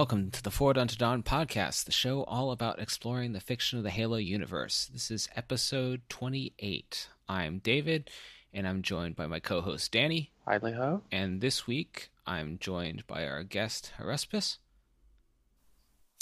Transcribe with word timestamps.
Hello 0.00 0.06
and 0.08 0.18
welcome 0.18 0.30
to 0.30 0.42
the 0.42 0.50
Forward 0.50 0.78
Unto 0.78 0.96
Dawn 0.96 1.22
podcast, 1.22 1.84
the 1.84 1.92
show 1.92 2.24
all 2.24 2.52
about 2.52 2.80
exploring 2.80 3.34
the 3.34 3.38
fiction 3.38 3.76
of 3.76 3.84
the 3.84 3.90
Halo 3.90 4.16
universe. 4.16 4.88
This 4.90 5.10
is 5.10 5.28
episode 5.36 6.00
28. 6.08 7.10
I'm 7.28 7.58
David, 7.58 8.08
and 8.54 8.66
I'm 8.66 8.80
joined 8.80 9.14
by 9.14 9.26
my 9.26 9.40
co-host 9.40 9.92
Danny. 9.92 10.32
Idly 10.46 10.72
ho. 10.72 11.02
And 11.12 11.42
this 11.42 11.66
week, 11.66 12.08
I'm 12.26 12.56
joined 12.58 13.06
by 13.06 13.26
our 13.26 13.42
guest 13.42 13.92
Haruspis. 14.00 14.56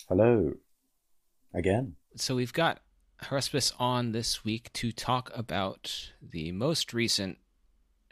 Hello, 0.08 0.54
again. 1.54 1.94
So 2.16 2.34
we've 2.34 2.52
got 2.52 2.80
Haruspis 3.26 3.72
on 3.78 4.10
this 4.10 4.44
week 4.44 4.72
to 4.72 4.90
talk 4.90 5.30
about 5.32 6.10
the 6.20 6.50
most 6.50 6.92
recent 6.92 7.38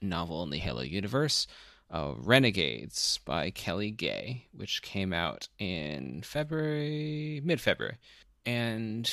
novel 0.00 0.44
in 0.44 0.50
the 0.50 0.58
Halo 0.58 0.82
universe, 0.82 1.48
uh, 1.90 2.14
Renegades 2.16 3.20
by 3.24 3.50
Kelly 3.50 3.90
Gay, 3.90 4.46
which 4.52 4.82
came 4.82 5.12
out 5.12 5.48
in 5.58 6.22
February, 6.22 7.40
mid 7.44 7.60
February. 7.60 7.98
And 8.44 9.12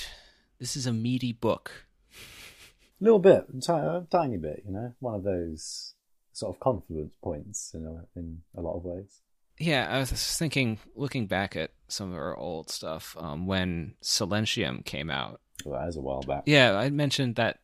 this 0.60 0.76
is 0.76 0.86
a 0.86 0.94
meaty 0.94 1.34
book. 1.34 1.86
A 3.02 3.04
little 3.04 3.20
bit, 3.20 3.46
a 3.68 4.06
tiny 4.10 4.38
bit, 4.38 4.64
you 4.66 4.74
know, 4.74 4.94
one 5.00 5.16
of 5.16 5.24
those 5.24 5.94
sort 6.32 6.56
of 6.56 6.60
confluence 6.60 7.16
points 7.22 7.74
in 7.74 7.86
a, 7.86 8.20
in 8.20 8.42
a 8.56 8.62
lot 8.62 8.78
of 8.78 8.84
ways. 8.84 9.22
Yeah, 9.60 9.88
I 9.90 10.00
was 10.00 10.12
thinking, 10.12 10.80
looking 10.96 11.28
back 11.28 11.56
at 11.56 11.72
some 11.88 12.12
of 12.12 12.18
our 12.18 12.36
old 12.36 12.70
stuff, 12.70 13.16
um, 13.20 13.46
when 13.46 13.94
Silentium 14.02 14.84
came 14.84 15.12
out. 15.12 15.42
Well, 15.64 15.80
that 15.80 15.86
was 15.86 15.96
a 15.96 16.02
while 16.02 16.22
back. 16.22 16.44
Yeah, 16.48 16.76
I 16.76 16.90
mentioned 16.90 17.36
that 17.36 17.60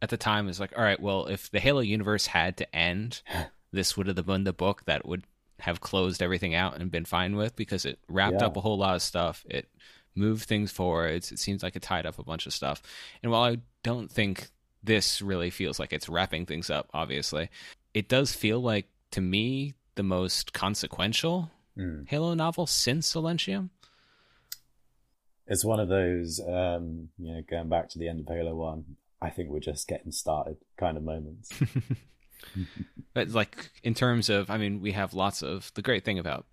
at 0.00 0.10
the 0.10 0.16
time. 0.16 0.44
It 0.44 0.48
was 0.48 0.60
like, 0.60 0.72
all 0.76 0.84
right, 0.84 1.00
well, 1.00 1.26
if 1.26 1.50
the 1.50 1.58
Halo 1.58 1.80
universe 1.80 2.26
had 2.26 2.56
to 2.58 2.76
end, 2.76 3.22
this 3.72 3.96
would 3.96 4.06
have 4.06 4.26
been 4.26 4.44
the 4.44 4.52
book 4.52 4.84
that 4.86 5.06
would 5.06 5.24
have 5.60 5.80
closed 5.80 6.22
everything 6.22 6.54
out 6.54 6.78
and 6.80 6.90
been 6.90 7.04
fine 7.04 7.36
with 7.36 7.54
because 7.56 7.84
it 7.84 7.98
wrapped 8.08 8.40
Yeah. 8.40 8.46
up 8.46 8.56
a 8.56 8.60
whole 8.60 8.78
lot 8.78 8.94
of 8.96 9.02
stuff. 9.02 9.44
It 9.48 9.68
moved 10.14 10.44
things 10.44 10.70
forwards. 10.72 11.32
It 11.32 11.38
seems 11.38 11.62
like 11.62 11.76
it 11.76 11.82
tied 11.82 12.04
up 12.06 12.18
a 12.18 12.24
bunch 12.24 12.46
of 12.46 12.52
stuff. 12.52 12.82
And 13.22 13.30
while 13.32 13.42
I 13.44 13.58
don't 13.82 14.10
think 14.10 14.50
this 14.82 15.22
really 15.22 15.50
feels 15.50 15.78
like 15.78 15.92
it's 15.92 16.08
wrapping 16.08 16.46
things 16.46 16.68
up, 16.68 16.88
obviously, 16.92 17.48
it 17.94 18.08
does 18.08 18.32
feel 18.34 18.60
like 18.60 18.88
to 19.12 19.20
me 19.20 19.74
the 19.94 20.02
most 20.02 20.52
consequential 20.52 21.50
Mm. 21.78 22.06
Halo 22.06 22.34
novel 22.34 22.66
since 22.66 23.10
Silentium. 23.14 23.70
It's 25.46 25.64
one 25.64 25.80
of 25.80 25.88
those, 25.88 26.38
um, 26.40 27.08
you 27.18 27.32
know, 27.34 27.42
going 27.48 27.68
back 27.70 27.88
to 27.90 27.98
the 27.98 28.08
end 28.08 28.20
of 28.20 28.26
Halo 28.28 28.54
1, 28.54 28.84
I 29.22 29.30
think 29.30 29.48
we're 29.48 29.60
just 29.60 29.88
getting 29.88 30.12
started 30.12 30.56
kind 30.76 30.96
of 30.98 31.02
moments. 31.02 31.50
But 33.14 33.30
like 33.30 33.70
in 33.82 33.94
terms 33.94 34.28
of, 34.28 34.50
I 34.50 34.58
mean, 34.58 34.80
we 34.80 34.92
have 34.92 35.14
lots 35.14 35.42
of 35.42 35.72
the 35.74 35.82
great 35.82 36.04
thing 36.04 36.18
about 36.18 36.46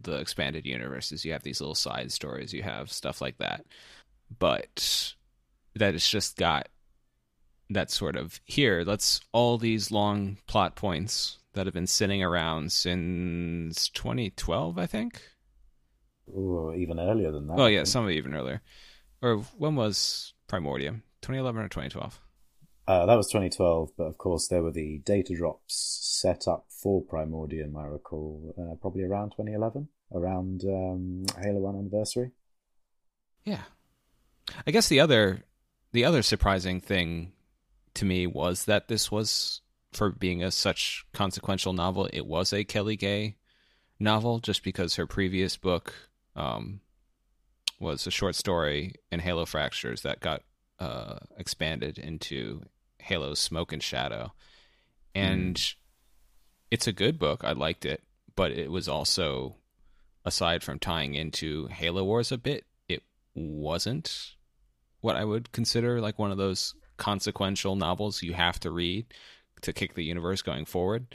the 0.00 0.16
expanded 0.16 0.64
universe 0.64 1.12
is 1.12 1.24
you 1.24 1.32
have 1.32 1.42
these 1.42 1.60
little 1.60 1.74
side 1.74 2.12
stories, 2.12 2.52
you 2.52 2.62
have 2.62 2.90
stuff 2.92 3.20
like 3.20 3.38
that, 3.38 3.64
but 4.38 5.14
that 5.74 5.94
it's 5.94 6.08
just 6.08 6.36
got 6.36 6.68
that 7.70 7.90
sort 7.90 8.16
of 8.16 8.40
here. 8.44 8.84
Let's 8.86 9.20
all 9.32 9.58
these 9.58 9.90
long 9.90 10.38
plot 10.46 10.76
points 10.76 11.38
that 11.54 11.66
have 11.66 11.74
been 11.74 11.86
sitting 11.86 12.22
around 12.22 12.72
since 12.72 13.88
2012, 13.88 14.78
I 14.78 14.86
think. 14.86 15.20
Ooh, 16.30 16.72
even 16.76 17.00
earlier 17.00 17.32
than 17.32 17.46
that. 17.48 17.58
Oh 17.58 17.66
yeah, 17.66 17.84
some 17.84 18.08
even 18.10 18.34
earlier. 18.34 18.62
Or 19.20 19.38
when 19.56 19.74
was 19.74 20.34
Primordium? 20.46 21.02
2011 21.22 21.62
or 21.62 21.68
2012? 21.68 22.20
Uh, 22.88 23.04
that 23.04 23.16
was 23.16 23.26
2012, 23.26 23.90
but 23.98 24.04
of 24.04 24.16
course 24.16 24.48
there 24.48 24.62
were 24.62 24.70
the 24.70 24.96
data 25.04 25.36
drops 25.36 25.98
set 26.00 26.48
up 26.48 26.64
for 26.70 27.02
Primordium, 27.02 27.76
I 27.76 27.84
recall, 27.84 28.54
uh, 28.56 28.76
probably 28.76 29.02
around 29.02 29.32
2011, 29.32 29.88
around 30.14 30.64
um, 30.64 31.26
Halo 31.38 31.60
1 31.60 31.76
anniversary. 31.76 32.30
Yeah. 33.44 33.60
I 34.66 34.70
guess 34.70 34.88
the 34.88 35.00
other 35.00 35.42
the 35.92 36.06
other 36.06 36.22
surprising 36.22 36.80
thing 36.80 37.32
to 37.92 38.06
me 38.06 38.26
was 38.26 38.64
that 38.64 38.88
this 38.88 39.12
was 39.12 39.60
for 39.92 40.08
being 40.08 40.42
a 40.42 40.50
such 40.50 41.04
consequential 41.12 41.74
novel, 41.74 42.08
it 42.10 42.24
was 42.24 42.54
a 42.54 42.64
Kelly 42.64 42.96
Gay 42.96 43.36
novel 44.00 44.38
just 44.38 44.64
because 44.64 44.94
her 44.94 45.06
previous 45.06 45.58
book 45.58 45.92
um, 46.34 46.80
was 47.78 48.06
a 48.06 48.10
short 48.10 48.34
story 48.34 48.94
in 49.12 49.20
Halo 49.20 49.44
Fractures 49.44 50.00
that 50.02 50.20
got 50.20 50.40
uh, 50.78 51.18
expanded 51.36 51.98
into 51.98 52.62
Halo 53.08 53.32
Smoke 53.32 53.72
and 53.72 53.82
Shadow. 53.82 54.32
And 55.14 55.58
it's 56.70 56.86
a 56.86 56.92
good 56.92 57.18
book. 57.18 57.42
I 57.42 57.52
liked 57.52 57.86
it, 57.86 58.02
but 58.36 58.52
it 58.52 58.70
was 58.70 58.86
also 58.86 59.56
aside 60.24 60.62
from 60.62 60.78
tying 60.78 61.14
into 61.14 61.66
Halo 61.68 62.04
Wars 62.04 62.30
a 62.30 62.36
bit, 62.38 62.64
it 62.86 63.02
wasn't 63.34 64.34
what 65.00 65.16
I 65.16 65.24
would 65.24 65.50
consider 65.52 66.00
like 66.00 66.18
one 66.18 66.30
of 66.30 66.38
those 66.38 66.74
consequential 66.98 67.76
novels 67.76 68.22
you 68.22 68.34
have 68.34 68.60
to 68.60 68.70
read 68.70 69.06
to 69.62 69.72
kick 69.72 69.94
the 69.94 70.04
universe 70.04 70.42
going 70.42 70.66
forward. 70.66 71.06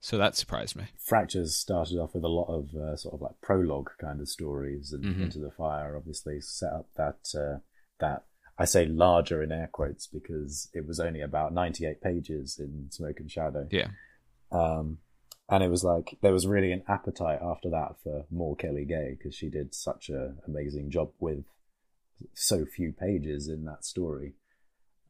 So 0.00 0.16
that 0.18 0.36
surprised 0.36 0.76
me. 0.76 0.84
Fractures 0.98 1.56
started 1.56 1.98
off 1.98 2.14
with 2.14 2.24
a 2.24 2.28
lot 2.28 2.48
of 2.48 2.74
uh, 2.74 2.94
sort 2.96 3.14
of 3.14 3.22
like 3.22 3.40
prologue 3.40 3.90
kind 3.98 4.20
of 4.20 4.28
stories, 4.28 4.92
and 4.92 5.04
Mhm. 5.04 5.22
Into 5.24 5.38
the 5.40 5.50
Fire 5.50 5.96
obviously 5.96 6.40
set 6.40 6.72
up 6.72 6.86
that 6.94 7.34
uh, 7.34 7.60
that 7.98 8.26
I 8.58 8.64
say 8.64 8.86
larger 8.86 9.42
in 9.42 9.50
air 9.50 9.68
quotes 9.72 10.06
because 10.06 10.68
it 10.72 10.86
was 10.86 11.00
only 11.00 11.20
about 11.20 11.52
ninety 11.52 11.86
eight 11.86 12.00
pages 12.00 12.58
in 12.58 12.88
Smoke 12.90 13.20
and 13.20 13.30
Shadow. 13.30 13.66
Yeah. 13.70 13.88
Um, 14.52 14.98
and 15.48 15.62
it 15.62 15.68
was 15.68 15.84
like 15.84 16.16
there 16.22 16.32
was 16.32 16.46
really 16.46 16.72
an 16.72 16.82
appetite 16.88 17.40
after 17.42 17.68
that 17.70 17.96
for 18.02 18.24
more 18.30 18.56
Kelly 18.56 18.84
Gay 18.84 19.16
because 19.16 19.34
she 19.34 19.48
did 19.48 19.74
such 19.74 20.08
a 20.08 20.34
amazing 20.46 20.90
job 20.90 21.10
with 21.20 21.44
so 22.32 22.64
few 22.64 22.92
pages 22.92 23.48
in 23.48 23.64
that 23.64 23.84
story. 23.84 24.34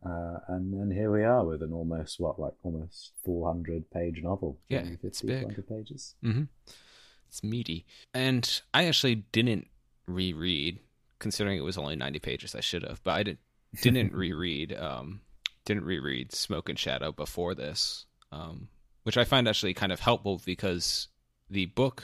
Uh, 0.04 0.38
and 0.48 0.78
then 0.78 0.90
here 0.90 1.10
we 1.10 1.22
are 1.24 1.44
with 1.44 1.62
an 1.62 1.72
almost 1.72 2.20
what 2.20 2.38
like 2.38 2.52
almost 2.62 3.12
400 3.24 3.90
page 3.90 4.20
novel. 4.22 4.58
Yeah, 4.68 4.80
250, 4.80 5.06
it's 5.06 5.22
big. 5.22 5.40
400 5.40 5.68
pages. 5.68 6.14
Mm-hmm. 6.22 6.42
It's 7.28 7.42
meaty. 7.42 7.86
And 8.12 8.60
I 8.74 8.84
actually 8.84 9.16
didn't 9.32 9.68
reread, 10.06 10.80
considering 11.24 11.58
it 11.58 11.62
was 11.64 11.78
only 11.78 11.96
90 11.96 12.18
pages. 12.20 12.54
I 12.54 12.60
should 12.60 12.82
have, 12.84 13.02
but 13.02 13.12
I 13.12 13.22
didn't, 13.24 13.40
didn't 13.82 14.12
reread, 14.24 14.72
um, 14.74 15.22
didn't 15.64 15.84
reread 15.84 16.32
Smoke 16.32 16.68
and 16.68 16.78
Shadow 16.78 17.10
before 17.10 17.54
this, 17.54 18.06
um, 18.30 18.68
which 19.02 19.16
I 19.16 19.24
find 19.24 19.48
actually 19.48 19.74
kind 19.74 19.90
of 19.92 20.00
helpful 20.00 20.40
because 20.44 21.08
the 21.50 21.66
book 21.66 22.02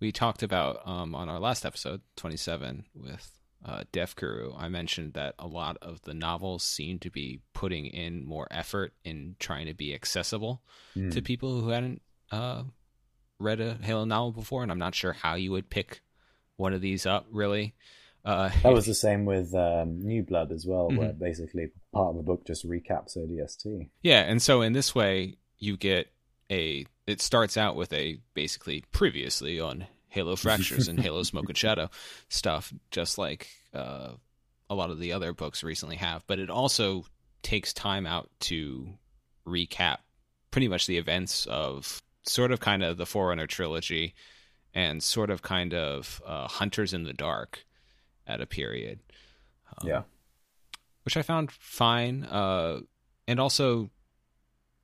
we 0.00 0.10
talked 0.12 0.42
about 0.42 0.80
um, 0.86 1.14
on 1.14 1.28
our 1.28 1.38
last 1.38 1.64
episode, 1.66 2.00
27, 2.16 2.86
with 2.94 3.30
uh, 3.64 3.84
Def 3.92 4.16
Guru, 4.16 4.54
I 4.56 4.68
mentioned 4.70 5.12
that 5.12 5.34
a 5.38 5.46
lot 5.46 5.76
of 5.82 6.00
the 6.02 6.14
novels 6.14 6.62
seem 6.62 6.98
to 7.00 7.10
be 7.10 7.40
putting 7.52 7.84
in 7.86 8.24
more 8.24 8.48
effort 8.50 8.94
in 9.04 9.36
trying 9.38 9.66
to 9.66 9.74
be 9.74 9.94
accessible 9.94 10.62
Hmm. 10.94 11.10
to 11.10 11.20
people 11.22 11.60
who 11.60 11.68
hadn't 11.68 12.00
uh, 12.32 12.62
read 13.38 13.60
a 13.60 13.74
Halo 13.82 14.04
novel 14.06 14.32
before, 14.32 14.62
and 14.62 14.72
I'm 14.72 14.78
not 14.78 14.94
sure 14.94 15.12
how 15.12 15.34
you 15.34 15.50
would 15.52 15.68
pick 15.68 16.00
one 16.56 16.72
of 16.72 16.80
these 16.80 17.04
up. 17.06 17.26
Really, 17.30 17.74
uh, 18.24 18.50
That 18.62 18.72
was 18.72 18.86
the 18.86 18.94
same 18.94 19.24
with 19.24 19.54
um, 19.54 20.00
New 20.00 20.22
Blood 20.22 20.52
as 20.52 20.66
well, 20.66 20.88
where 20.88 21.12
Mhm. 21.12 21.18
basically 21.18 21.70
part 21.92 22.10
of 22.10 22.16
the 22.16 22.22
book 22.22 22.46
just 22.46 22.66
recaps 22.68 23.16
ODST. 23.16 23.88
yeah. 24.02 24.20
And 24.22 24.40
so 24.42 24.62
in 24.62 24.72
this 24.72 24.94
way, 24.94 25.36
you 25.58 25.76
get 25.76 26.08
a. 26.50 26.86
It 27.06 27.20
starts 27.20 27.56
out 27.56 27.76
with 27.76 27.92
a 27.92 28.18
basically 28.34 28.84
previously 28.92 29.58
on 29.60 29.86
Halo 30.08 30.36
Fractures 30.36 30.88
and 30.88 30.98
Halo 31.00 31.22
Smoke 31.22 31.48
and 31.48 31.56
Shadow 31.58 31.90
stuff, 32.28 32.72
just 32.90 33.18
like 33.18 33.48
uh, 33.74 34.12
a 34.68 34.74
lot 34.74 34.90
of 34.90 34.98
the 35.00 35.12
other 35.12 35.32
books 35.32 35.62
recently 35.62 35.96
have. 35.96 36.24
But 36.26 36.38
it 36.38 36.50
also 36.50 37.04
takes 37.42 37.72
time 37.72 38.06
out 38.06 38.28
to 38.40 38.88
recap 39.46 39.98
pretty 40.50 40.68
much 40.68 40.86
the 40.86 40.98
events 40.98 41.46
of 41.46 42.02
sort 42.24 42.52
of 42.52 42.60
kind 42.60 42.82
of 42.82 42.96
the 42.96 43.06
Forerunner 43.06 43.46
trilogy 43.46 44.14
and 44.74 45.02
sort 45.02 45.30
of 45.30 45.42
kind 45.42 45.72
of 45.74 46.20
uh, 46.26 46.46
Hunters 46.46 46.92
in 46.92 47.04
the 47.04 47.12
Dark 47.12 47.64
at 48.30 48.40
a 48.40 48.46
period. 48.46 49.00
Um, 49.78 49.88
Yeah. 49.88 50.02
Which 51.04 51.16
I 51.16 51.22
found 51.22 51.50
fine. 51.50 52.24
Uh, 52.24 52.80
and 53.26 53.40
also, 53.40 53.90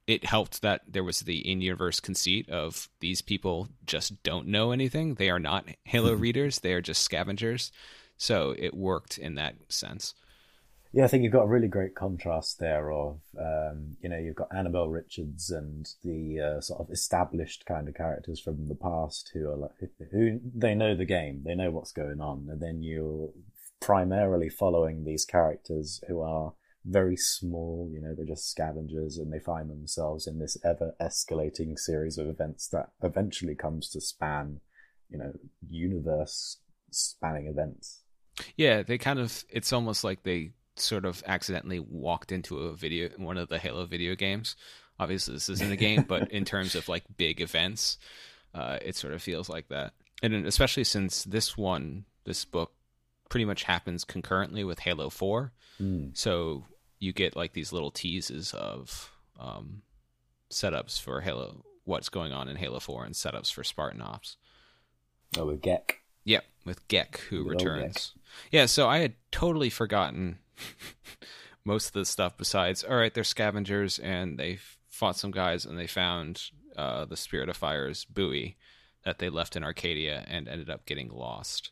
it 0.06 0.24
helped 0.24 0.62
that 0.62 0.82
there 0.86 1.04
was 1.04 1.20
the 1.20 1.38
in 1.50 1.60
universe 1.60 2.00
conceit 2.00 2.48
of 2.48 2.88
these 3.00 3.22
people 3.22 3.68
just 3.84 4.22
don't 4.22 4.46
know 4.46 4.70
anything. 4.70 5.14
They 5.14 5.30
are 5.30 5.38
not 5.38 5.66
Halo 5.84 6.14
readers, 6.26 6.60
they 6.60 6.72
are 6.72 6.80
just 6.80 7.02
scavengers. 7.02 7.72
So 8.16 8.54
it 8.56 8.74
worked 8.74 9.18
in 9.18 9.34
that 9.34 9.56
sense. 9.68 10.14
Yeah, 10.96 11.04
I 11.04 11.08
think 11.08 11.24
you've 11.24 11.32
got 11.34 11.42
a 11.42 11.48
really 11.48 11.68
great 11.68 11.94
contrast 11.94 12.58
there 12.58 12.90
of, 12.90 13.20
um, 13.38 13.98
you 14.00 14.08
know, 14.08 14.16
you've 14.16 14.34
got 14.34 14.48
Annabelle 14.56 14.88
Richards 14.88 15.50
and 15.50 15.86
the 16.02 16.40
uh, 16.40 16.60
sort 16.62 16.80
of 16.80 16.90
established 16.90 17.66
kind 17.66 17.86
of 17.86 17.94
characters 17.94 18.40
from 18.40 18.68
the 18.68 18.74
past 18.74 19.30
who 19.34 19.50
are 19.50 19.56
like, 19.56 19.72
who 20.10 20.40
they 20.54 20.74
know 20.74 20.96
the 20.96 21.04
game, 21.04 21.42
they 21.44 21.54
know 21.54 21.70
what's 21.70 21.92
going 21.92 22.22
on, 22.22 22.48
and 22.50 22.62
then 22.62 22.82
you're 22.82 23.28
primarily 23.78 24.48
following 24.48 25.04
these 25.04 25.26
characters 25.26 26.02
who 26.08 26.22
are 26.22 26.54
very 26.86 27.18
small, 27.18 27.90
you 27.92 28.00
know, 28.00 28.14
they're 28.14 28.24
just 28.24 28.50
scavengers 28.50 29.18
and 29.18 29.30
they 29.30 29.38
find 29.38 29.68
themselves 29.68 30.26
in 30.26 30.38
this 30.38 30.56
ever 30.64 30.94
escalating 30.98 31.78
series 31.78 32.16
of 32.16 32.26
events 32.26 32.68
that 32.68 32.88
eventually 33.02 33.54
comes 33.54 33.90
to 33.90 34.00
span 34.00 34.60
you 35.10 35.18
know 35.18 35.32
universe 35.68 36.58
spanning 36.90 37.48
events. 37.48 38.00
Yeah, 38.56 38.82
they 38.82 38.96
kind 38.96 39.18
of. 39.18 39.44
It's 39.50 39.72
almost 39.74 40.04
like 40.04 40.22
they 40.22 40.52
sort 40.76 41.04
of 41.04 41.22
accidentally 41.26 41.78
walked 41.80 42.32
into 42.32 42.58
a 42.58 42.72
video, 42.74 43.08
one 43.16 43.38
of 43.38 43.48
the 43.48 43.58
Halo 43.58 43.86
video 43.86 44.14
games. 44.14 44.56
Obviously, 44.98 45.34
this 45.34 45.48
isn't 45.48 45.72
a 45.72 45.76
game, 45.76 46.04
but 46.08 46.30
in 46.32 46.44
terms 46.44 46.74
of 46.74 46.88
like 46.88 47.04
big 47.16 47.40
events, 47.40 47.98
uh, 48.54 48.78
it 48.82 48.96
sort 48.96 49.12
of 49.14 49.22
feels 49.22 49.48
like 49.48 49.68
that. 49.68 49.92
And 50.22 50.46
especially 50.46 50.84
since 50.84 51.24
this 51.24 51.56
one, 51.56 52.04
this 52.24 52.44
book, 52.44 52.72
pretty 53.28 53.44
much 53.44 53.64
happens 53.64 54.04
concurrently 54.04 54.64
with 54.64 54.78
Halo 54.80 55.10
Four, 55.10 55.52
Mm. 55.80 56.16
so 56.16 56.64
you 56.98 57.12
get 57.12 57.36
like 57.36 57.52
these 57.52 57.70
little 57.72 57.90
teases 57.90 58.54
of 58.54 59.12
um, 59.38 59.82
setups 60.50 60.98
for 60.98 61.20
Halo, 61.20 61.62
what's 61.84 62.08
going 62.08 62.32
on 62.32 62.48
in 62.48 62.56
Halo 62.56 62.80
Four, 62.80 63.04
and 63.04 63.14
setups 63.14 63.52
for 63.52 63.62
Spartan 63.62 64.00
Ops. 64.00 64.38
Oh, 65.36 65.44
with 65.44 65.60
Gek. 65.60 65.96
Yep, 66.24 66.44
with 66.64 66.88
Gek 66.88 67.18
who 67.28 67.42
Good 67.44 67.50
returns. 67.50 68.14
Yeah, 68.50 68.64
so 68.66 68.88
I 68.88 68.98
had 69.00 69.14
totally 69.30 69.68
forgotten 69.68 70.38
most 71.64 71.88
of 71.88 71.92
the 71.94 72.04
stuff 72.04 72.36
besides 72.36 72.84
all 72.84 72.96
right, 72.96 73.12
they're 73.12 73.24
scavengers 73.24 73.98
and 73.98 74.38
they 74.38 74.58
fought 74.88 75.16
some 75.16 75.30
guys 75.30 75.64
and 75.64 75.78
they 75.78 75.86
found 75.86 76.50
uh, 76.76 77.04
the 77.04 77.16
Spirit 77.16 77.48
of 77.48 77.56
Fire's 77.56 78.04
buoy 78.04 78.56
that 79.04 79.18
they 79.18 79.28
left 79.28 79.56
in 79.56 79.64
Arcadia 79.64 80.24
and 80.26 80.48
ended 80.48 80.70
up 80.70 80.84
getting 80.86 81.08
lost. 81.08 81.70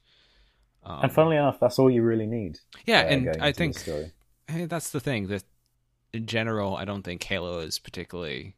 Um, 0.85 1.05
and 1.05 1.13
funnily 1.13 1.37
enough, 1.37 1.59
that's 1.59 1.79
all 1.79 1.91
you 1.91 2.03
really 2.03 2.27
need. 2.27 2.59
yeah, 2.85 3.01
uh, 3.01 3.05
and 3.05 3.37
I 3.41 3.53
think. 3.53 3.77
Hey, 4.47 4.67
that's 4.67 4.91
the 4.91 5.01
thing 5.01 5.29
that 5.29 5.43
in 6.13 6.27
general, 6.27 6.77
I 6.77 6.85
don't 6.85 7.03
think 7.03 7.23
Halo 7.25 7.61
is 7.61 7.79
particularly, 7.79 8.55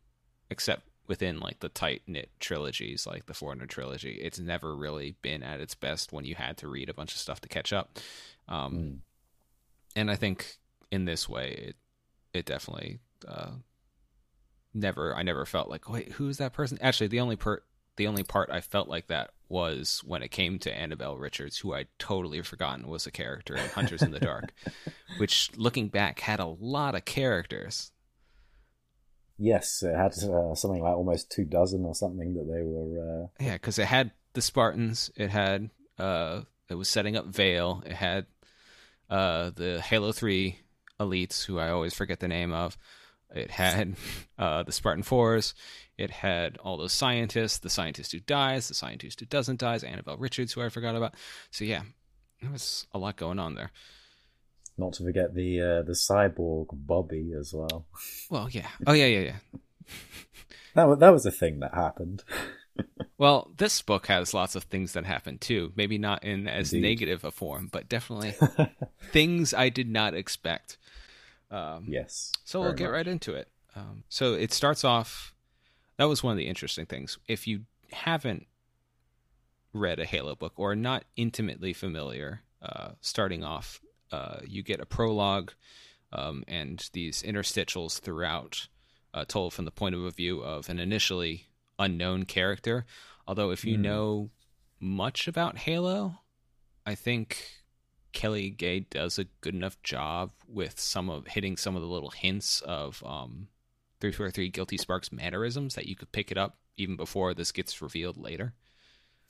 except 0.50 0.82
within 1.06 1.38
like 1.38 1.60
the 1.60 1.68
tight 1.68 2.02
knit 2.08 2.30
trilogies, 2.40 3.06
like 3.06 3.26
the 3.26 3.34
Forerunner 3.34 3.66
trilogy. 3.66 4.18
It's 4.20 4.40
never 4.40 4.74
really 4.74 5.14
been 5.22 5.42
at 5.44 5.60
its 5.60 5.76
best 5.76 6.12
when 6.12 6.24
you 6.24 6.34
had 6.34 6.56
to 6.58 6.68
read 6.68 6.88
a 6.88 6.94
bunch 6.94 7.12
of 7.12 7.18
stuff 7.18 7.40
to 7.42 7.48
catch 7.48 7.72
up. 7.72 7.98
Um, 8.48 8.74
Mm. 8.76 8.98
And 9.96 10.10
I 10.10 10.16
think 10.16 10.58
in 10.92 11.06
this 11.06 11.28
way, 11.28 11.50
it 11.68 11.76
it 12.32 12.46
definitely 12.46 13.00
uh, 13.26 13.52
never. 14.72 15.16
I 15.16 15.22
never 15.22 15.44
felt 15.44 15.68
like, 15.68 15.88
wait, 15.88 16.12
who's 16.12 16.36
that 16.38 16.52
person? 16.52 16.78
Actually, 16.80 17.08
the 17.08 17.20
only 17.20 17.36
per 17.36 17.62
the 17.96 18.06
only 18.06 18.22
part 18.22 18.50
I 18.50 18.60
felt 18.60 18.88
like 18.88 19.08
that 19.08 19.30
was 19.48 20.02
when 20.04 20.22
it 20.22 20.30
came 20.30 20.58
to 20.60 20.72
Annabelle 20.72 21.16
Richards, 21.16 21.58
who 21.58 21.72
I'd 21.72 21.88
totally 21.98 22.42
forgotten 22.42 22.88
was 22.88 23.06
a 23.06 23.10
character 23.10 23.56
in 23.56 23.68
Hunters 23.70 24.02
in 24.02 24.10
the 24.10 24.20
Dark, 24.20 24.52
which 25.18 25.50
looking 25.56 25.88
back 25.88 26.20
had 26.20 26.40
a 26.40 26.46
lot 26.46 26.94
of 26.94 27.04
characters. 27.04 27.90
Yes, 29.38 29.82
it 29.82 29.94
had 29.94 30.12
uh, 30.12 30.54
something 30.54 30.82
like 30.82 30.94
almost 30.96 31.30
two 31.30 31.44
dozen 31.44 31.84
or 31.84 31.94
something 31.94 32.34
that 32.34 32.46
they 32.50 32.62
were. 32.62 33.24
Uh, 33.24 33.26
Yeah, 33.38 33.54
because 33.54 33.78
it 33.78 33.86
had 33.86 34.12
the 34.32 34.42
Spartans, 34.42 35.10
it 35.16 35.30
had 35.30 35.70
uh, 35.98 36.42
it 36.68 36.74
was 36.74 36.88
setting 36.88 37.16
up 37.16 37.26
Vale, 37.26 37.82
it 37.86 37.92
had 37.92 38.26
uh, 39.10 39.50
the 39.54 39.80
Halo 39.80 40.12
Three 40.12 40.60
elites, 41.00 41.44
who 41.44 41.58
I 41.58 41.70
always 41.70 41.94
forget 41.94 42.20
the 42.20 42.28
name 42.28 42.52
of. 42.52 42.76
It 43.34 43.50
had 43.50 43.96
uh, 44.38 44.62
the 44.62 44.72
Spartan 44.72 45.02
Fours. 45.02 45.54
It 45.98 46.10
had 46.10 46.58
all 46.58 46.76
those 46.76 46.92
scientists, 46.92 47.58
the 47.58 47.70
scientist 47.70 48.12
who 48.12 48.20
dies, 48.20 48.68
the 48.68 48.74
scientist 48.74 49.20
who 49.20 49.26
doesn't 49.26 49.60
dies, 49.60 49.82
Annabelle 49.82 50.18
Richards, 50.18 50.52
who 50.52 50.62
I 50.62 50.68
forgot 50.68 50.94
about. 50.94 51.14
So 51.50 51.64
yeah, 51.64 51.82
there 52.42 52.50
was 52.50 52.86
a 52.92 52.98
lot 52.98 53.16
going 53.16 53.38
on 53.38 53.54
there. 53.54 53.70
not 54.78 54.92
to 54.94 55.04
forget 55.04 55.34
the 55.34 55.60
uh, 55.60 55.82
the 55.82 55.92
cyborg 55.92 56.66
Bobby 56.72 57.32
as 57.38 57.52
well. 57.54 57.86
Well, 58.30 58.48
yeah. 58.50 58.68
Oh 58.86 58.92
yeah, 58.92 59.06
yeah, 59.06 59.20
yeah. 59.20 59.36
That 60.74 60.98
that 61.00 61.08
was 61.08 61.24
a 61.24 61.30
thing 61.30 61.60
that 61.60 61.72
happened. 61.74 62.22
Well, 63.18 63.50
this 63.56 63.80
book 63.80 64.08
has 64.08 64.34
lots 64.34 64.56
of 64.56 64.64
things 64.64 64.92
that 64.92 65.06
happen 65.06 65.38
too. 65.38 65.72
Maybe 65.74 65.96
not 65.96 66.22
in 66.22 66.46
as 66.46 66.72
Indeed. 66.72 66.88
negative 66.88 67.24
a 67.24 67.30
form, 67.30 67.68
but 67.72 67.88
definitely 67.88 68.34
things 69.10 69.54
I 69.54 69.70
did 69.70 69.88
not 69.88 70.14
expect. 70.14 70.76
Um, 71.50 71.86
yes. 71.88 72.32
So 72.44 72.60
we'll 72.60 72.74
get 72.74 72.84
much. 72.84 72.92
right 72.92 73.08
into 73.08 73.34
it. 73.34 73.48
Um, 73.74 74.04
so 74.08 74.34
it 74.34 74.52
starts 74.52 74.84
off. 74.84 75.34
That 75.96 76.08
was 76.08 76.22
one 76.22 76.32
of 76.32 76.38
the 76.38 76.46
interesting 76.46 76.84
things. 76.84 77.18
If 77.26 77.46
you 77.46 77.62
haven't 77.90 78.46
read 79.72 79.98
a 79.98 80.04
Halo 80.04 80.34
book 80.34 80.52
or 80.56 80.72
are 80.72 80.76
not 80.76 81.04
intimately 81.16 81.72
familiar, 81.72 82.42
uh, 82.60 82.90
starting 83.00 83.42
off, 83.42 83.80
uh, 84.12 84.40
you 84.46 84.62
get 84.62 84.80
a 84.80 84.86
prologue 84.86 85.52
um, 86.12 86.44
and 86.46 86.88
these 86.92 87.22
interstitials 87.22 87.98
throughout, 88.00 88.68
uh, 89.14 89.24
told 89.26 89.54
from 89.54 89.64
the 89.64 89.70
point 89.70 89.94
of 89.94 90.14
view 90.14 90.40
of 90.40 90.68
an 90.68 90.78
initially 90.78 91.48
unknown 91.78 92.24
character. 92.24 92.84
Although, 93.26 93.50
if 93.50 93.64
you 93.64 93.76
Hmm. 93.76 93.82
know 93.82 94.30
much 94.80 95.26
about 95.28 95.58
Halo, 95.58 96.20
I 96.84 96.94
think 96.94 97.50
Kelly 98.12 98.50
Gay 98.50 98.80
does 98.80 99.18
a 99.18 99.24
good 99.40 99.54
enough 99.54 99.80
job 99.82 100.32
with 100.46 100.78
some 100.80 101.10
of 101.10 101.26
hitting 101.28 101.56
some 101.56 101.76
of 101.76 101.82
the 101.82 101.88
little 101.88 102.10
hints 102.10 102.60
of 102.62 103.02
um, 103.04 103.48
343 104.00 104.48
Guilty 104.50 104.76
Sparks 104.76 105.10
mannerisms 105.12 105.74
that 105.74 105.86
you 105.86 105.96
could 105.96 106.12
pick 106.12 106.30
it 106.30 106.38
up 106.38 106.58
even 106.76 106.96
before 106.96 107.34
this 107.34 107.52
gets 107.52 107.80
revealed 107.82 108.16
later. 108.16 108.54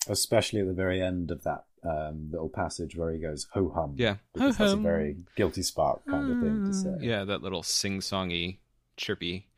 Especially 0.09 0.61
at 0.61 0.67
the 0.67 0.73
very 0.73 1.01
end 1.03 1.31
of 1.31 1.43
that 1.45 1.65
um, 1.83 2.29
little 2.31 2.49
passage 2.49 2.97
where 2.97 3.13
he 3.13 3.19
goes 3.21 3.47
ho 3.53 3.71
hum. 3.75 3.95
Yeah. 3.97 4.17
because 4.35 4.57
that's 4.57 4.73
a 4.73 4.77
very 4.77 5.17
guilty 5.37 5.63
spark 5.63 6.05
kind 6.07 6.29
of 6.31 6.39
thing 6.39 6.63
to 6.67 6.73
say. 6.73 6.97
Yeah, 7.01 7.25
that 7.25 7.43
little 7.43 7.63
sing 7.63 8.01
songy, 8.01 8.59
chirpy 8.97 9.49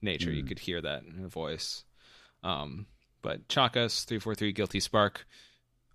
nature. 0.00 0.30
You 0.32 0.44
Mm. 0.44 0.48
could 0.48 0.58
hear 0.60 0.80
that 0.80 1.02
in 1.04 1.14
her 1.16 1.28
voice. 1.28 1.84
Um, 2.42 2.86
but 3.22 3.48
Chakas, 3.48 4.04
343 4.04 4.52
Guilty 4.52 4.80
Spark, 4.80 5.26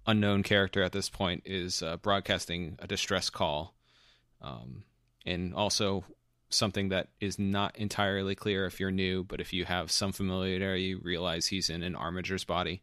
unknown 0.06 0.44
character 0.44 0.82
at 0.82 0.94
this 0.94 1.10
point, 1.10 1.44
is 1.46 1.84
uh, 1.84 1.98
broadcasting 1.98 2.78
a 2.80 2.88
distress 2.88 3.30
call. 3.30 3.76
Um, 4.42 4.84
and 5.26 5.54
also 5.54 6.06
something 6.50 6.90
that 6.90 7.10
is 7.20 7.38
not 7.38 7.78
entirely 7.78 8.36
clear 8.36 8.66
if 8.66 8.80
you're 8.80 8.92
new, 8.92 9.24
but 9.24 9.42
if 9.42 9.52
you 9.52 9.66
have 9.66 9.92
some 9.92 10.12
familiarity, 10.14 10.84
you 10.84 11.02
realize 11.04 11.48
he's 11.48 11.70
in 11.70 11.84
an 11.84 11.96
Armiger's 11.96 12.46
body 12.46 12.82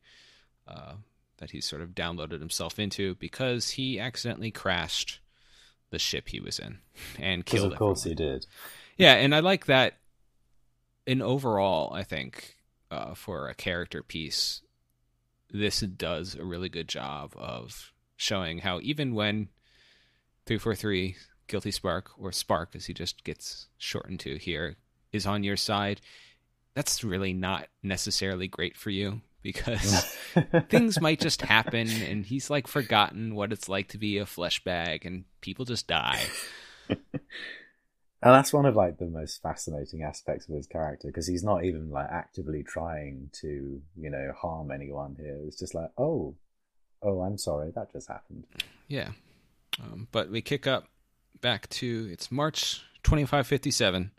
uh, 0.68 0.94
that 1.38 1.50
he's 1.50 1.64
sort 1.64 1.82
of 1.82 1.90
downloaded 1.90 2.40
himself 2.40 2.78
into 2.78 3.14
because 3.16 3.70
he 3.70 3.98
accidentally 3.98 4.50
crashed 4.50 5.20
the 5.90 5.98
ship 5.98 6.28
he 6.28 6.40
was 6.40 6.58
in 6.58 6.78
and 7.20 7.46
killed 7.46 7.72
of 7.72 7.78
course 7.78 8.00
everyone. 8.00 8.18
he 8.18 8.24
did. 8.32 8.46
Yeah, 8.96 9.14
and 9.14 9.34
I 9.34 9.40
like 9.40 9.66
that. 9.66 9.94
In 11.06 11.20
overall, 11.20 11.92
I 11.92 12.02
think 12.02 12.53
uh, 12.94 13.14
for 13.14 13.48
a 13.48 13.54
character 13.54 14.02
piece, 14.02 14.62
this 15.50 15.80
does 15.80 16.34
a 16.34 16.44
really 16.44 16.68
good 16.68 16.88
job 16.88 17.32
of 17.36 17.92
showing 18.16 18.58
how 18.58 18.80
even 18.80 19.14
when 19.14 19.48
three 20.46 20.58
four 20.58 20.74
three 20.74 21.16
guilty 21.46 21.70
spark 21.70 22.10
or 22.18 22.32
spark 22.32 22.70
as 22.74 22.86
he 22.86 22.94
just 22.94 23.24
gets 23.24 23.68
shortened 23.76 24.20
to 24.20 24.36
here 24.36 24.76
is 25.12 25.26
on 25.26 25.44
your 25.44 25.56
side, 25.56 26.00
that's 26.74 27.04
really 27.04 27.32
not 27.32 27.68
necessarily 27.82 28.48
great 28.48 28.76
for 28.76 28.90
you 28.90 29.20
because 29.42 30.16
things 30.68 31.00
might 31.00 31.20
just 31.20 31.42
happen 31.42 31.88
and 31.88 32.24
he's 32.26 32.48
like 32.50 32.66
forgotten 32.66 33.34
what 33.34 33.52
it's 33.52 33.68
like 33.68 33.88
to 33.88 33.98
be 33.98 34.18
a 34.18 34.26
flesh 34.26 34.62
bag 34.64 35.04
and 35.04 35.24
people 35.40 35.64
just 35.64 35.86
die. 35.86 36.22
And 38.24 38.32
that's 38.32 38.54
one 38.54 38.64
of 38.64 38.74
like 38.74 38.96
the 38.96 39.06
most 39.06 39.42
fascinating 39.42 40.02
aspects 40.02 40.48
of 40.48 40.54
his 40.54 40.66
character 40.66 41.08
because 41.08 41.26
he's 41.26 41.44
not 41.44 41.62
even 41.64 41.90
like 41.90 42.08
actively 42.10 42.62
trying 42.62 43.28
to, 43.34 43.82
you 43.96 44.10
know, 44.10 44.32
harm 44.34 44.70
anyone 44.70 45.14
here. 45.20 45.38
It's 45.46 45.58
just 45.58 45.74
like, 45.74 45.90
oh, 45.98 46.34
oh, 47.02 47.20
I'm 47.20 47.36
sorry, 47.36 47.70
that 47.74 47.92
just 47.92 48.08
happened. 48.08 48.46
Yeah. 48.88 49.10
Um, 49.78 50.08
but 50.10 50.30
we 50.30 50.40
kick 50.40 50.66
up 50.66 50.88
back 51.42 51.68
to 51.68 52.08
it's 52.10 52.32
March 52.32 52.82
2557. 53.02 54.10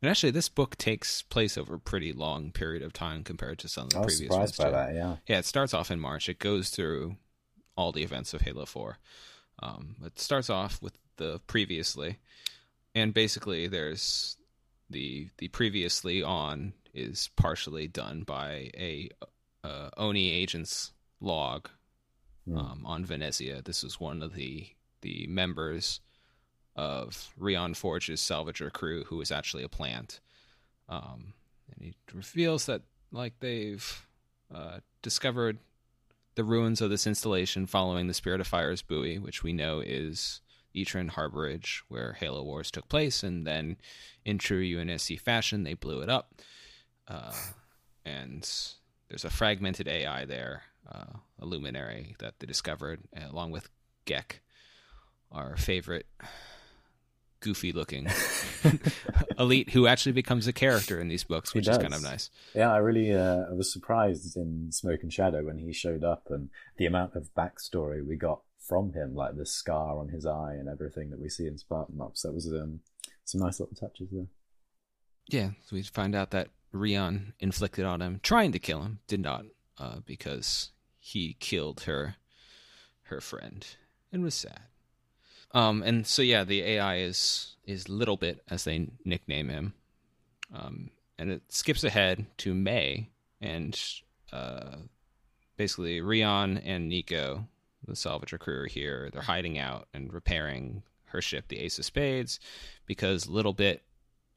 And 0.00 0.10
actually, 0.10 0.30
this 0.30 0.48
book 0.48 0.76
takes 0.76 1.22
place 1.22 1.58
over 1.58 1.74
a 1.74 1.80
pretty 1.80 2.12
long 2.12 2.52
period 2.52 2.82
of 2.82 2.92
time 2.92 3.24
compared 3.24 3.58
to 3.60 3.68
some 3.68 3.84
of 3.84 3.90
the 3.90 3.96
I 3.96 4.00
was 4.04 4.14
previous 4.16 4.36
ones. 4.36 4.54
surprised 4.54 4.72
by 4.72 4.78
that. 4.86 4.94
Yeah, 4.94 5.16
Yeah, 5.26 5.38
it 5.38 5.46
starts 5.46 5.74
off 5.74 5.90
in 5.90 5.98
March. 5.98 6.28
It 6.28 6.38
goes 6.38 6.68
through 6.68 7.16
all 7.76 7.90
the 7.90 8.02
events 8.04 8.32
of 8.32 8.42
Halo 8.42 8.66
4. 8.66 8.98
Um, 9.60 9.96
it 10.04 10.20
starts 10.20 10.50
off 10.50 10.80
with 10.82 10.98
the 11.16 11.40
previously, 11.46 12.18
and 12.94 13.12
basically 13.14 13.66
there's 13.66 14.36
the 14.90 15.28
the 15.38 15.48
previously 15.48 16.22
on 16.22 16.72
is 16.92 17.30
partially 17.36 17.88
done 17.88 18.22
by 18.22 18.70
a 18.76 19.10
uh, 19.64 19.90
Oni 19.96 20.30
agent's 20.30 20.92
log 21.20 21.68
Hmm. 22.46 22.58
um, 22.58 22.82
on 22.84 23.04
Venezia. 23.06 23.62
This 23.62 23.82
is 23.82 23.98
one 23.98 24.22
of 24.22 24.34
the 24.34 24.68
the 25.00 25.26
members 25.28 26.00
of 26.76 27.32
Rion 27.38 27.72
Forge's 27.74 28.20
salvager 28.20 28.70
crew 28.72 29.04
who 29.04 29.20
is 29.20 29.30
actually 29.32 29.62
a 29.62 29.68
plant. 29.68 30.20
Um, 30.88 31.32
and 31.72 31.82
he 31.86 31.94
reveals 32.12 32.66
that 32.66 32.82
like 33.12 33.34
they've 33.40 34.06
uh, 34.54 34.80
discovered 35.00 35.58
the 36.34 36.44
ruins 36.44 36.80
of 36.80 36.90
this 36.90 37.06
installation 37.06 37.66
following 37.66 38.08
the 38.08 38.14
Spirit 38.14 38.40
of 38.40 38.46
Fire's 38.46 38.82
buoy, 38.82 39.18
which 39.18 39.42
we 39.42 39.52
know 39.52 39.80
is 39.80 40.40
Etran 40.74 41.10
Harborage, 41.10 41.82
where 41.88 42.14
Halo 42.14 42.42
Wars 42.42 42.70
took 42.70 42.88
place, 42.88 43.22
and 43.22 43.46
then 43.46 43.76
in 44.24 44.38
true 44.38 44.62
UNSC 44.62 45.20
fashion, 45.20 45.64
they 45.64 45.74
blew 45.74 46.00
it 46.00 46.08
up. 46.08 46.34
Uh, 47.06 47.32
and 48.04 48.42
there's 49.08 49.24
a 49.24 49.30
fragmented 49.30 49.88
AI 49.88 50.24
there 50.24 50.62
uh, 50.90 51.18
a 51.40 51.46
luminary 51.46 52.16
that 52.18 52.34
they 52.38 52.46
discovered, 52.46 53.00
along 53.30 53.50
with 53.50 53.68
Gek, 54.06 54.40
our 55.32 55.56
favorite 55.56 56.06
goofy 57.40 57.72
looking 57.72 58.08
elite 59.38 59.70
who 59.70 59.86
actually 59.86 60.12
becomes 60.12 60.46
a 60.46 60.52
character 60.52 60.98
in 60.98 61.08
these 61.08 61.24
books, 61.24 61.52
which 61.52 61.68
is 61.68 61.76
kind 61.76 61.92
of 61.92 62.02
nice. 62.02 62.30
Yeah, 62.54 62.72
I 62.72 62.78
really 62.78 63.12
uh, 63.12 63.44
I 63.50 63.52
was 63.52 63.72
surprised 63.72 64.36
in 64.36 64.72
Smoke 64.72 65.00
and 65.02 65.12
Shadow 65.12 65.44
when 65.44 65.58
he 65.58 65.72
showed 65.72 66.04
up 66.04 66.28
and 66.30 66.48
the 66.78 66.86
amount 66.86 67.14
of 67.14 67.34
backstory 67.34 68.06
we 68.06 68.16
got 68.16 68.40
from 68.66 68.92
him, 68.92 69.14
like 69.14 69.36
the 69.36 69.46
scar 69.46 69.98
on 69.98 70.08
his 70.08 70.26
eye 70.26 70.54
and 70.54 70.68
everything 70.68 71.10
that 71.10 71.20
we 71.20 71.28
see 71.28 71.46
in 71.46 71.58
Spartan 71.58 72.00
Ops. 72.00 72.22
That 72.22 72.32
was 72.32 72.46
um, 72.46 72.80
some 73.24 73.40
nice 73.40 73.60
little 73.60 73.76
touches 73.76 74.08
there. 74.10 74.26
Yeah, 75.28 75.50
so 75.64 75.76
we 75.76 75.82
find 75.82 76.14
out 76.14 76.30
that 76.32 76.48
Rion 76.72 77.34
inflicted 77.40 77.84
on 77.84 78.02
him, 78.02 78.20
trying 78.22 78.52
to 78.52 78.58
kill 78.58 78.82
him, 78.82 79.00
did 79.06 79.20
not, 79.20 79.44
uh, 79.78 79.96
because 80.04 80.70
he 80.98 81.36
killed 81.40 81.82
her, 81.82 82.16
her 83.04 83.20
friend, 83.20 83.66
and 84.12 84.22
was 84.22 84.34
sad. 84.34 84.60
Um, 85.52 85.82
and 85.82 86.06
so 86.06 86.20
yeah, 86.20 86.44
the 86.44 86.62
AI 86.62 86.98
is 86.98 87.56
is 87.64 87.88
little 87.88 88.16
bit 88.16 88.42
as 88.50 88.64
they 88.64 88.88
nickname 89.04 89.48
him, 89.48 89.74
um, 90.52 90.90
and 91.16 91.30
it 91.30 91.42
skips 91.48 91.84
ahead 91.84 92.26
to 92.38 92.52
May, 92.52 93.08
and 93.40 93.80
uh, 94.32 94.76
basically 95.56 96.00
Rion 96.00 96.58
and 96.58 96.88
Nico, 96.88 97.46
the 97.86 97.92
salvager 97.92 98.38
crew, 98.38 98.62
are 98.62 98.66
here. 98.66 99.10
They're 99.12 99.22
hiding 99.22 99.58
out 99.58 99.88
and 99.94 100.12
repairing 100.12 100.82
her 101.06 101.20
ship, 101.20 101.48
the 101.48 101.60
Ace 101.60 101.78
of 101.78 101.84
Spades, 101.84 102.40
because 102.86 103.26
Littlebit, 103.26 103.80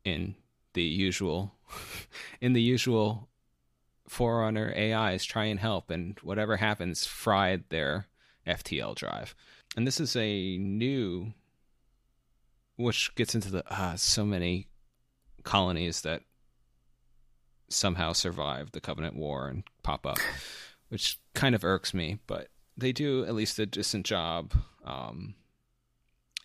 in 0.03 0.35
the 0.73 0.83
usual, 0.83 1.53
in 2.41 2.53
the 2.53 2.61
usual 2.61 3.29
Forerunner 4.07 4.73
AIs, 4.77 5.25
try 5.25 5.45
and 5.45 5.59
help, 5.59 5.89
and 5.89 6.17
whatever 6.21 6.57
happens, 6.57 7.05
fried 7.05 7.63
their 7.69 8.07
FTL 8.45 8.95
drive 8.95 9.35
and 9.77 9.85
this 9.85 9.99
is 9.99 10.15
a 10.15 10.57
new, 10.57 11.33
which 12.77 13.13
gets 13.13 13.35
into 13.35 13.51
the 13.51 13.63
uh, 13.71 13.95
so 13.95 14.25
many 14.25 14.67
colonies 15.43 16.01
that 16.01 16.23
somehow 17.69 18.11
survive 18.11 18.71
the 18.71 18.81
Covenant 18.81 19.15
War 19.15 19.47
and 19.47 19.63
pop 19.83 20.07
up, 20.07 20.17
which 20.89 21.19
kind 21.35 21.53
of 21.53 21.63
irks 21.63 21.93
me. 21.93 22.17
But 22.25 22.47
they 22.77 22.91
do 22.91 23.25
at 23.25 23.35
least 23.35 23.59
a 23.59 23.65
decent 23.65 24.05
job 24.05 24.53
um, 24.85 25.35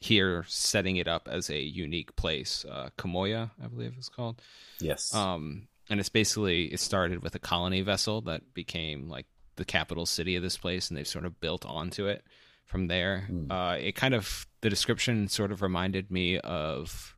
here, 0.00 0.44
setting 0.48 0.96
it 0.96 1.06
up 1.06 1.28
as 1.30 1.50
a 1.50 1.60
unique 1.60 2.16
place. 2.16 2.64
Uh, 2.68 2.88
Kamoya, 2.98 3.50
I 3.62 3.66
believe 3.68 3.94
it's 3.96 4.08
called. 4.08 4.40
Yes. 4.80 5.14
Um, 5.14 5.68
and 5.90 6.00
it's 6.00 6.08
basically 6.08 6.66
it 6.66 6.80
started 6.80 7.22
with 7.22 7.34
a 7.34 7.38
colony 7.38 7.82
vessel 7.82 8.20
that 8.22 8.54
became 8.54 9.08
like 9.08 9.26
the 9.56 9.64
capital 9.64 10.06
city 10.06 10.36
of 10.36 10.42
this 10.42 10.56
place, 10.56 10.88
and 10.88 10.96
they've 10.96 11.06
sort 11.06 11.26
of 11.26 11.40
built 11.40 11.66
onto 11.66 12.06
it 12.06 12.24
from 12.64 12.88
there. 12.88 13.28
Mm. 13.30 13.50
Uh, 13.50 13.76
it 13.76 13.94
kind 13.94 14.14
of 14.14 14.46
the 14.62 14.70
description 14.70 15.28
sort 15.28 15.52
of 15.52 15.60
reminded 15.60 16.10
me 16.10 16.38
of 16.38 17.16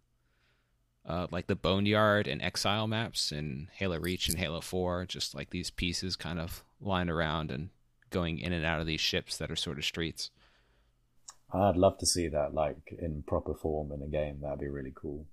uh, 1.06 1.26
like 1.30 1.46
the 1.46 1.54
Boneyard 1.56 2.26
and 2.26 2.42
Exile 2.42 2.86
maps 2.86 3.30
in 3.30 3.68
Halo 3.72 3.98
Reach 3.98 4.28
and 4.28 4.38
Halo 4.38 4.60
Four, 4.60 5.06
just 5.06 5.34
like 5.34 5.50
these 5.50 5.70
pieces 5.70 6.16
kind 6.16 6.40
of 6.40 6.64
lying 6.80 7.08
around 7.08 7.50
and 7.50 7.70
going 8.14 8.38
in 8.38 8.52
and 8.52 8.64
out 8.64 8.80
of 8.80 8.86
these 8.86 9.00
ships 9.00 9.36
that 9.38 9.50
are 9.50 9.56
sort 9.56 9.76
of 9.76 9.84
streets. 9.84 10.30
I'd 11.52 11.76
love 11.76 11.98
to 11.98 12.06
see 12.06 12.28
that 12.28 12.54
like 12.54 12.96
in 12.98 13.22
proper 13.26 13.54
form 13.54 13.92
in 13.92 14.02
a 14.02 14.06
game. 14.06 14.38
That'd 14.40 14.60
be 14.60 14.68
really 14.68 14.92
cool. 14.94 15.26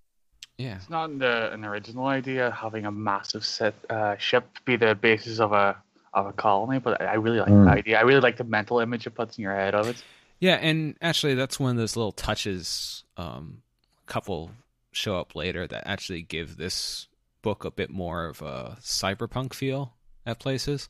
Yeah, 0.57 0.75
it's 0.75 0.89
not 0.89 1.17
the, 1.17 1.51
an 1.53 1.63
original 1.63 2.05
idea 2.05 2.51
having 2.51 2.85
a 2.85 2.91
massive 2.91 3.45
set 3.45 3.73
uh, 3.89 4.17
ship 4.17 4.45
be 4.65 4.75
the 4.75 4.93
basis 4.93 5.39
of 5.39 5.53
a 5.53 5.77
of 6.13 6.27
a 6.27 6.33
colony, 6.33 6.79
but 6.79 7.01
I 7.01 7.15
really 7.15 7.39
like 7.39 7.49
mm. 7.49 7.65
the 7.65 7.71
idea. 7.71 7.97
I 7.97 8.01
really 8.01 8.19
like 8.19 8.37
the 8.37 8.43
mental 8.43 8.79
image 8.79 9.07
it 9.07 9.11
puts 9.11 9.37
in 9.37 9.43
your 9.43 9.55
head 9.55 9.73
of 9.73 9.87
it. 9.87 10.03
Yeah, 10.39 10.55
and 10.55 10.95
actually, 11.01 11.35
that's 11.35 11.59
one 11.59 11.71
of 11.71 11.77
those 11.77 11.95
little 11.95 12.11
touches. 12.11 13.03
Um, 13.17 13.61
a 14.07 14.11
couple 14.11 14.51
show 14.91 15.17
up 15.17 15.35
later 15.35 15.65
that 15.67 15.87
actually 15.87 16.21
give 16.21 16.57
this 16.57 17.07
book 17.41 17.63
a 17.63 17.71
bit 17.71 17.89
more 17.89 18.25
of 18.25 18.41
a 18.41 18.77
cyberpunk 18.81 19.53
feel 19.53 19.93
at 20.25 20.39
places. 20.39 20.89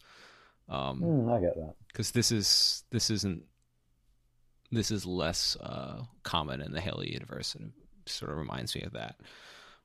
Um, 0.68 1.02
mm, 1.02 1.38
I 1.38 1.42
get 1.42 1.56
that 1.56 1.76
because 1.92 2.12
this 2.12 2.32
is 2.32 2.84
this 2.92 3.10
isn't 3.10 3.44
this 4.72 4.92
is 4.92 5.06
less 5.06 5.58
uh, 5.62 6.04
common 6.24 6.62
in 6.62 6.72
the 6.72 6.82
Halo 6.82 7.04
universe, 7.04 7.56
and 7.56 7.74
it 8.06 8.12
sort 8.12 8.32
of 8.32 8.38
reminds 8.38 8.76
me 8.76 8.82
of 8.84 8.94
that. 8.94 9.16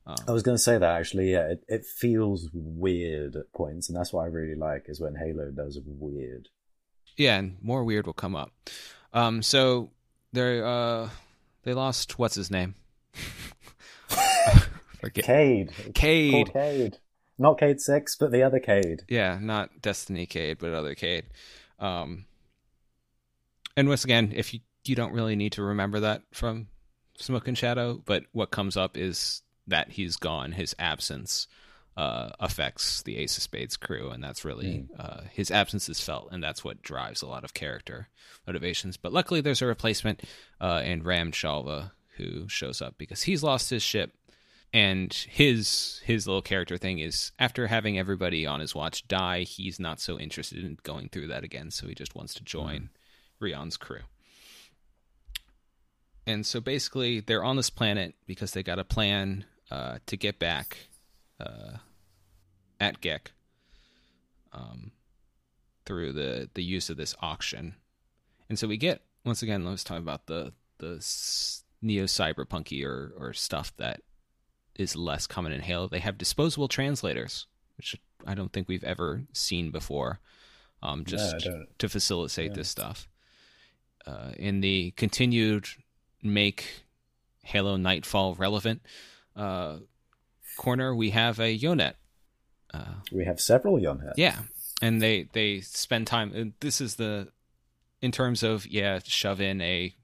Um, 0.06 0.16
I 0.28 0.32
was 0.32 0.44
going 0.44 0.56
to 0.56 0.62
say 0.62 0.78
that 0.78 0.96
actually, 1.00 1.32
yeah, 1.32 1.48
it, 1.48 1.64
it 1.66 1.84
feels 1.84 2.48
weird 2.52 3.34
at 3.34 3.52
points, 3.52 3.88
and 3.88 3.98
that's 3.98 4.12
what 4.12 4.22
I 4.22 4.26
really 4.26 4.54
like 4.54 4.84
is 4.88 5.00
when 5.00 5.16
Halo 5.16 5.50
does 5.50 5.80
weird. 5.84 6.48
Yeah, 7.16 7.38
and 7.38 7.56
more 7.60 7.82
weird 7.82 8.06
will 8.06 8.12
come 8.12 8.36
up. 8.36 8.52
Um, 9.12 9.42
so 9.42 9.90
they 10.32 10.60
uh 10.60 11.08
they 11.62 11.72
lost 11.72 12.18
what's 12.18 12.34
his 12.34 12.50
name? 12.50 12.74
Forget. 15.00 15.24
Cade. 15.24 15.72
Cade. 15.94 16.52
Cade. 16.52 16.98
Not 17.38 17.58
Cayde 17.58 17.80
Six, 17.80 18.16
but 18.16 18.30
the 18.30 18.42
other 18.42 18.60
Cade. 18.60 19.02
Yeah, 19.08 19.38
not 19.40 19.82
Destiny 19.82 20.26
Cayde, 20.26 20.58
but 20.58 20.72
other 20.72 20.94
Cade. 20.94 21.24
Um, 21.78 22.26
and 23.76 23.88
once 23.88 24.04
again, 24.04 24.32
if 24.34 24.54
you 24.54 24.60
you 24.84 24.94
don't 24.94 25.12
really 25.12 25.36
need 25.36 25.52
to 25.52 25.62
remember 25.62 26.00
that 26.00 26.22
from 26.32 26.68
Smoke 27.18 27.48
and 27.48 27.58
Shadow, 27.58 28.00
but 28.04 28.24
what 28.32 28.50
comes 28.50 28.76
up 28.76 28.96
is 28.96 29.42
that 29.66 29.90
he's 29.90 30.16
gone, 30.16 30.52
his 30.52 30.76
absence 30.78 31.48
uh, 31.96 32.30
affects 32.38 33.02
the 33.02 33.16
Ace 33.16 33.36
of 33.36 33.42
Spades 33.42 33.76
crew, 33.76 34.10
and 34.10 34.22
that's 34.22 34.44
really 34.44 34.66
mm. 34.66 34.88
uh, 34.98 35.22
his 35.32 35.50
absence 35.50 35.88
is 35.88 36.00
felt, 36.00 36.28
and 36.30 36.42
that's 36.42 36.62
what 36.62 36.82
drives 36.82 37.22
a 37.22 37.26
lot 37.26 37.42
of 37.42 37.54
character 37.54 38.08
motivations. 38.46 38.96
But 38.96 39.12
luckily, 39.12 39.40
there's 39.40 39.62
a 39.62 39.66
replacement 39.66 40.22
uh, 40.60 40.82
in 40.84 41.02
Ram 41.02 41.32
Shalva 41.32 41.92
who 42.16 42.48
shows 42.48 42.82
up 42.82 42.96
because 42.98 43.22
he's 43.22 43.42
lost 43.42 43.70
his 43.70 43.82
ship, 43.82 44.12
and 44.76 45.10
his 45.30 46.02
his 46.04 46.26
little 46.26 46.42
character 46.42 46.76
thing 46.76 46.98
is 46.98 47.32
after 47.38 47.66
having 47.66 47.98
everybody 47.98 48.46
on 48.46 48.60
his 48.60 48.74
watch 48.74 49.08
die, 49.08 49.40
he's 49.40 49.80
not 49.80 50.00
so 50.00 50.18
interested 50.18 50.62
in 50.62 50.76
going 50.82 51.08
through 51.08 51.28
that 51.28 51.44
again, 51.44 51.70
so 51.70 51.88
he 51.88 51.94
just 51.94 52.14
wants 52.14 52.34
to 52.34 52.44
join 52.44 52.80
mm. 52.80 52.88
Rion's 53.40 53.78
crew. 53.78 54.02
And 56.26 56.44
so 56.44 56.60
basically, 56.60 57.20
they're 57.20 57.42
on 57.42 57.56
this 57.56 57.70
planet 57.70 58.16
because 58.26 58.50
they 58.50 58.62
got 58.62 58.78
a 58.78 58.84
plan 58.84 59.46
uh, 59.70 59.96
to 60.04 60.16
get 60.18 60.38
back 60.38 60.76
uh, 61.40 61.78
at 62.78 63.00
Gek 63.00 63.28
um, 64.52 64.90
through 65.86 66.12
the 66.12 66.50
the 66.52 66.62
use 66.62 66.90
of 66.90 66.98
this 66.98 67.14
auction, 67.22 67.76
and 68.50 68.58
so 68.58 68.68
we 68.68 68.76
get 68.76 69.00
once 69.24 69.42
again. 69.42 69.64
Let's 69.64 69.84
talk 69.84 70.00
about 70.00 70.26
the 70.26 70.52
the 70.76 70.96
neo 71.80 72.04
cyberpunky 72.04 72.84
or 72.84 73.14
or 73.16 73.32
stuff 73.32 73.74
that 73.78 74.02
is 74.78 74.96
less 74.96 75.26
common 75.26 75.52
in 75.52 75.60
Halo. 75.60 75.88
They 75.88 75.98
have 75.98 76.18
disposable 76.18 76.68
translators, 76.68 77.46
which 77.76 77.96
I 78.26 78.34
don't 78.34 78.52
think 78.52 78.68
we've 78.68 78.84
ever 78.84 79.22
seen 79.32 79.70
before, 79.70 80.20
um, 80.82 81.04
just 81.04 81.46
no, 81.46 81.64
to 81.78 81.88
facilitate 81.88 82.50
yeah. 82.50 82.56
this 82.56 82.68
stuff. 82.68 83.08
Uh, 84.06 84.32
in 84.36 84.60
the 84.60 84.92
continued 84.92 85.66
make 86.22 86.84
Halo 87.42 87.76
Nightfall 87.76 88.34
relevant 88.34 88.82
uh, 89.34 89.78
corner, 90.56 90.94
we 90.94 91.10
have 91.10 91.38
a 91.40 91.56
Yonhet. 91.56 91.94
Uh, 92.72 92.94
we 93.12 93.24
have 93.24 93.40
several 93.40 93.78
Yonhet. 93.78 94.14
Yeah, 94.16 94.38
and 94.82 95.00
they 95.00 95.28
they 95.32 95.60
spend 95.60 96.06
time. 96.06 96.54
This 96.60 96.80
is 96.80 96.96
the 96.96 97.28
in 98.02 98.12
terms 98.12 98.42
of 98.42 98.66
yeah, 98.66 99.00
shove 99.04 99.40
in 99.40 99.60
a 99.60 99.94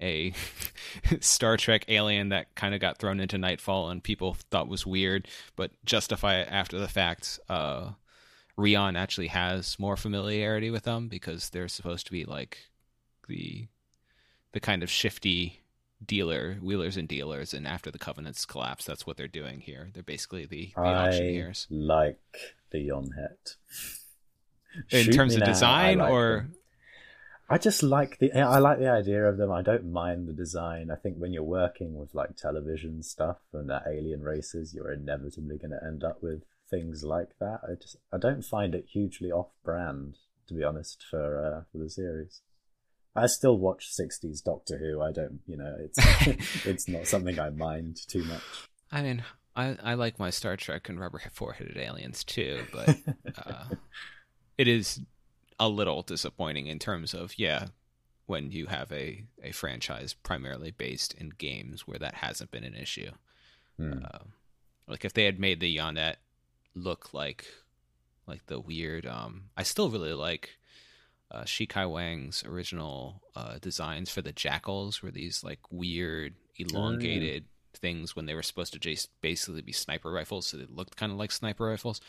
a 0.00 0.32
Star 1.20 1.56
Trek 1.56 1.84
alien 1.88 2.28
that 2.30 2.54
kind 2.54 2.74
of 2.74 2.80
got 2.80 2.98
thrown 2.98 3.20
into 3.20 3.38
Nightfall 3.38 3.90
and 3.90 4.02
people 4.02 4.36
thought 4.50 4.68
was 4.68 4.86
weird, 4.86 5.28
but 5.56 5.70
justify 5.84 6.36
it 6.40 6.48
after 6.50 6.78
the 6.78 6.88
fact. 6.88 7.38
Uh, 7.48 7.90
Rion 8.56 8.96
actually 8.96 9.28
has 9.28 9.78
more 9.78 9.96
familiarity 9.96 10.70
with 10.70 10.84
them 10.84 11.08
because 11.08 11.50
they're 11.50 11.68
supposed 11.68 12.06
to 12.06 12.12
be 12.12 12.24
like 12.24 12.58
the 13.28 13.68
the 14.52 14.60
kind 14.60 14.82
of 14.82 14.90
shifty 14.90 15.60
dealer 16.04 16.54
wheelers 16.62 16.96
and 16.96 17.08
dealers 17.08 17.52
and 17.52 17.66
after 17.66 17.90
the 17.90 17.98
covenants 17.98 18.44
collapse 18.46 18.84
that's 18.84 19.06
what 19.06 19.16
they're 19.16 19.26
doing 19.26 19.60
here 19.60 19.88
they're 19.94 20.02
basically 20.02 20.44
the, 20.46 20.72
the 20.74 20.80
I 20.80 21.08
auctioneers 21.08 21.66
like 21.70 22.18
the 22.70 22.88
Yonhet 22.88 23.56
in 24.90 25.04
Shoot 25.04 25.12
terms 25.14 25.34
of 25.34 25.40
now. 25.40 25.46
design 25.46 25.98
like 25.98 26.10
or 26.10 26.36
them. 26.36 26.54
I 27.48 27.58
just 27.58 27.82
like 27.82 28.18
the 28.18 28.32
I 28.32 28.58
like 28.58 28.78
the 28.78 28.90
idea 28.90 29.24
of 29.24 29.36
them. 29.36 29.52
I 29.52 29.62
don't 29.62 29.92
mind 29.92 30.26
the 30.26 30.32
design. 30.32 30.90
I 30.90 30.96
think 30.96 31.16
when 31.16 31.32
you're 31.32 31.44
working 31.44 31.94
with 31.94 32.14
like 32.14 32.36
television 32.36 33.02
stuff 33.02 33.38
and 33.52 33.70
that 33.70 33.84
alien 33.88 34.22
races, 34.22 34.74
you're 34.74 34.92
inevitably 34.92 35.56
going 35.58 35.70
to 35.70 35.84
end 35.84 36.02
up 36.02 36.22
with 36.22 36.42
things 36.68 37.04
like 37.04 37.30
that. 37.38 37.60
I 37.62 37.74
just 37.80 37.96
I 38.12 38.18
don't 38.18 38.44
find 38.44 38.74
it 38.74 38.86
hugely 38.92 39.30
off-brand, 39.30 40.16
to 40.48 40.54
be 40.54 40.64
honest, 40.64 41.04
for 41.08 41.44
uh, 41.44 41.62
for 41.70 41.78
the 41.78 41.88
series. 41.90 42.40
I 43.14 43.26
still 43.26 43.58
watch 43.58 43.90
'60s 43.96 44.42
Doctor 44.42 44.78
Who. 44.78 45.00
I 45.00 45.12
don't, 45.12 45.40
you 45.46 45.56
know, 45.56 45.76
it's 45.78 45.98
it's 46.66 46.88
not 46.88 47.06
something 47.06 47.38
I 47.38 47.50
mind 47.50 47.98
too 48.08 48.24
much. 48.24 48.42
I 48.90 49.02
mean, 49.02 49.22
I 49.54 49.76
I 49.82 49.94
like 49.94 50.18
my 50.18 50.30
Star 50.30 50.56
Trek 50.56 50.88
and 50.88 50.98
rubber 50.98 51.22
four-headed 51.32 51.76
aliens 51.76 52.24
too, 52.24 52.64
but 52.72 52.96
uh, 53.46 53.64
it 54.58 54.66
is 54.66 55.00
a 55.58 55.68
little 55.68 56.02
disappointing 56.02 56.66
in 56.66 56.78
terms 56.78 57.14
of 57.14 57.38
yeah, 57.38 57.66
when 58.26 58.50
you 58.50 58.66
have 58.66 58.92
a 58.92 59.24
a 59.42 59.52
franchise 59.52 60.14
primarily 60.14 60.70
based 60.70 61.14
in 61.14 61.30
games 61.30 61.86
where 61.86 61.98
that 61.98 62.14
hasn't 62.14 62.50
been 62.50 62.64
an 62.64 62.74
issue. 62.74 63.10
Hmm. 63.76 64.04
Uh, 64.04 64.24
like 64.88 65.04
if 65.04 65.12
they 65.12 65.24
had 65.24 65.38
made 65.38 65.60
the 65.60 65.76
Yonhet 65.76 66.16
look 66.74 67.12
like 67.12 67.46
like 68.26 68.46
the 68.46 68.60
weird 68.60 69.06
um 69.06 69.44
I 69.56 69.62
still 69.62 69.90
really 69.90 70.12
like 70.12 70.58
uh 71.30 71.42
Shikai 71.42 71.90
Wang's 71.90 72.44
original 72.44 73.22
uh 73.34 73.58
designs 73.60 74.10
for 74.10 74.22
the 74.22 74.32
jackals 74.32 75.02
were 75.02 75.10
these 75.10 75.42
like 75.42 75.60
weird 75.70 76.34
elongated 76.56 77.44
things 77.74 78.16
when 78.16 78.26
they 78.26 78.34
were 78.34 78.42
supposed 78.42 78.72
to 78.72 78.78
just 78.78 79.08
basically 79.20 79.60
be 79.60 79.72
sniper 79.72 80.10
rifles 80.10 80.46
so 80.46 80.56
they 80.56 80.66
looked 80.68 80.96
kind 80.96 81.12
of 81.12 81.18
like 81.18 81.32
sniper 81.32 81.66
rifles. 81.66 82.00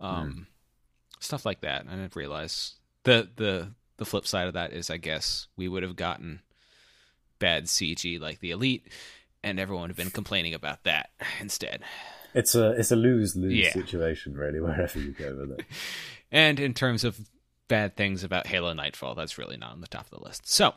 Um 0.00 0.46
stuff 1.20 1.44
like 1.44 1.62
that. 1.62 1.86
I 1.88 1.96
didn't 1.96 2.16
realize 2.16 2.74
the 3.08 3.28
the 3.36 3.72
the 3.96 4.04
flip 4.04 4.26
side 4.26 4.46
of 4.46 4.54
that 4.54 4.72
is 4.72 4.90
I 4.90 4.96
guess 4.96 5.48
we 5.56 5.66
would 5.68 5.82
have 5.82 5.96
gotten 5.96 6.40
bad 7.38 7.64
CG 7.64 8.20
like 8.20 8.40
the 8.40 8.50
Elite 8.50 8.86
and 9.42 9.58
everyone 9.58 9.82
would 9.82 9.90
have 9.90 9.96
been 9.96 10.10
complaining 10.10 10.54
about 10.54 10.84
that 10.84 11.10
instead. 11.40 11.82
It's 12.34 12.54
a 12.54 12.70
it's 12.72 12.90
a 12.92 12.96
lose 12.96 13.34
lose 13.36 13.52
Yeah. 13.54 13.72
situation 13.72 14.34
really 14.36 14.60
wherever 14.66 14.98
you 14.98 15.12
go 15.12 15.34
with 15.34 15.58
it. 15.58 15.64
And 16.30 16.60
in 16.60 16.74
terms 16.74 17.04
of 17.04 17.18
bad 17.68 17.96
things 17.96 18.22
about 18.22 18.46
Halo 18.48 18.74
Nightfall, 18.74 19.14
that's 19.14 19.38
really 19.38 19.56
not 19.56 19.72
on 19.72 19.80
the 19.80 19.86
top 19.86 20.04
of 20.12 20.18
the 20.18 20.22
list. 20.22 20.46
So, 20.46 20.74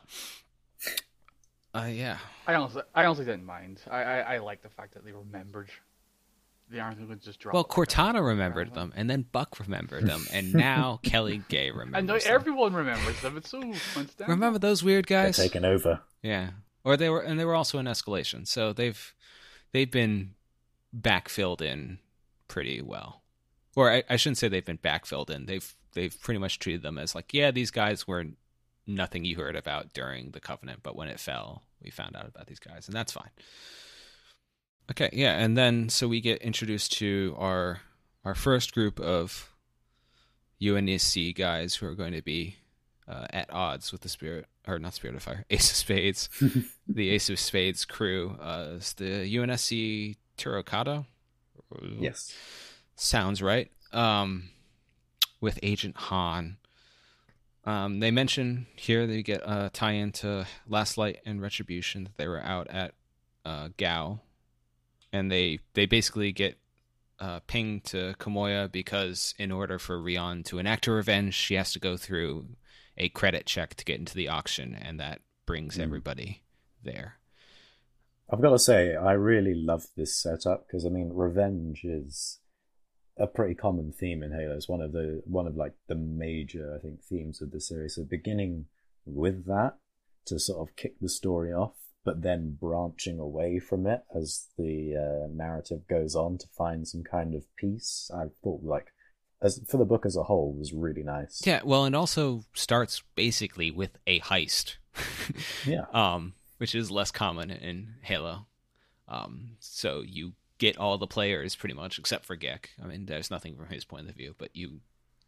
uh, 1.74 1.88
yeah, 1.90 2.16
I 2.46 2.54
honestly, 2.54 2.82
I 2.94 3.04
honestly 3.04 3.26
didn't 3.26 3.44
mind. 3.44 3.80
I, 3.90 4.02
I, 4.02 4.18
I 4.34 4.38
like 4.38 4.62
the 4.62 4.70
fact 4.70 4.94
that 4.94 5.04
they 5.04 5.12
remembered. 5.12 5.68
They 6.72 6.80
aren't 6.80 6.96
going 6.98 7.10
to 7.18 7.24
just 7.24 7.38
drop. 7.38 7.54
well, 7.54 7.62
it 7.62 7.76
like. 7.78 7.88
Cortana 7.88 8.26
remembered 8.26 8.72
them, 8.74 8.92
and 8.96 9.08
then 9.08 9.26
Buck 9.30 9.60
remembered 9.60 10.06
them, 10.06 10.24
and 10.32 10.54
now 10.54 10.98
Kelly 11.04 11.42
Gay 11.48 11.68
And 11.68 11.76
remembers 11.78 12.24
now 12.24 12.30
them. 12.30 12.34
everyone 12.40 12.72
remembers 12.72 13.20
them. 13.20 13.36
It's 13.36 13.50
so 13.50 13.60
coincidental. 13.60 14.26
Remember 14.28 14.58
those 14.58 14.82
weird 14.82 15.04
They're 15.06 15.24
guys? 15.26 15.36
taken 15.36 15.64
over. 15.64 16.00
Yeah, 16.22 16.50
or 16.82 16.96
they 16.96 17.08
were, 17.10 17.20
and 17.20 17.38
they 17.38 17.44
were 17.44 17.54
also 17.54 17.78
in 17.78 17.86
escalation, 17.86 18.48
so 18.48 18.72
they've 18.72 19.14
they've 19.72 19.90
been 19.90 20.34
backfilled 20.98 21.60
in 21.62 21.98
pretty 22.48 22.80
well. 22.82 23.22
Or 23.76 23.90
I, 23.90 24.02
I 24.10 24.16
shouldn't 24.16 24.38
say 24.38 24.48
they've 24.48 24.64
been 24.64 24.78
backfilled 24.78 25.30
in. 25.30 25.46
They've 25.46 25.74
they've 25.92 26.18
pretty 26.22 26.38
much 26.38 26.58
treated 26.58 26.82
them 26.82 26.98
as 26.98 27.14
like, 27.14 27.32
yeah, 27.34 27.50
these 27.50 27.70
guys 27.70 28.06
were 28.08 28.24
nothing 28.86 29.24
you 29.24 29.36
heard 29.36 29.56
about 29.56 29.92
during 29.92 30.30
the 30.30 30.40
Covenant, 30.40 30.80
but 30.82 30.96
when 30.96 31.08
it 31.08 31.20
fell, 31.20 31.62
we 31.82 31.90
found 31.90 32.16
out 32.16 32.26
about 32.28 32.46
these 32.46 32.58
guys, 32.58 32.88
and 32.88 32.96
that's 32.96 33.12
fine. 33.12 33.30
Okay, 34.90 35.10
yeah, 35.12 35.38
and 35.38 35.56
then 35.56 35.88
so 35.88 36.08
we 36.08 36.20
get 36.20 36.42
introduced 36.42 36.92
to 36.98 37.34
our 37.38 37.80
our 38.24 38.34
first 38.34 38.72
group 38.74 39.00
of 39.00 39.52
UNSC 40.60 41.34
guys 41.34 41.74
who 41.76 41.86
are 41.86 41.94
going 41.94 42.12
to 42.12 42.22
be 42.22 42.56
uh, 43.08 43.26
at 43.30 43.52
odds 43.52 43.90
with 43.92 44.02
the 44.02 44.08
spirit 44.08 44.46
or 44.66 44.78
not 44.78 44.94
spirit 44.94 45.16
of 45.16 45.22
fire 45.22 45.44
ace 45.50 45.70
of 45.70 45.76
spades 45.76 46.28
the 46.88 47.10
ace 47.10 47.28
of 47.30 47.38
spades 47.38 47.84
crew. 47.84 48.36
Uh 48.40 48.74
is 48.76 48.92
the 48.94 49.04
unsc 49.36 50.16
Terracotta. 50.36 51.04
Yes. 51.98 52.32
sounds 52.96 53.42
right. 53.42 53.70
Um 53.92 54.50
with 55.40 55.58
agent 55.62 55.96
han. 55.96 56.58
Um 57.64 58.00
they 58.00 58.10
mention 58.10 58.66
here 58.76 59.06
they 59.06 59.22
get 59.22 59.42
a 59.44 59.70
tie 59.72 59.92
into 59.92 60.46
last 60.68 60.96
light 60.96 61.18
and 61.26 61.42
retribution 61.42 62.04
that 62.04 62.16
they 62.16 62.28
were 62.28 62.42
out 62.42 62.68
at 62.68 62.94
uh 63.44 63.68
gao 63.76 64.20
and 65.12 65.30
they 65.30 65.58
they 65.74 65.86
basically 65.86 66.32
get 66.32 66.58
uh, 67.20 67.40
pinged 67.46 67.84
to 67.84 68.14
Kamoya 68.18 68.70
because 68.70 69.34
in 69.38 69.52
order 69.52 69.78
for 69.78 70.00
Rion 70.00 70.42
to 70.44 70.58
enact 70.58 70.86
her 70.86 70.94
revenge, 70.94 71.34
she 71.34 71.54
has 71.54 71.72
to 71.72 71.78
go 71.78 71.96
through 71.96 72.46
a 72.98 73.08
credit 73.10 73.46
check 73.46 73.74
to 73.76 73.84
get 73.84 73.98
into 73.98 74.14
the 74.14 74.28
auction, 74.28 74.74
and 74.74 74.98
that 75.00 75.20
brings 75.46 75.76
Mm. 75.78 75.82
everybody 75.82 76.42
there. 76.82 77.18
I've 78.30 78.40
got 78.42 78.50
to 78.50 78.58
say, 78.58 78.96
I 78.96 79.12
really 79.12 79.54
love 79.54 79.86
this 79.96 80.16
setup 80.16 80.66
because 80.66 80.86
I 80.86 80.88
mean, 80.88 81.10
revenge 81.12 81.84
is 81.84 82.38
a 83.18 83.26
pretty 83.26 83.54
common 83.54 83.92
theme 83.92 84.22
in 84.22 84.32
Halo. 84.32 84.56
It's 84.56 84.68
one 84.68 84.80
of 84.80 84.92
the 84.92 85.22
one 85.26 85.46
of 85.46 85.54
like 85.56 85.74
the 85.86 85.94
major, 85.94 86.74
I 86.74 86.80
think, 86.80 87.02
themes 87.02 87.42
of 87.42 87.50
the 87.50 87.60
series. 87.60 87.94
So 87.96 88.04
beginning 88.04 88.66
with 89.04 89.44
that 89.46 89.74
to 90.26 90.38
sort 90.38 90.66
of 90.66 90.76
kick 90.76 90.98
the 91.00 91.08
story 91.10 91.52
off, 91.52 91.74
but 92.04 92.22
then 92.22 92.56
branching 92.60 93.18
away 93.18 93.58
from 93.58 93.86
it 93.86 94.02
as 94.14 94.48
the 94.58 94.96
uh, 94.96 95.26
narrative 95.32 95.86
goes 95.88 96.14
on 96.16 96.38
to 96.38 96.46
find 96.48 96.86
some 96.86 97.02
kind 97.02 97.34
of 97.34 97.44
peace. 97.56 98.10
I 98.14 98.24
thought 98.42 98.62
like. 98.62 98.92
As, 99.40 99.60
for 99.68 99.76
the 99.76 99.84
book 99.84 100.06
as 100.06 100.14
a 100.14 100.22
whole 100.22 100.52
was 100.52 100.72
really 100.72 101.02
nice. 101.02 101.42
Yeah, 101.44 101.62
well, 101.64 101.84
and 101.84 101.96
also 101.96 102.44
starts 102.54 103.02
basically 103.16 103.72
with 103.72 103.98
a 104.06 104.20
heist, 104.20 104.76
Yeah. 105.66 105.86
um, 105.92 106.34
which 106.58 106.76
is 106.76 106.92
less 106.92 107.10
common 107.10 107.50
in 107.50 107.94
Halo. 108.02 108.46
Um, 109.08 109.56
so 109.58 110.04
you 110.06 110.34
get 110.58 110.78
all 110.78 110.96
the 110.96 111.08
players 111.08 111.56
pretty 111.56 111.74
much, 111.74 111.98
except 111.98 112.24
for 112.24 112.36
Gek. 112.36 112.66
I 112.80 112.86
mean, 112.86 113.06
there's 113.06 113.32
nothing 113.32 113.56
from 113.56 113.66
his 113.66 113.84
point 113.84 114.08
of 114.08 114.14
view, 114.14 114.36
but 114.38 114.54
you 114.54 114.78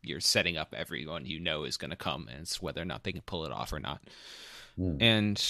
you're 0.00 0.20
setting 0.20 0.56
up 0.56 0.72
everyone 0.76 1.26
you 1.26 1.40
know 1.40 1.64
is 1.64 1.76
going 1.76 1.90
to 1.90 1.96
come, 1.96 2.28
and 2.30 2.42
it's 2.42 2.62
whether 2.62 2.80
or 2.80 2.84
not 2.84 3.02
they 3.02 3.10
can 3.10 3.22
pull 3.22 3.44
it 3.44 3.50
off 3.50 3.72
or 3.72 3.80
not. 3.80 4.00
Mm. 4.78 5.02
and 5.02 5.44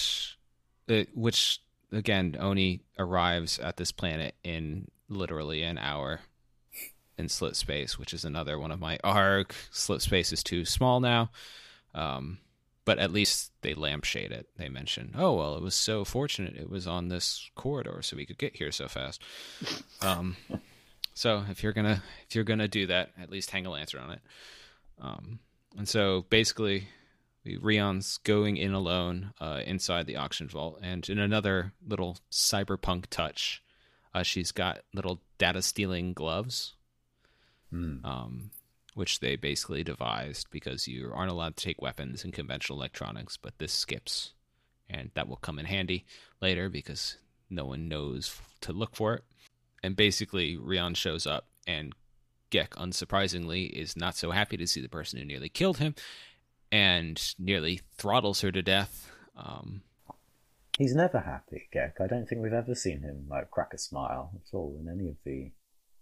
it, 0.87 1.09
which 1.15 1.61
again 1.91 2.35
oni 2.39 2.81
arrives 2.97 3.59
at 3.59 3.77
this 3.77 3.91
planet 3.91 4.35
in 4.43 4.87
literally 5.07 5.63
an 5.63 5.77
hour 5.77 6.19
in 7.17 7.27
slipspace 7.27 7.97
which 7.97 8.13
is 8.13 8.25
another 8.25 8.59
one 8.59 8.71
of 8.71 8.79
my 8.79 8.97
arc. 9.03 9.55
Slipspace 9.71 10.33
is 10.33 10.43
too 10.43 10.65
small 10.65 10.99
now. 10.99 11.29
Um, 11.93 12.39
but 12.83 12.99
at 12.99 13.11
least 13.11 13.51
they 13.61 13.73
lampshade 13.73 14.31
it. 14.31 14.47
They 14.57 14.69
mention 14.69 15.13
oh 15.17 15.33
well 15.33 15.55
it 15.55 15.61
was 15.61 15.75
so 15.75 16.03
fortunate 16.05 16.55
it 16.55 16.69
was 16.69 16.87
on 16.87 17.09
this 17.09 17.49
corridor 17.55 18.01
so 18.01 18.17
we 18.17 18.25
could 18.25 18.37
get 18.37 18.55
here 18.55 18.71
so 18.71 18.87
fast. 18.87 19.21
Um, 20.01 20.35
so 21.15 21.45
if 21.49 21.63
you're 21.63 21.73
gonna 21.73 22.03
if 22.27 22.35
you're 22.35 22.43
gonna 22.43 22.67
do 22.67 22.85
that 22.87 23.11
at 23.19 23.31
least 23.31 23.49
hang 23.49 23.65
a 23.65 23.71
lantern 23.71 24.01
on 24.01 24.11
it. 24.11 24.21
Um, 25.01 25.39
and 25.77 25.87
so 25.87 26.25
basically 26.29 26.87
Rion's 27.45 28.17
going 28.17 28.57
in 28.57 28.73
alone 28.73 29.33
uh, 29.39 29.61
inside 29.65 30.07
the 30.07 30.15
auction 30.15 30.47
vault, 30.47 30.79
and 30.81 31.07
in 31.07 31.19
another 31.19 31.73
little 31.85 32.17
cyberpunk 32.31 33.05
touch, 33.09 33.61
uh, 34.13 34.23
she's 34.23 34.51
got 34.51 34.81
little 34.93 35.21
data 35.37 35.61
stealing 35.61 36.13
gloves, 36.13 36.73
Mm. 37.73 38.05
um, 38.05 38.51
which 38.93 39.19
they 39.19 39.35
basically 39.35 39.83
devised 39.83 40.47
because 40.51 40.87
you 40.87 41.11
aren't 41.13 41.31
allowed 41.31 41.57
to 41.57 41.65
take 41.65 41.81
weapons 41.81 42.23
in 42.23 42.31
conventional 42.31 42.79
electronics, 42.79 43.37
but 43.37 43.57
this 43.57 43.73
skips, 43.73 44.33
and 44.89 45.11
that 45.15 45.27
will 45.27 45.35
come 45.35 45.59
in 45.59 45.65
handy 45.65 46.05
later 46.41 46.69
because 46.69 47.17
no 47.49 47.65
one 47.65 47.87
knows 47.89 48.39
to 48.61 48.71
look 48.71 48.95
for 48.95 49.15
it. 49.15 49.23
And 49.83 49.95
basically, 49.95 50.55
Rion 50.57 50.93
shows 50.93 51.27
up, 51.27 51.47
and 51.67 51.93
Gek, 52.51 52.69
unsurprisingly, 52.69 53.69
is 53.69 53.97
not 53.97 54.15
so 54.15 54.31
happy 54.31 54.57
to 54.57 54.67
see 54.67 54.79
the 54.79 54.87
person 54.87 55.19
who 55.19 55.25
nearly 55.25 55.49
killed 55.49 55.79
him 55.79 55.95
and 56.75 57.33
nearly 57.39 57.79
throttles 57.97 58.41
her 58.41 58.51
to 58.51 58.61
death. 58.61 59.09
Um, 59.37 59.81
He's 60.77 60.93
never 60.93 61.21
happy, 61.21 61.69
Gek. 61.73 62.01
I 62.01 62.07
don't 62.07 62.27
think 62.27 62.41
we've 62.41 62.51
ever 62.51 62.75
seen 62.75 63.01
him 63.01 63.27
like 63.29 63.49
crack 63.49 63.73
a 63.73 63.77
smile 63.77 64.31
at 64.35 64.53
all 64.53 64.77
in 64.81 64.89
any 64.89 65.07
of 65.07 65.15
the 65.23 65.51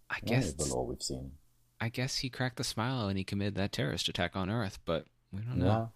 I 0.09 0.19
guess 0.25 0.53
the 0.53 0.65
lore 0.65 0.87
we've 0.87 1.01
seen. 1.01 1.33
I 1.79 1.89
guess 1.89 2.17
he 2.17 2.29
cracked 2.29 2.57
the 2.57 2.63
smile 2.63 3.05
when 3.05 3.17
he 3.17 3.23
committed 3.23 3.53
that 3.55 3.71
terrorist 3.71 4.07
attack 4.07 4.35
on 4.35 4.49
Earth, 4.49 4.79
but 4.83 5.05
we 5.31 5.41
don't 5.41 5.59
know. 5.59 5.65
No, 5.65 5.91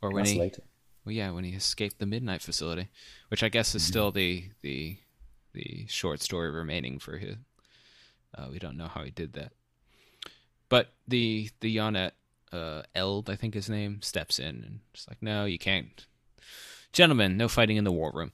or 0.00 0.10
when 0.10 0.22
that's 0.22 0.30
he, 0.30 0.38
later. 0.38 0.62
well, 1.04 1.12
yeah, 1.12 1.30
when 1.30 1.44
he 1.44 1.52
escaped 1.52 1.98
the 1.98 2.06
Midnight 2.06 2.40
facility, 2.40 2.88
which 3.28 3.42
I 3.42 3.50
guess 3.50 3.74
is 3.74 3.82
still 3.82 4.12
the 4.12 4.44
the 4.62 4.96
the 5.52 5.84
short 5.88 6.22
story 6.22 6.50
remaining 6.50 6.98
for 6.98 7.18
his. 7.18 7.36
Uh, 8.34 8.46
we 8.50 8.58
don't 8.58 8.78
know 8.78 8.88
how 8.88 9.02
he 9.02 9.10
did 9.10 9.34
that, 9.34 9.52
but 10.70 10.94
the 11.06 11.50
the 11.60 11.76
Yonhet 11.76 12.12
uh, 12.52 12.82
Eld, 12.94 13.28
I 13.30 13.36
think 13.36 13.54
his 13.54 13.68
name, 13.68 14.02
steps 14.02 14.38
in 14.38 14.46
and 14.46 14.80
just 14.92 15.08
like, 15.08 15.22
no, 15.22 15.44
you 15.44 15.58
can't, 15.58 16.06
gentlemen, 16.92 17.36
no 17.36 17.48
fighting 17.48 17.76
in 17.76 17.84
the 17.84 17.92
war 17.92 18.10
room. 18.14 18.32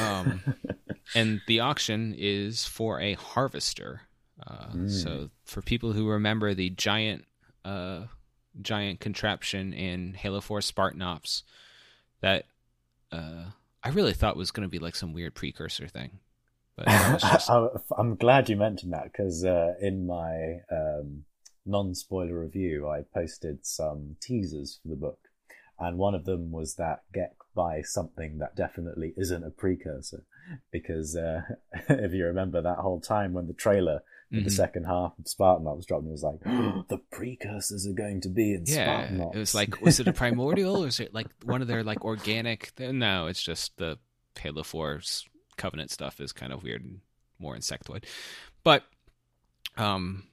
Um, 0.00 0.42
and 1.14 1.40
the 1.46 1.60
auction 1.60 2.14
is 2.16 2.64
for 2.64 3.00
a 3.00 3.14
harvester. 3.14 4.02
Uh, 4.46 4.66
Mm. 4.74 4.90
So 4.90 5.30
for 5.44 5.62
people 5.62 5.92
who 5.92 6.08
remember 6.08 6.54
the 6.54 6.70
giant, 6.70 7.24
uh, 7.64 8.06
giant 8.60 9.00
contraption 9.00 9.72
in 9.72 10.14
Halo 10.14 10.40
Four 10.40 10.60
Spartan 10.60 11.02
Ops, 11.02 11.44
that 12.20 12.46
uh, 13.12 13.44
I 13.82 13.90
really 13.90 14.12
thought 14.12 14.36
was 14.36 14.50
going 14.50 14.66
to 14.66 14.70
be 14.70 14.78
like 14.78 14.96
some 14.96 15.12
weird 15.12 15.34
precursor 15.34 15.86
thing, 15.86 16.18
but 16.76 16.86
just 17.20 17.50
I, 17.50 17.66
I'm 17.96 18.16
glad 18.16 18.48
you 18.48 18.56
mentioned 18.56 18.92
that 18.92 19.04
because 19.04 19.44
uh, 19.44 19.74
in 19.80 20.06
my 20.06 20.60
um, 20.70 21.24
non-spoiler 21.66 22.38
review, 22.38 22.88
I 22.88 23.02
posted 23.02 23.66
some 23.66 24.16
teasers 24.20 24.78
for 24.82 24.88
the 24.88 24.96
book, 24.96 25.28
and 25.78 25.98
one 25.98 26.14
of 26.14 26.24
them 26.24 26.52
was 26.52 26.74
that 26.74 27.02
Gek 27.14 27.34
by 27.54 27.82
something 27.82 28.38
that 28.38 28.56
definitely 28.56 29.14
isn't 29.16 29.44
a 29.44 29.50
precursor, 29.50 30.24
because 30.70 31.16
uh, 31.16 31.42
if 31.88 32.12
you 32.12 32.24
remember 32.26 32.60
that 32.60 32.78
whole 32.78 33.00
time 33.00 33.32
when 33.32 33.46
the 33.46 33.54
trailer 33.54 34.02
mm-hmm. 34.32 34.44
the 34.44 34.50
second 34.50 34.84
half 34.84 35.12
of 35.18 35.28
Spartan 35.28 35.64
was 35.64 35.86
dropping, 35.86 36.08
it 36.08 36.12
was 36.12 36.22
like 36.22 36.40
oh, 36.46 36.84
the 36.88 36.98
precursors 37.10 37.86
are 37.86 37.92
going 37.92 38.20
to 38.22 38.28
be 38.28 38.54
in 38.54 38.64
yeah, 38.66 38.84
Spartan. 38.84 39.20
It 39.34 39.38
was 39.38 39.54
like, 39.54 39.80
was 39.82 40.00
it 40.00 40.08
a 40.08 40.12
primordial 40.12 40.84
or 40.84 40.88
is 40.88 41.00
it 41.00 41.14
like 41.14 41.28
one 41.44 41.62
of 41.62 41.68
their 41.68 41.82
like 41.82 42.04
organic? 42.04 42.72
No, 42.78 43.26
it's 43.26 43.42
just 43.42 43.76
the 43.76 43.98
Halo 44.38 44.62
4's 44.62 45.26
Covenant 45.56 45.92
stuff 45.92 46.20
is 46.20 46.32
kind 46.32 46.52
of 46.52 46.64
weird 46.64 46.82
and 46.82 47.00
more 47.38 47.56
insectoid, 47.56 48.04
but 48.64 48.84
um 49.76 50.24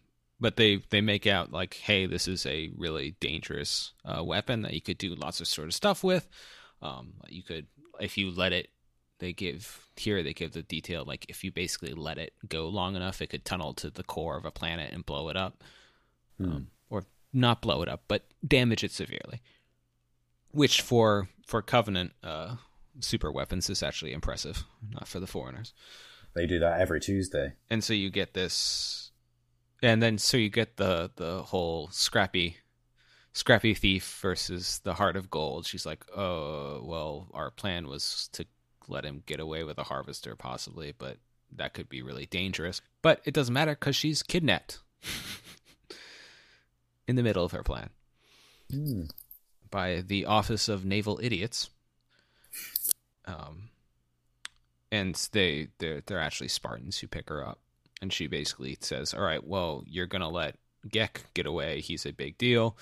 but 0.42 0.56
they 0.58 0.82
they 0.90 1.00
make 1.00 1.28
out 1.28 1.54
like 1.54 1.76
hey 1.76 2.08
this 2.08 2.28
is 2.28 2.46
a 2.46 2.72
really 2.76 3.16
dangerous 3.22 3.94
uh, 4.04 4.22
weapon 4.24 4.64
that 4.64 4.74
you 4.74 4.82
could 4.82 4.98
do 4.98 5.16
lots 5.16 5.40
of 5.40 5.48
sort 5.48 5.68
of 5.68 5.74
stuff 5.74 6.04
with. 6.04 6.28
Um, 6.82 7.14
you 7.30 7.44
could 7.44 7.68
if 8.02 8.18
you 8.18 8.32
let 8.32 8.52
it 8.52 8.70
they 9.20 9.32
give 9.32 9.88
here 9.96 10.24
they 10.24 10.34
give 10.34 10.52
the 10.52 10.64
detail 10.64 11.04
like 11.06 11.28
if 11.30 11.44
you 11.44 11.52
basically 11.52 11.94
let 11.94 12.18
it 12.18 12.34
go 12.50 12.68
long 12.68 12.96
enough 12.96 13.22
it 13.22 13.28
could 13.28 13.46
tunnel 13.46 13.74
to 13.76 13.92
the 13.92 14.04
core 14.04 14.36
of 14.36 14.46
a 14.46 14.52
planet 14.52 14.92
and 14.92 15.06
blow 15.06 15.30
it 15.30 15.38
up. 15.38 15.64
Hmm. 16.38 16.52
um, 16.52 16.68
or 16.90 17.04
not 17.32 17.62
blow 17.62 17.84
it 17.84 17.88
up 17.88 18.04
but 18.08 18.26
damage 18.46 18.84
it 18.84 18.92
severely. 18.92 19.42
Which 20.50 20.82
for 20.82 21.30
for 21.46 21.62
covenant 21.62 22.14
uh, 22.24 22.56
super 23.00 23.32
weapons 23.32 23.70
is 23.70 23.84
actually 23.84 24.12
impressive 24.12 24.64
not 24.92 25.08
for 25.08 25.20
the 25.20 25.28
foreigners. 25.28 25.74
They 26.34 26.48
do 26.48 26.60
that 26.60 26.80
every 26.80 27.00
tuesday. 27.00 27.54
And 27.70 27.84
so 27.84 27.94
you 27.94 28.10
get 28.10 28.34
this 28.34 29.11
and 29.82 30.02
then 30.02 30.18
so 30.18 30.38
you 30.38 30.50
get 30.50 30.78
the 30.78 31.12
the 31.16 31.44
whole 31.44 31.90
scrappy 31.92 32.58
scrappy 33.34 33.74
thief 33.74 34.20
versus 34.22 34.80
the 34.84 34.96
heart 34.96 35.16
of 35.16 35.30
gold. 35.30 35.66
She's 35.66 35.86
like 35.86 36.06
oh 36.16 36.82
well 36.84 37.28
our 37.34 37.52
plan 37.52 37.88
was 37.88 38.30
to 38.34 38.46
let 38.88 39.06
him 39.06 39.24
get 39.26 39.40
away 39.40 39.64
with 39.64 39.78
a 39.78 39.84
harvester 39.84 40.36
possibly 40.36 40.94
but 40.98 41.18
that 41.54 41.74
could 41.74 41.90
be 41.90 42.02
really 42.02 42.26
dangerous. 42.26 42.82
But 43.02 43.22
it 43.26 43.34
doesn't 43.34 43.54
matter 43.54 43.72
because 43.72 43.96
she's 43.96 44.24
kidnapped 44.24 44.80
in 47.08 47.16
the 47.16 47.24
middle 47.24 47.44
of 47.44 47.52
her 47.52 47.64
plan. 47.64 47.90
Mm. 48.72 49.12
by 49.70 50.00
the 50.00 50.26
office 50.26 50.70
of 50.70 50.86
naval 50.86 51.20
idiots. 51.22 51.70
Um 53.26 53.70
and 54.94 55.16
they 55.32 55.70
they're, 55.80 56.02
they're 56.06 56.20
actually 56.20 56.50
spartans 56.50 57.00
who 57.00 57.08
pick 57.08 57.30
her 57.30 57.46
up 57.46 57.60
and 58.02 58.12
she 58.12 58.28
basically 58.28 58.78
says, 58.82 59.14
"All 59.14 59.22
right, 59.22 59.46
well, 59.46 59.84
you're 59.86 60.08
gonna 60.08 60.30
let 60.30 60.58
Gek 60.88 61.24
get 61.34 61.46
away. 61.46 61.82
He's 61.82 62.06
a 62.06 62.12
big 62.12 62.38
deal." 62.38 62.78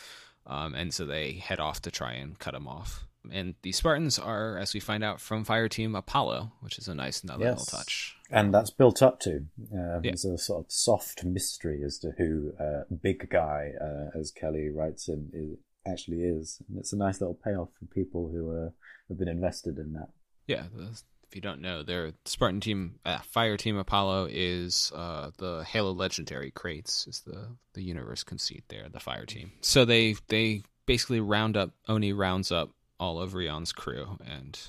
Um, 0.45 0.73
and 0.73 0.93
so 0.93 1.05
they 1.05 1.33
head 1.33 1.59
off 1.59 1.81
to 1.81 1.91
try 1.91 2.13
and 2.13 2.37
cut 2.39 2.55
him 2.55 2.67
off. 2.67 3.05
And 3.31 3.55
the 3.61 3.71
Spartans 3.71 4.17
are, 4.17 4.57
as 4.57 4.73
we 4.73 4.79
find 4.79 5.03
out, 5.03 5.19
from 5.19 5.43
Fire 5.43 5.67
Team 5.67 5.93
Apollo, 5.95 6.51
which 6.61 6.77
is 6.77 6.87
a 6.87 6.95
nice 6.95 7.21
another 7.23 7.45
yes. 7.45 7.59
little 7.59 7.77
touch. 7.79 8.15
And 8.31 8.53
that's 8.53 8.69
built 8.69 9.01
up 9.01 9.19
to. 9.21 9.45
Uh, 9.73 9.99
yeah. 9.99 9.99
There's 10.03 10.25
a 10.25 10.37
sort 10.37 10.65
of 10.65 10.71
soft 10.71 11.23
mystery 11.25 11.83
as 11.85 11.99
to 11.99 12.11
who 12.17 12.53
uh, 12.59 12.83
Big 13.01 13.29
Guy, 13.29 13.71
uh, 13.79 14.17
as 14.17 14.31
Kelly 14.31 14.69
writes 14.69 15.07
in, 15.07 15.29
is, 15.33 15.57
actually 15.85 16.21
is. 16.21 16.61
And 16.69 16.79
it's 16.79 16.93
a 16.93 16.97
nice 16.97 17.19
little 17.19 17.37
payoff 17.43 17.69
for 17.77 17.85
people 17.93 18.29
who 18.31 18.51
uh, 18.55 18.69
have 19.09 19.17
been 19.17 19.27
invested 19.27 19.77
in 19.77 19.93
that. 19.93 20.09
Yeah, 20.47 20.63
the 20.73 20.99
if 21.29 21.35
you 21.35 21.41
don't 21.41 21.61
know, 21.61 21.83
their 21.83 22.13
Spartan 22.25 22.59
team, 22.59 22.95
uh, 23.05 23.19
Fire 23.19 23.55
Team 23.55 23.77
Apollo 23.77 24.29
is 24.31 24.91
uh, 24.95 25.29
the 25.37 25.63
Halo 25.63 25.91
Legendary 25.91 26.49
crates 26.49 27.05
is 27.05 27.21
the 27.21 27.49
the 27.73 27.83
universe 27.83 28.23
conceit 28.23 28.63
there. 28.69 28.89
The 28.89 28.99
Fire 28.99 29.25
Team. 29.25 29.51
So 29.61 29.85
they 29.85 30.15
they 30.27 30.63
basically 30.87 31.19
round 31.19 31.55
up 31.55 31.71
Oni 31.87 32.13
rounds 32.13 32.51
up 32.51 32.71
all 32.99 33.21
of 33.21 33.35
Rion's 33.35 33.71
crew 33.71 34.17
and 34.25 34.59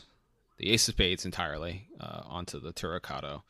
the 0.59 0.71
Ace 0.71 0.87
of 0.89 0.95
Spades 0.95 1.25
entirely 1.25 1.89
uh, 1.99 2.21
onto 2.27 2.61
the 2.61 2.75
Turricato. 2.75 3.41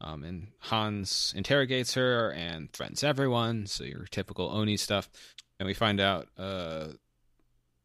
Um, 0.00 0.24
and 0.24 0.48
Hans 0.58 1.32
interrogates 1.36 1.94
her 1.94 2.32
and 2.32 2.72
threatens 2.72 3.04
everyone. 3.04 3.66
So 3.66 3.84
your 3.84 4.06
typical 4.06 4.50
Oni 4.50 4.76
stuff. 4.76 5.08
And 5.60 5.66
we 5.68 5.74
find 5.74 6.00
out 6.00 6.26
uh, 6.36 6.88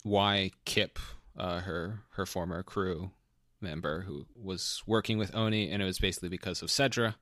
why 0.01 0.49
Kip, 0.65 0.97
uh, 1.37 1.59
her 1.59 1.99
her 2.13 2.25
former 2.25 2.63
crew, 2.63 3.11
member 3.61 4.01
who 4.01 4.25
was 4.35 4.83
working 4.85 5.17
with 5.17 5.35
Oni, 5.35 5.71
and 5.71 5.81
it 5.81 5.85
was 5.85 5.99
basically 5.99 6.29
because 6.29 6.61
of 6.61 6.69
Sedra. 6.69 7.15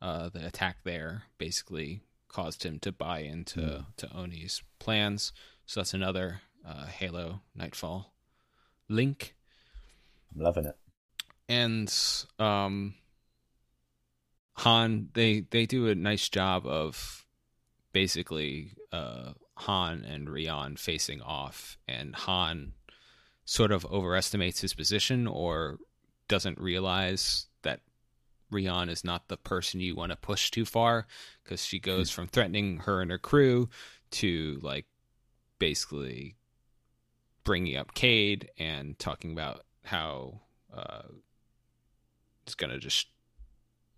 Uh, 0.00 0.28
the 0.28 0.44
attack 0.44 0.78
there 0.84 1.24
basically 1.38 2.02
caused 2.28 2.64
him 2.64 2.78
to 2.80 2.90
buy 2.90 3.20
into 3.20 3.60
mm. 3.60 3.86
to 3.96 4.10
Oni's 4.12 4.62
plans. 4.78 5.32
So 5.66 5.80
that's 5.80 5.94
another 5.94 6.40
uh, 6.66 6.86
Halo 6.86 7.42
Nightfall 7.54 8.12
link. 8.88 9.34
I'm 10.34 10.42
loving 10.42 10.66
it. 10.66 10.76
And 11.48 11.92
um, 12.38 12.94
Han, 14.54 15.08
they 15.14 15.40
they 15.50 15.66
do 15.66 15.88
a 15.88 15.94
nice 15.94 16.28
job 16.28 16.66
of 16.66 17.26
basically 17.92 18.72
uh, 18.90 19.32
Han 19.58 20.04
and 20.04 20.28
Rion 20.28 20.76
facing 20.76 21.20
off, 21.20 21.78
and 21.86 22.14
Han 22.14 22.72
sort 23.44 23.72
of 23.72 23.84
overestimates 23.86 24.60
his 24.60 24.74
position 24.74 25.26
or 25.26 25.78
doesn't 26.28 26.58
realize 26.58 27.46
that 27.62 27.80
Rion 28.50 28.88
is 28.88 29.04
not 29.04 29.28
the 29.28 29.36
person 29.36 29.80
you 29.80 29.94
want 29.94 30.10
to 30.10 30.16
push 30.16 30.50
too 30.50 30.64
far 30.64 31.06
because 31.42 31.64
she 31.64 31.78
goes 31.78 32.10
hmm. 32.10 32.14
from 32.14 32.28
threatening 32.28 32.78
her 32.78 33.00
and 33.00 33.10
her 33.10 33.18
crew 33.18 33.68
to 34.12 34.58
like 34.62 34.86
basically 35.58 36.36
bringing 37.44 37.76
up 37.76 37.94
Cade 37.94 38.50
and 38.58 38.98
talking 38.98 39.32
about 39.32 39.64
how 39.84 40.40
uh, 40.72 41.02
it's 42.44 42.54
going 42.54 42.70
to 42.70 42.78
just 42.78 43.08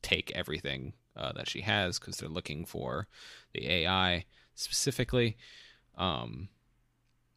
take 0.03 0.31
everything 0.35 0.93
uh, 1.17 1.33
that 1.33 1.49
she 1.49 1.61
has 1.63 1.99
because 1.99 2.17
they're 2.17 2.29
looking 2.29 2.65
for 2.65 3.07
the 3.53 3.69
AI 3.69 4.25
specifically. 4.55 5.37
Um, 5.97 6.49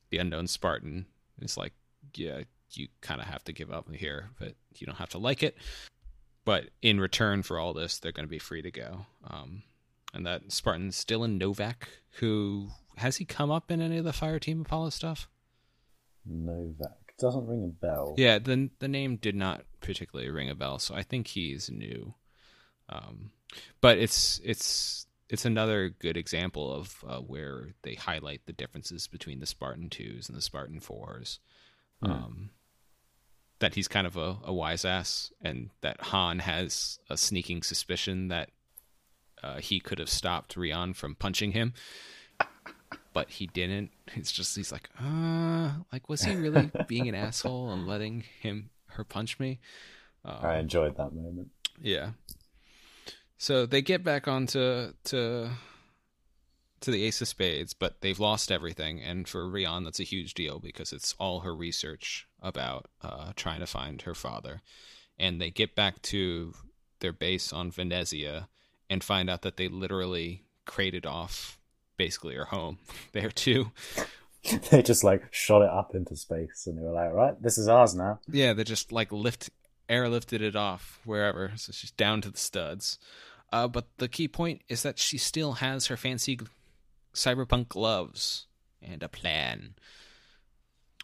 the 0.09 0.17
unknown 0.17 0.47
Spartan 0.47 1.05
is 1.41 1.57
like, 1.57 1.73
yeah, 2.15 2.41
you 2.71 2.87
kind 3.01 3.21
of 3.21 3.27
have 3.27 3.43
to 3.45 3.53
give 3.53 3.71
up 3.71 3.91
here, 3.93 4.29
but 4.39 4.55
you 4.75 4.85
don't 4.85 4.97
have 4.97 5.09
to 5.09 5.17
like 5.17 5.43
it. 5.43 5.57
But 6.45 6.69
in 6.81 6.99
return 6.99 7.43
for 7.43 7.59
all 7.59 7.73
this, 7.73 7.99
they're 7.99 8.11
going 8.11 8.25
to 8.25 8.29
be 8.29 8.39
free 8.39 8.61
to 8.61 8.71
go. 8.71 9.05
Um, 9.25 9.63
and 10.13 10.25
that 10.25 10.51
Spartan's 10.51 10.95
still 10.95 11.23
in 11.23 11.37
Novak, 11.37 11.89
who 12.19 12.69
has 12.97 13.17
he 13.17 13.25
come 13.25 13.51
up 13.51 13.69
in 13.69 13.81
any 13.81 13.97
of 13.97 14.05
the 14.05 14.13
Fire 14.13 14.39
Team 14.39 14.61
Apollo 14.61 14.91
stuff? 14.91 15.29
Novak 16.25 17.15
doesn't 17.19 17.47
ring 17.47 17.63
a 17.63 17.85
bell. 17.85 18.15
Yeah, 18.17 18.39
the 18.39 18.69
the 18.79 18.87
name 18.87 19.17
did 19.17 19.35
not 19.35 19.63
particularly 19.81 20.29
ring 20.29 20.49
a 20.49 20.55
bell, 20.55 20.79
so 20.79 20.95
I 20.95 21.03
think 21.03 21.27
he's 21.27 21.69
new. 21.69 22.13
Um, 22.89 23.31
but 23.81 23.97
it's 23.97 24.39
it's 24.43 25.07
it's 25.29 25.45
another 25.45 25.89
good 25.89 26.17
example 26.17 26.73
of 26.73 27.03
uh, 27.07 27.19
where 27.19 27.73
they 27.81 27.95
highlight 27.95 28.41
the 28.45 28.53
differences 28.53 29.07
between 29.07 29.39
the 29.39 29.45
Spartan 29.45 29.89
twos 29.89 30.29
and 30.29 30.37
the 30.37 30.41
Spartan 30.41 30.79
fours. 30.79 31.39
Mm. 32.03 32.09
Um, 32.09 32.49
that 33.59 33.73
he's 33.73 33.87
kind 33.87 34.05
of 34.05 34.15
a, 34.17 34.37
a 34.43 34.53
wise 34.53 34.85
ass, 34.85 35.31
and 35.41 35.71
that 35.81 35.99
Han 36.01 36.39
has 36.39 36.99
a 37.09 37.17
sneaking 37.17 37.63
suspicion 37.63 38.27
that 38.27 38.49
uh, 39.43 39.57
he 39.57 39.79
could 39.79 39.99
have 39.99 40.09
stopped 40.09 40.55
Rion 40.55 40.93
from 40.93 41.15
punching 41.15 41.53
him, 41.53 41.73
but 43.13 43.29
he 43.29 43.47
didn't. 43.47 43.91
It's 44.15 44.31
just 44.31 44.55
he's 44.55 44.71
like, 44.71 44.89
uh, 45.01 45.71
like 45.91 46.07
was 46.07 46.21
he 46.23 46.35
really 46.35 46.71
being 46.87 47.07
an 47.07 47.15
asshole 47.15 47.71
and 47.71 47.87
letting 47.87 48.23
him 48.41 48.69
her 48.89 49.03
punch 49.03 49.39
me? 49.39 49.59
Um, 50.23 50.37
I 50.41 50.57
enjoyed 50.57 50.97
that 50.97 51.13
moment. 51.13 51.49
Yeah. 51.81 52.11
So 53.37 53.65
they 53.65 53.81
get 53.81 54.03
back 54.03 54.27
onto 54.27 54.93
to 55.05 55.51
to 56.81 56.91
the 56.91 57.03
Ace 57.03 57.21
of 57.21 57.27
Spades, 57.27 57.73
but 57.73 58.01
they've 58.01 58.19
lost 58.19 58.51
everything. 58.51 59.01
And 59.01 59.27
for 59.27 59.49
Rion, 59.49 59.83
that's 59.83 59.99
a 59.99 60.03
huge 60.03 60.33
deal 60.33 60.59
because 60.59 60.93
it's 60.93 61.15
all 61.19 61.41
her 61.41 61.55
research 61.55 62.27
about 62.41 62.87
uh, 63.01 63.31
trying 63.35 63.59
to 63.59 63.67
find 63.67 64.01
her 64.03 64.13
father. 64.13 64.61
And 65.17 65.41
they 65.41 65.49
get 65.49 65.75
back 65.75 66.01
to 66.03 66.53
their 66.99 67.13
base 67.13 67.51
on 67.51 67.71
Venezia 67.71 68.47
and 68.89 69.03
find 69.03 69.29
out 69.29 69.41
that 69.41 69.57
they 69.57 69.67
literally 69.67 70.43
crated 70.65 71.05
off 71.05 71.59
basically 71.97 72.35
her 72.35 72.45
home 72.45 72.77
there 73.11 73.31
too. 73.31 73.71
they 74.69 74.81
just 74.81 75.03
like 75.03 75.23
shot 75.31 75.61
it 75.61 75.69
up 75.69 75.95
into 75.95 76.15
space 76.15 76.67
and 76.67 76.77
they 76.77 76.83
were 76.83 76.91
like, 76.91 77.11
right, 77.13 77.41
this 77.41 77.57
is 77.57 77.67
ours 77.67 77.95
now. 77.95 78.19
Yeah, 78.29 78.53
they 78.53 78.63
just 78.63 78.91
like 78.91 79.11
lift 79.11 79.49
airlifted 79.89 80.41
it 80.41 80.55
off 80.55 80.99
wherever. 81.05 81.53
So 81.55 81.71
she's 81.71 81.91
down 81.91 82.21
to 82.21 82.29
the 82.29 82.37
studs. 82.37 82.99
Uh, 83.51 83.67
but 83.67 83.87
the 83.97 84.09
key 84.09 84.27
point 84.27 84.61
is 84.67 84.83
that 84.83 84.99
she 84.99 85.17
still 85.17 85.53
has 85.53 85.87
her 85.87 85.97
fancy 85.97 86.37
cyberpunk 87.17 87.69
gloves 87.69 88.45
and 88.81 89.03
a 89.03 89.09
plan. 89.09 89.75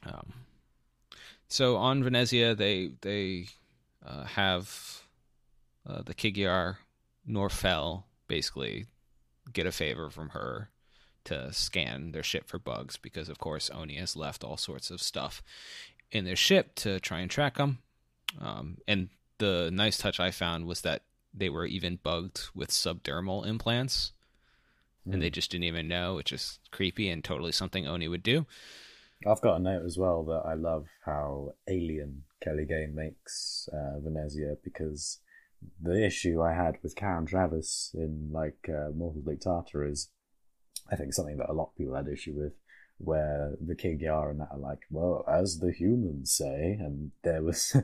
Um, 0.06 0.34
so 1.48 1.78
on 1.78 2.04
Venezia, 2.04 2.56
they 2.56 2.92
they 3.02 3.48
uh, 4.06 4.26
have 4.26 5.04
uh, 5.88 6.02
the 6.04 6.16
Magyar 6.24 6.80
Norfel 7.28 8.04
basically 8.28 8.86
get 9.52 9.68
a 9.68 9.72
favor 9.72 10.10
from 10.10 10.30
her 10.30 10.70
to 11.26 11.54
scan 11.54 12.12
their 12.12 12.24
ship 12.24 12.48
for 12.48 12.60
bugs 12.60 12.98
because, 12.98 13.30
of 13.30 13.40
course, 13.40 13.70
Oni 13.70 13.96
has 13.96 14.16
left 14.16 14.44
all 14.44 14.58
sorts 14.58 14.92
of 14.92 15.02
stuff 15.02 15.42
in 16.12 16.26
their 16.26 16.36
ship 16.36 16.76
to 16.76 17.00
try 17.00 17.20
and 17.20 17.32
track 17.32 17.58
them. 17.58 17.80
Um, 18.40 18.78
and 18.88 19.10
the 19.38 19.70
nice 19.72 19.98
touch 19.98 20.20
I 20.20 20.32
found 20.32 20.66
was 20.66 20.82
that 20.82 21.04
they 21.34 21.50
were 21.50 21.66
even 21.66 22.00
bugged 22.02 22.50
with 22.54 22.70
subdermal 22.70 23.46
implants, 23.46 24.12
mm. 25.08 25.14
and 25.14 25.22
they 25.22 25.28
hmm. 25.28 25.34
just 25.34 25.52
didn't 25.52 25.66
even 25.66 25.88
know, 25.88 26.16
which 26.16 26.32
is 26.32 26.60
creepy 26.72 27.10
and 27.10 27.24
totally 27.24 27.52
something 27.52 27.88
Oni 27.88 28.08
would 28.08 28.24
do. 28.24 28.46
I've 29.26 29.42
got 29.42 29.58
a 29.58 29.60
note 29.60 29.86
as 29.86 29.98
well 29.98 30.24
that 30.26 30.44
I 30.46 30.54
love 30.54 30.88
how 31.06 31.54
alien 31.68 32.24
Kelly 32.42 32.66
Gay 32.66 32.88
makes 32.94 33.70
uh, 33.72 34.00
Venezia 34.00 34.56
because 34.64 35.20
the 35.82 36.06
issue 36.06 36.42
I 36.42 36.54
had 36.54 36.78
with 36.84 36.96
Karen 36.96 37.26
Traviss 37.26 37.94
in 37.94 38.30
like 38.32 38.70
uh, 38.70 38.90
Mortal 38.96 39.22
Dictata 39.22 39.90
is, 39.90 40.10
I 40.92 40.96
think 40.96 41.14
something 41.14 41.38
that 41.38 41.50
a 41.50 41.54
lot 41.54 41.70
of 41.70 41.78
people 41.78 41.96
had 41.96 42.08
issue 42.08 42.34
with, 42.36 42.54
where 42.98 43.54
the 43.66 43.76
Kig-Yar 43.76 44.30
and 44.30 44.40
that 44.42 44.50
are 44.52 44.60
like, 44.60 44.80
well, 44.90 45.26
as 45.28 45.60
the 45.60 45.72
humans 45.72 46.34
say, 46.34 46.78
and 46.80 47.12
there 47.24 47.42
was. 47.42 47.76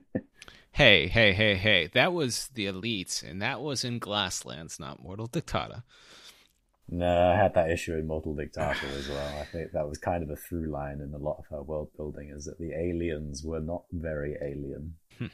hey, 0.72 1.08
hey, 1.08 1.32
hey, 1.32 1.54
hey! 1.54 1.86
That 1.92 2.12
was 2.12 2.48
the 2.54 2.66
elites, 2.66 3.22
and 3.28 3.40
that 3.42 3.60
was 3.60 3.84
in 3.84 4.00
Glasslands, 4.00 4.78
not 4.78 5.02
Mortal 5.02 5.26
Dictata. 5.26 5.82
No, 6.90 7.30
I 7.30 7.36
had 7.36 7.54
that 7.54 7.70
issue 7.70 7.94
in 7.94 8.06
Mortal 8.06 8.34
Dictata 8.34 8.86
as 8.96 9.08
well. 9.08 9.38
I 9.38 9.44
think 9.44 9.72
that 9.72 9.86
was 9.86 9.98
kind 9.98 10.22
of 10.22 10.30
a 10.30 10.36
through 10.36 10.70
line 10.70 11.00
in 11.00 11.12
a 11.12 11.18
lot 11.18 11.36
of 11.38 11.46
her 11.48 11.62
world 11.62 11.90
building, 11.96 12.30
is 12.34 12.46
that 12.46 12.58
the 12.58 12.72
aliens 12.72 13.44
were 13.44 13.60
not 13.60 13.82
very 13.92 14.36
alien. 14.40 14.94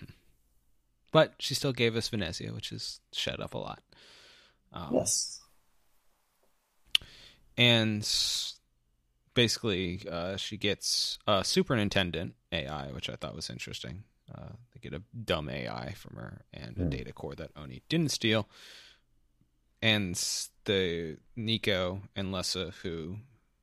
but 1.13 1.35
she 1.39 1.55
still 1.55 1.73
gave 1.73 1.95
us 1.95 2.09
Venezia, 2.09 2.53
which 2.53 2.73
is 2.73 3.01
shut 3.13 3.41
up 3.41 3.55
a 3.55 3.59
lot. 3.59 3.83
Um, 4.73 4.95
yes. 4.95 5.41
And 7.57 8.09
basically, 9.35 10.03
uh, 10.11 10.37
she 10.37 10.57
gets 10.57 11.19
a 11.29 11.45
superintendent 11.45 12.35
AI, 12.51 12.89
which 12.89 13.09
I 13.09 13.15
thought 13.15 13.37
was 13.37 13.49
interesting. 13.49 14.03
Uh, 14.35 14.55
they 14.73 14.81
get 14.81 14.93
a 14.93 15.03
dumb 15.25 15.49
AI 15.49 15.93
from 15.97 16.17
her 16.17 16.43
and 16.53 16.77
a 16.79 16.81
mm. 16.81 16.91
data 16.91 17.13
core 17.13 17.37
that 17.37 17.51
Oni 17.57 17.83
didn't 17.89 18.11
steal. 18.11 18.49
And 19.85 20.19
the 20.65 21.19
Nico 21.37 22.01
and 22.17 22.33
Lessa, 22.33 22.73
who 22.83 23.19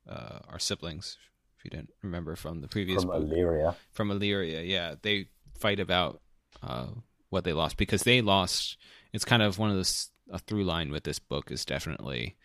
uh, 0.08 0.38
are 0.48 0.60
siblings, 0.60 1.18
if 1.58 1.64
you 1.64 1.70
didn't 1.70 1.90
remember 2.00 2.36
from 2.36 2.60
the 2.60 2.68
previous 2.68 3.02
from 3.02 3.10
book, 3.10 3.22
Illyria, 3.24 3.74
from 3.90 4.12
Illyria, 4.12 4.62
yeah, 4.62 4.94
they 5.02 5.26
fight 5.58 5.80
about 5.80 6.20
uh, 6.62 6.86
what 7.30 7.42
they 7.42 7.52
lost 7.52 7.76
because 7.76 8.04
they 8.04 8.20
lost. 8.20 8.76
It's 9.12 9.24
kind 9.24 9.42
of 9.42 9.58
one 9.58 9.70
of 9.70 9.76
the 9.76 10.06
a 10.30 10.38
through 10.38 10.62
line 10.62 10.92
with 10.92 11.02
this 11.02 11.18
book 11.18 11.50
is 11.50 11.64
definitely 11.64 12.36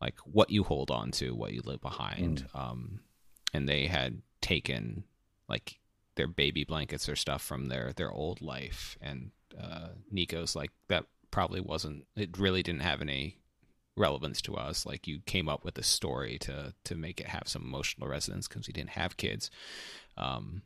like 0.00 0.14
what 0.24 0.48
you 0.48 0.64
hold 0.64 0.90
on 0.90 1.10
to, 1.10 1.34
what 1.34 1.52
you 1.52 1.60
leave 1.66 1.82
behind. 1.82 2.46
Mm. 2.54 2.58
Um, 2.58 3.00
and 3.52 3.68
they 3.68 3.88
had 3.88 4.22
taken 4.40 5.04
like 5.50 5.78
their 6.14 6.28
baby 6.28 6.64
blankets 6.64 7.10
or 7.10 7.14
stuff 7.14 7.42
from 7.42 7.68
their 7.68 7.92
their 7.94 8.10
old 8.10 8.40
life, 8.40 8.96
and 9.02 9.32
uh, 9.60 9.88
Nico's 10.10 10.56
like 10.56 10.70
that 10.88 11.04
probably 11.30 11.60
wasn't. 11.60 12.06
It 12.16 12.38
really 12.38 12.62
didn't 12.62 12.82
have 12.82 13.00
any 13.00 13.38
relevance 13.96 14.40
to 14.42 14.54
us. 14.54 14.86
Like 14.86 15.06
you 15.06 15.20
came 15.26 15.48
up 15.48 15.64
with 15.64 15.76
a 15.78 15.82
story 15.82 16.38
to 16.40 16.74
to 16.84 16.94
make 16.94 17.20
it 17.20 17.28
have 17.28 17.44
some 17.46 17.62
emotional 17.62 18.08
resonance 18.08 18.48
because 18.48 18.66
we 18.66 18.72
didn't 18.72 18.90
have 18.90 19.16
kids. 19.16 19.50
Um, 20.16 20.62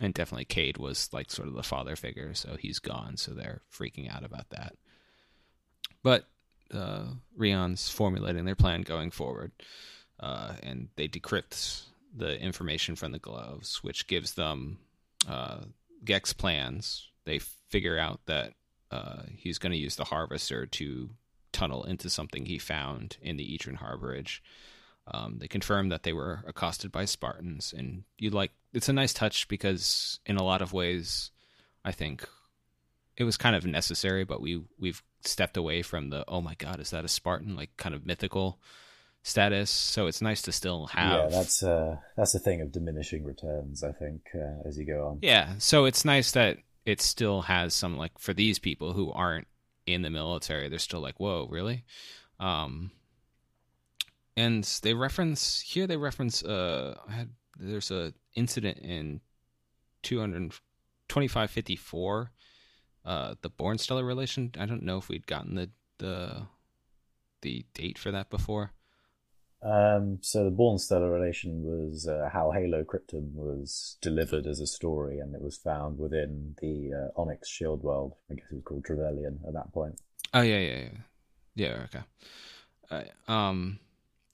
and 0.00 0.14
definitely 0.14 0.44
Cade 0.44 0.78
was 0.78 1.08
like 1.12 1.30
sort 1.30 1.48
of 1.48 1.54
the 1.54 1.62
father 1.62 1.96
figure, 1.96 2.34
so 2.34 2.56
he's 2.56 2.78
gone. 2.78 3.16
So 3.16 3.32
they're 3.32 3.62
freaking 3.72 4.14
out 4.14 4.24
about 4.24 4.50
that. 4.50 4.74
But 6.02 6.28
uh, 6.72 7.04
Rion's 7.36 7.88
formulating 7.88 8.44
their 8.44 8.54
plan 8.54 8.82
going 8.82 9.10
forward, 9.10 9.52
uh, 10.20 10.54
and 10.62 10.88
they 10.96 11.08
decrypt 11.08 11.82
the 12.14 12.40
information 12.40 12.94
from 12.96 13.12
the 13.12 13.18
gloves, 13.18 13.82
which 13.82 14.06
gives 14.06 14.34
them 14.34 14.78
uh, 15.28 15.58
Gex 16.04 16.32
plans. 16.32 17.08
They 17.24 17.40
figure 17.68 17.98
out 17.98 18.20
that 18.26 18.54
uh, 18.90 19.22
he's 19.36 19.58
going 19.58 19.72
to 19.72 19.78
use 19.78 19.96
the 19.96 20.04
harvester 20.04 20.66
to 20.66 21.10
tunnel 21.52 21.84
into 21.84 22.10
something 22.10 22.46
he 22.46 22.58
found 22.58 23.16
in 23.22 23.36
the 23.36 23.58
Etran 23.58 23.78
Harborage. 23.78 24.40
Um, 25.10 25.38
they 25.38 25.48
confirm 25.48 25.88
that 25.88 26.02
they 26.02 26.12
were 26.12 26.44
accosted 26.46 26.92
by 26.92 27.06
Spartans, 27.06 27.74
and 27.76 28.04
you 28.18 28.30
like 28.30 28.52
it's 28.74 28.90
a 28.90 28.92
nice 28.92 29.14
touch 29.14 29.48
because 29.48 30.20
in 30.26 30.36
a 30.36 30.44
lot 30.44 30.60
of 30.60 30.74
ways, 30.74 31.30
I 31.84 31.92
think 31.92 32.28
it 33.16 33.24
was 33.24 33.38
kind 33.38 33.56
of 33.56 33.64
necessary, 33.64 34.24
but 34.24 34.42
we 34.42 34.62
we've 34.78 35.02
stepped 35.24 35.56
away 35.56 35.80
from 35.82 36.10
the 36.10 36.24
oh 36.28 36.42
my 36.42 36.54
god, 36.54 36.78
is 36.78 36.90
that 36.90 37.06
a 37.06 37.08
Spartan 37.08 37.56
like 37.56 37.74
kind 37.78 37.94
of 37.94 38.04
mythical 38.04 38.60
status. 39.22 39.70
So 39.70 40.06
it's 40.08 40.20
nice 40.20 40.42
to 40.42 40.52
still 40.52 40.86
have. 40.88 41.32
Yeah, 41.32 41.38
that's 41.38 41.62
uh 41.62 41.96
that's 42.16 42.32
the 42.32 42.38
thing 42.38 42.60
of 42.60 42.72
diminishing 42.72 43.24
returns. 43.24 43.82
I 43.82 43.92
think 43.92 44.22
uh, 44.34 44.68
as 44.68 44.78
you 44.78 44.84
go 44.84 45.06
on. 45.06 45.18
Yeah, 45.22 45.54
so 45.58 45.86
it's 45.86 46.04
nice 46.04 46.32
that 46.32 46.58
it 46.88 47.00
still 47.02 47.42
has 47.42 47.74
some 47.74 47.98
like 47.98 48.18
for 48.18 48.32
these 48.32 48.58
people 48.58 48.94
who 48.94 49.12
aren't 49.12 49.46
in 49.84 50.00
the 50.00 50.08
military, 50.08 50.70
they're 50.70 50.78
still 50.78 51.00
like, 51.00 51.20
whoa, 51.20 51.46
really? 51.50 51.84
Um, 52.40 52.92
and 54.38 54.64
they 54.82 54.94
reference 54.94 55.60
here. 55.60 55.86
They 55.86 55.98
reference. 55.98 56.42
Uh, 56.42 56.96
had 57.10 57.28
there's 57.58 57.90
a 57.90 58.14
incident 58.34 58.78
in 58.78 59.20
22554 60.02 62.30
uh 63.04 63.34
the 63.42 63.50
Bornstellar 63.50 64.06
relation 64.06 64.52
i 64.58 64.64
don't 64.64 64.84
know 64.84 64.96
if 64.96 65.08
we'd 65.08 65.26
gotten 65.26 65.56
the 65.56 65.68
the 65.98 66.46
the 67.42 67.66
date 67.74 67.98
for 67.98 68.12
that 68.12 68.30
before 68.30 68.70
um 69.62 70.18
so 70.20 70.44
the 70.44 70.50
Bornstellar 70.50 71.12
relation 71.12 71.62
was 71.64 72.06
uh, 72.06 72.28
how 72.32 72.50
halo 72.50 72.84
Cryptum 72.84 73.34
was 73.34 73.96
delivered 74.00 74.46
as 74.46 74.60
a 74.60 74.66
story 74.66 75.18
and 75.18 75.34
it 75.34 75.40
was 75.40 75.56
found 75.56 75.98
within 75.98 76.54
the 76.60 76.92
uh, 76.94 77.20
onyx 77.20 77.48
shield 77.48 77.82
world 77.82 78.14
i 78.30 78.34
guess 78.34 78.46
it 78.50 78.54
was 78.54 78.64
called 78.64 78.84
trevelyan 78.84 79.40
at 79.46 79.54
that 79.54 79.72
point 79.72 80.00
oh 80.34 80.42
yeah 80.42 80.58
yeah 80.58 80.78
yeah 80.78 80.88
yeah 81.54 81.86
okay 81.86 83.04
uh, 83.28 83.32
um 83.32 83.80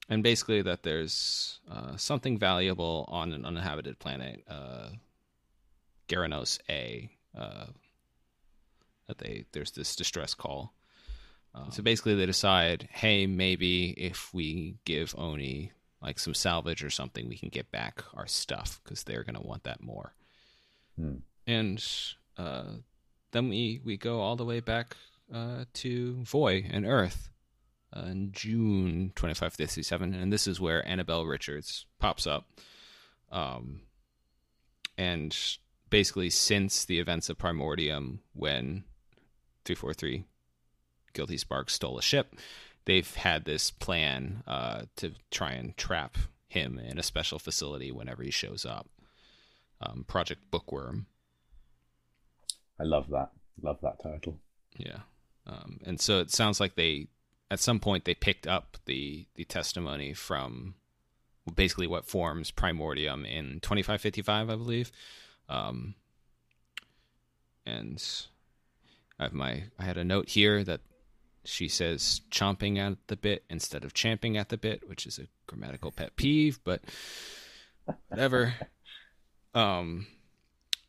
and 0.09 0.23
basically 0.23 0.63
that 0.63 0.83
there's 0.83 1.61
uh, 1.71 1.97
something 1.97 2.39
valuable 2.39 3.07
on 3.09 3.33
an 3.33 3.45
uninhabited 3.45 3.99
planet, 3.99 4.45
uh, 4.49 4.89
Garanos 6.09 6.59
A. 6.69 7.11
Uh, 7.37 7.67
that 9.07 9.19
they 9.19 9.45
there's 9.53 9.71
this 9.73 9.97
distress 9.97 10.35
call. 10.35 10.73
Um, 11.55 11.71
so 11.71 11.83
basically, 11.83 12.15
they 12.15 12.27
decide, 12.27 12.89
hey, 12.91 13.27
maybe 13.27 13.91
if 13.91 14.33
we 14.35 14.77
give 14.85 15.15
Oni 15.17 15.73
like 16.03 16.19
some 16.19 16.35
salvage 16.35 16.83
or 16.83 16.91
something, 16.91 17.29
we 17.29 17.39
can 17.39 17.49
get 17.49 17.71
back 17.71 18.03
our 18.15 18.27
stuff 18.27 18.81
because 18.83 19.05
they're 19.05 19.25
gonna 19.25 19.41
want 19.41 19.65
that 19.65 19.83
more. 19.83 20.15
Hmm. 20.99 21.17
And 21.47 21.85
uh, 22.37 22.65
then 23.33 23.49
we 23.49 23.81
we 23.85 23.97
go 23.97 24.21
all 24.21 24.37
the 24.37 24.45
way 24.45 24.61
back 24.61 24.97
uh, 25.33 25.65
to 25.75 26.17
Voi 26.25 26.67
and 26.71 26.85
Earth 26.85 27.31
uh, 27.97 28.07
in 28.07 28.33
June 28.33 29.13
2557, 29.15 30.15
and 30.15 30.33
this 30.33 30.47
is 30.47 30.61
where 30.61 30.87
Annabelle 30.87 31.25
Richards 31.25 31.87
pops 32.01 32.27
up. 32.27 32.49
Um, 33.31 33.83
and 34.99 35.37
basically, 35.91 36.31
since 36.31 36.85
the 36.85 36.99
events 36.99 37.29
of 37.29 37.39
Primordium, 37.39 38.21
when 38.33 38.85
343 39.65 40.25
Guilty 41.15 41.39
Sparks 41.39 41.75
stole 41.75 41.99
a 41.99 42.03
ship, 42.03 42.35
they've 42.85 43.15
had 43.15 43.45
this 43.45 43.71
plan 43.71 44.43
uh, 44.47 44.83
to 44.97 45.13
try 45.31 45.53
and 45.53 45.77
trap 45.77 46.17
him 46.49 46.79
in 46.79 46.99
a 46.99 47.03
special 47.03 47.39
facility 47.39 47.91
whenever 47.91 48.23
he 48.23 48.31
shows 48.31 48.65
up. 48.65 48.89
Um, 49.81 50.05
Project 50.07 50.51
Bookworm. 50.51 51.07
I 52.79 52.85
love 52.85 53.09
that. 53.11 53.31
Love 53.63 53.79
that 53.83 54.03
title. 54.03 54.39
Yeah. 54.77 55.01
Um, 55.47 55.81
and 55.85 56.01
so 56.01 56.21
it 56.21 56.31
sounds 56.31 56.61
like 56.61 56.75
they 56.75 57.09
at 57.51 57.61
some 57.61 57.79
point 57.81 58.05
they 58.05 58.15
picked 58.15 58.47
up 58.47 58.79
the 58.87 59.27
the 59.35 59.45
testimony 59.45 60.15
from 60.15 60.75
basically 61.55 61.87
what 61.87 62.07
forms 62.07 62.51
primordium 62.51 63.25
in 63.27 63.61
2555 63.61 64.51
i 64.51 64.57
believe 64.57 64.91
um, 65.49 65.95
and 67.67 68.03
i 69.21 69.25
have 69.25 69.33
my 69.33 69.65
i 69.79 69.85
had 69.85 69.99
a 69.99 70.05
note 70.05 70.31
here 70.31 70.65
that 70.65 70.81
she 71.45 71.69
says 71.69 72.23
chomping 72.31 72.79
at 72.79 72.97
the 73.09 73.17
bit 73.17 73.45
instead 73.51 73.85
of 73.85 73.95
champing 73.95 74.37
at 74.37 74.49
the 74.49 74.57
bit 74.57 74.89
which 74.89 75.07
is 75.07 75.19
a 75.19 75.27
grammatical 75.47 75.91
pet 75.93 76.17
peeve 76.17 76.59
but 76.65 76.83
whatever 78.09 78.55
um 79.55 80.07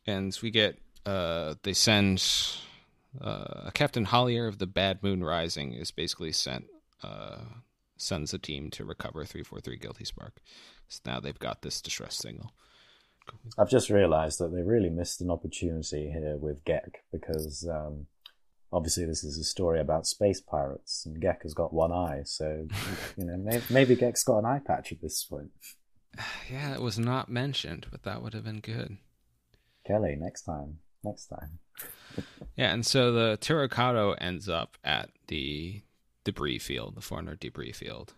and 0.06 0.38
we 0.42 0.50
get 0.50 0.78
uh 1.04 1.54
they 1.62 1.72
send 1.72 2.22
uh, 3.20 3.70
Captain 3.72 4.04
Hollier 4.04 4.46
of 4.46 4.58
the 4.58 4.66
Bad 4.66 5.02
Moon 5.02 5.22
Rising 5.22 5.72
is 5.72 5.90
basically 5.90 6.32
sent 6.32 6.66
uh, 7.02 7.38
sends 7.96 8.34
a 8.34 8.38
team 8.38 8.70
to 8.70 8.84
recover 8.84 9.24
343 9.24 9.76
Guilty 9.78 10.04
Spark. 10.04 10.40
So 10.88 11.00
now 11.06 11.20
they've 11.20 11.38
got 11.38 11.62
this 11.62 11.80
distress 11.80 12.16
signal. 12.16 12.52
I've 13.58 13.70
just 13.70 13.90
realised 13.90 14.38
that 14.38 14.54
they 14.54 14.62
really 14.62 14.90
missed 14.90 15.20
an 15.20 15.30
opportunity 15.30 16.10
here 16.10 16.36
with 16.36 16.64
Gek 16.64 16.96
because 17.10 17.66
um, 17.68 18.06
obviously 18.72 19.04
this 19.04 19.24
is 19.24 19.38
a 19.38 19.44
story 19.44 19.80
about 19.80 20.06
space 20.06 20.40
pirates, 20.40 21.04
and 21.06 21.20
Gek 21.20 21.42
has 21.42 21.54
got 21.54 21.72
one 21.72 21.92
eye, 21.92 22.22
so 22.24 22.66
you 23.16 23.24
know 23.24 23.36
maybe, 23.36 23.64
maybe 23.70 23.96
Gek's 23.96 24.24
got 24.24 24.38
an 24.38 24.46
eye 24.46 24.60
patch 24.64 24.92
at 24.92 25.00
this 25.00 25.24
point. 25.24 25.50
Yeah, 26.50 26.72
it 26.72 26.80
was 26.80 26.98
not 26.98 27.28
mentioned, 27.28 27.88
but 27.90 28.04
that 28.04 28.22
would 28.22 28.32
have 28.32 28.44
been 28.44 28.60
good. 28.60 28.96
Kelly, 29.86 30.16
next 30.18 30.42
time, 30.42 30.78
next 31.04 31.26
time. 31.26 31.58
Yeah, 32.56 32.72
and 32.72 32.86
so 32.86 33.12
the 33.12 33.36
Turakado 33.38 34.16
ends 34.18 34.48
up 34.48 34.78
at 34.82 35.10
the 35.26 35.82
debris 36.24 36.58
field, 36.58 36.94
the 36.94 37.02
Forerunner 37.02 37.36
debris 37.36 37.72
field. 37.72 38.14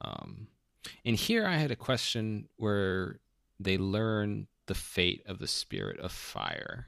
Um, 0.00 0.48
and 1.04 1.14
here 1.14 1.46
I 1.46 1.56
had 1.56 1.70
a 1.70 1.76
question 1.76 2.48
where 2.56 3.20
they 3.60 3.78
learn 3.78 4.48
the 4.66 4.74
fate 4.74 5.22
of 5.26 5.38
the 5.38 5.46
spirit 5.46 6.00
of 6.00 6.10
fire 6.10 6.86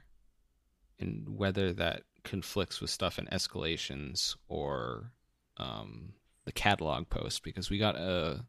and 0.99 1.37
whether 1.37 1.73
that 1.73 2.03
conflicts 2.23 2.81
with 2.81 2.89
stuff 2.89 3.19
in 3.19 3.25
escalations 3.27 4.35
or 4.47 5.11
um, 5.57 6.13
the 6.45 6.51
catalog 6.51 7.09
post 7.09 7.43
because 7.43 7.69
we 7.69 7.77
got 7.77 7.95
a 7.95 8.45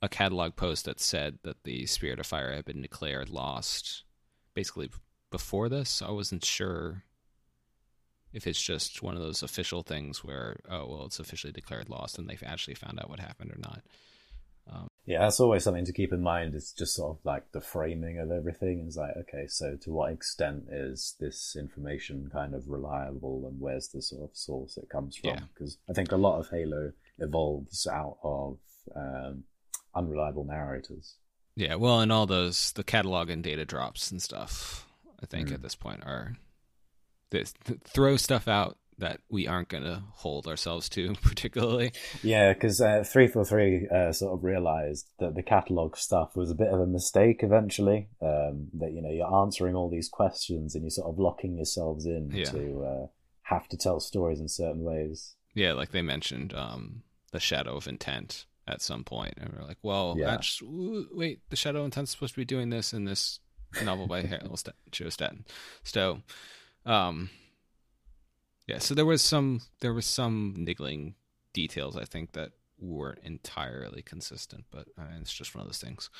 a 0.00 0.08
catalog 0.08 0.54
post 0.54 0.84
that 0.84 1.00
said 1.00 1.38
that 1.42 1.64
the 1.64 1.84
spirit 1.86 2.20
of 2.20 2.26
fire 2.26 2.54
had 2.54 2.64
been 2.64 2.82
declared 2.82 3.28
lost 3.28 4.04
basically 4.54 4.88
before 5.30 5.68
this. 5.68 6.00
I 6.02 6.10
wasn't 6.10 6.44
sure 6.44 7.02
if 8.32 8.46
it's 8.46 8.62
just 8.62 9.02
one 9.02 9.16
of 9.16 9.20
those 9.20 9.42
official 9.42 9.82
things 9.82 10.22
where 10.22 10.60
oh 10.70 10.86
well 10.86 11.06
it's 11.06 11.18
officially 11.18 11.52
declared 11.52 11.88
lost 11.88 12.18
and 12.18 12.28
they've 12.28 12.42
actually 12.44 12.74
found 12.74 12.98
out 13.00 13.08
what 13.08 13.20
happened 13.20 13.50
or 13.50 13.58
not 13.58 13.82
yeah 15.08 15.20
that's 15.20 15.40
always 15.40 15.64
something 15.64 15.86
to 15.86 15.92
keep 15.92 16.12
in 16.12 16.22
mind 16.22 16.54
it's 16.54 16.70
just 16.70 16.94
sort 16.94 17.16
of 17.16 17.24
like 17.24 17.50
the 17.52 17.60
framing 17.60 18.18
of 18.18 18.30
everything 18.30 18.86
is 18.86 18.96
like 18.96 19.16
okay 19.16 19.46
so 19.48 19.74
to 19.80 19.90
what 19.90 20.12
extent 20.12 20.64
is 20.70 21.16
this 21.18 21.56
information 21.58 22.28
kind 22.30 22.54
of 22.54 22.68
reliable 22.68 23.44
and 23.48 23.58
where's 23.58 23.88
the 23.88 24.02
sort 24.02 24.30
of 24.30 24.36
source 24.36 24.76
it 24.76 24.90
comes 24.90 25.16
from 25.16 25.48
because 25.54 25.78
yeah. 25.86 25.90
i 25.90 25.94
think 25.94 26.12
a 26.12 26.16
lot 26.16 26.38
of 26.38 26.48
halo 26.50 26.92
evolves 27.18 27.86
out 27.86 28.18
of 28.22 28.58
um, 28.94 29.42
unreliable 29.94 30.44
narrators 30.44 31.14
yeah 31.56 31.74
well 31.74 32.00
and 32.00 32.12
all 32.12 32.26
those 32.26 32.72
the 32.72 32.84
catalog 32.84 33.30
and 33.30 33.42
data 33.42 33.64
drops 33.64 34.10
and 34.10 34.20
stuff 34.20 34.86
i 35.22 35.26
think 35.26 35.48
mm. 35.48 35.54
at 35.54 35.62
this 35.62 35.74
point 35.74 36.04
are 36.04 36.36
this, 37.30 37.54
throw 37.84 38.16
stuff 38.16 38.46
out 38.46 38.76
that 38.98 39.20
we 39.28 39.46
aren't 39.46 39.68
going 39.68 39.84
to 39.84 40.02
hold 40.14 40.46
ourselves 40.46 40.88
to 40.90 41.14
particularly. 41.22 41.92
Yeah, 42.22 42.52
because 42.52 42.80
uh, 42.80 43.04
343 43.06 43.88
uh, 43.88 44.12
sort 44.12 44.34
of 44.34 44.44
realized 44.44 45.08
that 45.18 45.34
the 45.34 45.42
catalog 45.42 45.96
stuff 45.96 46.36
was 46.36 46.50
a 46.50 46.54
bit 46.54 46.68
of 46.68 46.80
a 46.80 46.86
mistake 46.86 47.42
eventually. 47.42 48.08
Um, 48.20 48.68
that, 48.74 48.92
you 48.92 49.00
know, 49.02 49.10
you're 49.10 49.42
answering 49.42 49.74
all 49.74 49.88
these 49.88 50.08
questions 50.08 50.74
and 50.74 50.84
you're 50.84 50.90
sort 50.90 51.08
of 51.08 51.18
locking 51.18 51.56
yourselves 51.56 52.06
in 52.06 52.30
yeah. 52.32 52.44
to 52.46 52.84
uh, 52.84 53.06
have 53.42 53.68
to 53.68 53.76
tell 53.76 54.00
stories 54.00 54.40
in 54.40 54.48
certain 54.48 54.82
ways. 54.82 55.36
Yeah, 55.54 55.72
like 55.72 55.92
they 55.92 56.02
mentioned 56.02 56.54
um, 56.54 57.02
the 57.32 57.40
Shadow 57.40 57.76
of 57.76 57.86
Intent 57.86 58.46
at 58.66 58.82
some 58.82 59.02
point, 59.02 59.34
and 59.38 59.52
we're 59.52 59.66
like, 59.66 59.78
well, 59.82 60.14
yeah. 60.18 60.32
actually, 60.32 61.06
wait, 61.10 61.40
the 61.48 61.56
Shadow 61.56 61.80
of 61.80 61.86
Intent 61.86 62.04
is 62.04 62.10
supposed 62.10 62.34
to 62.34 62.40
be 62.40 62.44
doing 62.44 62.70
this 62.70 62.92
in 62.92 63.04
this 63.04 63.40
novel 63.82 64.06
by 64.06 64.22
Harold 64.26 64.62
Joe 64.90 65.08
Staten. 65.08 65.46
So, 65.82 66.20
um, 66.84 67.30
yeah, 68.68 68.78
so 68.78 68.94
there 68.94 69.06
was 69.06 69.22
some 69.22 69.62
there 69.80 69.94
was 69.94 70.06
some 70.06 70.54
niggling 70.56 71.14
details 71.54 71.96
I 71.96 72.04
think 72.04 72.32
that 72.32 72.52
weren't 72.78 73.20
entirely 73.24 74.02
consistent, 74.02 74.66
but 74.70 74.88
uh, 74.98 75.04
it's 75.20 75.32
just 75.32 75.54
one 75.54 75.62
of 75.62 75.68
those 75.68 75.80
things. 75.80 76.10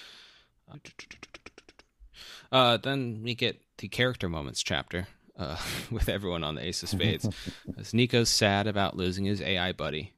Uh, 2.50 2.76
then 2.78 3.20
we 3.22 3.34
get 3.34 3.60
the 3.76 3.88
character 3.88 4.28
moments 4.28 4.62
chapter 4.62 5.06
uh, 5.38 5.58
with 5.90 6.08
everyone 6.08 6.42
on 6.42 6.54
the 6.54 6.64
Ace 6.64 6.82
of 6.82 6.88
Spades. 6.88 7.28
As 7.78 7.92
Nico's 7.92 8.30
sad 8.30 8.66
about 8.66 8.96
losing 8.96 9.26
his 9.26 9.40
AI 9.40 9.72
buddy, 9.72 10.14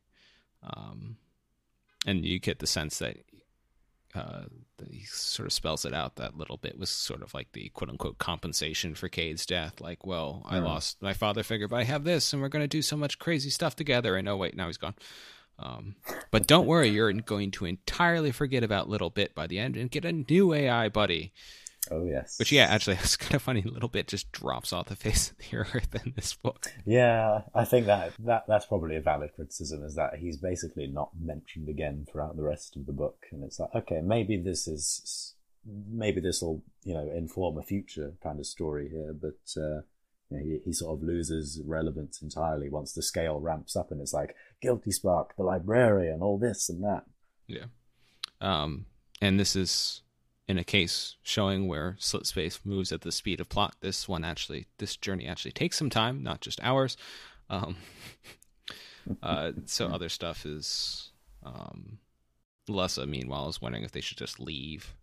um, 0.62 1.16
and 2.06 2.24
you 2.24 2.38
get 2.38 2.60
the 2.60 2.66
sense 2.66 2.98
that 3.00 3.18
uh, 4.14 4.42
he 4.90 5.04
sort 5.04 5.46
of 5.46 5.52
spells 5.52 5.84
it 5.84 5.94
out. 5.94 6.16
That 6.16 6.36
little 6.36 6.56
bit 6.56 6.78
was 6.78 6.90
sort 6.90 7.22
of 7.22 7.34
like 7.34 7.52
the 7.52 7.68
quote 7.70 7.90
unquote 7.90 8.18
compensation 8.18 8.94
for 8.94 9.08
Cade's 9.08 9.46
death. 9.46 9.80
Like, 9.80 10.06
well, 10.06 10.42
I 10.46 10.58
lost 10.58 11.00
my 11.02 11.12
father 11.12 11.42
figure, 11.42 11.68
but 11.68 11.76
I 11.76 11.84
have 11.84 12.04
this, 12.04 12.32
and 12.32 12.42
we're 12.42 12.48
going 12.48 12.64
to 12.64 12.68
do 12.68 12.82
so 12.82 12.96
much 12.96 13.18
crazy 13.18 13.50
stuff 13.50 13.76
together. 13.76 14.16
And 14.16 14.28
oh, 14.28 14.36
wait, 14.36 14.56
now 14.56 14.66
he's 14.66 14.76
gone. 14.76 14.94
Um, 15.58 15.96
but 16.30 16.46
don't 16.46 16.66
worry, 16.66 16.88
you're 16.88 17.12
going 17.12 17.50
to 17.52 17.66
entirely 17.66 18.32
forget 18.32 18.64
about 18.64 18.88
Little 18.88 19.10
Bit 19.10 19.34
by 19.34 19.46
the 19.46 19.58
end 19.58 19.76
and 19.76 19.90
get 19.90 20.04
a 20.04 20.12
new 20.12 20.54
AI 20.54 20.88
buddy. 20.88 21.32
Oh 21.90 22.04
yes. 22.04 22.38
Which 22.38 22.52
yeah, 22.52 22.64
actually, 22.64 22.96
it's 23.02 23.16
kind 23.16 23.34
of 23.34 23.42
funny. 23.42 23.62
A 23.62 23.70
little 23.70 23.88
bit 23.88 24.08
just 24.08 24.30
drops 24.32 24.72
off 24.72 24.88
the 24.88 24.96
face 24.96 25.30
of 25.30 25.38
the 25.38 25.56
earth 25.56 25.94
in 26.04 26.12
this 26.14 26.34
book. 26.34 26.72
Yeah, 26.84 27.42
I 27.54 27.64
think 27.64 27.86
that 27.86 28.12
that 28.20 28.44
that's 28.46 28.66
probably 28.66 28.96
a 28.96 29.00
valid 29.00 29.30
criticism. 29.34 29.82
Is 29.84 29.94
that 29.94 30.16
he's 30.18 30.36
basically 30.36 30.86
not 30.86 31.10
mentioned 31.18 31.68
again 31.68 32.06
throughout 32.10 32.36
the 32.36 32.42
rest 32.42 32.76
of 32.76 32.86
the 32.86 32.92
book, 32.92 33.26
and 33.30 33.42
it's 33.44 33.58
like, 33.58 33.74
okay, 33.74 34.00
maybe 34.02 34.36
this 34.36 34.68
is 34.68 35.34
maybe 35.66 36.20
this 36.20 36.42
will 36.42 36.62
you 36.84 36.94
know 36.94 37.10
inform 37.14 37.58
a 37.58 37.62
future 37.62 38.14
kind 38.22 38.38
of 38.38 38.46
story 38.46 38.88
here, 38.88 39.14
but 39.14 39.60
uh, 39.60 39.80
you 40.30 40.36
know, 40.36 40.44
he, 40.44 40.60
he 40.64 40.72
sort 40.72 40.98
of 40.98 41.02
loses 41.02 41.60
relevance 41.64 42.20
entirely 42.20 42.68
once 42.68 42.92
the 42.92 43.02
scale 43.02 43.40
ramps 43.40 43.74
up, 43.74 43.90
and 43.90 44.00
it's 44.00 44.12
like 44.12 44.36
Guilty 44.60 44.90
Spark, 44.90 45.34
the 45.36 45.44
librarian, 45.44 46.20
all 46.20 46.38
this 46.38 46.68
and 46.68 46.84
that. 46.84 47.04
Yeah, 47.46 47.66
um, 48.40 48.86
and 49.22 49.40
this 49.40 49.56
is 49.56 50.02
in 50.50 50.58
a 50.58 50.64
case 50.64 51.14
showing 51.22 51.68
where 51.68 51.96
slipspace 52.00 52.58
moves 52.64 52.90
at 52.90 53.02
the 53.02 53.12
speed 53.12 53.40
of 53.40 53.48
plot, 53.48 53.76
this 53.80 54.08
one 54.08 54.24
actually, 54.24 54.66
this 54.78 54.96
journey 54.96 55.28
actually 55.28 55.52
takes 55.52 55.78
some 55.78 55.90
time, 55.90 56.24
not 56.24 56.40
just 56.40 56.60
hours. 56.60 56.96
Um, 57.48 57.76
uh, 59.22 59.52
so 59.66 59.86
other 59.86 60.08
stuff 60.08 60.44
is 60.44 61.12
um, 61.44 61.98
Lessa, 62.68 63.06
meanwhile, 63.06 63.48
is 63.48 63.62
wondering 63.62 63.84
if 63.84 63.92
they 63.92 64.00
should 64.00 64.18
just 64.18 64.40
leave. 64.40 64.96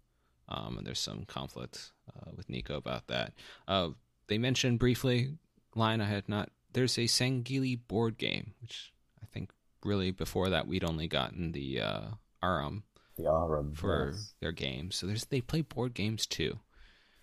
Um, 0.49 0.77
and 0.77 0.86
there's 0.86 0.99
some 0.99 1.23
conflict 1.25 1.91
uh, 2.10 2.31
with 2.36 2.49
Nico 2.49 2.75
about 2.75 3.07
that. 3.07 3.31
Uh, 3.69 3.91
they 4.27 4.38
mentioned 4.38 4.79
briefly, 4.79 5.38
line 5.75 6.01
I 6.01 6.10
had 6.10 6.27
not. 6.27 6.49
There's 6.73 6.97
a 6.97 7.01
Sangheili 7.05 7.79
board 7.88 8.17
game, 8.17 8.53
which 8.62 8.91
I 9.23 9.25
think 9.27 9.51
really 9.81 10.12
before 10.12 10.49
that 10.49 10.67
we'd 10.67 10.83
only 10.83 11.07
gotten 11.07 11.53
the 11.53 11.79
uh, 11.79 12.01
Aram 12.43 12.83
the 13.17 13.25
Aram 13.25 13.73
for 13.73 14.12
yes. 14.12 14.34
their 14.39 14.51
games. 14.51 14.95
So 14.95 15.08
there's 15.08 15.25
they 15.25 15.41
play 15.41 15.62
board 15.62 15.93
games 15.93 16.25
too. 16.25 16.60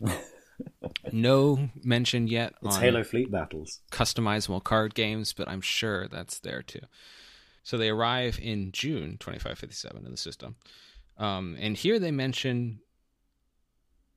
no 1.12 1.70
mention 1.82 2.26
yet 2.26 2.54
it's 2.62 2.76
on 2.76 2.82
Halo 2.82 3.04
Fleet 3.04 3.30
battles, 3.30 3.80
customizable 3.90 4.62
card 4.62 4.94
games, 4.94 5.32
but 5.32 5.48
I'm 5.48 5.60
sure 5.60 6.08
that's 6.08 6.38
there 6.40 6.62
too. 6.62 6.80
So 7.62 7.78
they 7.78 7.88
arrive 7.88 8.38
in 8.42 8.72
June 8.72 9.16
2557 9.18 10.04
in 10.04 10.10
the 10.10 10.16
system, 10.16 10.56
um, 11.16 11.56
and 11.58 11.76
here 11.76 11.98
they 11.98 12.10
mention 12.10 12.80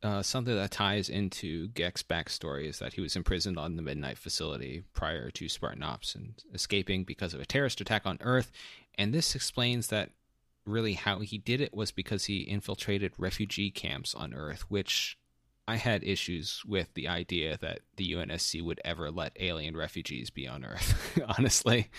uh, 0.04 0.22
something 0.22 0.56
that 0.56 0.72
ties 0.72 1.10
into 1.10 1.70
Gek's 1.70 2.04
backstory 2.04 2.68
is 2.68 2.80
that 2.80 2.94
he 2.94 3.02
was 3.02 3.16
imprisoned 3.16 3.58
on 3.58 3.76
the 3.76 3.82
Midnight 3.82 4.18
facility 4.18 4.84
prior 4.94 5.32
to 5.32 5.50
Spartan 5.50 5.84
Ops 5.84 6.14
and 6.14 6.36
escaping 6.54 7.04
because 7.04 7.34
of 7.34 7.40
a 7.40 7.46
terrorist 7.46 7.82
attack 7.82 8.06
on 8.06 8.20
Earth. 8.22 8.52
And 8.96 9.14
this 9.14 9.34
explains 9.36 9.88
that 9.88 10.12
really 10.68 10.94
how 10.94 11.20
he 11.20 11.38
did 11.38 11.62
it 11.62 11.74
was 11.74 11.92
because 11.92 12.26
he 12.26 12.40
infiltrated 12.42 13.14
refugee 13.18 13.72
camps 13.72 14.14
on 14.14 14.34
Earth, 14.34 14.66
which 14.70 15.18
I 15.68 15.76
had 15.76 16.04
issues 16.04 16.62
with 16.66 16.94
the 16.94 17.08
idea 17.08 17.58
that 17.62 17.80
the 17.98 18.14
UNSC 18.14 18.64
would 18.64 18.80
ever 18.86 19.12
let 19.12 19.36
alien 19.40 19.76
refugees 19.76 20.30
be 20.30 20.48
on 20.48 20.64
Earth, 20.64 21.20
honestly. 21.38 21.90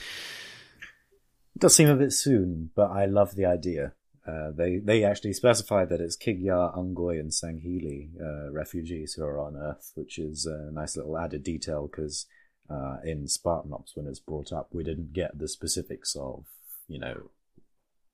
It 1.54 1.60
does 1.60 1.74
seem 1.74 1.88
a 1.88 1.96
bit 1.96 2.12
soon, 2.12 2.70
but 2.74 2.90
I 2.90 3.06
love 3.06 3.34
the 3.34 3.46
idea. 3.46 3.92
Uh, 4.26 4.50
they 4.54 4.78
they 4.78 5.04
actually 5.04 5.32
specify 5.32 5.84
that 5.86 6.00
it's 6.00 6.16
Kig-Yar, 6.16 6.74
Ungoy, 6.76 7.18
and 7.18 7.30
Sangheili 7.30 8.10
uh, 8.20 8.52
refugees 8.52 9.14
who 9.14 9.24
are 9.24 9.40
on 9.40 9.56
Earth, 9.56 9.92
which 9.94 10.18
is 10.18 10.44
a 10.44 10.70
nice 10.70 10.96
little 10.96 11.16
added 11.16 11.42
detail 11.42 11.88
because 11.88 12.26
uh, 12.68 12.98
in 13.04 13.26
Spartan 13.26 13.72
Ops, 13.72 13.96
when 13.96 14.06
it's 14.06 14.20
brought 14.20 14.52
up, 14.52 14.68
we 14.72 14.84
didn't 14.84 15.14
get 15.14 15.38
the 15.38 15.48
specifics 15.48 16.14
of 16.14 16.44
you 16.88 16.98
know 16.98 17.30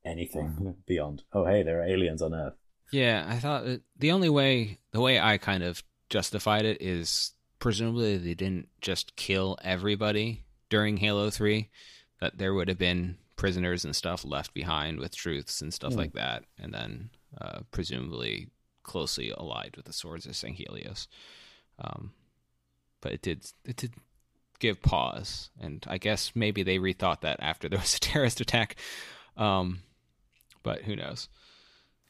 anything 0.05 0.77
beyond. 0.87 1.23
Oh, 1.33 1.45
hey, 1.45 1.63
there 1.63 1.81
are 1.81 1.87
aliens 1.87 2.23
on 2.23 2.35
Earth. 2.35 2.55
Yeah, 2.93 3.27
I 3.29 3.39
thought 3.39 3.65
the 3.99 4.13
only 4.13 4.29
way, 4.29 4.79
the 4.93 5.01
way 5.01 5.19
I 5.19 5.39
kind 5.39 5.63
of 5.63 5.83
justified 6.11 6.65
it 6.65 6.81
is 6.81 7.33
presumably 7.59 8.19
they 8.19 8.35
didn't 8.35 8.69
just 8.81 9.17
kill 9.17 9.57
everybody 9.63 10.45
during 10.69 10.99
Halo 10.99 11.31
3, 11.31 11.71
that 12.21 12.39
there 12.39 12.55
would 12.55 12.69
have 12.69 12.79
been 12.79 13.17
prisoners 13.37 13.85
and 13.85 13.97
stuff 13.97 14.25
left 14.25 14.55
behind 14.55 14.99
with 14.99 15.17
truths 15.17 15.61
and 15.61 15.73
stuff 15.73 15.95
mm. 15.95 15.97
like 15.97 16.13
that, 16.13 16.45
and 16.59 16.73
then 16.73 17.11
uh, 17.41 17.61
presumably 17.71 18.49
closely 18.83 19.31
allied 19.31 19.75
with 19.77 19.87
the 19.87 19.93
swords 19.93 20.27
of 20.27 20.33
Sanghelios. 20.33 21.07
Um, 21.79 22.13
but 23.01 23.13
it 23.13 23.23
did 23.23 23.45
it 23.65 23.77
did 23.77 23.95
give 24.61 24.81
pause, 24.81 25.51
and 25.61 25.85
I 25.89 25.99
guess 25.99 26.33
maybe 26.35 26.63
they 26.63 26.79
rethought 26.79 27.23
that 27.23 27.39
after 27.41 27.69
there 27.69 27.79
was 27.79 27.97
a 27.97 28.01
terrorist 28.01 28.41
attack. 28.41 28.77
Um, 29.37 29.81
but 30.65 30.83
who 30.83 30.97
knows? 30.97 31.29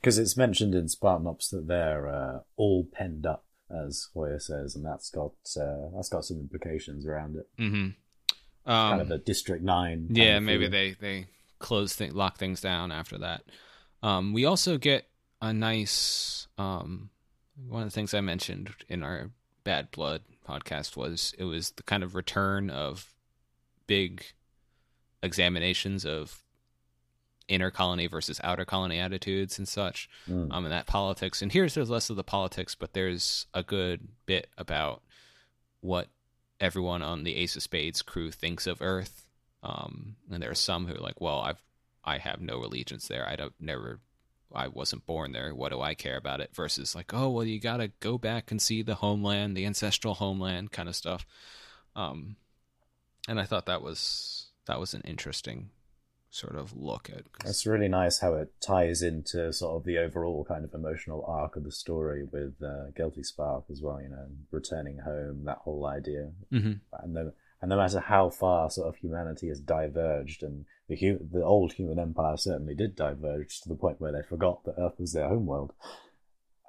Because 0.01 0.17
it's 0.17 0.37
mentioned 0.37 0.75
in 0.75 0.89
Spartan 0.89 1.27
Ops 1.27 1.51
that 1.51 1.67
they're 1.67 2.09
uh, 2.09 2.39
all 2.57 2.89
penned 2.91 3.27
up, 3.27 3.45
as 3.71 4.09
Hoyer 4.15 4.39
says, 4.39 4.75
and 4.75 4.85
that's 4.85 5.11
got 5.11 5.33
uh, 5.61 5.91
that's 5.95 6.09
got 6.09 6.25
some 6.25 6.39
implications 6.39 7.07
around 7.07 7.37
it. 7.37 7.49
Mm-hmm. 7.61 7.91
Um, 8.67 8.91
kind 8.91 9.03
of 9.03 9.11
a 9.11 9.19
District 9.19 9.63
Nine. 9.63 10.07
yeah, 10.11 10.39
maybe 10.39 10.69
they 10.69 10.97
they 10.99 11.27
close 11.59 11.97
th- 11.97 12.13
lock 12.13 12.39
things 12.39 12.63
down 12.63 12.91
after 12.93 13.19
that. 13.19 13.43
Um, 14.03 14.33
we 14.33 14.47
also 14.47 14.79
get 14.79 15.07
a 15.43 15.53
nice 15.53 16.49
um, 16.57 17.11
one 17.69 17.83
of 17.83 17.89
the 17.89 17.95
things 17.95 18.15
I 18.15 18.21
mentioned 18.21 18.71
in 18.89 19.03
our 19.03 19.31
Bad 19.65 19.91
Blood 19.91 20.23
podcast 20.47 20.97
was 20.97 21.35
it 21.39 21.45
was 21.45 21.71
the 21.73 21.83
kind 21.83 22.03
of 22.03 22.15
return 22.15 22.71
of 22.71 23.13
big 23.87 24.25
examinations 25.23 26.05
of 26.05 26.44
inner 27.49 27.71
colony 27.71 28.07
versus 28.07 28.41
outer 28.43 28.65
colony 28.65 28.99
attitudes 28.99 29.59
and 29.59 29.69
such 29.69 30.09
Mm. 30.29 30.53
um, 30.53 30.65
and 30.65 30.73
that 30.73 30.87
politics. 30.87 31.43
And 31.43 31.53
here's 31.53 31.75
there's 31.75 31.91
less 31.91 32.09
of 32.11 32.17
the 32.17 32.25
politics, 32.25 32.75
but 32.75 32.93
there's 32.95 33.47
a 33.53 33.63
good 33.63 34.09
bit 34.27 34.49
about 34.57 35.03
what 35.81 36.09
everyone 36.61 37.03
on 37.03 37.25
the 37.25 37.37
Ace 37.37 37.57
of 37.57 37.63
Spades 37.63 38.01
crew 38.03 38.31
thinks 38.31 38.67
of 38.67 38.81
Earth. 38.81 39.29
Um, 39.63 40.17
and 40.31 40.43
there 40.43 40.51
are 40.51 40.55
some 40.55 40.87
who 40.87 40.95
are 40.95 40.99
like, 41.01 41.21
well, 41.21 41.41
I've 41.41 41.63
I 42.07 42.19
have 42.19 42.41
no 42.41 42.59
allegiance 42.65 43.09
there. 43.09 43.27
I 43.29 43.35
don't 43.37 43.55
never. 43.61 44.01
I 44.55 44.69
wasn't 44.69 45.05
born 45.07 45.33
there. 45.33 45.55
What 45.55 45.71
do 45.73 45.81
I 45.81 45.95
care 45.95 46.17
about 46.17 46.41
it? 46.41 46.51
Versus 46.55 46.95
like, 46.95 47.13
oh 47.13 47.29
well, 47.31 47.45
you 47.45 47.59
gotta 47.59 47.89
go 48.01 48.19
back 48.19 48.51
and 48.51 48.61
see 48.63 48.83
the 48.83 48.95
homeland, 48.97 49.57
the 49.57 49.67
ancestral 49.67 50.15
homeland, 50.15 50.71
kind 50.71 50.89
of 50.89 50.95
stuff. 50.95 51.27
Um, 51.97 52.37
and 53.27 53.41
I 53.41 53.45
thought 53.45 53.67
that 53.67 53.83
was 53.83 54.47
that 54.67 54.79
was 54.79 54.95
an 54.95 55.01
interesting 55.05 55.71
sort 56.35 56.57
of 56.57 56.77
look 56.77 57.09
at. 57.11 57.23
That's 57.45 57.65
really 57.67 57.87
nice 57.89 58.19
how 58.19 58.35
it 58.35 58.53
ties 58.61 59.03
into 59.03 59.53
sort 59.53 59.77
of 59.77 59.85
the 59.85 59.99
overall 59.99 60.45
kind 60.45 60.65
of 60.65 60.75
emotional 60.75 61.25
arc 61.27 61.55
of 61.57 61.63
the 61.65 61.71
story 61.71 62.25
with 62.25 62.55
uh, 62.63 62.91
Guilty 62.97 63.23
Spark 63.23 63.65
as 63.71 63.81
well. 63.81 64.01
You 64.03 64.09
know, 64.09 64.27
returning 64.51 64.99
home, 64.99 65.45
that 65.45 65.59
whole 65.59 65.87
idea, 65.87 66.33
Mhm. 66.53 66.81
and 67.01 67.15
no, 67.15 67.33
and 67.61 67.69
no 67.69 67.77
matter 67.77 68.01
how 68.01 68.31
far 68.31 68.69
sort 68.71 68.89
of 68.89 68.97
humanity 68.97 69.49
has 69.49 69.61
diverged, 69.61 70.43
and 70.43 70.67
the 70.89 70.97
hu- 70.97 71.27
the 71.31 71.43
old 71.45 71.75
human 71.75 71.99
empire 71.99 72.37
certainly 72.37 72.75
did 72.75 72.97
diverge 72.97 73.61
to 73.61 73.69
the 73.69 73.77
point 73.77 74.01
where 74.01 74.13
they 74.13 74.23
forgot 74.23 74.65
that 74.65 74.75
Earth 74.79 74.99
was 74.99 75.13
their 75.13 75.29
homeworld. 75.29 75.73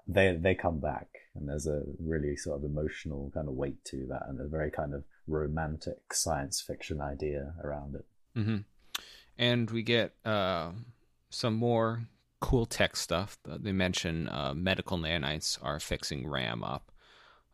They 0.07 0.35
they 0.35 0.53
come 0.53 0.79
back, 0.79 1.07
and 1.33 1.49
there's 1.49 1.65
a 1.65 1.81
really 1.99 2.35
sort 2.35 2.59
of 2.59 2.63
emotional 2.63 3.31
kind 3.33 3.47
of 3.47 3.55
weight 3.55 3.83
to 3.85 4.05
that, 4.11 4.23
and 4.27 4.39
a 4.39 4.47
very 4.47 4.69
kind 4.69 4.93
of 4.93 5.03
romantic 5.25 6.13
science 6.13 6.61
fiction 6.61 7.01
idea 7.01 7.55
around 7.63 7.95
it. 7.95 8.05
hmm 8.35 8.57
And 9.37 9.69
we 9.69 9.83
get 9.83 10.13
uh, 10.25 10.71
some 11.29 11.55
more 11.55 12.01
cool 12.39 12.65
tech 12.65 12.95
stuff. 12.95 13.37
Uh, 13.49 13.57
They 13.59 13.71
mention 13.71 14.29
uh, 14.29 14.53
medical 14.53 14.97
nanites 14.97 15.57
are 15.61 15.79
fixing 15.79 16.27
RAM 16.27 16.63
up. 16.63 16.91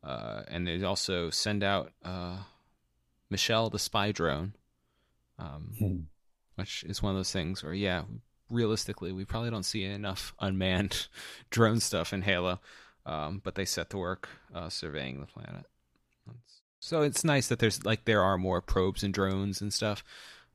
Uh, 0.03 0.43
and 0.47 0.67
they 0.67 0.83
also 0.83 1.29
send 1.29 1.63
out 1.63 1.91
uh, 2.03 2.37
Michelle 3.29 3.69
the 3.69 3.79
spy 3.79 4.11
drone, 4.11 4.53
um, 5.37 5.73
which 6.55 6.83
is 6.83 7.01
one 7.03 7.11
of 7.11 7.17
those 7.17 7.31
things 7.31 7.63
where, 7.63 7.73
yeah, 7.73 8.03
realistically, 8.49 9.11
we 9.11 9.25
probably 9.25 9.49
don't 9.51 9.63
see 9.63 9.83
enough 9.83 10.33
unmanned 10.39 11.07
drone 11.51 11.79
stuff 11.79 12.13
in 12.13 12.23
Halo. 12.23 12.59
Um, 13.05 13.41
but 13.43 13.55
they 13.55 13.65
set 13.65 13.89
to 13.91 13.97
work 13.97 14.29
uh, 14.53 14.69
surveying 14.69 15.19
the 15.19 15.25
planet. 15.25 15.65
So 16.79 17.01
it's 17.01 17.23
nice 17.23 17.47
that 17.47 17.59
there's 17.59 17.83
like 17.85 18.05
there 18.05 18.21
are 18.21 18.37
more 18.37 18.61
probes 18.61 19.03
and 19.03 19.13
drones 19.13 19.61
and 19.61 19.71
stuff. 19.73 20.03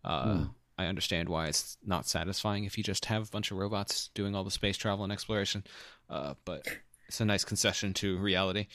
Uh, 0.04 0.24
Hmm. 0.24 0.44
I 0.78 0.86
understand 0.86 1.28
why 1.28 1.46
it's 1.46 1.78
not 1.84 2.06
satisfying 2.06 2.64
if 2.64 2.76
you 2.76 2.84
just 2.84 3.06
have 3.06 3.28
a 3.28 3.30
bunch 3.30 3.50
of 3.50 3.56
robots 3.58 4.10
doing 4.14 4.34
all 4.34 4.44
the 4.44 4.50
space 4.50 4.76
travel 4.76 5.04
and 5.04 5.12
exploration. 5.12 5.64
Uh, 6.10 6.34
but 6.44 6.66
it's 7.08 7.20
a 7.20 7.24
nice 7.24 7.44
concession 7.44 7.94
to 7.94 8.18
reality. 8.18 8.66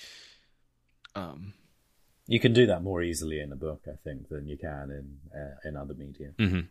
Um, 1.15 1.53
You 2.27 2.39
can 2.39 2.53
do 2.53 2.65
that 2.67 2.81
more 2.83 3.01
easily 3.03 3.39
in 3.39 3.51
a 3.51 3.55
book, 3.55 3.81
I 3.87 3.95
think, 4.03 4.29
than 4.29 4.47
you 4.47 4.57
can 4.57 4.89
in 4.91 5.39
uh, 5.39 5.55
in 5.69 5.75
other 5.77 5.93
media. 5.93 6.31
mhm. 6.37 6.67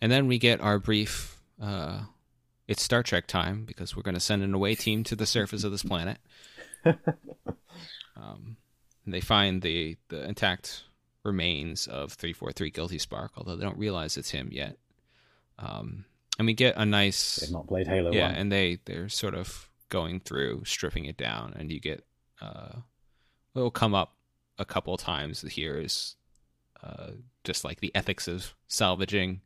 And 0.00 0.12
then 0.12 0.26
we 0.28 0.38
get 0.38 0.60
our 0.60 0.78
brief. 0.78 1.40
Uh, 1.60 2.04
it's 2.68 2.82
Star 2.82 3.02
Trek 3.02 3.26
time 3.26 3.64
because 3.64 3.94
we're 3.96 4.02
going 4.02 4.14
to 4.14 4.20
send 4.20 4.42
an 4.42 4.54
away 4.54 4.74
team 4.74 5.04
to 5.04 5.16
the 5.16 5.26
surface 5.26 5.64
of 5.64 5.72
this 5.72 5.82
planet. 5.82 6.18
Um, 8.16 8.56
and 9.04 9.12
they 9.12 9.20
find 9.20 9.60
the 9.62 9.96
the 10.08 10.24
intact 10.24 10.84
remains 11.24 11.86
of 11.86 12.12
343 12.12 12.70
Guilty 12.70 12.98
Spark, 12.98 13.32
although 13.36 13.56
they 13.56 13.64
don't 13.64 13.78
realize 13.78 14.16
it's 14.16 14.30
him 14.30 14.50
yet. 14.52 14.76
Um, 15.58 16.04
and 16.38 16.46
we 16.46 16.54
get 16.54 16.76
a 16.76 16.84
nice 16.84 17.36
They've 17.36 17.50
not 17.50 17.66
played 17.66 17.86
Halo 17.86 18.12
yeah, 18.12 18.26
One. 18.26 18.34
and 18.34 18.52
they 18.52 18.78
they're 18.84 19.08
sort 19.08 19.34
of 19.34 19.70
going 19.88 20.20
through 20.20 20.64
stripping 20.64 21.04
it 21.04 21.16
down, 21.16 21.54
and 21.56 21.70
you 21.70 21.80
get 21.80 22.04
uh, 22.40 22.76
it'll 23.54 23.70
come 23.70 23.94
up 23.94 24.16
a 24.58 24.64
couple 24.64 24.96
times 24.96 25.42
here 25.42 25.78
is 25.78 26.16
uh, 26.82 27.10
just 27.44 27.64
like 27.64 27.80
the 27.80 27.94
ethics 27.94 28.28
of 28.28 28.54
salvaging, 28.66 29.40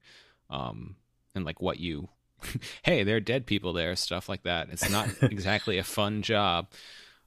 um, 0.51 0.97
and 1.35 1.45
like 1.45 1.61
what 1.61 1.79
you, 1.79 2.09
hey, 2.83 3.05
there 3.05 3.17
are 3.17 3.21
dead 3.21 3.47
people 3.47 3.73
there, 3.73 3.95
stuff 3.95 4.29
like 4.29 4.45
that. 4.45 4.69
It's 4.71 4.91
not 4.91 5.09
exactly 5.23 5.79
a 5.79 5.85
fun 5.85 6.23
job, 6.23 6.69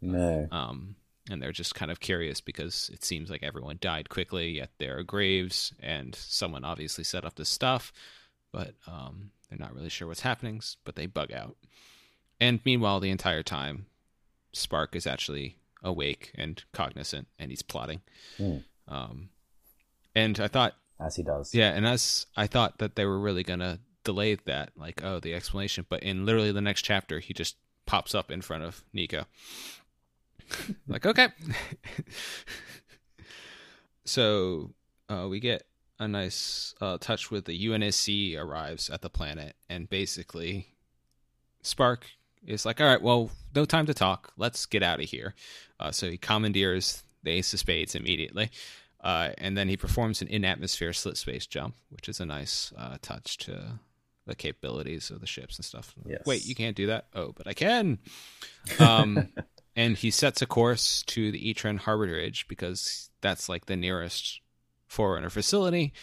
no, 0.01 0.47
um, 0.51 0.95
and 1.29 1.41
they're 1.41 1.51
just 1.51 1.75
kind 1.75 1.91
of 1.91 1.99
curious 1.99 2.41
because 2.41 2.89
it 2.93 3.03
seems 3.03 3.29
like 3.29 3.43
everyone 3.43 3.77
died 3.79 4.09
quickly, 4.09 4.49
yet 4.49 4.71
there 4.79 4.97
are 4.97 5.03
graves, 5.03 5.73
and 5.79 6.15
someone 6.15 6.63
obviously 6.63 7.03
set 7.03 7.25
up 7.25 7.35
this 7.35 7.49
stuff, 7.49 7.91
but 8.51 8.73
um, 8.87 9.31
they're 9.49 9.59
not 9.59 9.75
really 9.75 9.89
sure 9.89 10.07
what's 10.07 10.21
happening, 10.21 10.61
but 10.83 10.95
they 10.95 11.05
bug 11.05 11.31
out. 11.31 11.55
And 12.39 12.59
meanwhile, 12.65 12.99
the 12.99 13.11
entire 13.11 13.43
time, 13.43 13.85
Spark 14.53 14.95
is 14.95 15.05
actually 15.05 15.57
awake 15.83 16.31
and 16.35 16.63
cognizant, 16.73 17.27
and 17.37 17.51
he's 17.51 17.61
plotting. 17.61 18.01
Hmm. 18.37 18.57
Um, 18.87 19.29
and 20.15 20.39
I 20.39 20.47
thought, 20.47 20.75
as 20.99 21.15
he 21.15 21.23
does. 21.23 21.53
yeah, 21.53 21.71
and 21.71 21.85
as 21.85 22.25
I 22.35 22.47
thought 22.47 22.79
that 22.79 22.95
they 22.95 23.05
were 23.05 23.19
really 23.19 23.43
gonna 23.43 23.79
delay 24.03 24.35
that, 24.35 24.71
like, 24.75 25.03
oh, 25.03 25.19
the 25.19 25.33
explanation. 25.33 25.85
But 25.87 26.03
in 26.03 26.25
literally 26.25 26.51
the 26.51 26.61
next 26.61 26.81
chapter, 26.81 27.19
he 27.19 27.33
just 27.33 27.55
pops 27.85 28.13
up 28.15 28.31
in 28.31 28.41
front 28.41 28.63
of 28.63 28.83
Nico. 28.93 29.25
Like, 30.87 31.05
okay. 31.05 31.29
so 34.05 34.71
uh, 35.09 35.27
we 35.29 35.39
get 35.39 35.63
a 35.99 36.07
nice 36.07 36.73
uh, 36.81 36.97
touch 36.99 37.31
with 37.31 37.45
the 37.45 37.67
UNSC 37.67 38.37
arrives 38.37 38.89
at 38.89 39.01
the 39.01 39.09
planet, 39.09 39.55
and 39.69 39.89
basically, 39.89 40.67
Spark 41.61 42.05
is 42.45 42.65
like, 42.65 42.81
all 42.81 42.87
right, 42.87 43.01
well, 43.01 43.31
no 43.55 43.65
time 43.65 43.85
to 43.85 43.93
talk. 43.93 44.33
Let's 44.37 44.65
get 44.65 44.83
out 44.83 44.99
of 44.99 45.09
here. 45.09 45.35
Uh, 45.79 45.91
so 45.91 46.09
he 46.09 46.17
commandeers 46.17 47.03
the 47.23 47.31
Ace 47.31 47.53
of 47.53 47.59
Spades 47.59 47.95
immediately. 47.95 48.49
Uh, 49.03 49.29
and 49.37 49.57
then 49.57 49.67
he 49.67 49.77
performs 49.77 50.21
an 50.21 50.27
in 50.27 50.45
atmosphere 50.45 50.91
slipspace 50.91 51.47
jump, 51.47 51.75
which 51.89 52.07
is 52.07 52.19
a 52.19 52.25
nice 52.25 52.71
uh, 52.77 52.97
touch 53.01 53.37
to 53.37 53.79
the 54.27 54.35
capabilities 54.35 55.09
of 55.09 55.21
the 55.21 55.27
ships 55.27 55.57
and 55.57 55.65
stuff. 55.65 55.95
Yes. 56.05 56.21
Wait, 56.25 56.45
you 56.45 56.53
can't 56.53 56.75
do 56.75 56.87
that? 56.87 57.07
Oh, 57.15 57.31
but 57.35 57.47
I 57.47 57.53
can. 57.53 57.97
Um, 58.79 59.29
and 59.75 59.97
he 59.97 60.11
sets 60.11 60.41
a 60.41 60.45
course 60.45 61.03
to 61.03 61.31
the 61.31 61.53
Etran 61.53 61.79
Harborage 61.79 62.47
because 62.47 63.09
that's 63.21 63.49
like 63.49 63.65
the 63.65 63.75
nearest 63.75 64.41
Forerunner 64.87 65.29
facility, 65.29 65.93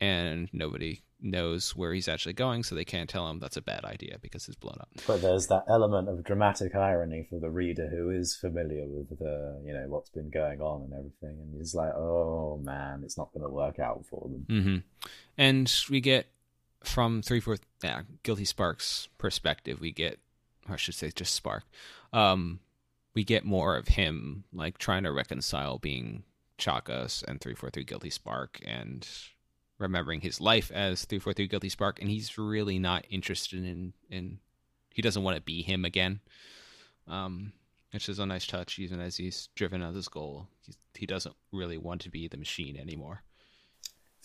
and 0.00 0.48
nobody 0.52 1.02
knows 1.20 1.74
where 1.74 1.92
he's 1.92 2.08
actually 2.08 2.34
going, 2.34 2.62
so 2.62 2.74
they 2.74 2.84
can't 2.84 3.08
tell 3.08 3.28
him 3.28 3.38
that's 3.38 3.56
a 3.56 3.62
bad 3.62 3.84
idea 3.84 4.18
because 4.20 4.46
it's 4.46 4.56
blown 4.56 4.76
up. 4.80 4.88
But 5.06 5.22
there's 5.22 5.46
that 5.48 5.64
element 5.68 6.08
of 6.08 6.22
dramatic 6.22 6.74
irony 6.74 7.26
for 7.28 7.40
the 7.40 7.50
reader 7.50 7.88
who 7.88 8.10
is 8.10 8.36
familiar 8.36 8.86
with 8.86 9.18
the, 9.18 9.60
you 9.64 9.72
know, 9.72 9.84
what's 9.88 10.10
been 10.10 10.30
going 10.30 10.60
on 10.60 10.82
and 10.82 10.92
everything, 10.92 11.40
and 11.40 11.54
he's 11.56 11.74
like, 11.74 11.94
"Oh 11.94 12.60
man, 12.62 13.02
it's 13.02 13.18
not 13.18 13.32
going 13.32 13.42
to 13.42 13.50
work 13.50 13.78
out 13.78 14.04
for 14.08 14.28
them." 14.28 14.46
hmm 14.48 14.76
And 15.36 15.72
we 15.90 16.00
get 16.00 16.26
from 16.84 17.22
three 17.22 17.40
fourth 17.40 17.60
yeah, 17.82 18.02
Guilty 18.22 18.44
Spark's 18.44 19.08
perspective, 19.18 19.80
we 19.80 19.92
get 19.92 20.20
or 20.68 20.74
I 20.74 20.76
should 20.76 20.94
say 20.94 21.10
just 21.10 21.34
Spark. 21.34 21.64
Um 22.12 22.60
we 23.16 23.24
get 23.24 23.46
more 23.46 23.76
of 23.76 23.88
him 23.88 24.44
like 24.52 24.76
trying 24.76 25.02
to 25.02 25.10
reconcile 25.10 25.78
being 25.78 26.22
Chakas 26.58 27.24
and 27.24 27.40
343 27.40 27.82
Guilty 27.82 28.10
Spark 28.10 28.60
and 28.64 29.08
remembering 29.78 30.20
his 30.20 30.38
life 30.38 30.70
as 30.70 31.06
343 31.06 31.48
Guilty 31.48 31.70
Spark 31.70 31.98
and 31.98 32.10
he's 32.10 32.36
really 32.36 32.78
not 32.78 33.06
interested 33.10 33.64
in 33.64 33.94
in 34.10 34.38
he 34.92 35.02
doesn't 35.02 35.22
want 35.22 35.34
to 35.34 35.42
be 35.42 35.62
him 35.62 35.84
again. 35.84 36.20
Um 37.08 37.52
which 37.92 38.10
is 38.10 38.18
a 38.18 38.26
nice 38.26 38.46
touch 38.46 38.78
even 38.78 39.00
as 39.00 39.16
he's 39.16 39.48
driven 39.54 39.82
out 39.82 39.94
his 39.94 40.08
goal. 40.08 40.48
He, 40.60 40.74
he 40.94 41.06
doesn't 41.06 41.34
really 41.50 41.78
want 41.78 42.02
to 42.02 42.10
be 42.10 42.28
the 42.28 42.36
machine 42.36 42.76
anymore. 42.76 43.22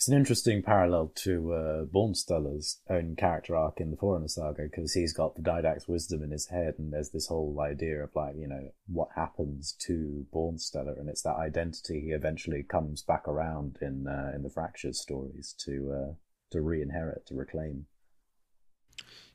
It's 0.02 0.08
an 0.08 0.16
interesting 0.16 0.64
parallel 0.64 1.12
to 1.14 1.52
uh, 1.52 1.84
Bornstellar's 1.84 2.80
own 2.90 3.14
character 3.14 3.54
arc 3.54 3.80
in 3.80 3.92
the 3.92 3.96
Forerunner 3.96 4.26
saga 4.26 4.64
because 4.64 4.94
he's 4.94 5.12
got 5.12 5.36
the 5.36 5.42
Didact's 5.42 5.86
wisdom 5.86 6.24
in 6.24 6.32
his 6.32 6.48
head, 6.48 6.74
and 6.76 6.92
there's 6.92 7.10
this 7.10 7.28
whole 7.28 7.60
idea 7.60 8.02
of 8.02 8.10
like, 8.16 8.34
you 8.34 8.48
know, 8.48 8.72
what 8.88 9.10
happens 9.14 9.76
to 9.82 10.26
Bornstellar, 10.34 10.98
and 10.98 11.08
it's 11.08 11.22
that 11.22 11.36
identity 11.36 12.00
he 12.00 12.10
eventually 12.10 12.64
comes 12.64 13.00
back 13.00 13.28
around 13.28 13.78
in 13.80 14.08
uh, 14.08 14.32
in 14.34 14.42
the 14.42 14.50
Fractures 14.50 15.00
stories 15.00 15.54
to 15.58 15.92
uh, 15.92 16.14
to 16.50 16.60
re-inherit, 16.62 17.24
to 17.26 17.36
reclaim. 17.36 17.86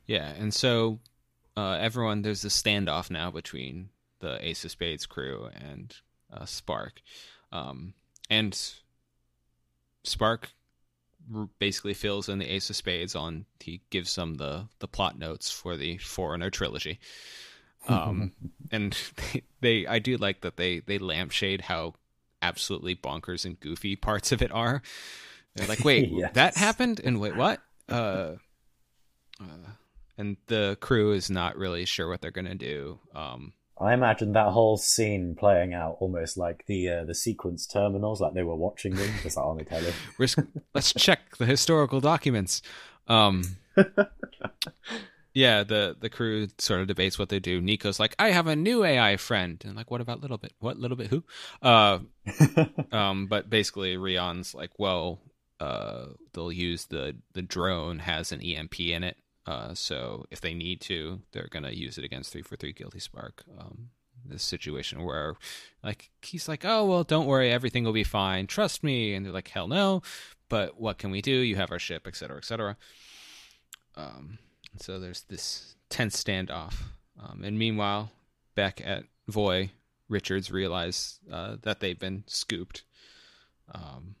Yeah, 0.04 0.34
and 0.38 0.52
so 0.52 0.98
uh, 1.56 1.78
everyone 1.80 2.20
there's 2.20 2.44
a 2.44 2.48
standoff 2.48 3.10
now 3.10 3.30
between 3.30 3.88
the 4.18 4.36
Ace 4.46 4.66
of 4.66 4.72
Spades 4.72 5.06
crew 5.06 5.48
and 5.54 5.96
uh, 6.30 6.44
Spark, 6.44 7.00
um, 7.52 7.94
and 8.28 8.54
Spark 10.04 10.50
basically 11.58 11.94
fills 11.94 12.28
in 12.28 12.38
the 12.38 12.46
Ace 12.46 12.70
of 12.70 12.76
Spades 12.76 13.14
on. 13.14 13.44
He 13.60 13.80
gives 13.90 14.14
them 14.14 14.34
the 14.34 14.68
the 14.78 14.88
plot 14.88 15.18
notes 15.18 15.50
for 15.50 15.76
the 15.76 15.98
Forerunner 15.98 16.50
trilogy. 16.50 16.98
Um, 17.88 18.32
and 18.72 18.96
they, 19.32 19.42
they, 19.60 19.86
I 19.86 19.98
do 19.98 20.16
like 20.16 20.42
that 20.42 20.56
they 20.56 20.80
they 20.80 20.98
lampshade 20.98 21.62
how 21.62 21.94
absolutely 22.42 22.94
bonkers 22.94 23.44
and 23.44 23.58
goofy 23.58 23.96
parts 23.96 24.32
of 24.32 24.42
it 24.42 24.52
are. 24.52 24.82
They're 25.54 25.68
like, 25.68 25.84
wait, 25.84 26.08
yes. 26.12 26.34
that 26.34 26.56
happened, 26.56 27.00
and 27.02 27.20
wait, 27.20 27.36
what? 27.36 27.60
Uh, 27.88 28.34
uh, 29.40 29.70
and 30.16 30.36
the 30.46 30.76
crew 30.80 31.12
is 31.12 31.30
not 31.30 31.56
really 31.56 31.84
sure 31.84 32.08
what 32.08 32.20
they're 32.20 32.30
gonna 32.30 32.54
do. 32.54 32.98
Um, 33.14 33.52
I 33.80 33.94
imagine 33.94 34.32
that 34.32 34.48
whole 34.48 34.76
scene 34.76 35.34
playing 35.34 35.74
out 35.74 35.98
almost 36.00 36.36
like 36.36 36.64
the 36.66 36.88
uh, 36.88 37.04
the 37.04 37.14
sequence 37.14 37.66
terminals, 37.66 38.20
like 38.20 38.34
they 38.34 38.42
were 38.42 38.56
watching 38.56 38.94
them 38.94 39.10
just 39.22 39.36
like 39.36 39.46
on 39.46 39.58
the 39.58 39.64
telly. 39.64 39.92
Let's 40.74 40.92
check 40.94 41.36
the 41.36 41.46
historical 41.46 42.00
documents. 42.00 42.62
Um, 43.06 43.56
yeah, 45.34 45.62
the 45.62 45.96
the 45.98 46.10
crew 46.10 46.48
sort 46.58 46.80
of 46.80 46.88
debates 46.88 47.18
what 47.18 47.28
they 47.28 47.38
do. 47.38 47.60
Nico's 47.60 48.00
like, 48.00 48.14
"I 48.18 48.30
have 48.30 48.46
a 48.46 48.56
new 48.56 48.84
AI 48.84 49.16
friend," 49.16 49.62
and 49.64 49.76
like, 49.76 49.90
"What 49.90 50.00
about 50.00 50.20
little 50.20 50.38
bit? 50.38 50.52
What 50.58 50.78
little 50.78 50.96
bit? 50.96 51.08
Who?" 51.08 51.24
Uh, 51.62 52.00
um, 52.92 53.26
but 53.26 53.48
basically, 53.48 53.96
Rion's 53.96 54.54
like, 54.54 54.72
"Well, 54.78 55.20
uh, 55.60 56.06
they'll 56.32 56.52
use 56.52 56.86
the 56.86 57.16
the 57.34 57.42
drone 57.42 58.00
has 58.00 58.32
an 58.32 58.40
EMP 58.42 58.80
in 58.80 59.04
it, 59.04 59.16
uh, 59.48 59.72
so 59.72 60.26
if 60.30 60.42
they 60.42 60.52
need 60.52 60.78
to, 60.82 61.22
they're 61.32 61.48
gonna 61.50 61.70
use 61.70 61.96
it 61.96 62.04
against 62.04 62.30
three 62.30 62.42
for 62.42 62.56
three 62.56 62.72
guilty 62.72 62.98
spark. 62.98 63.44
Um, 63.58 63.88
this 64.26 64.42
situation 64.42 65.02
where, 65.02 65.36
like, 65.82 66.10
he's 66.20 66.48
like, 66.48 66.66
"Oh 66.66 66.84
well, 66.84 67.02
don't 67.02 67.26
worry, 67.26 67.50
everything 67.50 67.84
will 67.84 67.94
be 67.94 68.04
fine. 68.04 68.46
Trust 68.46 68.84
me," 68.84 69.14
and 69.14 69.24
they're 69.24 69.32
like, 69.32 69.48
"Hell 69.48 69.66
no!" 69.66 70.02
But 70.50 70.78
what 70.78 70.98
can 70.98 71.10
we 71.10 71.22
do? 71.22 71.30
You 71.32 71.56
have 71.56 71.72
our 71.72 71.78
ship, 71.78 72.06
etc., 72.06 72.36
etc. 72.36 72.76
Um, 73.96 74.38
so 74.78 75.00
there's 75.00 75.22
this 75.22 75.76
tense 75.88 76.22
standoff, 76.22 76.74
um, 77.18 77.42
and 77.42 77.58
meanwhile, 77.58 78.10
back 78.54 78.82
at 78.84 79.04
Voi, 79.28 79.70
Richards 80.10 80.50
realize 80.50 81.20
uh, 81.32 81.56
that 81.62 81.80
they've 81.80 81.98
been 81.98 82.24
scooped, 82.26 82.84
um, 83.72 84.16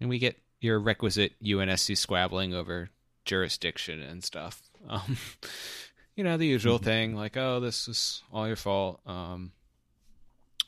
and 0.00 0.08
we 0.08 0.20
get 0.20 0.38
your 0.60 0.78
requisite 0.78 1.32
UNSC 1.42 1.96
squabbling 1.96 2.54
over 2.54 2.90
jurisdiction 3.30 4.02
and 4.02 4.24
stuff. 4.24 4.60
Um, 4.88 5.16
you 6.16 6.24
know, 6.24 6.36
the 6.36 6.46
usual 6.46 6.78
mm-hmm. 6.78 6.84
thing, 6.84 7.14
like, 7.14 7.36
oh, 7.36 7.60
this 7.60 7.86
is 7.86 8.24
all 8.32 8.48
your 8.48 8.56
fault. 8.56 9.00
Um, 9.06 9.52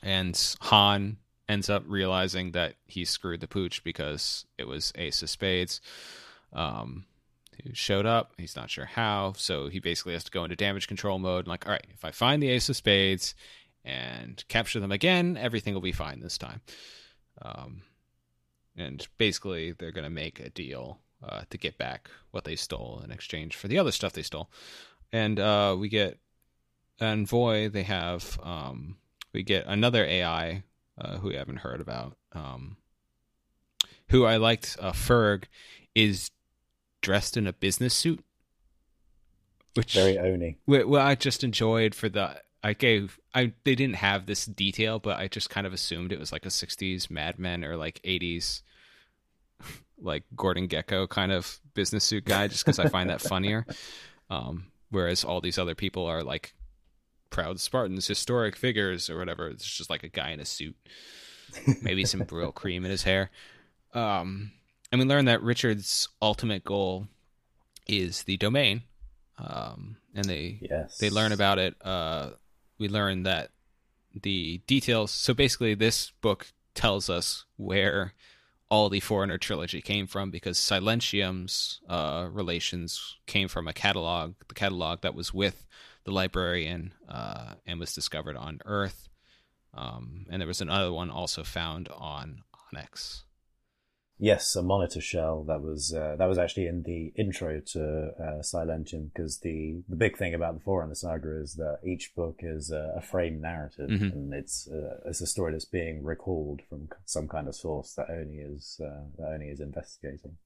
and 0.01 0.39
Han 0.61 1.17
ends 1.49 1.69
up 1.69 1.83
realizing 1.85 2.53
that 2.53 2.75
he 2.85 3.03
screwed 3.03 3.41
the 3.41 3.49
pooch 3.49 3.83
because 3.83 4.45
it 4.57 4.65
was 4.65 4.93
Ace 4.95 5.21
of 5.21 5.29
Spades. 5.29 5.81
Um, 6.53 7.05
who 7.63 7.73
showed 7.73 8.05
up. 8.05 8.31
He's 8.37 8.55
not 8.55 8.69
sure 8.69 8.85
how, 8.85 9.33
so 9.37 9.67
he 9.67 9.79
basically 9.79 10.13
has 10.13 10.23
to 10.23 10.31
go 10.31 10.43
into 10.43 10.55
damage 10.55 10.87
control 10.87 11.19
mode. 11.19 11.47
Like, 11.47 11.67
all 11.67 11.73
right, 11.73 11.85
if 11.93 12.03
I 12.03 12.11
find 12.11 12.41
the 12.41 12.49
Ace 12.49 12.69
of 12.69 12.75
Spades 12.75 13.35
and 13.85 14.43
capture 14.47 14.79
them 14.79 14.91
again, 14.91 15.37
everything 15.37 15.73
will 15.73 15.81
be 15.81 15.91
fine 15.91 16.19
this 16.19 16.37
time. 16.37 16.61
Um, 17.41 17.83
and 18.75 19.07
basically, 19.17 19.73
they're 19.73 19.91
going 19.91 20.03
to 20.03 20.09
make 20.09 20.39
a 20.39 20.49
deal 20.49 20.99
uh, 21.27 21.41
to 21.49 21.57
get 21.57 21.77
back 21.77 22.09
what 22.31 22.43
they 22.43 22.55
stole 22.55 23.01
in 23.03 23.11
exchange 23.11 23.55
for 23.55 23.67
the 23.67 23.79
other 23.79 23.91
stuff 23.91 24.13
they 24.13 24.21
stole. 24.21 24.49
And 25.11 25.39
uh, 25.39 25.75
we 25.79 25.89
get 25.89 26.19
Envoy. 26.99 27.69
They 27.69 27.83
have 27.83 28.39
um, 28.43 28.97
we 29.33 29.43
get 29.43 29.65
another 29.67 30.05
AI 30.05 30.63
uh, 30.97 31.17
who 31.17 31.29
we 31.29 31.35
haven't 31.35 31.57
heard 31.57 31.81
about. 31.81 32.17
Um, 32.33 32.77
who 34.09 34.25
I 34.25 34.37
liked, 34.37 34.77
uh, 34.79 34.91
Ferg, 34.91 35.45
is 35.95 36.31
dressed 37.01 37.37
in 37.37 37.47
a 37.47 37.53
business 37.53 37.93
suit, 37.93 38.23
which 39.75 39.93
very 39.93 40.17
Oni. 40.17 40.57
Well, 40.65 40.95
I 40.95 41.15
just 41.15 41.43
enjoyed 41.43 41.95
for 41.95 42.09
the. 42.09 42.41
I 42.65 42.73
gave 42.73 43.19
I 43.35 43.53
they 43.65 43.75
didn't 43.75 43.97
have 43.97 44.25
this 44.25 44.45
detail, 44.45 44.99
but 44.99 45.17
I 45.17 45.27
just 45.27 45.49
kind 45.49 45.67
of 45.67 45.73
assumed 45.73 46.11
it 46.11 46.19
was 46.19 46.31
like 46.31 46.45
a 46.45 46.49
'60s 46.49 47.09
Mad 47.09 47.37
Men 47.37 47.65
or 47.65 47.75
like 47.75 48.01
'80s 48.03 48.61
like 50.03 50.23
Gordon 50.35 50.67
Gekko 50.67 51.07
kind 51.07 51.31
of 51.31 51.59
business 51.73 52.03
suit 52.03 52.25
guy, 52.25 52.47
just 52.47 52.65
because 52.65 52.79
I 52.79 52.89
find 52.89 53.09
that 53.09 53.21
funnier. 53.21 53.65
Um, 54.29 54.67
whereas 54.89 55.23
all 55.23 55.41
these 55.41 55.59
other 55.59 55.75
people 55.75 56.05
are 56.07 56.23
like 56.23 56.55
proud 57.29 57.59
Spartans, 57.59 58.07
historic 58.07 58.55
figures, 58.55 59.09
or 59.09 59.17
whatever. 59.17 59.47
It's 59.47 59.65
just 59.65 59.89
like 59.89 60.03
a 60.03 60.09
guy 60.09 60.31
in 60.31 60.39
a 60.39 60.45
suit, 60.45 60.75
maybe 61.83 62.05
some 62.05 62.21
Brylcreem 62.25 62.77
in 62.77 62.85
his 62.85 63.03
hair. 63.03 63.29
Um, 63.93 64.51
and 64.91 64.99
we 64.99 65.05
learn 65.05 65.25
that 65.25 65.43
Richard's 65.43 66.07
ultimate 66.21 66.63
goal 66.63 67.07
is 67.87 68.23
the 68.23 68.37
domain. 68.37 68.83
Um, 69.37 69.97
and 70.15 70.25
they 70.25 70.59
yes. 70.61 70.97
they 70.99 71.09
learn 71.09 71.31
about 71.31 71.59
it. 71.59 71.75
Uh, 71.81 72.31
we 72.77 72.87
learn 72.87 73.23
that 73.23 73.49
the 74.21 74.61
details. 74.67 75.11
So 75.11 75.33
basically, 75.33 75.73
this 75.73 76.11
book 76.21 76.47
tells 76.75 77.09
us 77.09 77.45
where 77.57 78.13
all 78.69 78.89
the 78.89 78.99
Forerunner 78.99 79.37
trilogy 79.37 79.81
came 79.81 80.07
from 80.07 80.31
because 80.31 80.57
Silentium's 80.57 81.79
uh, 81.87 82.27
relations 82.31 83.17
came 83.27 83.47
from 83.47 83.67
a 83.67 83.73
catalog, 83.73 84.33
the 84.47 84.55
catalog 84.55 85.01
that 85.01 85.15
was 85.15 85.33
with 85.33 85.65
the 86.05 86.11
librarian 86.11 86.93
uh, 87.07 87.53
and 87.65 87.79
was 87.79 87.93
discovered 87.93 88.35
on 88.35 88.59
Earth. 88.65 89.09
Um, 89.73 90.25
and 90.29 90.41
there 90.41 90.47
was 90.47 90.61
another 90.61 90.91
one 90.91 91.09
also 91.09 91.43
found 91.43 91.89
on 91.89 92.43
Onyx. 92.73 93.23
Yes, 94.19 94.55
a 94.55 94.61
monitor 94.61 95.01
shell 95.01 95.43
that 95.45 95.61
was 95.61 95.93
uh, 95.93 96.15
that 96.17 96.27
was 96.29 96.37
actually 96.37 96.67
in 96.67 96.83
the 96.83 97.11
intro 97.17 97.59
to 97.59 98.11
uh, 98.19 98.41
Silentium 98.41 99.11
because 99.11 99.39
the 99.39 99.81
the 99.89 99.95
big 99.95 100.17
thing 100.17 100.33
about 100.33 100.53
the 100.53 100.59
Forerunner 100.63 100.95
saga 100.95 101.41
is 101.41 101.55
that 101.55 101.79
each 101.83 102.13
book 102.15 102.39
is 102.39 102.71
a, 102.71 102.93
a 102.97 103.01
frame 103.01 103.41
narrative 103.41 103.89
mm-hmm. 103.89 104.05
and 104.05 104.33
it's 104.33 104.67
uh, 104.67 104.99
it's 105.05 105.21
a 105.21 105.27
story 105.27 105.51
that's 105.51 105.65
being 105.65 106.03
recalled 106.03 106.61
from 106.69 106.89
some 107.05 107.27
kind 107.27 107.47
of 107.47 107.55
source 107.55 107.95
that 107.95 108.09
Oni 108.09 108.37
is 108.37 108.79
uh, 108.83 109.05
that 109.17 109.33
Oni 109.33 109.47
is 109.47 109.59
investigating. 109.59 110.37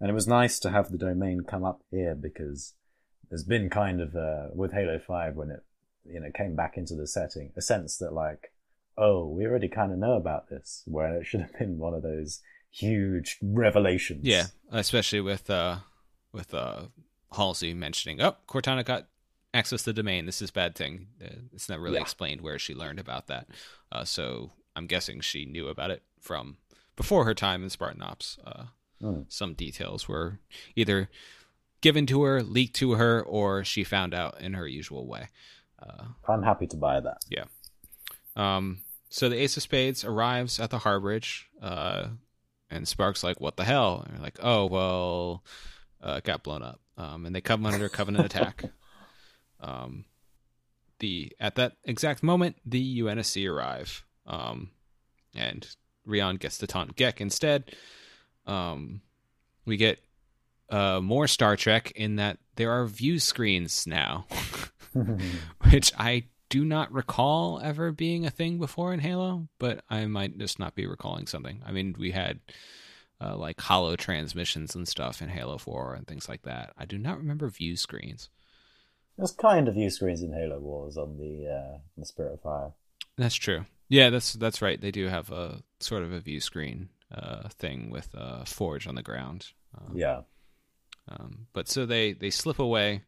And 0.00 0.08
it 0.08 0.14
was 0.14 0.26
nice 0.26 0.58
to 0.60 0.70
have 0.70 0.90
the 0.90 0.98
domain 0.98 1.42
come 1.42 1.64
up 1.64 1.82
here 1.90 2.14
because 2.14 2.74
there's 3.28 3.44
been 3.44 3.68
kind 3.68 4.00
of 4.00 4.14
uh, 4.16 4.48
with 4.54 4.72
Halo 4.72 4.98
Five 4.98 5.34
when 5.34 5.50
it 5.50 5.64
you 6.04 6.20
know 6.20 6.30
came 6.34 6.54
back 6.54 6.76
into 6.76 6.94
the 6.94 7.06
setting 7.06 7.52
a 7.56 7.62
sense 7.62 7.96
that 7.98 8.12
like 8.12 8.52
oh 8.96 9.26
we 9.26 9.44
already 9.44 9.68
kind 9.68 9.92
of 9.92 9.98
know 9.98 10.14
about 10.14 10.48
this 10.48 10.82
where 10.86 11.16
it 11.16 11.26
should 11.26 11.40
have 11.40 11.58
been 11.58 11.78
one 11.78 11.94
of 11.94 12.02
those 12.02 12.40
huge 12.72 13.38
revelations. 13.42 14.24
Yeah, 14.24 14.46
especially 14.72 15.20
with 15.20 15.48
uh 15.48 15.78
with 16.32 16.52
uh 16.52 16.86
Halsey 17.32 17.74
mentioning, 17.74 18.20
"Oh, 18.20 18.36
Cortana 18.48 18.84
got 18.84 19.06
access 19.54 19.82
to 19.82 19.92
the 19.92 20.02
domain. 20.02 20.26
This 20.26 20.42
is 20.42 20.50
bad 20.50 20.74
thing." 20.74 21.08
Uh, 21.22 21.28
it's 21.52 21.68
not 21.68 21.78
really 21.78 21.96
yeah. 21.96 22.02
explained 22.02 22.40
where 22.40 22.58
she 22.58 22.74
learned 22.74 22.98
about 22.98 23.28
that. 23.28 23.46
Uh, 23.92 24.04
so 24.04 24.50
I'm 24.74 24.86
guessing 24.86 25.20
she 25.20 25.44
knew 25.44 25.68
about 25.68 25.90
it 25.90 26.02
from 26.20 26.56
before 26.96 27.24
her 27.24 27.34
time 27.34 27.62
in 27.62 27.70
Spartan 27.70 28.02
Ops. 28.02 28.38
Uh, 28.44 28.64
mm. 29.00 29.26
Some 29.28 29.54
details 29.54 30.08
were 30.08 30.40
either 30.74 31.08
given 31.80 32.06
to 32.06 32.22
her, 32.22 32.42
leaked 32.42 32.76
to 32.76 32.92
her, 32.92 33.22
or 33.22 33.64
she 33.64 33.84
found 33.84 34.14
out 34.14 34.40
in 34.40 34.54
her 34.54 34.66
usual 34.66 35.06
way. 35.06 35.28
Uh, 35.80 36.04
I'm 36.28 36.42
happy 36.42 36.66
to 36.68 36.76
buy 36.76 37.00
that. 37.00 37.18
Yeah. 37.28 37.44
Um, 38.36 38.82
so 39.08 39.28
the 39.28 39.36
Ace 39.36 39.56
of 39.56 39.62
Spades 39.62 40.04
arrives 40.04 40.58
at 40.58 40.70
the 40.70 40.78
Harborage. 40.78 41.44
And 42.72 42.88
Spark's 42.88 43.22
like, 43.22 43.40
"What 43.40 43.56
the 43.56 43.64
hell?" 43.64 44.02
And 44.04 44.14
they're 44.14 44.22
like, 44.22 44.38
"Oh 44.42 44.66
well, 44.66 45.44
uh, 46.02 46.14
it 46.18 46.24
got 46.24 46.42
blown 46.42 46.62
up." 46.62 46.80
Um, 46.96 47.26
and 47.26 47.34
they 47.34 47.40
come 47.40 47.66
under 47.66 47.88
Covenant 47.88 48.26
attack. 48.26 48.64
Um, 49.64 50.06
the 50.98 51.32
at 51.38 51.54
that 51.54 51.76
exact 51.84 52.24
moment, 52.24 52.56
the 52.66 53.00
UNSC 53.00 53.48
arrive, 53.48 54.04
um, 54.26 54.70
and 55.36 55.64
Rion 56.04 56.34
gets 56.34 56.58
to 56.58 56.66
taunt 56.66 56.96
Gek 56.96 57.20
instead. 57.20 57.76
Um, 58.44 59.02
we 59.64 59.76
get 59.76 60.00
uh, 60.68 61.00
more 61.00 61.28
Star 61.28 61.56
Trek 61.56 61.92
in 61.92 62.16
that 62.16 62.38
there 62.56 62.72
are 62.72 62.86
view 62.86 63.20
screens 63.20 63.86
now, 63.86 64.26
which 65.70 65.92
I 65.96 66.24
do 66.52 66.66
not 66.66 66.92
recall 66.92 67.62
ever 67.64 67.92
being 67.92 68.26
a 68.26 68.30
thing 68.30 68.58
before 68.58 68.92
in 68.92 69.00
Halo, 69.00 69.48
but 69.58 69.82
I 69.88 70.04
might 70.04 70.36
just 70.36 70.58
not 70.58 70.74
be 70.74 70.86
recalling 70.86 71.26
something. 71.26 71.62
I 71.64 71.72
mean, 71.72 71.96
we 71.98 72.10
had 72.10 72.40
uh, 73.22 73.38
like 73.38 73.58
holo 73.58 73.96
transmissions 73.96 74.74
and 74.74 74.86
stuff 74.86 75.22
in 75.22 75.30
Halo 75.30 75.56
4 75.56 75.94
and 75.94 76.06
things 76.06 76.28
like 76.28 76.42
that. 76.42 76.74
I 76.76 76.84
do 76.84 76.98
not 76.98 77.16
remember 77.16 77.48
view 77.48 77.74
screens. 77.74 78.28
There's 79.16 79.32
kind 79.32 79.66
of 79.66 79.72
view 79.72 79.88
screens 79.88 80.22
in 80.22 80.34
Halo 80.34 80.58
Wars 80.58 80.98
on 80.98 81.16
the 81.16 81.48
uh, 81.48 81.78
the 81.96 82.04
Spirit 82.04 82.34
of 82.34 82.40
Fire. 82.42 82.72
That's 83.16 83.34
true. 83.34 83.64
Yeah, 83.88 84.10
that's 84.10 84.34
that's 84.34 84.60
right. 84.60 84.78
They 84.78 84.90
do 84.90 85.08
have 85.08 85.32
a 85.32 85.62
sort 85.80 86.02
of 86.02 86.12
a 86.12 86.20
view 86.20 86.40
screen 86.40 86.90
uh, 87.10 87.48
thing 87.48 87.88
with 87.88 88.10
a 88.12 88.44
forge 88.44 88.86
on 88.86 88.94
the 88.94 89.02
ground. 89.02 89.52
Um, 89.74 89.96
yeah. 89.96 90.20
Um, 91.08 91.46
but 91.54 91.66
so 91.66 91.86
they 91.86 92.12
they 92.12 92.30
slip 92.30 92.58
away 92.58 93.04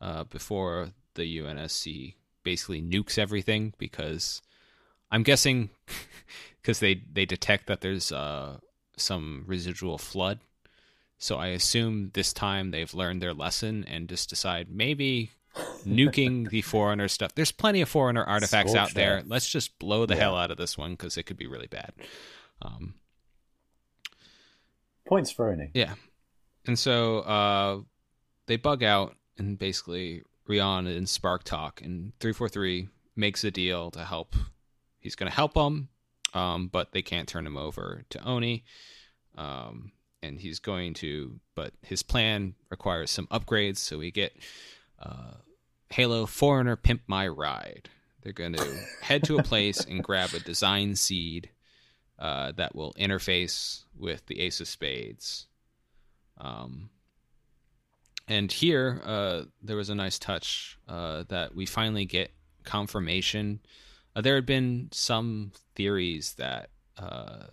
uh, 0.00 0.22
before 0.24 0.90
the 1.14 1.38
UNSC 1.38 2.14
basically 2.50 2.82
nukes 2.82 3.16
everything 3.16 3.72
because 3.78 4.42
I'm 5.12 5.22
guessing 5.22 5.70
because 6.60 6.80
they 6.80 7.02
they 7.12 7.24
detect 7.24 7.68
that 7.68 7.80
there's 7.80 8.10
uh, 8.10 8.58
some 8.96 9.44
residual 9.46 9.98
flood 9.98 10.40
So 11.16 11.36
I 11.36 11.48
assume 11.48 12.10
this 12.14 12.32
time 12.32 12.72
they've 12.72 12.92
learned 12.92 13.22
their 13.22 13.34
lesson 13.34 13.84
and 13.84 14.08
just 14.08 14.28
decide 14.28 14.66
maybe 14.68 15.30
nuking 15.86 16.48
the 16.54 16.62
Forerunner 16.62 17.06
stuff. 17.08 17.36
There's 17.36 17.52
plenty 17.52 17.82
of 17.82 17.88
Forerunner 17.88 18.24
artifacts 18.24 18.74
out 18.74 18.94
there. 18.94 19.22
Let's 19.24 19.48
just 19.48 19.78
blow 19.78 20.06
the 20.06 20.14
yeah. 20.14 20.22
hell 20.22 20.36
out 20.36 20.50
of 20.50 20.56
this 20.56 20.76
one 20.76 20.92
because 20.92 21.16
it 21.16 21.24
could 21.26 21.36
be 21.36 21.46
really 21.46 21.68
bad. 21.68 21.92
Um, 22.62 22.94
Points 25.06 25.30
for 25.30 25.52
owning. 25.52 25.70
Yeah. 25.74 25.94
And 26.66 26.76
so 26.76 27.18
uh, 27.20 27.80
they 28.46 28.56
bug 28.56 28.82
out 28.82 29.14
and 29.38 29.56
basically 29.56 30.22
Rion 30.50 30.86
and 30.86 31.08
Spark 31.08 31.44
talk, 31.44 31.80
and 31.80 32.12
343 32.18 32.88
makes 33.14 33.44
a 33.44 33.50
deal 33.52 33.90
to 33.92 34.04
help. 34.04 34.34
He's 34.98 35.14
going 35.14 35.30
to 35.30 35.36
help 35.36 35.54
them, 35.54 35.88
um, 36.34 36.68
but 36.68 36.92
they 36.92 37.02
can't 37.02 37.28
turn 37.28 37.46
him 37.46 37.56
over 37.56 38.04
to 38.10 38.24
Oni. 38.24 38.64
Um, 39.36 39.92
and 40.22 40.40
he's 40.40 40.58
going 40.58 40.94
to, 40.94 41.38
but 41.54 41.72
his 41.82 42.02
plan 42.02 42.54
requires 42.68 43.10
some 43.10 43.28
upgrades. 43.28 43.78
So 43.78 43.98
we 43.98 44.10
get 44.10 44.36
uh, 45.00 45.34
Halo 45.90 46.26
Forerunner 46.26 46.76
Pimp 46.76 47.02
My 47.06 47.28
Ride. 47.28 47.88
They're 48.22 48.32
going 48.32 48.52
to 48.56 48.78
head 49.00 49.22
to 49.24 49.38
a 49.38 49.42
place 49.42 49.84
and 49.84 50.02
grab 50.02 50.34
a 50.34 50.40
design 50.40 50.96
seed 50.96 51.50
uh, 52.18 52.52
that 52.56 52.74
will 52.74 52.92
interface 52.94 53.84
with 53.96 54.26
the 54.26 54.40
Ace 54.40 54.60
of 54.60 54.68
Spades. 54.68 55.46
Um, 56.38 56.90
and 58.30 58.50
here, 58.52 59.02
uh, 59.04 59.42
there 59.60 59.76
was 59.76 59.90
a 59.90 59.94
nice 59.94 60.16
touch 60.16 60.78
uh, 60.88 61.24
that 61.28 61.52
we 61.52 61.66
finally 61.66 62.04
get 62.04 62.30
confirmation. 62.62 63.58
Uh, 64.14 64.20
there 64.20 64.36
had 64.36 64.46
been 64.46 64.88
some 64.92 65.50
theories 65.74 66.34
that 66.34 66.70
uh, 66.96 67.46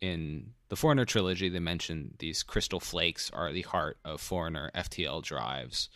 in 0.00 0.54
the 0.70 0.76
Forerunner 0.76 1.04
trilogy, 1.04 1.50
they 1.50 1.58
mentioned 1.58 2.14
these 2.20 2.42
crystal 2.42 2.80
flakes 2.80 3.30
are 3.34 3.52
the 3.52 3.62
heart 3.62 3.98
of 4.02 4.22
Forerunner 4.22 4.70
FTL 4.74 5.22
drives. 5.22 5.90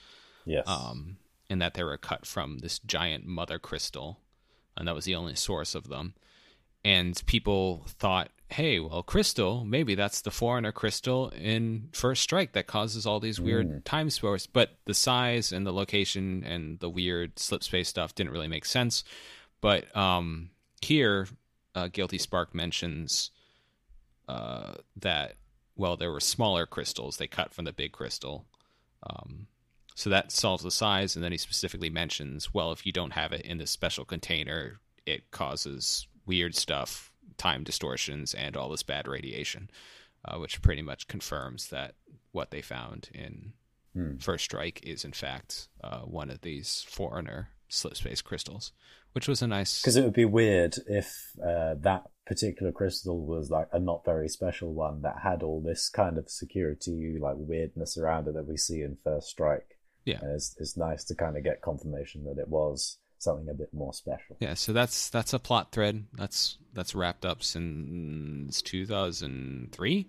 Yes. 0.45 0.69
Um, 0.69 1.17
and 1.49 1.63
that 1.63 1.73
they 1.73 1.83
were 1.83 1.97
cut 1.97 2.27
from 2.27 2.59
this 2.59 2.79
giant 2.81 3.25
mother 3.25 3.59
crystal, 3.59 4.21
and 4.77 4.87
that 4.87 4.95
was 4.95 5.07
the 5.07 5.15
only 5.15 5.37
source 5.37 5.75
of 5.75 5.89
them. 5.89 6.13
And 6.85 7.21
people 7.25 7.87
thought 7.89 8.31
hey, 8.51 8.81
well, 8.81 9.03
crystal, 9.03 9.65
maybe 9.65 9.95
that's 9.95 10.23
the 10.23 10.31
Forerunner 10.31 10.73
crystal 10.73 11.29
in 11.31 11.89
First 11.93 12.23
Strike 12.23 12.53
that 12.53 12.67
causes 12.67 13.07
all 13.07 13.21
these 13.21 13.41
weird 13.41 13.69
mm. 13.69 13.85
time 13.85 14.11
spores. 14.11 14.47
But 14.47 14.71
the 14.87 14.95
size 14.95 15.53
and 15.53 15.67
the 15.67 15.73
location 15.73 16.43
and 16.45 16.79
the 16.81 16.89
weird 16.89 17.39
slip 17.39 17.63
space 17.63 17.89
stuff 17.89 18.15
didn't 18.15 18.33
really 18.33 18.49
make 18.49 18.65
sense. 18.65 19.05
But 19.61 19.95
um, 19.97 20.51
here, 20.81 21.29
uh, 21.75 21.89
Guilty 21.89 22.19
Spark 22.19 22.55
mentions 22.55 23.31
uh, 24.29 24.75
that, 24.97 25.35
well, 25.77 25.97
there 25.97 26.13
were 26.13 26.21
smaller 26.21 26.65
crystals 26.65 27.19
they 27.19 27.27
cut 27.27 27.53
from 27.53 27.67
the 27.67 27.73
big 27.73 27.93
crystal. 27.93 28.47
Um, 29.09 29.47
so 29.95 30.09
that 30.11 30.33
solves 30.33 30.63
the 30.63 30.71
size. 30.71 31.17
And 31.17 31.25
then 31.25 31.33
he 31.33 31.39
specifically 31.39 31.91
mentions, 31.91 32.55
well, 32.55 32.73
if 32.73 32.87
you 32.87 32.93
don't 32.93 33.13
have 33.13 33.33
it 33.33 33.43
in 33.43 33.59
this 33.59 33.71
special 33.71 34.07
container, 34.07 34.81
it 35.05 35.31
causes 35.33 36.07
weird 36.25 36.55
stuff 36.55 37.08
time 37.37 37.65
distortions 37.65 38.35
and 38.35 38.57
all 38.57 38.69
this 38.69 38.83
bad 38.83 39.07
radiation, 39.07 39.71
uh, 40.25 40.39
which 40.39 40.63
pretty 40.63 40.83
much 40.83 41.09
confirms 41.09 41.69
that 41.69 41.95
what 42.33 42.51
they 42.51 42.63
found 42.63 43.09
in 43.15 43.53
hmm. 43.95 44.17
First 44.17 44.45
Strike 44.45 44.81
is 44.83 45.05
in 45.05 45.13
fact 45.13 45.69
uh, 45.83 46.01
one 46.01 46.31
of 46.31 46.41
these 46.43 46.85
Forerunner 46.89 47.51
slip 47.69 47.97
space 47.97 48.23
crystals, 48.23 48.73
which 49.13 49.29
was 49.29 49.43
a 49.43 49.47
nice. 49.47 49.81
Because 49.81 49.97
it 49.97 50.05
would 50.05 50.15
be 50.15 50.25
weird 50.25 50.77
if 50.87 51.33
uh, 51.45 51.75
that 51.81 52.05
particular 52.27 52.73
crystal 52.73 53.25
was 53.25 53.51
like 53.51 53.69
a 53.73 53.79
not 53.79 54.05
very 54.05 54.29
special 54.29 54.73
one 54.75 55.03
that 55.03 55.21
had 55.23 55.43
all 55.43 55.61
this 55.61 55.89
kind 55.89 56.19
of 56.19 56.31
security, 56.31 57.17
like 57.21 57.37
weirdness 57.39 57.97
around 57.97 58.29
it 58.29 58.35
that 58.35 58.47
we 58.47 58.57
see 58.57 58.83
in 58.83 58.97
First 58.97 59.29
Strike. 59.29 59.79
Yeah, 60.05 60.19
and 60.23 60.33
it's 60.33 60.57
it's 60.59 60.77
nice 60.77 61.05
to 61.05 61.15
kind 61.15 61.37
of 61.37 61.45
get 61.45 61.63
confirmation 61.63 62.25
that 62.25 62.39
it 62.39 62.49
was 62.49 62.99
something 63.19 63.49
a 63.49 63.55
bit 63.55 63.73
more 63.73 63.93
special. 63.93 64.37
Yeah, 64.41 64.55
so 64.55 64.73
that's 64.73 65.11
that's 65.11 65.33
a 65.33 65.39
plot 65.39 65.73
thread 65.73 66.07
that's 66.15 66.59
that's 66.75 66.95
wrapped 66.95 67.25
up 67.25 67.43
since 67.43 68.63
2003. 68.63 70.09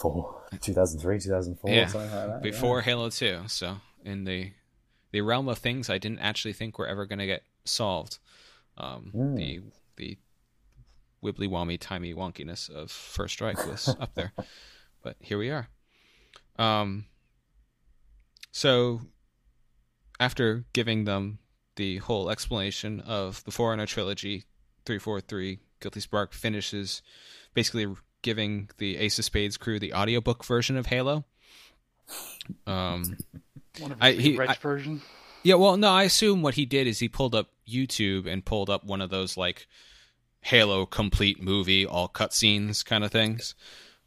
Four, 0.00 0.42
2003, 0.60 1.20
2004, 1.20 1.70
yeah, 1.70 1.82
like 1.82 1.92
that. 1.92 2.42
Before 2.42 2.78
yeah. 2.78 2.84
Halo 2.84 3.10
2. 3.10 3.42
So 3.48 3.76
in 4.04 4.24
the 4.24 4.52
the 5.12 5.20
realm 5.20 5.48
of 5.48 5.58
things 5.58 5.90
I 5.90 5.98
didn't 5.98 6.20
actually 6.20 6.54
think 6.54 6.78
were 6.78 6.86
ever 6.86 7.06
going 7.06 7.18
to 7.18 7.26
get 7.26 7.42
solved. 7.64 8.18
Um, 8.78 9.12
mm. 9.14 9.36
The 9.36 9.60
the 9.96 10.18
wibbly 11.22 11.48
wommy 11.48 11.78
timey 11.78 12.14
wonkiness 12.14 12.70
of 12.70 12.90
First 12.90 13.34
Strike 13.34 13.66
was 13.66 13.88
up 14.00 14.14
there, 14.14 14.32
but 15.02 15.16
here 15.20 15.38
we 15.38 15.50
are. 15.50 15.68
Um, 16.58 17.06
so 18.52 19.00
after 20.18 20.64
giving 20.72 21.04
them 21.04 21.38
the 21.76 21.98
whole 21.98 22.30
explanation 22.30 23.00
of 23.00 23.42
the 23.44 23.50
Forerunner 23.50 23.86
trilogy, 23.86 24.44
343 24.86 25.58
Guilty 25.80 26.00
Spark 26.00 26.32
finishes 26.32 27.02
basically 27.54 27.86
giving 28.22 28.70
the 28.78 28.96
Ace 28.96 29.18
of 29.18 29.24
Spades 29.24 29.56
crew 29.56 29.78
the 29.78 29.92
audiobook 29.94 30.44
version 30.44 30.76
of 30.76 30.86
Halo. 30.86 31.24
Um, 32.66 33.16
One 33.78 33.92
of 33.92 34.00
the 34.00 34.12
he, 34.12 34.38
I, 34.38 34.54
version. 34.54 35.02
Yeah, 35.42 35.54
well, 35.54 35.76
no, 35.76 35.90
I 35.90 36.04
assume 36.04 36.42
what 36.42 36.54
he 36.54 36.66
did 36.66 36.86
is 36.86 36.98
he 36.98 37.08
pulled 37.08 37.34
up 37.34 37.50
YouTube 37.68 38.26
and 38.26 38.44
pulled 38.44 38.70
up 38.70 38.84
one 38.84 39.00
of 39.00 39.10
those 39.10 39.36
like 39.36 39.66
Halo 40.42 40.86
complete 40.86 41.42
movie, 41.42 41.86
all 41.86 42.08
cutscenes 42.08 42.84
kind 42.84 43.04
of 43.04 43.10
things, 43.10 43.54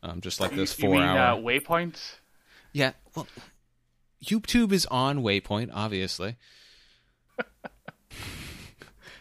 um, 0.03 0.21
just 0.21 0.39
like 0.39 0.51
this 0.51 0.73
four 0.73 0.89
you 0.89 1.01
mean, 1.01 1.03
hour 1.03 1.37
uh, 1.37 1.41
waypoints. 1.41 2.15
Yeah, 2.73 2.91
well, 3.15 3.27
YouTube 4.23 4.71
is 4.71 4.85
on 4.87 5.19
Waypoint, 5.19 5.71
obviously. 5.73 6.35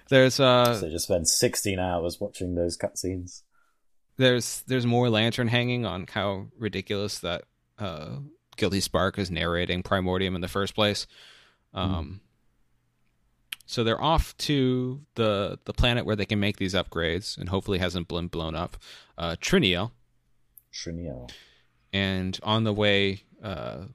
There's 0.08 0.38
uh 0.38 0.74
So 0.74 0.88
just 0.88 1.06
spend 1.06 1.28
sixteen 1.28 1.78
hours 1.78 2.20
watching 2.20 2.54
those 2.54 2.76
cutscenes. 2.76 3.42
There's 4.16 4.62
there's 4.66 4.86
more 4.86 5.10
lantern 5.10 5.48
hanging 5.48 5.84
on 5.84 6.06
how 6.06 6.46
ridiculous 6.58 7.18
that 7.20 7.44
uh 7.78 8.18
Guilty 8.56 8.80
Spark 8.80 9.18
is 9.18 9.30
narrating 9.30 9.82
Primordium 9.82 10.34
in 10.34 10.40
the 10.40 10.48
first 10.48 10.74
place. 10.74 11.06
Um 11.74 12.20
mm. 12.20 12.20
So 13.68 13.82
they're 13.82 14.00
off 14.00 14.36
to 14.38 15.00
the 15.16 15.58
the 15.64 15.72
planet 15.72 16.06
where 16.06 16.14
they 16.14 16.24
can 16.24 16.38
make 16.38 16.56
these 16.56 16.72
upgrades, 16.72 17.36
and 17.36 17.48
hopefully 17.48 17.78
hasn't 17.78 18.06
been 18.06 18.28
blown 18.28 18.54
up. 18.54 18.76
Uh, 19.18 19.34
Triniel. 19.40 19.90
Triniel. 20.72 21.28
And 21.92 22.38
on 22.44 22.62
the 22.62 22.72
way, 22.72 23.24
uh, 23.42 23.86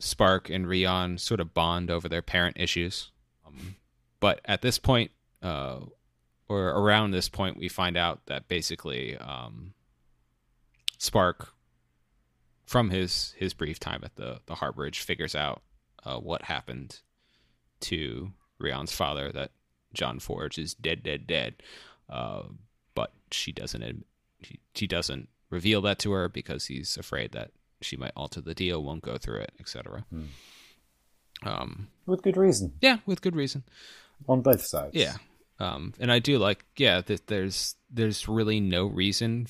Spark 0.00 0.50
and 0.50 0.66
Rion 0.66 1.18
sort 1.18 1.38
of 1.38 1.54
bond 1.54 1.88
over 1.88 2.08
their 2.08 2.20
parent 2.20 2.56
issues. 2.58 3.12
But 4.20 4.40
at 4.44 4.62
this 4.62 4.78
point, 4.78 5.10
uh, 5.42 5.80
or 6.48 6.68
around 6.68 7.10
this 7.10 7.28
point, 7.28 7.56
we 7.56 7.68
find 7.68 7.96
out 7.96 8.26
that 8.26 8.48
basically 8.48 9.16
um, 9.16 9.74
Spark, 10.98 11.54
from 12.64 12.90
his 12.90 13.34
his 13.38 13.54
brief 13.54 13.80
time 13.80 14.02
at 14.04 14.16
the 14.16 14.40
the 14.46 14.54
Harborage, 14.54 14.98
figures 14.98 15.34
out 15.34 15.62
uh, 16.04 16.18
what 16.18 16.42
happened 16.42 17.00
to 17.80 18.32
Rion's 18.58 18.92
father. 18.92 19.32
That 19.32 19.52
John 19.94 20.18
Forge 20.18 20.58
is 20.58 20.74
dead, 20.74 21.02
dead, 21.02 21.26
dead. 21.26 21.62
Uh, 22.08 22.42
but 22.94 23.12
she 23.30 23.52
doesn't 23.52 24.04
she, 24.42 24.60
she 24.74 24.86
doesn't 24.86 25.28
reveal 25.48 25.80
that 25.82 25.98
to 26.00 26.12
her 26.12 26.28
because 26.28 26.66
he's 26.66 26.96
afraid 26.96 27.32
that 27.32 27.50
she 27.80 27.96
might 27.96 28.12
alter 28.16 28.40
the 28.40 28.54
deal, 28.54 28.82
won't 28.82 29.02
go 29.02 29.16
through 29.16 29.40
it, 29.40 29.52
etc. 29.58 30.04
Hmm. 30.10 30.24
Um, 31.42 31.88
with 32.06 32.22
good 32.22 32.36
reason. 32.36 32.74
Yeah, 32.80 32.98
with 33.06 33.22
good 33.22 33.34
reason. 33.34 33.64
On 34.28 34.40
both 34.42 34.64
sides. 34.64 34.94
Yeah. 34.94 35.16
Um, 35.58 35.92
and 36.00 36.10
I 36.10 36.18
do 36.18 36.38
like, 36.38 36.64
yeah, 36.76 37.00
that 37.02 37.26
there's 37.26 37.76
there's 37.90 38.28
really 38.28 38.60
no 38.60 38.86
reason 38.86 39.46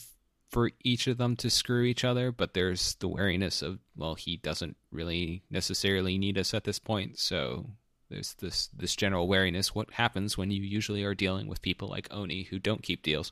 for 0.48 0.72
each 0.82 1.06
of 1.06 1.18
them 1.18 1.36
to 1.36 1.48
screw 1.48 1.84
each 1.84 2.04
other, 2.04 2.32
but 2.32 2.54
there's 2.54 2.96
the 2.96 3.08
wariness 3.08 3.62
of 3.62 3.78
well, 3.96 4.16
he 4.16 4.36
doesn't 4.36 4.76
really 4.90 5.42
necessarily 5.50 6.18
need 6.18 6.36
us 6.36 6.52
at 6.52 6.64
this 6.64 6.78
point, 6.78 7.18
so 7.18 7.66
there's 8.10 8.34
this 8.34 8.68
this 8.76 8.96
general 8.96 9.28
wariness. 9.28 9.74
What 9.74 9.92
happens 9.92 10.36
when 10.36 10.50
you 10.50 10.62
usually 10.62 11.04
are 11.04 11.14
dealing 11.14 11.46
with 11.46 11.62
people 11.62 11.88
like 11.88 12.08
Oni 12.10 12.42
who 12.42 12.58
don't 12.58 12.82
keep 12.82 13.02
deals? 13.02 13.30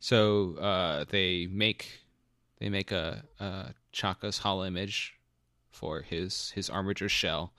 So 0.00 0.56
uh, 0.56 1.04
they 1.10 1.46
make 1.46 2.00
they 2.58 2.70
make 2.70 2.92
a, 2.92 3.24
a 3.38 3.74
Chaka's 3.92 4.38
holo 4.38 4.64
image 4.64 5.14
for 5.70 6.00
his 6.00 6.50
his 6.54 6.70
Armiger 6.70 7.08
shell. 7.08 7.52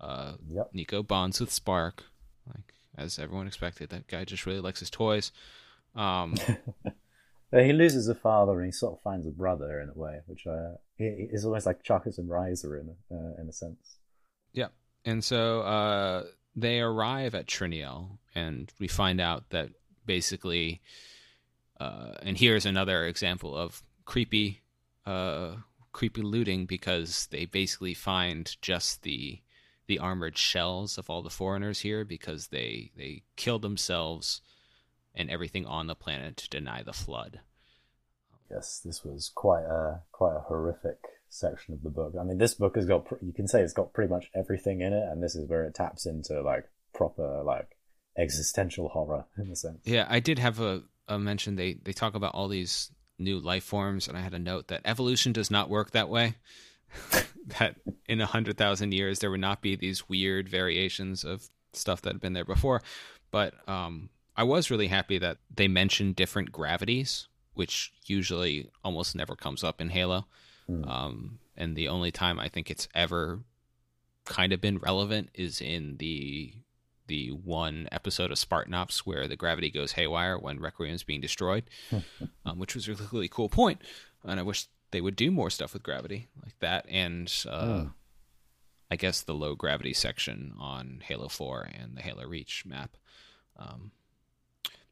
Uh, 0.00 0.32
yep. 0.48 0.68
Nico 0.72 1.02
bonds 1.02 1.40
with 1.40 1.52
Spark, 1.52 2.04
like 2.46 2.74
as 2.96 3.18
everyone 3.18 3.46
expected. 3.46 3.90
That 3.90 4.06
guy 4.06 4.24
just 4.24 4.46
really 4.46 4.60
likes 4.60 4.80
his 4.80 4.90
toys. 4.90 5.32
Um, 5.94 6.36
he 7.52 7.72
loses 7.72 8.08
a 8.08 8.14
father 8.14 8.58
and 8.58 8.66
he 8.66 8.72
sort 8.72 8.94
of 8.94 9.02
finds 9.02 9.26
a 9.26 9.30
brother 9.30 9.80
in 9.80 9.88
a 9.88 9.98
way, 9.98 10.20
which 10.26 10.46
uh, 10.46 10.72
is 10.98 11.44
almost 11.44 11.66
like 11.66 11.82
Chakas 11.82 12.18
and 12.18 12.28
Riser 12.28 12.76
in 12.76 12.88
a, 12.88 13.14
uh, 13.14 13.40
in 13.40 13.48
a 13.48 13.52
sense. 13.52 13.96
Yeah, 14.52 14.68
and 15.04 15.22
so 15.24 15.62
uh, 15.62 16.24
they 16.54 16.80
arrive 16.80 17.34
at 17.34 17.46
Triniel, 17.46 18.18
and 18.34 18.70
we 18.78 18.88
find 18.88 19.20
out 19.20 19.50
that 19.50 19.70
basically, 20.06 20.80
uh, 21.80 22.12
and 22.22 22.36
here's 22.36 22.66
another 22.66 23.06
example 23.06 23.56
of 23.56 23.82
creepy, 24.04 24.62
uh, 25.06 25.56
creepy 25.92 26.22
looting 26.22 26.66
because 26.66 27.28
they 27.30 27.46
basically 27.46 27.94
find 27.94 28.56
just 28.60 29.02
the 29.02 29.40
the 29.92 29.98
armored 29.98 30.38
shells 30.38 30.96
of 30.96 31.10
all 31.10 31.20
the 31.20 31.28
Forerunners 31.28 31.80
here 31.80 32.02
because 32.02 32.46
they 32.46 32.90
they 32.96 33.24
killed 33.36 33.60
themselves 33.60 34.40
and 35.14 35.30
everything 35.30 35.66
on 35.66 35.86
the 35.86 35.94
planet 35.94 36.38
to 36.38 36.48
deny 36.48 36.82
the 36.82 36.94
flood. 36.94 37.40
Yes, 38.50 38.80
this 38.82 39.04
was 39.04 39.30
quite 39.34 39.64
a 39.64 40.00
quite 40.10 40.34
a 40.34 40.40
horrific 40.40 40.96
section 41.28 41.74
of 41.74 41.82
the 41.82 41.90
book. 41.90 42.14
I 42.18 42.24
mean, 42.24 42.38
this 42.38 42.54
book 42.54 42.76
has 42.76 42.86
got 42.86 43.06
you 43.20 43.34
can 43.34 43.46
say 43.46 43.60
it's 43.60 43.74
got 43.74 43.92
pretty 43.92 44.10
much 44.10 44.30
everything 44.34 44.80
in 44.80 44.94
it, 44.94 45.04
and 45.10 45.22
this 45.22 45.34
is 45.34 45.46
where 45.46 45.64
it 45.66 45.74
taps 45.74 46.06
into 46.06 46.40
like 46.40 46.64
proper 46.94 47.42
like 47.44 47.76
existential 48.16 48.88
horror 48.88 49.26
in 49.36 49.50
a 49.50 49.56
sense. 49.56 49.82
Yeah, 49.84 50.06
I 50.08 50.20
did 50.20 50.38
have 50.38 50.58
a, 50.58 50.84
a 51.06 51.18
mention. 51.18 51.56
They 51.56 51.74
they 51.74 51.92
talk 51.92 52.14
about 52.14 52.34
all 52.34 52.48
these 52.48 52.90
new 53.18 53.40
life 53.40 53.64
forms, 53.64 54.08
and 54.08 54.16
I 54.16 54.22
had 54.22 54.32
a 54.32 54.38
note 54.38 54.68
that 54.68 54.80
evolution 54.86 55.34
does 55.34 55.50
not 55.50 55.68
work 55.68 55.90
that 55.90 56.08
way. 56.08 56.36
that 57.58 57.76
in 58.06 58.20
a 58.20 58.26
hundred 58.26 58.56
thousand 58.56 58.92
years 58.92 59.18
there 59.18 59.30
would 59.30 59.40
not 59.40 59.62
be 59.62 59.76
these 59.76 60.08
weird 60.08 60.48
variations 60.48 61.24
of 61.24 61.48
stuff 61.72 62.02
that 62.02 62.14
had 62.14 62.20
been 62.20 62.32
there 62.32 62.44
before. 62.44 62.82
But 63.30 63.54
um, 63.68 64.10
I 64.36 64.44
was 64.44 64.70
really 64.70 64.88
happy 64.88 65.18
that 65.18 65.38
they 65.54 65.68
mentioned 65.68 66.16
different 66.16 66.52
gravities, 66.52 67.28
which 67.54 67.92
usually 68.04 68.70
almost 68.84 69.14
never 69.16 69.34
comes 69.34 69.64
up 69.64 69.80
in 69.80 69.90
Halo. 69.90 70.26
Mm. 70.70 70.88
Um, 70.88 71.38
and 71.56 71.76
the 71.76 71.88
only 71.88 72.10
time 72.10 72.38
I 72.38 72.48
think 72.48 72.70
it's 72.70 72.88
ever 72.94 73.40
kind 74.24 74.52
of 74.52 74.60
been 74.60 74.78
relevant 74.78 75.30
is 75.34 75.60
in 75.60 75.96
the 75.98 76.54
the 77.08 77.30
one 77.30 77.88
episode 77.90 78.30
of 78.30 78.38
Spartan 78.38 78.74
Ops 78.74 79.04
where 79.04 79.26
the 79.26 79.36
gravity 79.36 79.70
goes 79.70 79.92
haywire 79.92 80.38
when 80.38 80.60
Requiem 80.60 80.94
is 80.94 81.02
being 81.02 81.20
destroyed, 81.20 81.64
um, 82.46 82.58
which 82.58 82.74
was 82.74 82.88
a 82.88 82.94
really 83.12 83.28
cool 83.28 83.48
point. 83.48 83.82
And 84.24 84.38
I 84.38 84.44
wish 84.44 84.68
they 84.92 85.00
would 85.00 85.16
do 85.16 85.30
more 85.30 85.50
stuff 85.50 85.72
with 85.72 85.82
gravity 85.82 86.28
like 86.42 86.58
that, 86.60 86.86
and 86.88 87.32
uh, 87.46 87.50
oh. 87.50 87.90
I 88.90 88.96
guess 88.96 89.22
the 89.22 89.34
low 89.34 89.54
gravity 89.54 89.92
section 89.92 90.54
on 90.58 91.02
Halo 91.02 91.28
Four 91.28 91.68
and 91.78 91.96
the 91.96 92.02
Halo 92.02 92.26
Reach 92.26 92.64
map. 92.64 92.96
Um, 93.58 93.90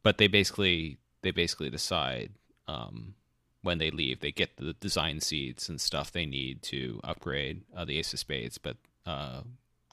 but 0.02 0.18
they 0.18 0.26
basically 0.26 0.98
they 1.22 1.30
basically 1.30 1.70
decide 1.70 2.32
um, 2.66 3.14
when 3.62 3.78
they 3.78 3.90
leave. 3.90 4.20
They 4.20 4.32
get 4.32 4.56
the 4.56 4.72
design 4.72 5.20
seeds 5.20 5.68
and 5.68 5.80
stuff 5.80 6.10
they 6.10 6.26
need 6.26 6.62
to 6.62 7.00
upgrade 7.04 7.62
uh, 7.76 7.84
the 7.84 7.98
Ace 7.98 8.12
of 8.12 8.18
Spades, 8.18 8.58
but 8.58 8.76
uh, 9.06 9.42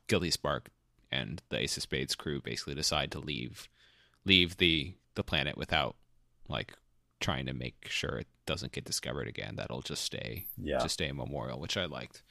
Guilty 0.08 0.32
Spark 0.32 0.70
and 1.12 1.42
the 1.50 1.60
Ace 1.60 1.78
of 1.78 1.84
Spades 1.84 2.16
crew 2.16 2.42
basically 2.42 2.76
decide 2.76 3.12
to 3.12 3.20
leave 3.20 3.68
leave 4.26 4.58
the 4.58 4.94
the 5.16 5.24
planet 5.24 5.58
without 5.58 5.96
like 6.48 6.74
trying 7.20 7.46
to 7.48 7.54
make 7.54 7.88
sure 7.90 8.18
it 8.18 8.28
doesn't 8.46 8.72
get 8.72 8.86
discovered 8.86 9.28
again. 9.28 9.56
That'll 9.56 9.82
just 9.82 10.04
stay 10.04 10.46
yeah. 10.62 10.80
just 10.80 10.96
stay 10.96 11.08
a 11.08 11.14
memorial, 11.14 11.60
which 11.60 11.78
I 11.78 11.86
liked. 11.86 12.24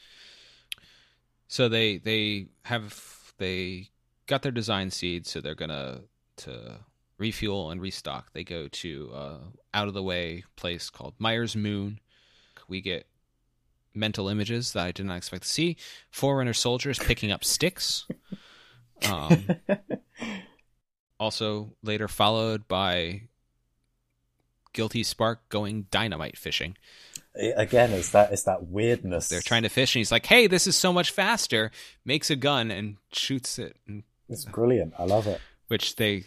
So 1.48 1.68
they 1.68 1.98
they 1.98 2.48
have 2.64 3.32
they 3.38 3.90
got 4.26 4.42
their 4.42 4.52
design 4.52 4.90
seeds, 4.90 5.30
so 5.30 5.40
they're 5.40 5.54
gonna 5.54 6.02
to 6.38 6.80
refuel 7.18 7.70
and 7.70 7.80
restock. 7.80 8.32
They 8.32 8.44
go 8.44 8.68
to 8.68 9.10
uh, 9.14 9.38
out 9.72 9.88
of 9.88 9.94
the 9.94 10.02
way 10.02 10.44
place 10.56 10.90
called 10.90 11.14
Myers 11.18 11.56
Moon. 11.56 12.00
We 12.68 12.80
get 12.80 13.06
mental 13.94 14.28
images 14.28 14.72
that 14.72 14.86
I 14.86 14.92
did 14.92 15.06
not 15.06 15.16
expect 15.16 15.44
to 15.44 15.48
see. 15.48 15.76
Forerunner 16.10 16.52
soldiers 16.52 16.98
picking 16.98 17.30
up 17.30 17.44
sticks. 17.44 18.06
Um, 19.10 19.46
also, 21.20 21.74
later 21.82 22.08
followed 22.08 22.66
by 22.66 23.28
Guilty 24.76 25.02
Spark 25.02 25.48
going 25.48 25.86
dynamite 25.90 26.36
fishing. 26.36 26.76
Again, 27.34 27.92
it's 27.92 28.10
that 28.10 28.32
it's 28.32 28.44
that 28.44 28.68
weirdness. 28.68 29.28
They're 29.28 29.40
trying 29.40 29.64
to 29.64 29.68
fish, 29.68 29.94
and 29.94 30.00
he's 30.00 30.12
like, 30.12 30.26
"Hey, 30.26 30.46
this 30.46 30.66
is 30.66 30.76
so 30.76 30.92
much 30.92 31.10
faster!" 31.10 31.70
Makes 32.04 32.30
a 32.30 32.36
gun 32.36 32.70
and 32.70 32.96
shoots 33.12 33.58
it. 33.58 33.76
And, 33.88 34.04
it's 34.28 34.44
brilliant. 34.44 34.94
I 34.98 35.04
love 35.04 35.26
it. 35.26 35.40
Which 35.68 35.96
they 35.96 36.24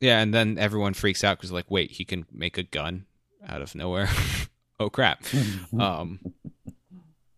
yeah, 0.00 0.20
and 0.20 0.32
then 0.32 0.58
everyone 0.58 0.94
freaks 0.94 1.24
out 1.24 1.38
because 1.38 1.52
like, 1.52 1.70
wait, 1.70 1.92
he 1.92 2.04
can 2.04 2.26
make 2.32 2.58
a 2.58 2.62
gun 2.62 3.06
out 3.46 3.62
of 3.62 3.74
nowhere. 3.74 4.08
oh 4.80 4.90
crap! 4.90 5.22
um, 5.78 6.20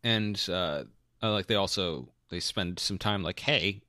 and 0.03 0.41
uh, 0.51 0.85
like 1.23 1.47
they 1.47 1.55
also 1.55 2.09
they 2.31 2.41
spend 2.41 2.79
some 2.79 2.99
time 2.99 3.23
like, 3.23 3.41
hey, 3.41 3.83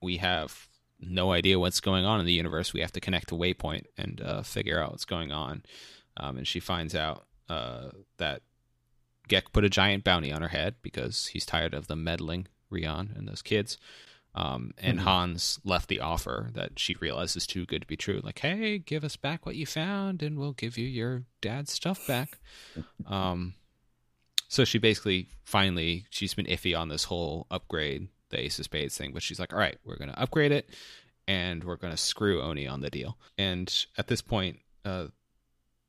we 0.00 0.18
have 0.18 0.67
no 1.00 1.32
idea 1.32 1.58
what's 1.58 1.80
going 1.80 2.04
on 2.04 2.20
in 2.20 2.26
the 2.26 2.32
universe. 2.32 2.72
We 2.72 2.80
have 2.80 2.92
to 2.92 3.00
connect 3.00 3.28
to 3.28 3.34
Waypoint 3.34 3.84
and 3.96 4.20
uh, 4.20 4.42
figure 4.42 4.82
out 4.82 4.90
what's 4.90 5.04
going 5.04 5.32
on. 5.32 5.62
Um, 6.16 6.38
and 6.38 6.46
she 6.46 6.60
finds 6.60 6.94
out 6.94 7.26
uh, 7.48 7.90
that 8.18 8.42
Gek 9.28 9.52
put 9.52 9.64
a 9.64 9.70
giant 9.70 10.04
bounty 10.04 10.32
on 10.32 10.42
her 10.42 10.48
head 10.48 10.76
because 10.82 11.28
he's 11.28 11.46
tired 11.46 11.74
of 11.74 11.86
them 11.86 12.02
meddling 12.02 12.48
Rion 12.70 13.12
and 13.16 13.28
those 13.28 13.42
kids. 13.42 13.78
Um, 14.34 14.72
and 14.78 14.98
mm-hmm. 14.98 15.06
Hans 15.06 15.58
left 15.64 15.88
the 15.88 16.00
offer 16.00 16.50
that 16.54 16.78
she 16.78 16.96
realizes 17.00 17.36
is 17.36 17.46
too 17.46 17.66
good 17.66 17.80
to 17.80 17.88
be 17.88 17.96
true. 17.96 18.20
Like, 18.22 18.38
hey, 18.40 18.78
give 18.78 19.02
us 19.04 19.16
back 19.16 19.46
what 19.46 19.56
you 19.56 19.66
found, 19.66 20.22
and 20.22 20.38
we'll 20.38 20.52
give 20.52 20.78
you 20.78 20.86
your 20.86 21.24
dad's 21.40 21.72
stuff 21.72 22.06
back. 22.06 22.38
um, 23.06 23.54
so 24.48 24.64
she 24.64 24.78
basically 24.78 25.28
finally 25.44 26.06
she's 26.10 26.34
been 26.34 26.46
iffy 26.46 26.78
on 26.78 26.88
this 26.88 27.04
whole 27.04 27.46
upgrade 27.50 28.08
the 28.30 28.40
Ace 28.40 28.58
of 28.58 28.64
Spades 28.64 28.96
thing, 28.96 29.12
but 29.12 29.22
she's 29.22 29.40
like, 29.40 29.52
all 29.52 29.58
right, 29.58 29.78
we're 29.84 29.96
going 29.96 30.10
to 30.10 30.20
upgrade 30.20 30.52
it, 30.52 30.68
and 31.26 31.64
we're 31.64 31.76
going 31.76 31.92
to 31.92 31.96
screw 31.96 32.42
Oni 32.42 32.66
on 32.66 32.80
the 32.80 32.90
deal. 32.90 33.18
And 33.36 33.72
at 33.96 34.06
this 34.06 34.22
point, 34.22 34.58
uh, 34.84 35.06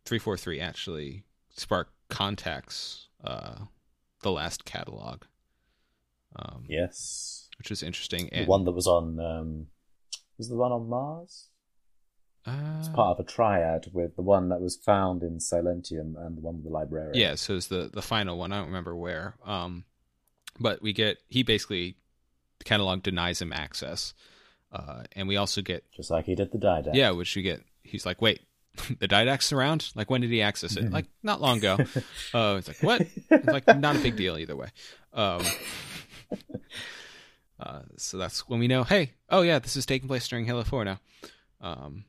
three 0.05 0.19
four 0.19 0.37
three 0.37 0.59
actually 0.59 1.23
Spark 1.55 1.89
contacts 2.09 3.07
uh, 3.23 3.55
the 4.21 4.31
last 4.31 4.65
catalog. 4.65 5.23
Um, 6.35 6.63
yes 6.67 7.49
which 7.59 7.69
is 7.71 7.83
interesting. 7.83 8.29
And, 8.31 8.47
the 8.47 8.49
one 8.49 8.63
that 8.63 8.71
was 8.71 8.87
on 8.87 9.19
um, 9.19 9.67
was 10.37 10.49
the 10.49 10.55
one 10.55 10.71
on 10.71 10.89
Mars. 10.89 11.49
Uh, 12.45 12.77
it's 12.79 12.87
part 12.87 13.19
of 13.19 13.23
a 13.23 13.29
triad 13.29 13.87
with 13.93 14.15
the 14.15 14.21
one 14.21 14.49
that 14.49 14.61
was 14.61 14.77
found 14.77 15.21
in 15.21 15.37
Silentium 15.37 16.15
and 16.17 16.37
the 16.37 16.41
one 16.41 16.55
with 16.55 16.63
the 16.63 16.71
librarian. 16.71 17.13
Yeah, 17.13 17.35
so 17.35 17.57
it's 17.57 17.67
the 17.67 17.89
the 17.93 18.01
final 18.01 18.37
one. 18.37 18.51
I 18.53 18.57
don't 18.57 18.67
remember 18.67 18.95
where. 18.95 19.35
Um, 19.45 19.83
but 20.57 20.81
we 20.81 20.93
get 20.93 21.17
he 21.27 21.43
basically 21.43 21.97
the 22.59 22.65
catalog 22.65 23.03
denies 23.03 23.41
him 23.41 23.51
access, 23.51 24.13
uh, 24.71 25.03
and 25.13 25.27
we 25.27 25.37
also 25.37 25.61
get 25.61 25.83
just 25.91 26.11
like 26.11 26.25
he 26.25 26.35
did 26.35 26.51
the 26.51 26.57
Didact. 26.57 26.93
Yeah, 26.93 27.11
which 27.11 27.35
we 27.35 27.41
get. 27.41 27.63
He's 27.83 28.05
like, 28.05 28.21
wait, 28.21 28.41
the 28.99 29.07
Didact's 29.07 29.51
around? 29.51 29.91
Like 29.95 30.09
when 30.09 30.21
did 30.21 30.29
he 30.29 30.41
access 30.41 30.75
it? 30.75 30.91
like 30.91 31.05
not 31.23 31.41
long 31.41 31.57
ago. 31.57 31.77
Uh, 32.33 32.55
it's 32.57 32.67
like 32.67 32.81
what? 32.81 33.01
It's 33.29 33.47
like 33.47 33.67
not 33.79 33.95
a 33.95 33.99
big 33.99 34.15
deal 34.15 34.37
either 34.37 34.55
way. 34.55 34.67
Um, 35.13 35.41
uh, 37.59 37.81
so 37.97 38.17
that's 38.17 38.47
when 38.47 38.59
we 38.59 38.67
know, 38.67 38.83
hey, 38.83 39.13
oh 39.29 39.41
yeah, 39.41 39.59
this 39.59 39.75
is 39.75 39.85
taking 39.85 40.07
place 40.07 40.27
during 40.27 40.45
Halo 40.45 40.63
4 40.63 40.85
now. 40.85 40.99
Because 41.59 41.85
um, 41.85 42.05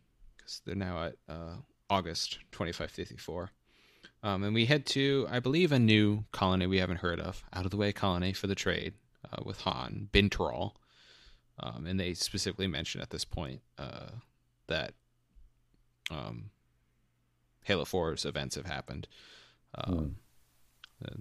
they're 0.64 0.74
now 0.74 1.04
at 1.04 1.16
uh, 1.28 1.54
August 1.88 2.38
2554. 2.52 3.50
Um, 4.22 4.44
and 4.44 4.54
we 4.54 4.66
head 4.66 4.84
to, 4.86 5.26
I 5.30 5.40
believe, 5.40 5.72
a 5.72 5.78
new 5.78 6.24
colony 6.30 6.66
we 6.66 6.78
haven't 6.78 6.98
heard 6.98 7.20
of, 7.20 7.42
out 7.54 7.64
of 7.64 7.70
the 7.70 7.78
way 7.78 7.90
colony 7.92 8.34
for 8.34 8.46
the 8.46 8.54
trade 8.54 8.92
uh, 9.24 9.42
with 9.44 9.60
Han, 9.62 10.08
Binturol. 10.12 10.72
Um, 11.58 11.86
and 11.86 12.00
they 12.00 12.14
specifically 12.14 12.66
mention 12.66 13.00
at 13.00 13.10
this 13.10 13.24
point 13.24 13.60
uh, 13.78 14.10
that 14.66 14.94
um, 16.10 16.50
Halo 17.64 17.84
4's 17.84 18.24
events 18.24 18.54
have 18.56 18.66
happened. 18.66 19.06
Mm. 19.76 20.14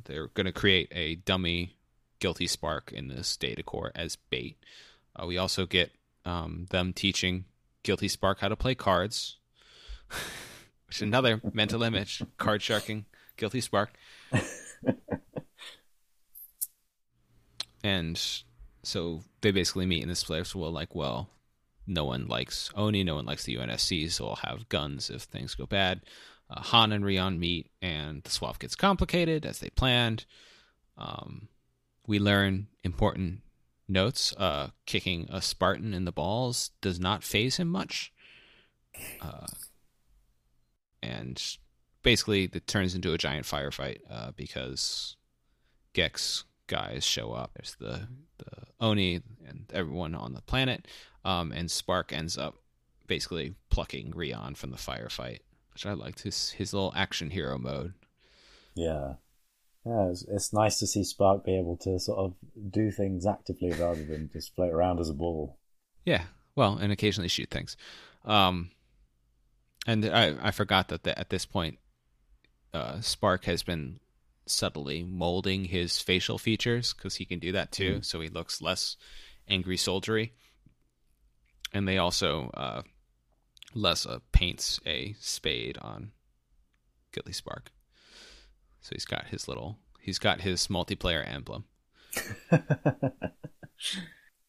They're 0.06 0.28
going 0.28 0.46
to 0.46 0.52
create 0.52 0.90
a 0.92 1.16
dummy 1.16 1.76
Guilty 2.20 2.48
Spark 2.48 2.92
in 2.92 3.08
this 3.08 3.36
data 3.38 3.64
core 3.64 3.92
as 3.96 4.16
bait. 4.16 4.58
Uh, 5.16 5.26
we 5.26 5.38
also 5.38 5.66
get 5.66 5.92
um, 6.26 6.68
them 6.70 6.94
teaching 6.94 7.46
Guilty 7.84 8.08
Spark 8.08 8.40
how 8.40 8.50
to 8.50 8.56
play 8.56 8.76
cards, 8.76 9.38
which 10.88 10.98
is 10.98 11.02
another 11.02 11.42
mental 11.54 11.84
image. 11.84 12.22
Card 12.38 12.62
sharking, 12.62 13.06
Guilty 13.38 13.62
Spark. 13.62 13.94
and 17.84 18.20
so 18.84 19.24
they 19.42 19.52
basically 19.52 19.86
meet 19.86 20.04
in 20.04 20.10
this 20.10 20.24
place. 20.24 20.56
Well, 20.56 20.72
like, 20.72 20.96
well, 20.96 21.30
no 21.88 22.06
one 22.06 22.28
likes 22.28 22.70
Oni, 22.76 23.04
no 23.04 23.16
one 23.16 23.26
likes 23.26 23.44
the 23.44 23.56
UNSC, 23.56 24.12
so 24.12 24.26
we'll 24.26 24.36
have 24.38 24.70
guns 24.70 25.10
if 25.10 25.24
things 25.24 25.56
go 25.56 25.66
bad. 25.66 26.02
Uh, 26.50 26.62
Han 26.62 26.92
and 26.92 27.06
Rion 27.06 27.40
meet, 27.40 27.70
and 27.82 28.24
the 28.24 28.30
swap 28.30 28.60
gets 28.60 28.76
complicated 28.76 29.46
as 29.46 29.60
they 29.60 29.70
planned. 29.70 30.26
Um, 30.98 31.48
we 32.08 32.20
learn 32.20 32.68
important 32.84 33.42
notes. 33.88 34.34
Uh, 34.38 34.70
kicking 34.86 35.28
a 35.30 35.42
Spartan 35.42 35.94
in 35.94 36.06
the 36.06 36.12
balls 36.12 36.72
does 36.82 37.00
not 37.00 37.24
phase 37.24 37.58
him 37.58 37.68
much. 37.68 38.12
Uh, 39.22 39.48
and 41.02 41.58
basically, 42.04 42.50
it 42.52 42.68
turns 42.68 42.96
into 42.96 43.14
a 43.14 43.18
giant 43.18 43.46
firefight 43.46 44.00
uh, 44.10 44.32
because 44.36 45.16
Gek's 45.94 46.46
guys 46.70 47.04
show 47.04 47.34
up. 47.34 47.52
There's 47.56 47.76
the, 47.76 48.08
the 48.38 48.68
Oni 48.80 49.22
and 49.46 49.66
everyone 49.74 50.16
on 50.16 50.34
the 50.34 50.42
planet. 50.42 50.88
Um, 51.26 51.52
and 51.52 51.70
Spark 51.70 52.14
ends 52.14 52.38
up 52.38 52.56
basically 53.08 53.56
plucking 53.70 54.12
Rion 54.16 54.56
from 54.56 54.72
the 54.72 54.78
firefight, 54.78 55.40
which 55.74 55.86
I 55.86 55.92
liked 55.92 56.22
his 56.22 56.52
his 56.52 56.74
little 56.74 56.94
action 56.96 57.32
hero 57.32 57.58
mode. 57.58 57.94
Yeah, 58.76 59.16
Yeah, 59.86 60.10
it's, 60.10 60.24
it's 60.24 60.54
nice 60.54 60.80
to 60.80 60.88
see 60.88 61.04
Spark 61.04 61.44
be 61.44 61.58
able 61.58 61.76
to 61.78 62.00
sort 62.00 62.20
of 62.20 62.34
do 62.72 62.92
things 62.92 63.26
actively 63.26 63.72
rather 63.72 64.06
than 64.06 64.30
just 64.32 64.56
float 64.56 64.72
around 64.72 65.02
as 65.02 65.10
a 65.10 65.14
ball. 65.14 65.58
Yeah, 66.06 66.24
well, 66.56 66.78
and 66.78 66.94
occasionally 66.94 67.28
shoot 67.28 67.50
things. 67.50 67.76
Um, 68.24 68.72
and 69.86 70.06
I 70.06 70.36
I 70.42 70.52
forgot 70.52 70.88
that 70.90 71.04
the, 71.04 71.18
at 71.18 71.30
this 71.30 71.46
point, 71.46 71.80
uh, 72.74 73.02
Spark 73.02 73.46
has 73.46 73.64
been 73.64 74.00
subtly 74.50 75.04
molding 75.04 75.66
his 75.66 76.00
facial 76.00 76.38
features 76.38 76.94
because 76.94 77.16
he 77.16 77.26
can 77.26 77.40
do 77.40 77.52
that 77.54 77.72
too, 77.72 77.96
Mm. 78.00 78.06
so 78.06 78.20
he 78.22 78.30
looks 78.30 78.62
less 78.62 78.98
angry 79.48 79.78
soldiery. 79.78 80.34
And 81.74 81.88
they 81.88 81.98
also 81.98 82.50
uh, 82.54 82.82
Lessa 83.76 84.22
paints 84.32 84.80
a 84.86 85.16
spade 85.20 85.78
on 85.80 86.12
Guilty 87.14 87.34
Spark, 87.34 87.72
so 88.82 88.90
he's 88.94 89.06
got 89.06 89.28
his 89.28 89.48
little 89.48 89.78
he's 90.02 90.20
got 90.20 90.42
his 90.42 90.68
multiplayer 90.68 91.28
emblem. 91.28 91.66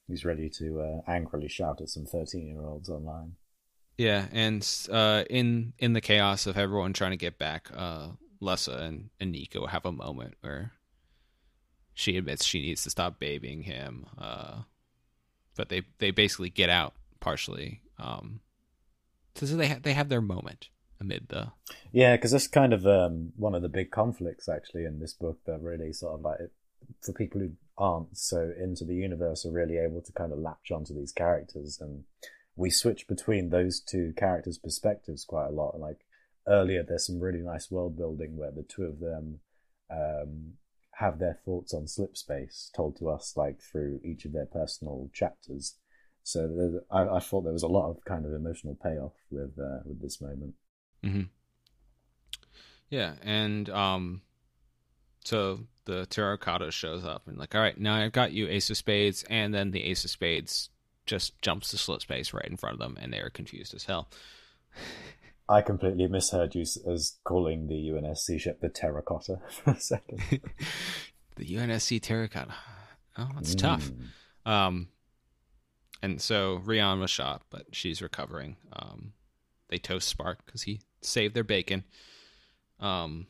He's 0.08 0.24
ready 0.24 0.48
to 0.58 0.80
uh, 0.80 1.10
angrily 1.10 1.48
shout 1.48 1.80
at 1.80 1.88
some 1.88 2.04
thirteen-year-olds 2.04 2.88
online. 2.90 3.36
Yeah, 3.96 4.26
and 4.32 4.66
uh, 4.90 5.24
in 5.30 5.72
in 5.78 5.92
the 5.92 6.00
chaos 6.00 6.46
of 6.46 6.56
everyone 6.58 6.92
trying 6.94 7.12
to 7.12 7.16
get 7.16 7.38
back, 7.38 7.68
uh, 7.72 8.08
Lessa 8.40 8.80
and, 8.80 9.10
and 9.18 9.32
Nico 9.32 9.66
have 9.66 9.84
a 9.84 9.92
moment 9.92 10.34
where 10.40 10.72
she 11.94 12.16
admits 12.16 12.44
she 12.44 12.62
needs 12.62 12.82
to 12.84 12.90
stop 12.90 13.18
babying 13.18 13.62
him, 13.62 14.06
uh, 14.18 14.62
but 15.56 15.68
they 15.68 15.82
they 15.98 16.10
basically 16.10 16.50
get 16.50 16.70
out 16.70 16.94
partially. 17.20 17.82
Um, 17.98 18.40
so 19.34 19.56
they 19.56 19.68
ha- 19.68 19.80
they 19.82 19.92
have 19.92 20.08
their 20.08 20.20
moment 20.20 20.70
amid 21.00 21.28
the 21.28 21.52
Yeah, 21.92 22.16
because 22.16 22.30
that's 22.30 22.48
kind 22.48 22.72
of 22.72 22.86
um, 22.86 23.32
one 23.36 23.54
of 23.54 23.62
the 23.62 23.68
big 23.68 23.90
conflicts 23.90 24.48
actually 24.48 24.84
in 24.84 25.00
this 25.00 25.12
book 25.12 25.38
that 25.46 25.60
really 25.60 25.92
sort 25.92 26.14
of 26.14 26.20
like 26.22 26.38
for 27.02 27.12
people 27.12 27.40
who 27.40 27.52
aren't 27.76 28.16
so 28.16 28.52
into 28.58 28.84
the 28.84 28.94
universe 28.94 29.44
are 29.44 29.50
really 29.50 29.78
able 29.78 30.00
to 30.02 30.12
kind 30.12 30.32
of 30.32 30.38
latch 30.38 30.70
onto 30.70 30.94
these 30.94 31.12
characters 31.12 31.78
and 31.80 32.04
we 32.56 32.68
switch 32.70 33.08
between 33.08 33.48
those 33.48 33.80
two 33.80 34.12
characters' 34.16 34.58
perspectives 34.58 35.24
quite 35.24 35.46
a 35.46 35.52
lot. 35.52 35.80
Like 35.80 36.04
earlier, 36.50 36.82
there's 36.82 37.06
some 37.06 37.20
really 37.20 37.40
nice 37.40 37.70
world 37.70 37.96
building 37.96 38.36
where 38.36 38.50
the 38.50 38.64
two 38.64 38.82
of 38.82 39.00
them 39.00 39.40
um, 39.90 40.54
have 40.94 41.18
their 41.18 41.38
thoughts 41.44 41.72
on 41.72 41.86
slip 41.86 42.16
space 42.16 42.70
told 42.74 42.98
to 42.98 43.08
us 43.08 43.34
like 43.36 43.60
through 43.60 44.00
each 44.04 44.24
of 44.24 44.32
their 44.32 44.46
personal 44.46 45.08
chapters. 45.14 45.76
So 46.22 46.80
I, 46.90 47.16
I 47.16 47.20
thought 47.20 47.42
there 47.42 47.52
was 47.52 47.62
a 47.62 47.68
lot 47.68 47.88
of 47.88 48.04
kind 48.04 48.26
of 48.26 48.32
emotional 48.32 48.76
payoff 48.82 49.14
with 49.30 49.58
uh, 49.58 49.80
with 49.84 50.02
this 50.02 50.20
moment. 50.20 50.54
hmm 51.02 51.22
Yeah, 52.90 53.14
and 53.22 53.70
um, 53.70 54.20
so 55.24 55.60
the 55.86 56.06
Terracotta 56.06 56.70
shows 56.70 57.04
up 57.04 57.26
and 57.26 57.38
like, 57.38 57.54
all 57.54 57.60
right, 57.60 57.78
now 57.78 57.94
I've 57.94 58.12
got 58.12 58.32
you 58.32 58.48
Ace 58.48 58.68
of 58.70 58.76
Spades, 58.76 59.24
and 59.30 59.54
then 59.54 59.70
the 59.70 59.84
Ace 59.84 60.04
of 60.04 60.10
Spades 60.10 60.68
just 61.06 61.40
jumps 61.40 61.70
to 61.70 61.78
slip 61.78 62.02
space 62.02 62.34
right 62.34 62.46
in 62.46 62.56
front 62.56 62.74
of 62.74 62.78
them, 62.78 62.98
and 63.00 63.12
they 63.12 63.20
are 63.20 63.30
confused 63.30 63.74
as 63.74 63.84
hell. 63.84 64.08
I 65.50 65.62
completely 65.62 66.06
misheard 66.06 66.54
you 66.54 66.62
as 66.62 67.18
calling 67.24 67.66
the 67.66 67.74
UNSC 67.74 68.38
ship 68.40 68.60
the 68.60 68.68
Terracotta 68.68 69.40
for 69.50 69.72
a 69.72 69.80
second. 69.80 70.20
the 71.36 71.44
UNSC 71.44 72.00
Terracotta. 72.00 72.54
Oh, 73.18 73.28
that's 73.34 73.56
tough. 73.56 73.90
Mm. 74.46 74.50
Um, 74.50 74.88
and 76.02 76.20
so 76.20 76.62
Rion 76.64 77.00
was 77.00 77.10
shot, 77.10 77.42
but 77.50 77.66
she's 77.72 78.00
recovering. 78.00 78.56
Um, 78.72 79.12
they 79.68 79.78
toast 79.78 80.08
Spark 80.08 80.46
because 80.46 80.62
he 80.62 80.82
saved 81.02 81.34
their 81.34 81.44
bacon. 81.44 81.84
Um, 82.78 83.26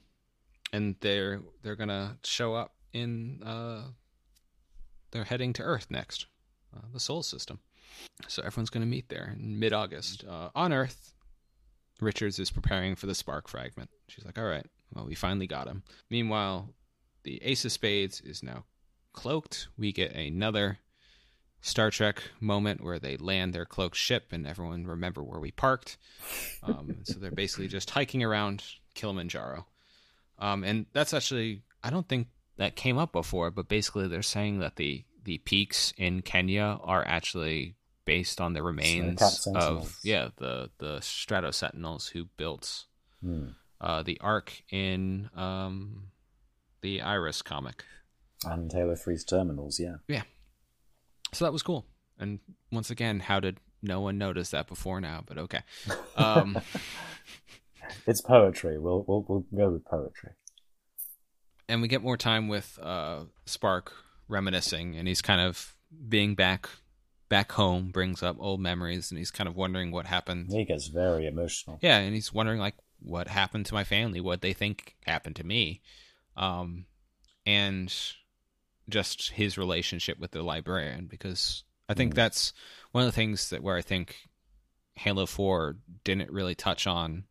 and 0.73 0.97
they're 1.01 1.41
they're 1.63 1.75
gonna 1.75 2.19
show 2.23 2.55
up 2.55 2.75
in. 2.93 3.43
Uh, 3.43 3.85
they're 5.11 5.25
heading 5.25 5.53
to 5.55 5.63
Earth 5.63 5.87
next, 5.91 6.27
uh, 6.77 6.83
the 6.93 7.01
Sol 7.01 7.23
System. 7.23 7.61
So 8.29 8.43
everyone's 8.45 8.71
gonna 8.71 8.87
meet 8.87 9.09
there 9.09 9.35
in 9.35 9.59
mid 9.59 9.73
August 9.73 10.25
uh, 10.29 10.51
on 10.55 10.73
Earth. 10.73 11.15
Richards 12.03 12.39
is 12.39 12.51
preparing 12.51 12.97
for 12.97 13.07
the 13.07 13.15
Spark 13.15 13.49
fragment. 13.49 13.91
She's 14.09 14.25
like, 14.25 14.39
"All 14.39 14.45
right, 14.45 14.67
well, 14.95 15.07
we 15.07 15.15
finally 15.15 15.47
got 15.47 15.69
him." 15.69 15.83
Meanwhile, 16.09 16.75
the 17.23 17.43
Ace 17.43 17.65
of 17.65 17.73
Spades 17.73 18.21
is 18.21 18.43
now 18.43 18.65
cloaked. 19.13 19.69
We 19.77 19.93
get 19.93 20.13
another 20.13 20.79
Star 21.61 21.91
Trek 21.91 22.23
moment 22.41 22.83
where 22.83 22.99
they 22.99 23.17
land 23.17 23.53
their 23.53 23.67
cloaked 23.67 23.97
ship 23.97 24.29
and 24.33 24.47
everyone 24.47 24.87
remember 24.87 25.23
where 25.23 25.41
we 25.41 25.51
parked. 25.51 25.99
Um, 26.63 26.97
so 27.05 27.19
they're 27.19 27.31
basically 27.31 27.69
just 27.69 27.91
hiking 27.91 28.23
around 28.23 28.65
Kilimanjaro. 28.95 29.67
Um, 30.39 30.65
and 30.65 30.87
that's 30.93 31.13
actually 31.13 31.63
I 31.83 31.91
don't 31.91 32.09
think 32.09 32.29
that 32.57 32.77
came 32.77 32.99
up 32.99 33.13
before, 33.13 33.51
but 33.51 33.69
basically 33.69 34.09
they're 34.09 34.23
saying 34.23 34.61
that 34.61 34.77
the 34.77 35.05
the 35.25 35.39
peaks 35.39 35.93
in 35.99 36.23
Kenya 36.23 36.79
are 36.83 37.05
actually 37.07 37.77
based 38.11 38.41
on 38.41 38.53
the 38.55 38.63
remains 38.63 39.47
of 39.55 39.99
yeah 40.03 40.29
the 40.39 40.71
the 40.79 41.01
Strato 41.01 41.51
Sentinels 41.53 42.09
who 42.09 42.25
built 42.37 42.87
Hmm. 43.23 43.49
uh, 43.81 44.03
the 44.03 44.19
Ark 44.21 44.63
in 44.71 45.29
um, 45.37 46.09
the 46.81 47.03
Iris 47.03 47.43
comic. 47.43 47.85
And 48.45 48.73
Halo 48.73 48.95
3's 48.95 49.25
terminals, 49.25 49.79
Yeah, 49.79 49.97
yeah. 50.09 50.23
So 51.33 51.45
that 51.45 51.53
was 51.53 51.63
cool. 51.63 51.85
And 52.19 52.41
once 52.73 52.91
again, 52.91 53.21
how 53.21 53.39
did 53.39 53.59
no 53.83 54.01
one 54.01 54.17
notice 54.19 54.51
that 54.51 54.67
before 54.67 55.01
now? 55.01 55.23
But 55.27 55.37
okay. 55.39 55.61
Um, 56.17 56.59
It's 58.07 58.21
poetry. 58.21 58.79
We'll, 58.79 59.05
we'll, 59.07 59.25
we'll 59.29 59.45
go 59.55 59.71
with 59.71 59.85
poetry. 59.85 60.31
and 61.69 61.83
we 61.83 61.89
get 61.89 62.03
more 62.03 62.17
time 62.17 62.49
with 62.49 62.79
uh, 62.83 63.25
Spark 63.47 63.93
reminiscing, 64.29 64.97
and 64.97 65.07
he's 65.09 65.21
kind 65.23 65.41
of 65.41 65.75
being 66.09 66.35
back 66.35 66.69
back 67.31 67.53
home, 67.53 67.91
brings 67.91 68.23
up 68.23 68.37
old 68.39 68.61
memories, 68.61 69.11
and 69.11 69.17
he's 69.17 69.31
kind 69.31 69.49
of 69.49 69.57
wondering 69.57 69.91
what 69.91 70.05
happened. 70.05 70.51
He 70.51 70.67
gets 70.67 70.89
very 70.89 71.27
emotional. 71.27 71.79
Yeah, 71.81 71.97
and 71.97 72.15
he's 72.15 72.35
wondering 72.35 72.59
like 72.59 72.75
what 72.99 73.29
happened 73.29 73.65
to 73.67 73.75
my 73.75 73.85
family, 73.85 74.21
what 74.21 74.43
they 74.43 74.53
think 74.53 74.97
happened 75.07 75.37
to 75.37 75.47
me, 75.47 75.81
um, 76.37 76.85
and 77.47 77.95
just 78.91 79.31
his 79.31 79.57
relationship 79.57 80.19
with 80.19 80.33
the 80.33 80.43
librarian. 80.43 81.07
Because 81.07 81.65
I 81.89 81.95
think 81.95 82.13
Mm. 82.13 82.17
that's 82.17 82.53
one 82.91 83.03
of 83.05 83.09
the 83.09 83.17
things 83.17 83.49
that 83.49 83.63
where 83.63 83.77
I 83.77 83.83
think 83.83 84.29
Halo 84.95 85.25
Four 85.25 85.79
didn't 86.05 86.31
really 86.31 86.57
touch 86.57 86.87
on, 86.87 87.25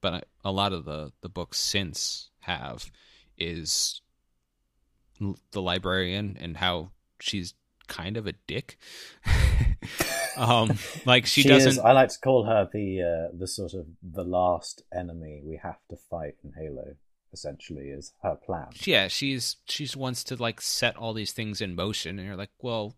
but 0.00 0.28
a 0.44 0.52
lot 0.52 0.72
of 0.72 0.84
the 0.84 1.12
the 1.22 1.30
books 1.30 1.58
since 1.58 2.30
have 2.40 2.90
is 3.38 4.02
the 5.52 5.62
librarian 5.62 6.36
and 6.38 6.56
how 6.56 6.90
she's 7.20 7.54
kind 7.86 8.16
of 8.16 8.26
a 8.26 8.32
dick. 8.46 8.78
um, 10.36 10.78
like 11.04 11.26
she, 11.26 11.42
doesn't. 11.42 11.72
Is, 11.72 11.78
I 11.78 11.92
like 11.92 12.10
to 12.10 12.18
call 12.18 12.44
her 12.44 12.68
the 12.72 13.02
uh, 13.02 13.36
the 13.36 13.46
sort 13.46 13.74
of 13.74 13.86
the 14.02 14.24
last 14.24 14.82
enemy 14.94 15.42
we 15.44 15.58
have 15.62 15.78
to 15.90 15.96
fight 15.96 16.34
in 16.44 16.52
Halo. 16.56 16.96
Essentially, 17.32 17.88
is 17.88 18.14
her 18.22 18.34
plan. 18.34 18.68
yeah 18.84 19.08
she's 19.08 19.56
she's 19.66 19.94
wants 19.94 20.24
to 20.24 20.36
like 20.36 20.58
set 20.58 20.96
all 20.96 21.12
these 21.12 21.32
things 21.32 21.60
in 21.60 21.74
motion 21.74 22.18
and 22.18 22.26
you're 22.26 22.36
like 22.36 22.52
well 22.62 22.94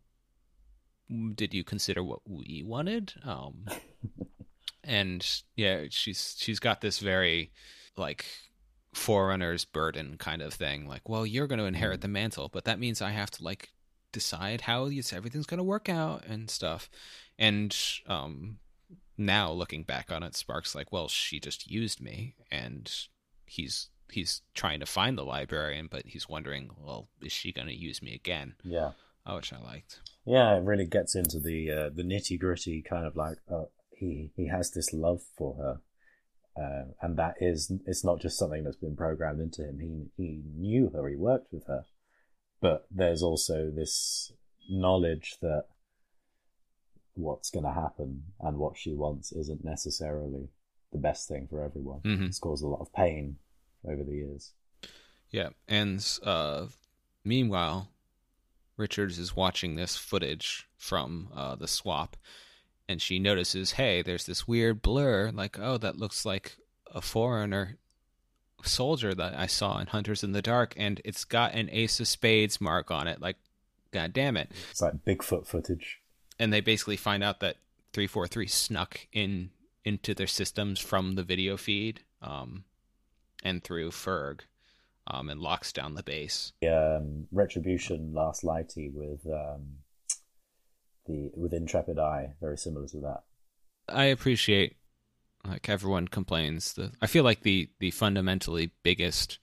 did 1.34 1.55
you 1.55 1.64
consider 1.64 2.05
what 2.05 2.20
we 2.24 2.62
wanted 2.64 3.14
um 3.24 3.64
and 4.84 5.43
yeah 5.57 5.84
she's 5.91 6.36
she's 6.39 6.59
got 6.59 6.80
this 6.80 6.99
very 6.99 7.51
like 7.97 8.26
forerunner's 8.95 9.64
burden 9.64 10.16
kind 10.18 10.43
of 10.43 10.53
thing 10.53 10.86
like 10.86 11.09
well 11.09 11.26
you're 11.26 11.47
going 11.47 11.59
to 11.59 11.64
inherit 11.64 12.01
the 12.01 12.09
mantle 12.09 12.49
but 12.53 12.64
that 12.64 12.78
means 12.78 13.03
i 13.03 13.11
have 13.11 13.30
to 13.30 13.43
like 13.43 13.70
decide 14.12 14.62
how 14.62 14.84
everything's 15.12 15.46
going 15.46 15.59
to 15.59 15.64
work 15.64 15.88
out 15.88 16.24
and 16.26 16.50
stuff 16.50 16.88
and 17.38 17.76
um 18.06 18.59
now 19.16 19.50
looking 19.50 19.82
back 19.82 20.11
on 20.11 20.22
it 20.22 20.34
sparks 20.34 20.74
like 20.74 20.92
well 20.92 21.09
she 21.09 21.38
just 21.40 21.70
used 21.70 22.00
me 22.00 22.34
and 22.50 23.06
he's 23.44 23.88
he's 24.11 24.42
trying 24.54 24.80
to 24.80 24.86
find 24.86 25.18
the 25.18 25.24
librarian 25.24 25.88
but 25.90 26.06
he's 26.06 26.28
wondering 26.28 26.70
well 26.78 27.09
is 27.20 27.32
she 27.32 27.52
going 27.52 27.68
to 27.68 27.74
use 27.74 28.00
me 28.02 28.14
again 28.14 28.54
Yeah, 28.64 28.92
oh, 29.26 29.36
which 29.36 29.52
i 29.52 29.59
liked 29.59 30.00
yeah. 30.28 30.56
It 30.56 30.64
really 30.64 30.84
gets 30.84 31.14
into 31.14 31.40
the 31.40 31.70
uh, 31.70 31.90
the 31.94 32.02
nitty 32.02 32.38
gritty 32.38 32.82
kind 32.82 33.06
of 33.06 33.16
like 33.16 33.38
uh, 33.50 33.64
he 33.90 34.30
he 34.36 34.48
has 34.48 34.70
this 34.72 34.92
love 34.92 35.22
for 35.38 35.54
her, 35.54 35.80
uh, 36.54 36.92
and 37.00 37.16
that 37.16 37.36
is 37.40 37.72
it's 37.86 38.04
not 38.04 38.20
just 38.20 38.38
something 38.38 38.62
that's 38.62 38.76
been 38.76 38.94
programmed 38.94 39.40
into 39.40 39.62
him. 39.64 39.78
He 39.80 40.22
he 40.22 40.42
knew 40.54 40.90
her. 40.92 41.09
He 41.09 41.16
worked 41.16 41.50
with 41.50 41.66
her, 41.66 41.86
but 42.61 42.86
there's 42.90 43.22
also 43.22 43.70
this 43.70 44.32
knowledge 44.68 45.36
that 45.40 45.66
what's 47.14 47.50
going 47.50 47.64
to 47.64 47.72
happen 47.72 48.22
and 48.40 48.59
what 48.59 48.76
she 48.76 48.92
wants 48.92 49.32
isn't 49.32 49.64
necessarily 49.64 50.48
the 50.92 50.98
best 50.98 51.28
thing 51.28 51.46
for 51.48 51.62
everyone. 51.62 52.00
Mhm. 52.00 52.28
It's 52.28 52.38
caused 52.38 52.64
a 52.64 52.68
lot 52.68 52.80
of 52.80 52.92
pain 52.92 53.38
over 53.84 54.04
the 54.04 54.14
years. 54.14 54.52
Yeah, 55.30 55.50
and 55.66 56.04
uh, 56.22 56.66
meanwhile, 57.24 57.90
Richards 58.76 59.18
is 59.18 59.36
watching 59.36 59.74
this 59.74 59.96
footage 59.96 60.68
from 60.76 61.30
uh, 61.34 61.56
the 61.56 61.68
swap, 61.68 62.16
and 62.88 63.02
she 63.02 63.18
notices, 63.18 63.72
hey, 63.72 64.00
there's 64.00 64.24
this 64.24 64.48
weird 64.48 64.80
blur. 64.80 65.30
Like, 65.30 65.59
oh, 65.59 65.76
that 65.78 65.98
looks 65.98 66.24
like 66.24 66.56
a 66.94 67.02
Forerunner 67.02 67.76
soldier 68.62 69.14
that 69.14 69.34
I 69.38 69.46
saw 69.46 69.78
in 69.78 69.86
Hunters 69.88 70.24
in 70.24 70.32
the 70.32 70.42
Dark, 70.42 70.74
and 70.76 71.00
it's 71.04 71.24
got 71.24 71.54
an 71.54 71.68
Ace 71.70 72.00
of 72.00 72.09
Spades 72.09 72.61
mark 72.61 72.90
on 72.90 73.06
it. 73.06 73.20
Like, 73.20 73.36
god 73.92 74.12
damn 74.12 74.36
it! 74.36 74.50
It's 74.70 74.82
like 74.82 75.04
Bigfoot 75.04 75.46
footage. 75.46 76.00
And 76.38 76.52
they 76.52 76.61
basically 76.61 76.96
find 76.96 77.22
out 77.22 77.40
that 77.40 77.56
three 77.92 78.06
four 78.06 78.26
three 78.26 78.46
snuck 78.46 79.06
in 79.12 79.50
into 79.84 80.14
their 80.14 80.26
systems 80.26 80.78
from 80.78 81.14
the 81.14 81.22
video 81.22 81.56
feed, 81.56 82.00
um, 82.22 82.64
and 83.42 83.62
through 83.64 83.90
Ferg, 83.90 84.40
um, 85.06 85.28
and 85.28 85.40
locks 85.40 85.72
down 85.72 85.94
the 85.94 86.02
base. 86.02 86.52
Um, 86.62 87.26
Retribution 87.32 88.12
last 88.12 88.42
lighty 88.42 88.92
with 88.92 89.26
um, 89.26 89.78
the 91.06 91.30
with 91.34 91.52
Intrepid 91.52 91.98
Eye, 91.98 92.34
very 92.40 92.59
similar 92.59 92.86
to 92.88 92.98
that. 92.98 93.22
I 93.88 94.04
appreciate 94.04 94.76
like 95.47 95.68
everyone 95.68 96.09
complains 96.09 96.74
the 96.74 96.93
I 97.01 97.07
feel 97.07 97.24
like 97.24 97.43
the 97.43 97.68
the 97.78 97.91
fundamentally 97.91 98.70
biggest 98.82 99.39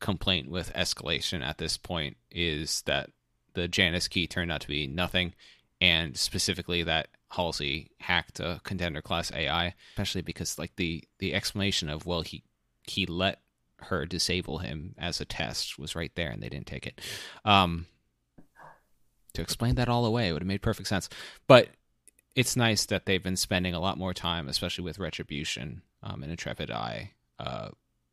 complaint 0.00 0.50
with 0.50 0.72
escalation 0.74 1.42
at 1.42 1.58
this 1.58 1.76
point 1.76 2.16
is 2.30 2.82
that 2.82 3.10
the 3.54 3.68
Janus 3.68 4.08
key 4.08 4.26
turned 4.26 4.52
out 4.52 4.60
to 4.62 4.68
be 4.68 4.86
nothing 4.86 5.34
and 5.80 6.16
specifically 6.16 6.82
that 6.82 7.08
Halsey 7.30 7.90
hacked 7.98 8.40
a 8.40 8.60
contender 8.64 9.02
class 9.02 9.32
AI, 9.32 9.74
especially 9.92 10.22
because 10.22 10.58
like 10.58 10.76
the 10.76 11.04
the 11.18 11.34
explanation 11.34 11.88
of 11.88 12.06
well 12.06 12.22
he 12.22 12.44
he 12.86 13.06
let 13.06 13.40
her 13.80 14.06
disable 14.06 14.58
him 14.58 14.94
as 14.96 15.20
a 15.20 15.24
test 15.24 15.78
was 15.78 15.94
right 15.94 16.12
there 16.14 16.30
and 16.30 16.42
they 16.42 16.48
didn't 16.48 16.66
take 16.66 16.86
it. 16.86 17.00
Um 17.44 17.86
to 19.34 19.42
explain 19.42 19.74
that 19.74 19.88
all 19.88 20.06
away 20.06 20.32
would 20.32 20.42
have 20.42 20.48
made 20.48 20.62
perfect 20.62 20.88
sense. 20.88 21.08
But 21.46 21.68
it's 22.36 22.54
nice 22.54 22.84
that 22.86 23.06
they've 23.06 23.22
been 23.22 23.36
spending 23.36 23.74
a 23.74 23.80
lot 23.80 23.96
more 23.96 24.12
time, 24.12 24.46
especially 24.48 24.84
with 24.84 24.98
Retribution 24.98 25.80
um, 26.02 26.22
and 26.22 26.30
Intrepid 26.30 26.70
Eye. 26.70 27.12
Uh, 27.38 27.70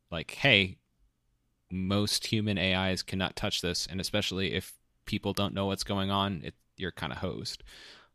like, 0.10 0.32
hey, 0.32 0.78
most 1.70 2.28
human 2.28 2.58
AIs 2.58 3.04
cannot 3.04 3.36
touch 3.36 3.62
this, 3.62 3.86
and 3.86 4.00
especially 4.00 4.54
if 4.54 4.74
people 5.06 5.34
don't 5.34 5.54
know 5.54 5.66
what's 5.66 5.84
going 5.84 6.10
on, 6.10 6.42
it, 6.46 6.56
you're 6.78 6.92
kind 6.92 7.12
of 7.12 7.20
hosed. 7.20 7.64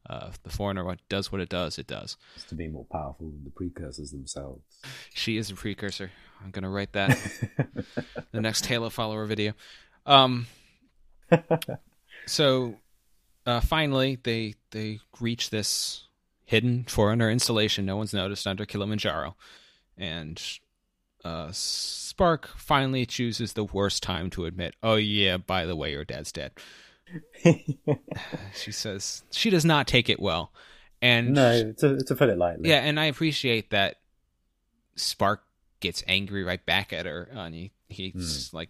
Uh, 0.09 0.31
the 0.43 0.49
Forerunner 0.49 0.85
what 0.85 1.01
does 1.11 1.31
what 1.31 1.43
it 1.43 1.51
does, 1.51 1.79
it 1.79 1.87
does. 1.87 2.17
It's 2.37 2.45
to 2.45 2.55
be 2.55 2.69
more 2.69 2.87
powerful 2.91 3.29
than 3.29 3.45
the 3.45 3.51
precursors 3.51 4.11
themselves. 4.11 4.63
She 5.13 5.37
is 5.37 5.51
a 5.51 5.55
precursor. 5.55 6.11
I'm 6.43 6.51
gonna 6.51 6.71
write 6.71 6.93
that 6.93 7.19
the 8.33 8.41
next 8.41 8.65
Halo 8.65 8.89
follower 8.89 9.27
video. 9.27 9.53
Um, 10.07 10.47
so 12.27 12.77
uh, 13.49 13.61
finally, 13.61 14.19
they 14.25 14.55
they 14.73 15.01
reach 15.21 15.49
this 15.49 16.05
hidden 16.45 16.85
Forerunner 16.85 17.31
installation 17.31 17.87
no 17.87 17.97
one's 17.97 18.13
noticed 18.13 18.47
under 18.47 18.67
Kilimanjaro, 18.67 19.37
and 19.97 20.43
uh, 21.25 21.49
Spark 21.51 22.49
finally 22.59 23.07
chooses 23.07 23.55
the 23.55 23.65
worst 23.65 24.03
time 24.03 24.29
to 24.31 24.45
admit, 24.45 24.75
"Oh 24.83 24.97
yeah, 24.97 25.39
by 25.39 25.65
the 25.65 25.75
way, 25.75 25.93
your 25.93 26.05
dad's 26.05 26.31
dead." 26.31 26.53
she 28.55 28.71
says 28.71 29.25
she 29.31 29.49
does 29.49 29.65
not 29.65 29.87
take 29.87 30.11
it 30.11 30.21
well, 30.21 30.53
and 31.01 31.33
no, 31.33 31.73
to 31.79 32.05
to 32.05 32.15
put 32.15 32.29
it 32.29 32.37
lightly, 32.37 32.69
yeah, 32.69 32.81
and 32.81 33.01
I 33.01 33.07
appreciate 33.07 33.71
that 33.71 33.97
Spark 34.95 35.43
gets 35.81 36.05
angry 36.07 36.45
right 36.45 36.65
back 36.67 36.93
at 36.93 37.07
her, 37.07 37.31
and 37.33 37.55
he 37.55 37.73
he's 37.89 38.51
mm. 38.51 38.53
like 38.53 38.69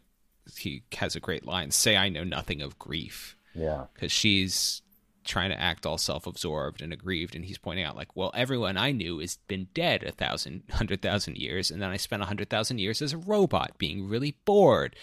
he 0.56 0.84
has 0.92 1.16
a 1.16 1.20
great 1.20 1.44
line: 1.44 1.72
"Say 1.72 1.96
I 1.96 2.10
know 2.10 2.22
nothing 2.22 2.62
of 2.62 2.78
grief." 2.78 3.34
Yeah. 3.55 3.86
Because 3.94 4.12
she's 4.12 4.82
trying 5.24 5.51
to 5.51 5.61
act 5.61 5.84
all 5.84 5.99
self-absorbed 5.99 6.80
and 6.80 6.92
aggrieved 6.92 7.34
and 7.34 7.44
he's 7.44 7.59
pointing 7.59 7.84
out 7.84 7.94
like 7.94 8.16
well 8.16 8.32
everyone 8.34 8.78
i 8.78 8.90
knew 8.90 9.18
has 9.18 9.36
been 9.46 9.68
dead 9.74 10.03
a 10.03 10.11
thousand 10.11 10.62
hundred 10.70 11.03
thousand 11.03 11.36
years 11.36 11.70
and 11.70 11.82
then 11.82 11.90
i 11.90 11.99
spent 11.99 12.22
a 12.22 12.26
hundred 12.26 12.49
thousand 12.49 12.78
years 12.78 13.03
as 13.03 13.12
a 13.12 13.18
robot 13.18 13.76
being 13.78 14.09
really 14.09 14.36
bored. 14.44 14.96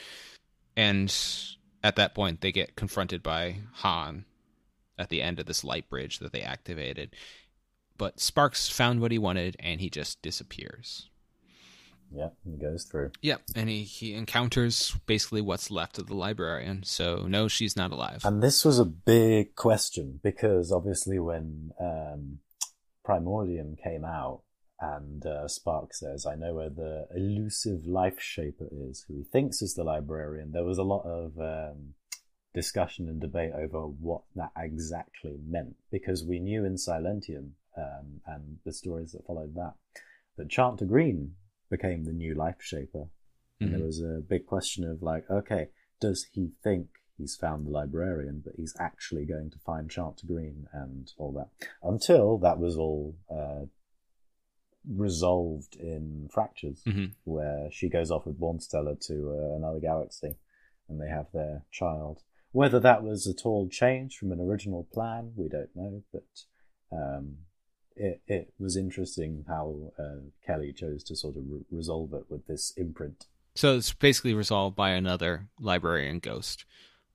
And 0.78 1.16
at 1.84 1.96
that 1.96 2.16
point 2.16 2.42
they 2.42 2.52
get 2.52 2.76
confronted 2.76 3.24
by 3.24 3.58
han 3.76 4.26
at 4.98 5.10
the 5.10 5.22
end 5.22 5.40
of 5.40 5.46
this 5.46 5.64
light 5.64 5.90
bridge 5.90 6.20
that 6.20 6.34
they 6.34 6.42
activated. 6.42 7.16
But 7.98 8.20
sparks 8.20 8.68
found 8.68 9.00
what 9.00 9.12
he 9.12 9.18
wanted 9.18 9.56
and 9.60 9.80
he 9.80 9.90
just 9.90 10.22
disappears 10.22 11.10
yeah, 12.12 12.30
he 12.44 12.58
goes 12.58 12.84
through. 12.84 13.12
Yep, 13.22 13.42
and 13.56 13.70
he, 13.70 13.84
he 13.84 14.14
encounters 14.14 14.96
basically 15.06 15.42
what's 15.42 15.72
left 15.72 15.98
of 15.98 16.08
the 16.08 16.16
librarian. 16.16 16.84
So 16.84 17.26
no, 17.28 17.48
she's 17.48 17.76
not 17.76 17.92
alive. 17.92 18.22
And 18.24 18.42
this 18.42 18.64
was 18.64 18.80
a 18.80 18.86
big 18.86 19.56
question 19.56 20.20
because 20.24 20.72
obviously 20.72 21.20
when 21.20 21.72
um, 21.80 22.40
Primordium 23.04 23.76
came 23.82 24.06
out, 24.06 24.42
and 24.80 25.26
uh, 25.26 25.48
Spark 25.48 25.94
says, 25.94 26.26
"I 26.26 26.36
know 26.36 26.56
where 26.56 26.70
the 26.70 27.08
elusive 27.16 27.86
life 27.86 28.20
shaper 28.20 28.68
is, 28.72 29.06
who 29.08 29.16
he 29.16 29.24
thinks 29.24 29.62
is 29.62 29.74
the 29.74 29.84
librarian." 29.84 30.52
There 30.52 30.66
was 30.66 30.78
a 30.78 30.84
lot 30.84 31.06
of 31.06 31.38
um, 31.40 31.94
discussion 32.54 33.08
and 33.08 33.22
debate 33.22 33.52
over 33.54 33.88
what 33.88 34.24
that 34.36 34.52
exactly 34.58 35.38
meant 35.48 35.76
because 35.92 36.26
we 36.26 36.40
knew 36.40 36.66
in 36.66 36.76
Silentium 36.76 37.52
um, 37.78 38.22
and 38.26 38.58
the 38.66 38.74
stories 38.74 39.12
that 39.14 39.26
followed 39.26 39.56
that 39.56 39.74
that 40.38 40.50
Chant-to-Green 40.50 41.36
became 41.70 42.06
the 42.06 42.12
new 42.14 42.34
life 42.34 42.58
shaper. 42.60 43.06
And 43.60 43.70
mm-hmm. 43.70 43.78
there 43.78 43.86
was 43.86 44.02
a 44.02 44.22
big 44.28 44.46
question 44.46 44.84
of 44.84 45.02
like, 45.02 45.30
okay, 45.30 45.70
does 46.02 46.28
he 46.32 46.52
think 46.64 46.88
he's 47.18 47.36
found 47.36 47.66
the 47.66 47.72
librarian, 47.72 48.42
but 48.44 48.56
he's 48.58 48.76
actually 48.80 49.26
going 49.26 49.50
to 49.52 49.60
find 49.60 49.90
Chant-to-Green 49.90 50.68
and 50.74 51.12
all 51.18 51.32
that? 51.34 51.68
Until 51.82 52.38
that 52.40 52.60
was 52.60 52.78
all 52.78 53.16
uh, 53.34 53.66
resolved 54.88 55.76
in 55.78 56.30
Fractures, 56.34 56.82
mm-hmm. 56.86 57.06
where 57.24 57.70
she 57.72 57.90
goes 57.90 58.12
off 58.12 58.26
with 58.26 58.40
Bornstellar 58.40 59.00
to 59.08 59.32
uh, 59.32 59.56
another 59.56 59.80
galaxy, 59.80 60.36
and 60.90 61.00
they 61.00 61.10
have 61.10 61.28
their 61.34 61.64
child. 61.72 62.22
Whether 62.52 62.80
that 62.82 63.04
was 63.04 63.28
at 63.28 63.46
all 63.46 63.68
changed 63.70 64.18
from 64.18 64.32
an 64.32 64.40
original 64.40 64.88
plan, 64.94 65.32
we 65.36 65.48
don't 65.48 65.76
know, 65.76 66.04
but 66.12 66.24
um, 66.92 67.38
it, 67.96 68.22
it 68.28 68.54
was 68.60 68.76
interesting 68.76 69.46
how 69.48 69.92
uh, 69.98 70.22
Kelly 70.46 70.74
chose 70.74 71.04
to 71.06 71.16
sort 71.16 71.38
of 71.38 71.44
re- 71.48 71.66
resolve 71.72 72.14
it 72.14 72.26
with 72.30 72.46
this 72.48 72.74
imprint. 72.78 73.26
So 73.56 73.78
it's 73.78 73.94
basically 73.94 74.34
resolved 74.34 74.76
by 74.76 74.92
another 74.92 75.48
librarian 75.60 76.20
ghost, 76.20 76.66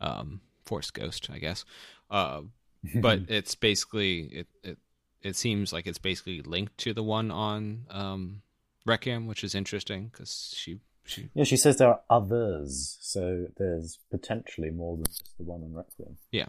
um, 0.01 0.41
force 0.64 0.91
ghost, 0.91 1.28
I 1.31 1.39
guess. 1.39 1.64
Uh, 2.11 2.43
but 2.97 3.20
it's 3.28 3.55
basically 3.55 4.20
it, 4.20 4.47
it 4.62 4.78
it 5.22 5.37
seems 5.37 5.70
like 5.70 5.87
it's 5.87 5.99
basically 5.99 6.41
linked 6.41 6.78
to 6.78 6.95
the 6.95 7.03
one 7.03 7.31
on 7.31 7.85
um, 7.91 8.43
Requiem, 8.87 9.26
which 9.26 9.45
is 9.45 9.55
interesting 9.55 10.09
because 10.11 10.55
she 10.57 10.81
she 11.05 11.28
yeah 11.35 11.45
she 11.45 11.59
says 11.59 11.76
there 11.76 11.89
are 11.89 12.01
others, 12.09 12.97
so 13.01 13.49
there's 13.59 13.99
potentially 14.11 14.70
more 14.70 14.97
than 14.97 15.05
just 15.05 15.37
the 15.37 15.45
one 15.45 15.62
on 15.62 15.74
Requiem. 15.74 16.16
Yeah. 16.31 16.47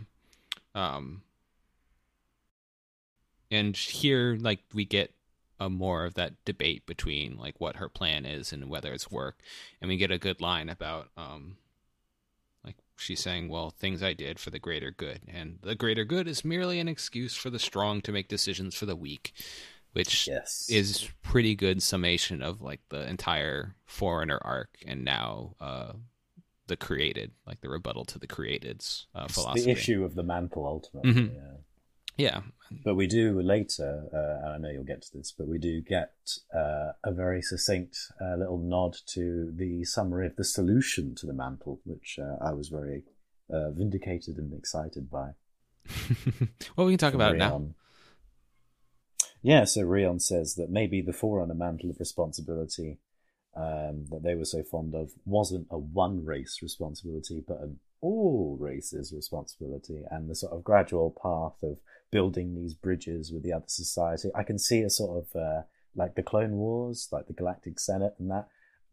Um, 0.74 1.24
and 3.52 3.76
here 3.76 4.38
like 4.40 4.60
we 4.74 4.86
get 4.86 5.14
a 5.60 5.70
more 5.70 6.06
of 6.06 6.16
that 6.16 6.34
debate 6.44 6.86
between 6.88 7.38
like 7.38 7.60
what 7.60 7.76
her 7.76 7.88
plan 7.88 8.26
is 8.26 8.52
and 8.52 8.68
whether 8.68 8.92
it's 8.92 9.12
work 9.12 9.38
and 9.80 9.90
we 9.90 9.98
get 9.98 10.10
a 10.10 10.18
good 10.18 10.42
line 10.42 10.70
about 10.70 11.10
um 11.18 11.58
like 12.66 12.78
she's 12.98 13.20
saying 13.20 13.48
well 13.48 13.70
things 13.70 14.02
i 14.02 14.14
did 14.14 14.40
for 14.40 14.50
the 14.50 14.58
greater 14.58 14.90
good 14.90 15.20
and 15.28 15.60
the 15.62 15.76
greater 15.76 16.04
good 16.04 16.28
is 16.28 16.44
merely 16.44 16.80
an 16.80 16.88
excuse 16.88 17.36
for 17.36 17.52
the 17.52 17.60
strong 17.60 18.02
to 18.02 18.12
make 18.12 18.28
decisions 18.28 18.74
for 18.74 18.88
the 18.88 18.96
weak 18.96 19.34
which 19.94 20.28
yes. 20.28 20.68
is 20.70 21.10
pretty 21.22 21.54
good 21.54 21.84
summation 21.84 22.42
of 22.42 22.62
like 22.62 22.80
the 22.90 23.08
entire 23.08 23.76
Forerunner 23.86 24.40
arc 24.42 24.80
and 24.88 25.06
now 25.06 25.54
uh 25.60 25.92
the 26.66 26.78
created 26.78 27.32
like 27.46 27.62
the 27.62 27.70
rebuttal 27.70 28.06
to 28.06 28.18
the 28.18 28.28
created's 28.28 29.06
uh, 29.14 29.28
philosophy 29.28 29.66
the 29.66 29.72
issue 29.72 30.04
of 30.04 30.16
the 30.16 30.24
mantle 30.24 30.66
ultimately 30.66 31.12
mm-hmm. 31.12 31.36
yeah 31.36 31.58
yeah. 32.22 32.42
But 32.86 32.96
we 32.96 33.08
do 33.08 33.42
later, 33.42 34.06
uh, 34.14 34.46
and 34.46 34.54
I 34.54 34.58
know 34.58 34.70
you'll 34.70 34.84
get 34.84 35.02
to 35.02 35.18
this, 35.18 35.34
but 35.38 35.48
we 35.48 35.58
do 35.58 35.82
get 35.82 36.14
uh, 36.56 36.94
a 37.04 37.12
very 37.12 37.42
succinct 37.42 37.98
uh, 38.22 38.36
little 38.38 38.60
nod 38.60 38.96
to 39.08 39.52
the 39.54 39.84
summary 39.84 40.26
of 40.26 40.38
the 40.38 40.46
solution 40.46 41.14
to 41.16 41.26
the 41.26 41.34
mantle, 41.34 41.82
which 41.84 42.18
uh, 42.22 42.38
I 42.42 42.54
was 42.54 42.70
very 42.70 43.04
uh, 43.52 43.72
vindicated 43.72 44.38
and 44.38 44.54
excited 44.54 45.10
by. 45.10 45.32
well, 46.78 46.88
we 46.88 46.94
can 46.94 47.00
talk 47.00 47.14
about 47.14 47.34
Rion. 47.34 47.36
it 47.36 47.50
now. 47.50 47.68
Yeah, 49.42 49.64
so 49.66 49.82
Rion 49.82 50.20
says 50.20 50.56
that 50.56 50.70
maybe 50.70 51.02
the 51.02 51.14
Forerunner 51.14 51.56
mantle 51.56 51.90
of 51.90 52.00
responsibility 52.00 53.00
um, 53.56 54.06
that 54.12 54.24
they 54.24 54.36
were 54.36 54.46
so 54.46 54.64
fond 54.64 54.96
of 54.96 55.12
wasn't 55.26 55.68
a 55.70 55.78
one 55.78 56.24
race 56.24 56.60
responsibility, 56.62 57.44
but 57.46 57.60
an 57.60 57.80
all 58.02 58.58
races 58.60 59.14
responsibility 59.14 60.04
and 60.10 60.30
the 60.30 60.36
sort 60.36 60.54
of 60.54 60.64
gradual 60.64 61.12
path 61.22 61.62
of 61.64 61.80
building 62.12 62.56
these 62.56 62.74
bridges 62.74 63.32
with 63.32 63.44
the 63.44 63.54
other 63.54 63.66
society. 63.68 64.30
I 64.36 64.44
can 64.44 64.60
see 64.60 64.82
a 64.82 64.90
sort 64.90 65.26
of 65.26 65.36
uh, 65.40 65.62
like 65.96 66.16
the 66.16 66.24
Clone 66.24 66.58
Wars, 66.58 67.08
like 67.12 67.28
the 67.28 67.34
Galactic 67.34 67.80
Senate, 67.80 68.14
and 68.20 68.30
that 68.30 68.48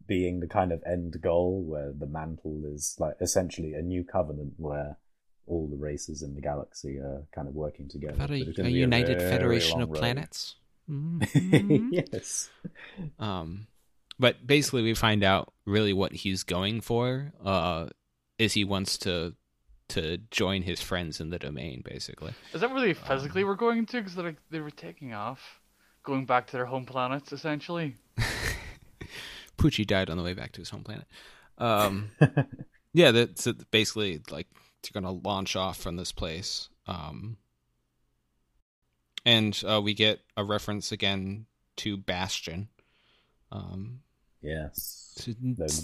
being 0.07 0.39
the 0.39 0.47
kind 0.47 0.71
of 0.71 0.81
end 0.85 1.21
goal 1.21 1.63
where 1.63 1.93
the 1.97 2.07
mantle 2.07 2.63
is 2.65 2.95
like 2.99 3.15
essentially 3.21 3.73
a 3.73 3.81
new 3.81 4.03
covenant 4.03 4.53
where 4.57 4.97
all 5.45 5.67
the 5.67 5.77
races 5.77 6.21
in 6.21 6.35
the 6.35 6.41
galaxy 6.41 6.97
are 6.97 7.23
kind 7.33 7.47
of 7.47 7.55
working 7.55 7.89
together. 7.89 8.25
A, 8.29 8.63
a 8.63 8.69
united 8.69 9.17
a 9.17 9.29
federation 9.29 9.81
of 9.81 9.89
road. 9.89 9.99
planets. 9.99 10.55
Mm-hmm. 10.89 11.89
yes. 11.91 12.49
Um, 13.19 13.67
but 14.17 14.47
basically, 14.47 14.81
we 14.81 14.95
find 14.95 15.23
out 15.23 15.53
really 15.67 15.93
what 15.93 16.11
he's 16.13 16.41
going 16.41 16.81
for. 16.81 17.31
Uh, 17.45 17.89
is 18.39 18.53
he 18.53 18.63
wants 18.63 18.97
to 18.99 19.35
to 19.89 20.17
join 20.31 20.61
his 20.61 20.81
friends 20.81 21.19
in 21.19 21.29
the 21.29 21.39
domain, 21.39 21.81
basically. 21.83 22.33
Is 22.53 22.61
that 22.61 22.71
really 22.71 22.93
physically 22.93 23.43
we're 23.43 23.55
going 23.55 23.85
to? 23.87 23.97
Because 23.97 24.17
like 24.17 24.37
they 24.49 24.59
were 24.59 24.71
taking 24.71 25.13
off, 25.13 25.59
going 26.03 26.25
back 26.25 26.47
to 26.47 26.53
their 26.53 26.65
home 26.65 26.85
planets, 26.85 27.31
essentially. 27.31 27.95
Poochie 29.57 29.85
died 29.85 30.09
on 30.09 30.17
the 30.17 30.23
way 30.23 30.33
back 30.33 30.53
to 30.53 30.61
his 30.61 30.69
home 30.69 30.83
planet. 30.83 31.05
Um, 31.57 32.11
yeah, 32.93 33.11
that's 33.11 33.47
basically 33.71 34.21
like 34.31 34.47
you're 34.83 35.01
gonna 35.01 35.11
launch 35.13 35.55
off 35.55 35.77
from 35.77 35.97
this 35.97 36.11
place. 36.11 36.69
Um, 36.87 37.37
and 39.25 39.61
uh, 39.67 39.81
we 39.83 39.93
get 39.93 40.21
a 40.37 40.43
reference 40.43 40.91
again 40.91 41.45
to 41.77 41.97
Bastion. 41.97 42.69
Um, 43.51 44.01
yes. 44.41 45.27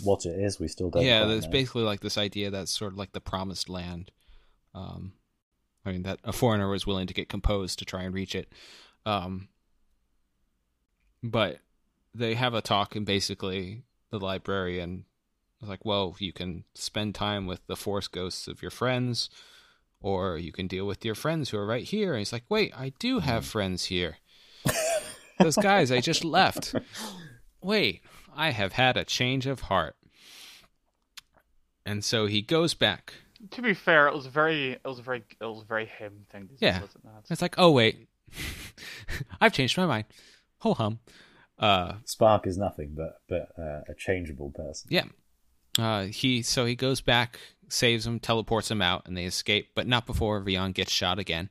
what 0.03 0.25
it 0.25 0.39
is, 0.39 0.59
we 0.59 0.67
still 0.67 0.89
don't. 0.89 1.03
yeah, 1.03 1.25
there's 1.25 1.47
basically 1.47 1.83
like 1.83 1.99
this 1.99 2.17
idea 2.17 2.49
that's 2.51 2.71
sort 2.71 2.93
of 2.93 2.97
like 2.97 3.11
the 3.11 3.21
promised 3.21 3.69
land. 3.69 4.11
Um, 4.73 5.13
I 5.85 5.91
mean 5.91 6.03
that 6.03 6.19
a 6.23 6.33
Forerunner 6.33 6.69
was 6.69 6.87
willing 6.87 7.07
to 7.07 7.13
get 7.13 7.29
composed 7.29 7.79
to 7.79 7.85
try 7.85 8.03
and 8.03 8.13
reach 8.13 8.35
it. 8.35 8.51
Um, 9.05 9.49
but 11.21 11.59
they 12.13 12.35
have 12.35 12.53
a 12.53 12.61
talk, 12.61 12.95
and 12.95 13.05
basically 13.05 13.83
the 14.09 14.19
librarian 14.19 15.05
is 15.61 15.69
like, 15.69 15.85
"Well, 15.85 16.15
you 16.19 16.33
can 16.33 16.63
spend 16.73 17.15
time 17.15 17.45
with 17.45 17.65
the 17.67 17.75
force 17.75 18.07
ghosts 18.07 18.47
of 18.47 18.61
your 18.61 18.71
friends, 18.71 19.29
or 19.99 20.37
you 20.37 20.51
can 20.51 20.67
deal 20.67 20.87
with 20.87 21.05
your 21.05 21.15
friends 21.15 21.49
who 21.49 21.57
are 21.57 21.65
right 21.65 21.83
here." 21.83 22.13
And 22.13 22.19
he's 22.19 22.33
like, 22.33 22.45
"Wait, 22.49 22.73
I 22.75 22.93
do 22.99 23.19
have 23.19 23.45
friends 23.45 23.85
here. 23.85 24.17
Those 25.39 25.57
guys 25.57 25.91
I 25.91 25.99
just 25.99 26.23
left. 26.23 26.73
Wait, 27.61 28.01
I 28.35 28.51
have 28.51 28.73
had 28.73 28.97
a 28.97 29.03
change 29.05 29.45
of 29.45 29.61
heart." 29.61 29.95
And 31.85 32.03
so 32.03 32.25
he 32.25 32.41
goes 32.41 32.73
back. 32.73 33.13
To 33.51 33.61
be 33.61 33.73
fair, 33.73 34.07
it 34.07 34.13
was 34.15 34.25
very, 34.25 34.71
it 34.71 34.81
was 34.85 34.99
very, 34.99 35.23
it 35.39 35.45
was 35.45 35.61
a 35.61 35.65
very 35.65 35.85
him 35.85 36.25
thing. 36.31 36.47
To 36.47 36.53
Yeah. 36.59 36.81
wasn't? 36.81 37.05
It's 37.29 37.41
like, 37.41 37.55
oh 37.57 37.71
wait, 37.71 38.07
I've 39.41 39.53
changed 39.53 39.77
my 39.77 39.85
mind. 39.85 40.05
Ho 40.59 40.73
hum. 40.73 40.99
Uh, 41.59 41.93
Spark 42.05 42.47
is 42.47 42.57
nothing 42.57 42.93
but 42.95 43.21
but 43.29 43.49
uh, 43.57 43.81
a 43.87 43.93
changeable 43.97 44.51
person. 44.51 44.87
yeah. 44.91 45.05
Uh, 45.77 46.05
he 46.05 46.41
so 46.41 46.65
he 46.65 46.73
goes 46.75 47.01
back, 47.01 47.37
saves 47.67 48.07
him, 48.07 48.19
teleports 48.19 48.71
him 48.71 48.81
out, 48.81 49.03
and 49.05 49.15
they 49.15 49.25
escape, 49.25 49.69
but 49.75 49.85
not 49.85 50.05
before 50.05 50.39
Rion 50.41 50.71
gets 50.71 50.91
shot 50.91 51.19
again. 51.19 51.49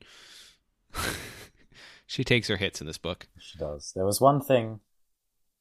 she 2.06 2.24
takes 2.24 2.48
her 2.48 2.56
hits 2.56 2.80
in 2.80 2.86
this 2.86 2.98
book. 2.98 3.26
She 3.38 3.58
does. 3.58 3.92
There 3.94 4.04
was 4.06 4.20
one 4.20 4.40
thing. 4.40 4.80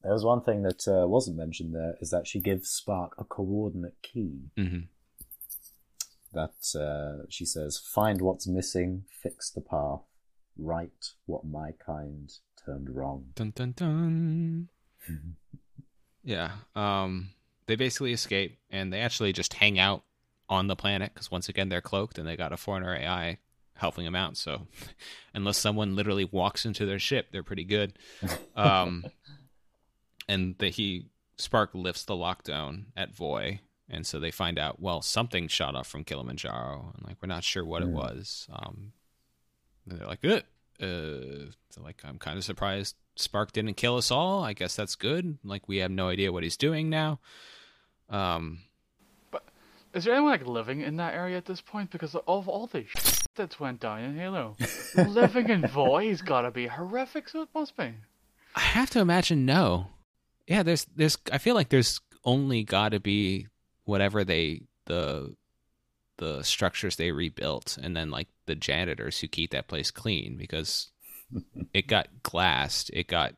There 0.04 0.12
was 0.12 0.24
one 0.24 0.42
thing 0.42 0.62
that 0.64 0.86
uh, 0.86 1.08
wasn't 1.08 1.38
mentioned 1.38 1.74
there 1.74 1.94
is 1.98 2.10
that 2.10 2.26
she 2.26 2.38
gives 2.38 2.68
Spark 2.68 3.14
a 3.18 3.24
coordinate 3.24 3.96
key. 4.02 4.50
hmm 4.54 4.80
That 6.34 6.54
uh, 6.78 7.24
she 7.30 7.46
says, 7.46 7.78
"Find 7.78 8.20
what's 8.20 8.46
missing, 8.46 9.04
fix 9.08 9.50
the 9.50 9.62
path, 9.62 10.02
right 10.58 10.90
what 11.24 11.46
my 11.46 11.72
kind 11.72 12.30
turned 12.64 12.90
wrong." 12.90 13.28
Dun 13.34 13.52
dun 13.56 13.72
dun. 13.72 14.68
Yeah. 16.22 16.50
Um, 16.76 17.30
they 17.66 17.76
basically 17.76 18.12
escape, 18.12 18.58
and 18.70 18.92
they 18.92 19.00
actually 19.00 19.32
just 19.32 19.54
hang 19.54 19.78
out 19.78 20.02
on 20.50 20.66
the 20.66 20.76
planet 20.76 21.14
because 21.14 21.30
once 21.30 21.48
again 21.48 21.70
they're 21.70 21.80
cloaked, 21.80 22.18
and 22.18 22.28
they 22.28 22.36
got 22.36 22.52
a 22.52 22.58
Forerunner 22.58 22.94
AI 22.94 23.38
helping 23.76 24.04
them 24.04 24.14
out. 24.14 24.36
So, 24.36 24.66
unless 25.34 25.56
someone 25.56 25.96
literally 25.96 26.26
walks 26.26 26.66
into 26.66 26.84
their 26.84 26.98
ship, 26.98 27.28
they're 27.32 27.42
pretty 27.42 27.64
good. 27.64 27.98
Um, 28.56 29.04
and 30.28 30.56
that 30.58 30.74
he 30.74 31.06
Spark 31.36 31.70
lifts 31.74 32.04
the 32.04 32.14
lockdown 32.14 32.84
at 32.96 33.14
Voi, 33.14 33.60
and 33.88 34.06
so 34.06 34.18
they 34.20 34.30
find 34.30 34.58
out 34.58 34.80
well 34.80 35.02
something 35.02 35.48
shot 35.48 35.74
off 35.74 35.86
from 35.88 36.04
Kilimanjaro, 36.04 36.92
and 36.96 37.06
like 37.06 37.16
we're 37.22 37.26
not 37.28 37.44
sure 37.44 37.64
what 37.64 37.82
it 37.82 37.88
Hmm. 37.88 37.94
was. 37.94 38.46
Um, 38.52 38.92
and 39.88 39.98
they're 39.98 40.06
like, 40.08 40.24
uh, 40.24 40.40
uh, 40.82 41.50
so 41.70 41.82
like 41.82 42.00
I'm 42.04 42.18
kind 42.18 42.38
of 42.38 42.44
surprised 42.44 42.94
Spark 43.16 43.52
didn't 43.52 43.74
kill 43.74 43.96
us 43.96 44.10
all. 44.10 44.42
I 44.44 44.52
guess 44.52 44.74
that's 44.76 44.94
good. 44.94 45.38
Like 45.44 45.68
we 45.68 45.78
have 45.78 45.90
no 45.90 46.08
idea 46.08 46.32
what 46.32 46.42
he's 46.42 46.56
doing 46.56 46.88
now. 46.88 47.18
Um, 48.10 48.60
but 49.30 49.44
Is 49.92 50.04
there 50.04 50.14
anyone 50.14 50.32
like 50.32 50.46
living 50.46 50.80
in 50.82 50.96
that 50.96 51.14
area 51.14 51.36
at 51.36 51.46
this 51.46 51.60
point? 51.60 51.90
Because 51.90 52.14
of 52.14 52.48
all 52.48 52.66
the 52.66 52.84
shit 52.86 53.22
that's 53.34 53.58
went 53.58 53.80
down 53.80 54.00
in 54.00 54.16
Halo, 54.16 54.56
living 55.08 55.48
in 55.48 55.66
Voi's 55.66 56.22
gotta 56.22 56.50
be 56.50 56.66
horrific. 56.68 57.28
So 57.28 57.42
it 57.42 57.48
must 57.54 57.76
be. 57.76 57.92
I 58.54 58.60
have 58.60 58.90
to 58.90 59.00
imagine 59.00 59.44
no. 59.44 59.88
Yeah, 60.46 60.62
there's 60.62 60.86
there's 60.96 61.18
I 61.32 61.38
feel 61.38 61.54
like 61.54 61.70
there's 61.70 62.00
only 62.24 62.64
got 62.64 62.90
to 62.90 63.00
be 63.00 63.48
whatever 63.84 64.24
they 64.24 64.62
the 64.86 65.34
the 66.18 66.42
structures 66.42 66.96
they 66.96 67.10
rebuilt 67.10 67.76
and 67.82 67.96
then 67.96 68.10
like 68.10 68.28
the 68.46 68.54
janitors 68.54 69.20
who 69.20 69.26
keep 69.26 69.50
that 69.50 69.68
place 69.68 69.90
clean 69.90 70.36
because 70.36 70.90
it 71.74 71.86
got 71.86 72.08
glassed, 72.22 72.90
it 72.92 73.08
got 73.08 73.34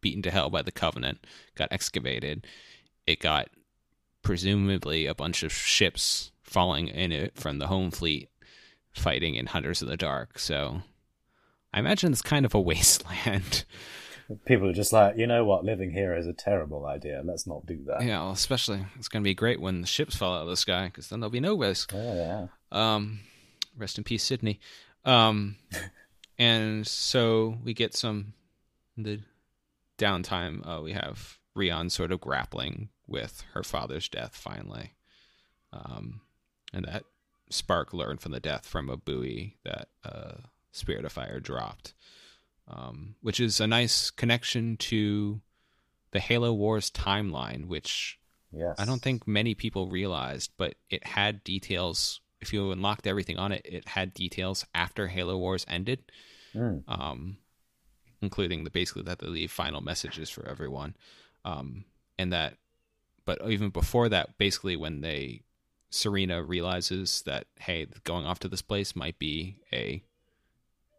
beaten 0.00 0.22
to 0.22 0.30
hell 0.30 0.50
by 0.50 0.62
the 0.62 0.72
covenant, 0.72 1.26
got 1.54 1.68
excavated, 1.70 2.46
it 3.06 3.20
got 3.20 3.48
presumably 4.22 5.06
a 5.06 5.14
bunch 5.14 5.42
of 5.42 5.52
ships 5.52 6.32
falling 6.42 6.88
in 6.88 7.12
it 7.12 7.36
from 7.36 7.58
the 7.58 7.66
home 7.66 7.90
fleet 7.90 8.28
fighting 8.92 9.34
in 9.34 9.46
Hunters 9.46 9.82
of 9.82 9.88
the 9.88 9.96
Dark. 9.96 10.38
So 10.38 10.82
I 11.72 11.78
imagine 11.78 12.12
it's 12.12 12.22
kind 12.22 12.44
of 12.44 12.54
a 12.54 12.60
wasteland. 12.60 13.64
People 14.44 14.68
are 14.68 14.74
just 14.74 14.92
like, 14.92 15.16
you 15.16 15.26
know 15.26 15.44
what, 15.44 15.64
living 15.64 15.90
here 15.90 16.14
is 16.16 16.26
a 16.26 16.32
terrible 16.32 16.86
idea. 16.86 17.22
Let's 17.24 17.46
not 17.46 17.66
do 17.66 17.82
that. 17.86 18.02
Yeah, 18.02 18.22
well, 18.22 18.32
especially 18.32 18.84
it's 18.96 19.08
going 19.08 19.22
to 19.22 19.28
be 19.28 19.34
great 19.34 19.60
when 19.60 19.80
the 19.80 19.86
ships 19.86 20.16
fall 20.16 20.34
out 20.34 20.42
of 20.42 20.48
the 20.48 20.56
sky 20.56 20.86
because 20.86 21.08
then 21.08 21.20
there'll 21.20 21.30
be 21.30 21.40
no 21.40 21.56
risk. 21.56 21.92
Oh, 21.94 22.14
yeah. 22.14 22.46
Um, 22.70 23.20
rest 23.76 23.98
in 23.98 24.04
peace, 24.04 24.22
Sydney. 24.22 24.60
Um, 25.04 25.56
and 26.38 26.86
so 26.86 27.58
we 27.64 27.74
get 27.74 27.94
some 27.94 28.34
the 28.96 29.20
downtime. 29.98 30.66
Uh, 30.66 30.82
we 30.82 30.92
have 30.92 31.38
Rion 31.54 31.90
sort 31.90 32.12
of 32.12 32.20
grappling 32.20 32.88
with 33.06 33.44
her 33.54 33.62
father's 33.62 34.08
death 34.08 34.36
finally, 34.36 34.92
um, 35.72 36.20
and 36.72 36.84
that 36.86 37.04
Spark 37.50 37.92
learned 37.92 38.20
from 38.20 38.32
the 38.32 38.40
death 38.40 38.66
from 38.66 38.88
a 38.88 38.96
buoy 38.96 39.56
that 39.64 39.88
uh, 40.04 40.34
Spirit 40.72 41.04
of 41.04 41.12
Fire 41.12 41.40
dropped, 41.40 41.94
um, 42.68 43.14
which 43.20 43.40
is 43.40 43.60
a 43.60 43.66
nice 43.66 44.10
connection 44.10 44.76
to 44.78 45.40
the 46.12 46.20
Halo 46.20 46.52
Wars 46.52 46.90
timeline, 46.90 47.66
which 47.66 48.18
Yes. 48.54 48.76
I 48.78 48.84
don't 48.84 49.00
think 49.00 49.26
many 49.26 49.54
people 49.54 49.88
realized, 49.88 50.50
but 50.58 50.74
it 50.90 51.06
had 51.06 51.42
details. 51.42 52.20
If 52.40 52.52
you 52.52 52.70
unlocked 52.70 53.06
everything 53.06 53.38
on 53.38 53.50
it, 53.50 53.62
it 53.64 53.88
had 53.88 54.12
details 54.12 54.66
after 54.74 55.08
Halo 55.08 55.38
Wars 55.38 55.64
ended, 55.68 56.00
Mm. 56.54 56.84
um, 56.86 57.38
including 58.20 58.64
the 58.64 58.70
basically 58.70 59.04
that 59.04 59.20
they 59.20 59.26
leave 59.26 59.50
final 59.50 59.80
messages 59.80 60.28
for 60.28 60.46
everyone, 60.46 60.94
um, 61.46 61.86
and 62.18 62.30
that. 62.32 62.58
But 63.24 63.40
even 63.48 63.70
before 63.70 64.10
that, 64.10 64.36
basically 64.36 64.76
when 64.76 65.00
they 65.00 65.44
Serina 65.88 66.42
realizes 66.42 67.22
that 67.22 67.46
hey, 67.58 67.86
going 68.04 68.26
off 68.26 68.38
to 68.40 68.48
this 68.48 68.62
place 68.62 68.94
might 68.96 69.18
be 69.18 69.56
a 69.72 70.02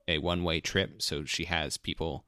a 0.08 0.18
one 0.18 0.44
way 0.44 0.60
trip, 0.60 1.02
so 1.02 1.26
she 1.26 1.46
has 1.46 1.78
people 1.78 2.26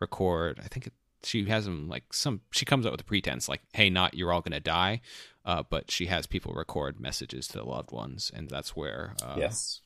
record. 0.00 0.60
I 0.62 0.68
think 0.68 0.88
it, 0.88 0.92
she 1.22 1.44
has 1.46 1.64
them 1.64 1.88
like 1.88 2.12
some. 2.12 2.40
She 2.50 2.64
comes 2.64 2.84
up 2.86 2.92
with 2.92 3.00
a 3.00 3.04
pretense 3.04 3.48
like, 3.48 3.62
"Hey, 3.72 3.90
not 3.90 4.14
you're 4.14 4.32
all 4.32 4.40
gonna 4.40 4.60
die," 4.60 5.00
uh, 5.44 5.62
but 5.68 5.90
she 5.90 6.06
has 6.06 6.26
people 6.26 6.52
record 6.52 7.00
messages 7.00 7.46
to 7.48 7.58
the 7.58 7.64
loved 7.64 7.92
ones, 7.92 8.30
and 8.34 8.48
that's 8.48 8.76
where 8.76 9.14
uh, 9.22 9.34
yes. 9.36 9.80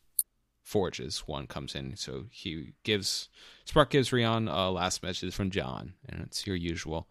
Forge's 0.62 1.20
one 1.28 1.46
comes 1.46 1.74
in. 1.74 1.96
So 1.96 2.26
he 2.30 2.72
gives 2.82 3.28
Spark 3.64 3.90
gives 3.90 4.12
Rion 4.12 4.48
a 4.48 4.70
last 4.70 5.02
message 5.02 5.34
from 5.34 5.50
John, 5.50 5.94
and 6.08 6.22
it's 6.22 6.46
your 6.46 6.56
usual. 6.56 7.08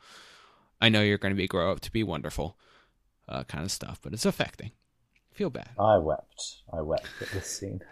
I 0.82 0.90
know 0.90 1.02
you're 1.02 1.18
going 1.18 1.34
to 1.34 1.38
be 1.38 1.48
grow 1.48 1.72
up 1.72 1.80
to 1.82 1.92
be 1.92 2.04
wonderful, 2.04 2.58
uh, 3.30 3.46
kind 3.46 3.64
of 3.64 3.72
stuff, 3.72 4.00
but 4.02 4.12
it's 4.12 4.26
affecting. 4.26 4.72
Feel 5.32 5.50
bad. 5.50 5.70
I 5.80 5.98
wept. 5.98 6.58
I 6.72 6.82
wept 6.82 7.08
at 7.22 7.30
this 7.30 7.48
scene. 7.48 7.82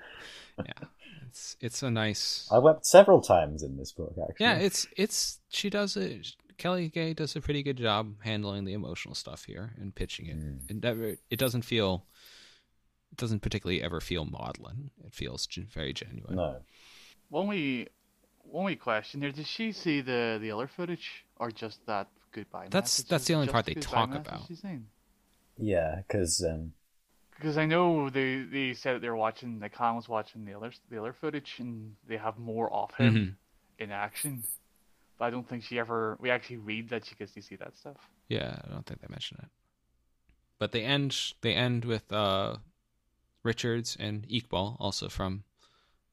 Yeah, 0.63 0.87
it's 1.33 1.57
it's 1.59 1.81
a 1.81 1.89
nice. 1.89 2.47
I 2.51 2.59
wept 2.59 2.85
several 2.85 3.19
times 3.19 3.63
in 3.63 3.75
this 3.75 3.91
book, 3.91 4.13
actually. 4.21 4.45
Yeah, 4.45 4.55
it's 4.57 4.85
it's 4.95 5.39
she 5.49 5.71
does 5.71 5.97
it. 5.97 6.35
Kelly 6.59 6.89
Gay 6.89 7.15
does 7.15 7.35
a 7.35 7.41
pretty 7.41 7.63
good 7.63 7.77
job 7.77 8.13
handling 8.23 8.65
the 8.65 8.73
emotional 8.73 9.15
stuff 9.15 9.45
here 9.45 9.73
and 9.81 9.95
pitching 9.95 10.27
it. 10.27 10.37
Mm. 10.37 10.69
It 10.69 10.83
never 10.83 11.15
it 11.31 11.39
doesn't 11.39 11.63
feel 11.63 12.05
it 13.11 13.17
doesn't 13.17 13.41
particularly 13.41 13.81
ever 13.81 13.99
feel 13.99 14.25
maudlin. 14.25 14.91
It 15.03 15.15
feels 15.15 15.47
very 15.73 15.91
genuine. 15.91 16.35
No. 16.35 16.57
One 17.29 17.47
wee, 17.47 17.87
one 18.43 18.65
wee 18.65 18.75
question 18.75 19.21
here: 19.21 19.31
Did 19.31 19.47
she 19.47 19.71
see 19.71 20.01
the 20.01 20.37
the 20.39 20.51
other 20.51 20.67
footage 20.67 21.25
or 21.37 21.49
just 21.49 21.83
that 21.87 22.09
goodbye? 22.31 22.67
That's- 22.69 22.99
message? 22.99 23.07
that's 23.07 23.25
the 23.25 23.33
only 23.33 23.47
Just 23.47 23.53
part 23.53 23.65
they 23.65 23.73
talk 23.73 24.13
about. 24.13 24.47
Yeah, 25.57 26.01
because 26.07 26.45
um, 26.47 26.73
Because 27.43 27.57
I 27.57 27.65
know 27.65 28.09
they 28.09 28.43
they 28.43 28.73
said 28.73 28.95
that 28.95 29.01
they 29.01 29.09
were 29.09 29.17
watching. 29.17 29.59
The 29.59 29.67
Khan 29.67 29.97
was 29.97 30.07
watching 30.07 30.45
the 30.45 30.53
other 30.53 30.71
the 30.89 30.97
other 30.97 31.11
footage, 31.11 31.55
and 31.59 31.93
they 32.07 32.15
have 32.15 32.39
more 32.39 32.71
of 32.71 32.93
him 32.95 33.13
Mhm. 33.15 33.83
in 33.83 33.91
action. 33.91 34.43
but 35.19 35.25
I 35.25 35.29
don't 35.29 35.47
think 35.47 35.63
she 35.65 35.77
ever. 35.77 36.17
We 36.21 36.29
actually 36.31 36.57
read 36.57 36.87
that 36.89 37.05
she 37.05 37.15
gets 37.15 37.33
to 37.33 37.41
see 37.41 37.57
that 37.57 37.75
stuff. 37.75 37.97
Yeah, 38.29 38.57
I 38.63 38.69
don't 38.69 38.85
think 38.85 39.01
they 39.01 39.07
mention 39.09 39.39
it. 39.43 39.49
But 40.57 40.71
they 40.71 40.85
end 40.85 41.33
they 41.41 41.53
end 41.53 41.83
with 41.83 42.09
uh, 42.13 42.59
Richards 43.43 43.97
and 43.99 44.25
Iqbal, 44.29 44.77
also 44.79 45.09
from 45.09 45.43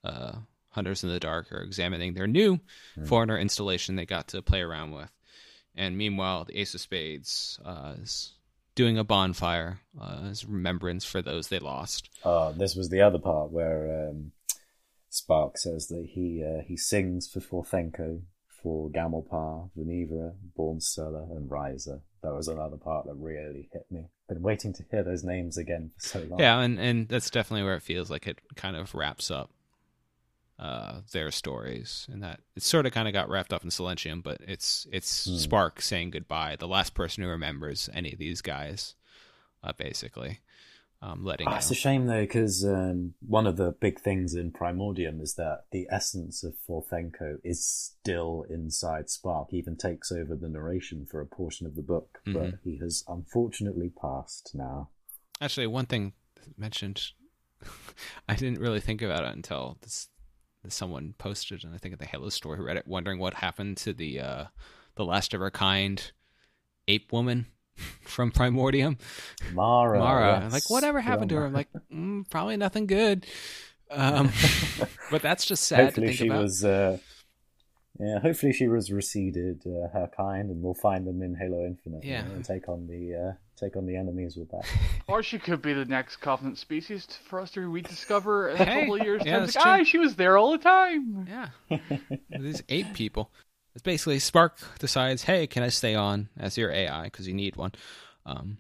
uh, 0.03 0.41
Hunters 0.71 1.05
in 1.05 1.11
the 1.11 1.21
Dark, 1.21 1.53
are 1.53 1.63
examining 1.63 2.15
their 2.15 2.27
new 2.27 2.59
Hmm. 2.97 3.05
Forerunner 3.05 3.39
installation 3.39 3.95
they 3.95 4.05
got 4.05 4.27
to 4.29 4.43
play 4.43 4.63
around 4.63 4.91
with. 4.91 5.13
And 5.77 5.97
meanwhile, 5.97 6.45
the 6.45 6.59
Ace 6.59 6.75
of 6.75 6.81
Spades 6.81 7.61
uh, 7.65 7.95
is 8.03 8.35
doing 8.75 8.99
a 8.99 9.05
bonfire 9.05 9.81
uh, 10.01 10.21
as 10.31 10.45
remembrance 10.45 11.05
for 11.05 11.23
those 11.23 11.49
they 11.49 11.59
lost. 11.59 12.09
Oh, 12.25 12.53
this 12.53 12.75
was 12.75 12.89
the 12.89 13.01
other 13.01 13.19
part 13.19 13.51
where 13.51 14.09
um, 14.09 14.33
Spark 15.09 15.59
says 15.59 15.89
that 15.89 16.07
he 16.13 16.45
uh, 16.45 16.63
he 16.67 16.77
sings 16.77 17.29
for 17.29 17.41
Forthencho, 17.41 18.23
for 18.63 18.91
Gamelpar, 18.91 19.71
Vinnevra, 19.77 20.35
Bornstellar, 20.59 21.37
and 21.37 21.51
Riser. 21.51 22.01
That 22.23 22.35
was 22.35 22.49
another 22.49 22.77
part 22.77 23.07
that 23.07 23.15
really 23.15 23.69
hit 23.73 23.87
me. 23.91 24.09
Been 24.29 24.43
waiting 24.43 24.73
to 24.75 24.85
hear 24.91 25.03
those 25.03 25.25
names 25.25 25.57
again 25.57 25.91
for 25.97 26.07
so 26.07 26.19
long. 26.29 26.39
Yeah, 26.39 26.61
and, 26.61 26.79
and 26.79 27.09
that's 27.09 27.31
definitely 27.31 27.65
where 27.65 27.77
it 27.77 27.83
feels 27.83 28.11
like 28.11 28.27
it 28.27 28.41
kind 28.57 28.77
of 28.77 28.95
wraps 28.95 29.31
up 29.31 29.51
uh, 30.61 31.01
their 31.13 31.31
stories, 31.31 32.07
and 32.13 32.23
that 32.23 32.41
it 32.55 32.63
sort 32.63 32.85
of 32.85 32.93
kind 32.93 33.09
of 33.09 33.15
got 33.15 33.31
wrapped 33.31 33.53
up 33.53 33.65
in 33.65 33.71
Silentium, 33.71 34.23
but 34.23 34.39
it's 34.47 34.87
it's 34.93 35.25
Hmm. 35.25 35.37
Spark 35.37 35.81
saying 35.81 36.11
goodbye, 36.11 36.55
the 36.59 36.69
last 36.69 36.93
person 36.95 37.23
who 37.25 37.31
remembers 37.31 37.89
any 37.95 38.13
of 38.13 38.19
these 38.19 38.43
guys, 38.43 38.95
uh, 39.65 39.73
basically, 39.73 40.41
um, 41.01 41.25
letting 41.25 41.49
Oh, 41.49 41.55
it's 41.57 41.71
a 41.71 41.75
shame 41.75 42.05
though, 42.07 42.21
because 42.21 42.63
um, 42.63 43.15
one 43.27 43.47
of 43.47 43.57
the 43.57 43.73
big 43.73 44.01
things 44.01 44.35
in 44.35 44.53
Primordium 44.53 45.23
is 45.23 45.35
that 45.37 45.65
the 45.73 45.87
essence 45.91 46.45
of 46.45 46.55
Forthencho 46.59 47.39
is 47.43 47.65
still 47.65 48.45
inside 48.51 49.09
Spark. 49.09 49.49
He 49.53 49.57
even 49.57 49.77
takes 49.77 50.13
over 50.13 50.37
the 50.37 50.49
narration 50.51 51.07
for 51.07 51.23
a 51.23 51.27
portion 51.27 51.67
of 51.67 51.75
the 51.75 51.81
book, 51.83 52.21
but 52.27 52.35
Mhm. 52.35 52.59
he 52.65 52.77
has 52.79 53.03
unfortunately 53.09 53.89
passed 53.89 54.51
now. 54.55 54.91
Actually, 55.41 55.69
one 55.69 55.87
thing 55.87 56.13
mentioned, 56.59 57.13
I 58.29 58.35
didn't 58.35 58.61
really 58.61 58.81
think 58.81 59.01
about 59.01 59.25
it 59.25 59.35
until 59.35 59.79
this, 59.81 60.09
someone 60.69 61.15
posted, 61.19 61.65
and 61.65 61.75
I 61.75 61.79
think 61.79 61.93
at 61.95 61.99
the 61.99 62.07
Halo 62.07 62.29
Story 62.29 62.59
Reddit, 62.59 62.87
wondering 62.87 63.19
what 63.19 63.35
happened 63.35 63.77
to 63.79 63.93
the 63.93 64.21
uh, 64.21 64.45
the 64.97 65.05
last 65.05 65.33
of 65.35 65.41
her 65.41 65.51
kind 65.51 66.13
ape 66.89 67.13
woman 67.13 67.47
from 68.03 68.31
Primordium. 68.31 68.99
Mara. 69.53 69.99
Mara. 69.99 70.41
yes. 70.43 70.53
Like, 70.53 70.71
whatever 70.71 71.01
happened 71.01 71.31
to 71.31 71.37
her? 71.37 71.47
I'm 71.47 71.53
like, 71.53 71.69
mm, 71.93 72.29
probably 72.31 72.57
nothing 72.57 72.87
good. 72.87 73.27
Um, 73.91 74.31
but 75.11 75.23
that's 75.23 75.47
just 75.47 75.65
sad 75.65 75.85
hopefully 75.85 76.09
to 76.09 76.13
think 76.13 76.19
she 76.19 76.29
about. 76.29 76.43
was. 76.43 76.65
Uh, 76.65 76.99
yeah, 77.99 78.19
hopefully 78.21 78.53
she 78.53 78.67
was 78.67 78.89
reseeded, 78.89 79.67
uh, 79.67 79.89
her 79.89 80.11
kind, 80.17 80.49
and 80.49 80.63
we'll 80.63 80.75
find 80.75 81.07
them 81.07 81.23
in 81.23 81.35
Halo 81.35 81.67
Infinite. 81.67 82.05
Yeah. 82.05 82.25
and 82.25 82.45
take 82.45 82.69
on 82.69 82.87
the 82.87 83.15
uh, 83.15 83.33
take 83.61 83.77
on 83.77 83.87
the 83.87 83.97
enemies 83.97 84.37
with 84.37 84.51
that. 84.51 84.65
Or 85.09 85.23
she 85.25 85.39
could 85.39 85.61
be 85.61 85.73
the 85.73 85.85
next 85.85 86.17
Covenant 86.17 86.57
species 86.59 87.05
t- 87.07 87.15
for 87.29 87.41
us 87.41 87.51
to 87.53 87.61
rediscover 87.69 88.49
in 88.51 88.61
a 88.61 88.65
Hey, 88.65 88.81
couple 88.81 88.95
of 88.95 89.03
years. 89.03 89.23
yeah, 89.25 89.33
time. 89.39 89.41
that's 89.47 89.57
Like, 89.57 89.81
ah, 89.81 89.85
she 89.85 89.99
was 89.99 90.15
there 90.17 90.39
all 90.39 90.53
the 90.53 90.59
time. 90.59 91.27
Yeah. 91.29 91.49
These 92.31 92.63
ape 92.69 92.93
people. 92.95 93.31
It's 93.75 93.83
basically 93.83 94.19
Spark 94.21 94.59
decides, 94.79 95.25
hey, 95.25 95.47
can 95.49 95.63
I 95.65 95.69
stay 95.69 95.95
on 95.97 96.29
as 96.39 96.57
your 96.57 96.71
AI 96.71 97.05
because 97.05 97.27
you 97.29 97.35
need 97.35 97.57
one, 97.57 97.73
um, 98.27 98.59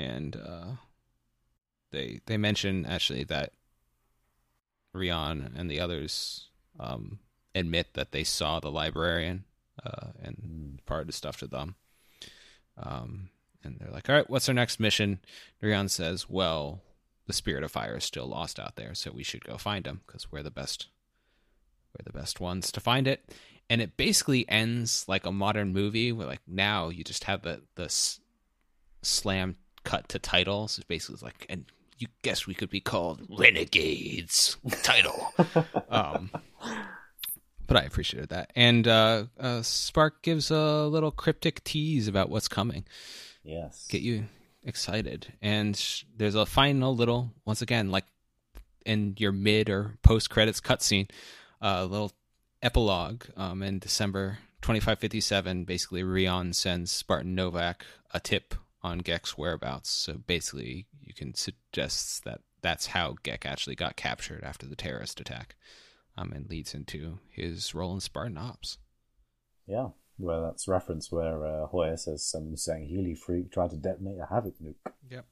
and 0.00 0.36
uh, 0.36 0.66
they 1.92 2.20
they 2.26 2.36
mention 2.36 2.84
actually 2.86 3.24
that 3.24 3.52
Rion 4.94 5.52
and 5.56 5.70
the 5.70 5.80
others 5.80 6.48
um, 6.78 7.18
admit 7.54 7.94
that 7.94 8.12
they 8.12 8.24
saw 8.24 8.60
the 8.60 8.70
librarian 8.70 9.44
uh, 9.84 10.08
and 10.22 10.36
Mm. 10.36 10.84
part 10.86 11.00
of 11.02 11.06
the 11.06 11.12
stuff 11.12 11.36
to 11.38 11.46
them. 11.46 11.74
Um, 12.76 13.28
and 13.64 13.78
they're 13.78 13.90
like, 13.90 14.08
all 14.08 14.16
right, 14.16 14.28
what's 14.28 14.48
our 14.48 14.54
next 14.54 14.80
mission? 14.80 15.20
Rion 15.60 15.88
says, 15.88 16.28
well, 16.28 16.82
the 17.26 17.32
spirit 17.32 17.64
of 17.64 17.70
fire 17.70 17.96
is 17.96 18.04
still 18.04 18.26
lost 18.26 18.58
out 18.58 18.76
there, 18.76 18.94
so 18.94 19.10
we 19.10 19.22
should 19.22 19.44
go 19.44 19.56
find 19.56 19.86
him 19.86 20.00
because 20.06 20.30
we're 20.30 20.42
the 20.42 20.50
best. 20.50 20.88
We're 21.92 22.10
the 22.10 22.18
best 22.18 22.40
ones 22.40 22.72
to 22.72 22.80
find 22.80 23.06
it. 23.06 23.34
And 23.70 23.80
it 23.80 23.96
basically 23.96 24.48
ends 24.48 25.04
like 25.08 25.24
a 25.24 25.32
modern 25.32 25.72
movie 25.72 26.12
where, 26.12 26.26
like, 26.26 26.40
now 26.46 26.88
you 26.88 27.04
just 27.04 27.24
have 27.24 27.42
the 27.42 27.62
the 27.74 27.88
slam 29.02 29.56
cut 29.84 30.08
to 30.10 30.18
titles. 30.18 30.78
It's 30.78 30.86
basically 30.86 31.20
like, 31.22 31.46
and 31.48 31.64
you 31.98 32.08
guess 32.22 32.46
we 32.46 32.54
could 32.54 32.70
be 32.70 32.80
called 32.80 33.22
Renegades. 33.30 34.56
Title. 34.82 35.32
um, 35.88 36.30
but 37.66 37.76
I 37.76 37.82
appreciated 37.82 38.30
that. 38.30 38.52
And 38.56 38.86
uh, 38.88 39.24
uh, 39.38 39.62
Spark 39.62 40.22
gives 40.22 40.50
a 40.50 40.86
little 40.86 41.10
cryptic 41.12 41.62
tease 41.64 42.08
about 42.08 42.28
what's 42.28 42.48
coming 42.48 42.84
yes. 43.44 43.86
get 43.88 44.02
you 44.02 44.26
excited. 44.64 45.32
And 45.40 45.76
sh- 45.76 46.04
there's 46.16 46.34
a 46.34 46.46
final 46.46 46.94
little, 46.94 47.32
once 47.44 47.62
again, 47.62 47.90
like 47.90 48.04
in 48.84 49.14
your 49.18 49.32
mid 49.32 49.68
or 49.68 49.96
post 50.02 50.30
credits 50.30 50.60
cutscene, 50.60 51.10
a 51.60 51.66
uh, 51.66 51.84
little 51.84 52.12
epilogue. 52.62 53.24
Um, 53.36 53.62
in 53.62 53.78
December 53.78 54.38
2557, 54.62 55.64
basically 55.64 56.02
Rion 56.02 56.52
sends 56.52 56.90
Spartan 56.90 57.34
Novak 57.34 57.84
a 58.12 58.20
tip 58.20 58.54
on 58.82 59.00
Gek's 59.00 59.38
whereabouts. 59.38 59.90
So 59.90 60.14
basically, 60.14 60.86
you 61.00 61.14
can 61.14 61.34
suggest 61.34 62.24
that 62.24 62.40
that's 62.62 62.86
how 62.86 63.16
Gek 63.24 63.44
actually 63.44 63.76
got 63.76 63.96
captured 63.96 64.44
after 64.44 64.66
the 64.66 64.76
terrorist 64.76 65.20
attack. 65.20 65.56
Um, 66.14 66.30
and 66.32 66.46
leads 66.50 66.74
into 66.74 67.20
his 67.30 67.74
role 67.74 67.94
in 67.94 68.00
Spartan 68.00 68.36
Ops. 68.36 68.76
Yeah. 69.66 69.88
Well, 70.18 70.42
that's 70.42 70.68
reference 70.68 71.10
where 71.10 71.44
uh, 71.44 71.66
Hoya 71.66 71.96
says 71.98 72.24
some 72.24 72.56
saying 72.56 72.86
Healy 72.86 73.14
Freak 73.14 73.50
tried 73.50 73.70
to 73.70 73.76
detonate 73.76 74.18
a 74.18 74.32
HAVOK 74.32 74.54
nuke. 74.62 74.92
Yep. 75.10 75.24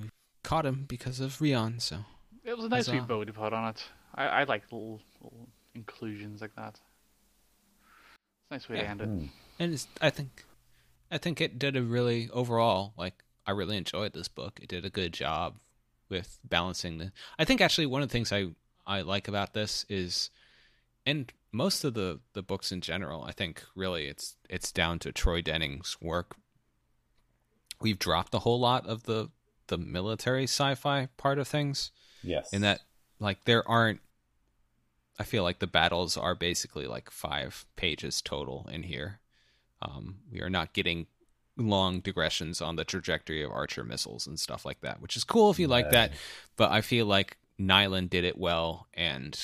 We 0.00 0.10
caught 0.42 0.64
him 0.64 0.84
because 0.88 1.20
of 1.20 1.40
Rion, 1.40 1.80
so 1.80 1.98
It 2.44 2.56
was 2.56 2.64
a 2.66 2.68
nice 2.68 2.86
Huzzah. 2.86 3.00
wee 3.00 3.06
bow 3.06 3.24
to 3.24 3.32
put 3.32 3.52
on 3.52 3.68
it. 3.70 3.84
I, 4.14 4.24
I 4.26 4.44
like 4.44 4.62
little, 4.72 5.00
little 5.20 5.48
inclusions 5.74 6.40
like 6.40 6.54
that. 6.56 6.80
It's 6.80 8.50
a 8.50 8.54
nice 8.54 8.68
way 8.68 8.76
to 8.76 8.88
end 8.88 9.00
it. 9.00 9.06
Hmm. 9.06 9.24
and 9.58 9.74
it's, 9.74 9.86
I 10.00 10.10
think, 10.10 10.44
I 11.10 11.18
think 11.18 11.40
it 11.40 11.58
did 11.58 11.76
a 11.76 11.82
really 11.82 12.30
overall 12.32 12.94
like 12.96 13.24
I 13.46 13.50
really 13.52 13.76
enjoyed 13.76 14.12
this 14.12 14.28
book. 14.28 14.60
It 14.62 14.68
did 14.68 14.84
a 14.84 14.90
good 14.90 15.12
job 15.12 15.56
with 16.08 16.38
balancing 16.44 16.98
the. 16.98 17.12
I 17.38 17.44
think 17.44 17.60
actually 17.60 17.86
one 17.86 18.02
of 18.02 18.08
the 18.08 18.12
things 18.12 18.32
I 18.32 18.48
I 18.86 19.00
like 19.02 19.26
about 19.28 19.54
this 19.54 19.84
is, 19.88 20.30
and 21.06 21.32
most 21.52 21.84
of 21.84 21.94
the 21.94 22.20
the 22.34 22.42
books 22.42 22.72
in 22.72 22.80
general, 22.80 23.24
I 23.24 23.32
think 23.32 23.62
really 23.74 24.06
it's 24.06 24.36
it's 24.48 24.72
down 24.72 24.98
to 25.00 25.12
Troy 25.12 25.40
Denning's 25.42 25.96
work. 26.00 26.36
We've 27.80 27.98
dropped 27.98 28.34
a 28.34 28.40
whole 28.40 28.58
lot 28.60 28.86
of 28.86 29.04
the 29.04 29.30
the 29.68 29.78
military 29.78 30.44
sci-fi 30.44 31.08
part 31.16 31.38
of 31.38 31.46
things 31.46 31.90
Yes. 32.22 32.52
in 32.52 32.62
that 32.62 32.80
like 33.20 33.44
there 33.44 33.68
aren't 33.68 34.00
i 35.18 35.24
feel 35.24 35.42
like 35.42 35.58
the 35.58 35.66
battles 35.66 36.16
are 36.16 36.34
basically 36.34 36.86
like 36.86 37.10
five 37.10 37.66
pages 37.76 38.22
total 38.22 38.66
in 38.72 38.82
here 38.84 39.20
um, 39.82 40.16
we 40.32 40.40
are 40.40 40.48
not 40.50 40.72
getting 40.72 41.06
long 41.56 42.00
digressions 42.00 42.60
on 42.62 42.76
the 42.76 42.84
trajectory 42.84 43.42
of 43.44 43.50
archer 43.52 43.84
missiles 43.84 44.26
and 44.26 44.40
stuff 44.40 44.64
like 44.64 44.80
that 44.80 45.02
which 45.02 45.16
is 45.16 45.22
cool 45.24 45.50
if 45.50 45.58
you 45.58 45.68
like 45.68 45.90
that 45.90 46.12
but 46.56 46.70
i 46.72 46.80
feel 46.80 47.04
like 47.06 47.36
Nylund 47.60 48.08
did 48.10 48.24
it 48.24 48.38
well 48.38 48.86
and 48.94 49.38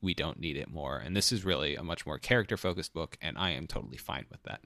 we 0.00 0.14
don't 0.14 0.38
need 0.40 0.56
it 0.56 0.70
more 0.70 0.98
and 0.98 1.16
this 1.16 1.32
is 1.32 1.44
really 1.44 1.74
a 1.76 1.82
much 1.82 2.06
more 2.06 2.18
character 2.18 2.56
focused 2.56 2.92
book 2.92 3.16
and 3.20 3.36
i 3.38 3.50
am 3.50 3.66
totally 3.66 3.96
fine 3.96 4.26
with 4.30 4.42
that 4.44 4.60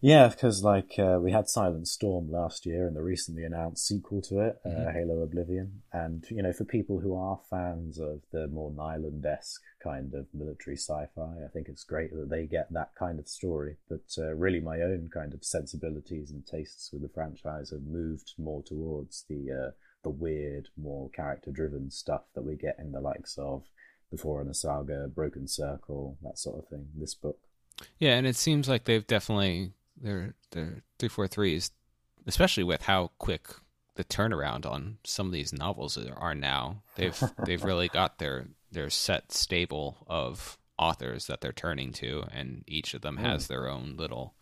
Yeah, 0.00 0.28
because 0.28 0.62
like 0.62 0.98
uh, 0.98 1.18
we 1.18 1.32
had 1.32 1.48
Silent 1.48 1.88
Storm 1.88 2.30
last 2.30 2.66
year 2.66 2.86
and 2.86 2.94
the 2.94 3.02
recently 3.02 3.42
announced 3.42 3.86
sequel 3.86 4.20
to 4.22 4.40
it, 4.40 4.60
uh, 4.62 4.68
Mhm. 4.68 4.92
Halo 4.92 5.22
Oblivion, 5.22 5.82
and 5.94 6.26
you 6.30 6.42
know 6.42 6.52
for 6.52 6.66
people 6.66 7.00
who 7.00 7.14
are 7.16 7.40
fans 7.48 7.98
of 7.98 8.20
the 8.30 8.46
more 8.48 8.70
Nylund-esque 8.70 9.62
kind 9.82 10.12
of 10.12 10.26
military 10.34 10.76
sci-fi, 10.76 11.42
I 11.42 11.48
think 11.48 11.68
it's 11.70 11.84
great 11.84 12.12
that 12.12 12.28
they 12.28 12.46
get 12.46 12.70
that 12.74 12.94
kind 12.94 13.18
of 13.18 13.28
story. 13.28 13.78
But 13.88 14.14
uh, 14.18 14.34
really, 14.34 14.60
my 14.60 14.82
own 14.82 15.08
kind 15.08 15.32
of 15.32 15.42
sensibilities 15.42 16.30
and 16.30 16.46
tastes 16.46 16.92
with 16.92 17.00
the 17.00 17.08
franchise 17.08 17.70
have 17.70 17.84
moved 17.86 18.34
more 18.36 18.62
towards 18.62 19.24
the 19.30 19.50
uh, 19.52 19.70
the 20.04 20.10
weird, 20.10 20.68
more 20.76 21.10
character-driven 21.10 21.90
stuff 21.90 22.22
that 22.34 22.44
we 22.44 22.54
get 22.54 22.76
in 22.78 22.92
the 22.92 23.00
likes 23.00 23.36
of 23.36 23.64
the 24.12 24.18
Forerunner 24.18 24.54
Saga, 24.54 25.08
Broken 25.12 25.48
Circle, 25.48 26.16
that 26.22 26.38
sort 26.38 26.58
of 26.58 26.68
thing. 26.68 26.86
This 26.94 27.14
book. 27.14 27.38
Yeah, 27.98 28.14
and 28.14 28.26
it 28.26 28.36
seems 28.36 28.68
like 28.68 28.84
they've 28.84 29.06
definitely 29.06 29.72
their 30.00 30.34
their 30.52 30.82
three 30.98 31.08
four 31.08 31.26
threes, 31.26 31.72
especially 32.26 32.62
with 32.62 32.82
how 32.82 33.10
quick 33.18 33.48
the 33.96 34.04
turnaround 34.04 34.66
on 34.66 34.98
some 35.04 35.26
of 35.26 35.32
these 35.32 35.52
novels 35.52 35.98
are 35.98 36.34
now. 36.34 36.82
They've 36.96 37.20
they've 37.44 37.64
really 37.64 37.88
got 37.88 38.18
their 38.18 38.46
their 38.70 38.90
set 38.90 39.32
stable 39.32 40.04
of 40.06 40.58
authors 40.78 41.26
that 41.26 41.40
they're 41.40 41.52
turning 41.52 41.92
to, 41.94 42.24
and 42.32 42.64
each 42.66 42.94
of 42.94 43.02
them 43.02 43.16
has 43.16 43.46
their 43.46 43.68
own 43.68 43.96
little 43.96 44.34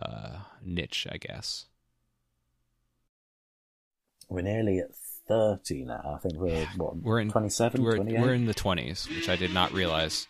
uh, 0.00 0.38
niche, 0.62 1.06
I 1.10 1.16
guess. 1.16 1.66
We're 4.28 4.42
nearly 4.42 4.78
at 4.78 4.94
30 5.28 5.84
now. 5.84 6.14
I 6.16 6.18
think 6.18 6.34
we're, 6.38 6.66
what, 6.76 6.96
We're 6.96 7.20
in 7.20 7.30
27, 7.30 7.82
we're 7.82 7.96
28? 7.96 8.20
we're 8.20 8.34
in 8.34 8.46
the 8.46 8.54
twenties, 8.54 9.08
which 9.08 9.28
I 9.28 9.36
did 9.36 9.52
not 9.52 9.72
realize. 9.72 10.26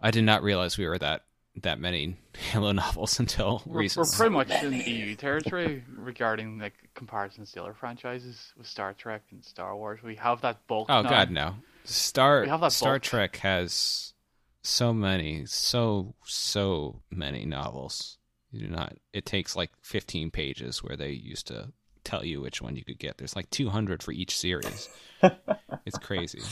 I 0.00 0.10
did 0.10 0.24
not 0.24 0.42
realize 0.42 0.76
we 0.78 0.86
were 0.86 0.98
that 0.98 1.22
that 1.62 1.78
many 1.78 2.16
Halo 2.50 2.72
novels 2.72 3.20
until 3.20 3.62
We're, 3.64 3.74
we're 3.74 3.80
recently. 3.82 4.16
pretty 4.16 4.32
much 4.32 4.50
in 4.64 4.72
EU 4.72 5.14
territory 5.14 5.84
regarding 5.96 6.58
like 6.58 6.72
comparisons 6.94 7.52
to 7.52 7.62
other 7.62 7.74
franchises 7.74 8.52
with 8.58 8.66
Star 8.66 8.92
Trek 8.92 9.22
and 9.30 9.44
Star 9.44 9.76
Wars. 9.76 10.02
We 10.02 10.16
have 10.16 10.40
that 10.40 10.66
bulk. 10.66 10.88
Oh 10.90 11.02
now. 11.02 11.08
God, 11.10 11.30
no! 11.30 11.54
Star 11.84 12.42
We 12.42 12.48
have 12.48 12.60
that 12.60 12.72
Star 12.72 12.94
bulk. 12.94 13.02
Trek 13.02 13.36
has 13.36 14.14
so 14.62 14.92
many, 14.92 15.46
so 15.46 16.14
so 16.24 17.00
many 17.10 17.44
novels. 17.44 18.18
You 18.50 18.66
do 18.66 18.72
not. 18.72 18.96
It 19.12 19.24
takes 19.24 19.54
like 19.54 19.70
fifteen 19.80 20.30
pages 20.30 20.82
where 20.82 20.96
they 20.96 21.10
used 21.10 21.46
to 21.48 21.72
tell 22.04 22.24
you 22.24 22.40
which 22.40 22.62
one 22.62 22.76
you 22.76 22.84
could 22.84 22.98
get. 22.98 23.18
There's 23.18 23.36
like 23.36 23.50
two 23.50 23.68
hundred 23.68 24.02
for 24.02 24.12
each 24.12 24.38
series. 24.38 24.88
it's 25.86 25.98
crazy. 25.98 26.42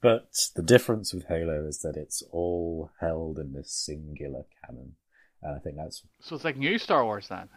But 0.00 0.28
the 0.54 0.62
difference 0.62 1.12
with 1.14 1.26
Halo 1.26 1.66
is 1.66 1.80
that 1.80 1.96
it's 1.96 2.22
all 2.30 2.90
held 3.00 3.38
in 3.38 3.52
this 3.52 3.72
singular 3.72 4.44
canon. 4.64 4.96
And 5.42 5.56
I 5.56 5.58
think 5.58 5.76
that's 5.76 6.02
So 6.20 6.36
it's 6.36 6.44
like 6.44 6.56
new 6.56 6.78
Star 6.78 7.04
Wars 7.04 7.28
then. 7.28 7.48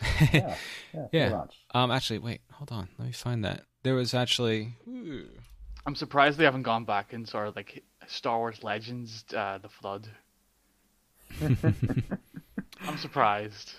yeah, 0.32 0.56
yeah, 0.94 1.06
Yeah. 1.12 1.44
Um. 1.74 1.90
Actually, 1.90 2.18
wait. 2.18 2.40
Hold 2.52 2.72
on. 2.72 2.88
Let 2.98 3.06
me 3.06 3.12
find 3.12 3.44
that. 3.44 3.62
There 3.82 3.94
was 3.94 4.14
actually. 4.14 4.74
ooh. 4.88 5.28
I'm 5.86 5.94
surprised 5.94 6.36
they 6.36 6.44
haven't 6.44 6.64
gone 6.64 6.84
back 6.84 7.12
and 7.12 7.28
sort 7.28 7.46
of 7.46 7.54
like 7.54 7.84
Star 8.08 8.38
Wars 8.38 8.64
Legends, 8.64 9.24
uh, 9.34 9.58
the 9.58 9.68
Flood. 9.68 10.08
I'm 12.80 12.98
surprised. 12.98 13.72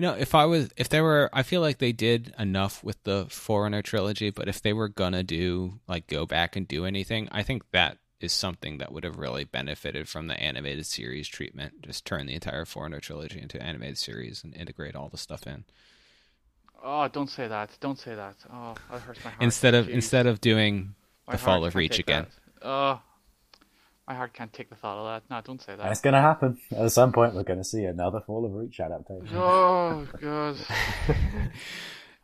You 0.00 0.06
know, 0.06 0.14
if 0.14 0.34
I 0.34 0.46
was, 0.46 0.70
if 0.78 0.88
there 0.88 1.02
were, 1.02 1.28
I 1.30 1.42
feel 1.42 1.60
like 1.60 1.76
they 1.76 1.92
did 1.92 2.32
enough 2.38 2.82
with 2.82 3.02
the 3.02 3.26
Forerunner 3.28 3.82
trilogy, 3.82 4.30
but 4.30 4.48
if 4.48 4.62
they 4.62 4.72
were 4.72 4.88
gonna 4.88 5.22
do, 5.22 5.78
like, 5.86 6.06
go 6.06 6.24
back 6.24 6.56
and 6.56 6.66
do 6.66 6.86
anything, 6.86 7.28
I 7.30 7.42
think 7.42 7.70
that 7.72 7.98
is 8.18 8.32
something 8.32 8.78
that 8.78 8.92
would 8.92 9.04
have 9.04 9.18
really 9.18 9.44
benefited 9.44 10.08
from 10.08 10.26
the 10.26 10.40
animated 10.42 10.86
series 10.86 11.28
treatment. 11.28 11.82
Just 11.82 12.06
turn 12.06 12.24
the 12.24 12.32
entire 12.32 12.64
Forerunner 12.64 12.98
trilogy 13.00 13.42
into 13.42 13.62
animated 13.62 13.98
series 13.98 14.42
and 14.42 14.56
integrate 14.56 14.96
all 14.96 15.10
the 15.10 15.18
stuff 15.18 15.46
in. 15.46 15.64
Oh, 16.82 17.06
don't 17.08 17.28
say 17.28 17.46
that. 17.46 17.76
Don't 17.80 17.98
say 17.98 18.14
that. 18.14 18.36
Oh, 18.50 18.76
that 18.90 19.02
hurts 19.02 19.22
my 19.22 19.32
heart. 19.32 19.42
Instead 19.42 19.74
of, 19.74 19.86
Jeez. 19.86 19.90
instead 19.90 20.26
of 20.26 20.40
doing 20.40 20.94
My 21.26 21.34
the 21.34 21.38
Fall 21.38 21.62
of 21.66 21.74
Reach 21.74 21.98
again. 21.98 22.26
that. 22.62 22.66
Oh, 22.66 23.02
my 24.10 24.16
heart 24.16 24.32
can't 24.32 24.52
take 24.52 24.68
the 24.68 24.74
thought 24.74 24.98
of 24.98 25.06
that. 25.06 25.32
No, 25.32 25.40
don't 25.40 25.62
say 25.62 25.70
And 25.74 25.82
that. 25.82 25.92
it's 25.92 26.00
going 26.00 26.14
to 26.14 26.20
happen. 26.20 26.58
At 26.76 26.90
some 26.90 27.12
point, 27.12 27.32
we're 27.32 27.44
going 27.44 27.60
to 27.60 27.64
see 27.64 27.84
another 27.84 28.20
Fall 28.20 28.44
of 28.44 28.52
Reach 28.52 28.80
adaptation. 28.80 29.36
Oh 29.36 30.04
god. 30.20 30.56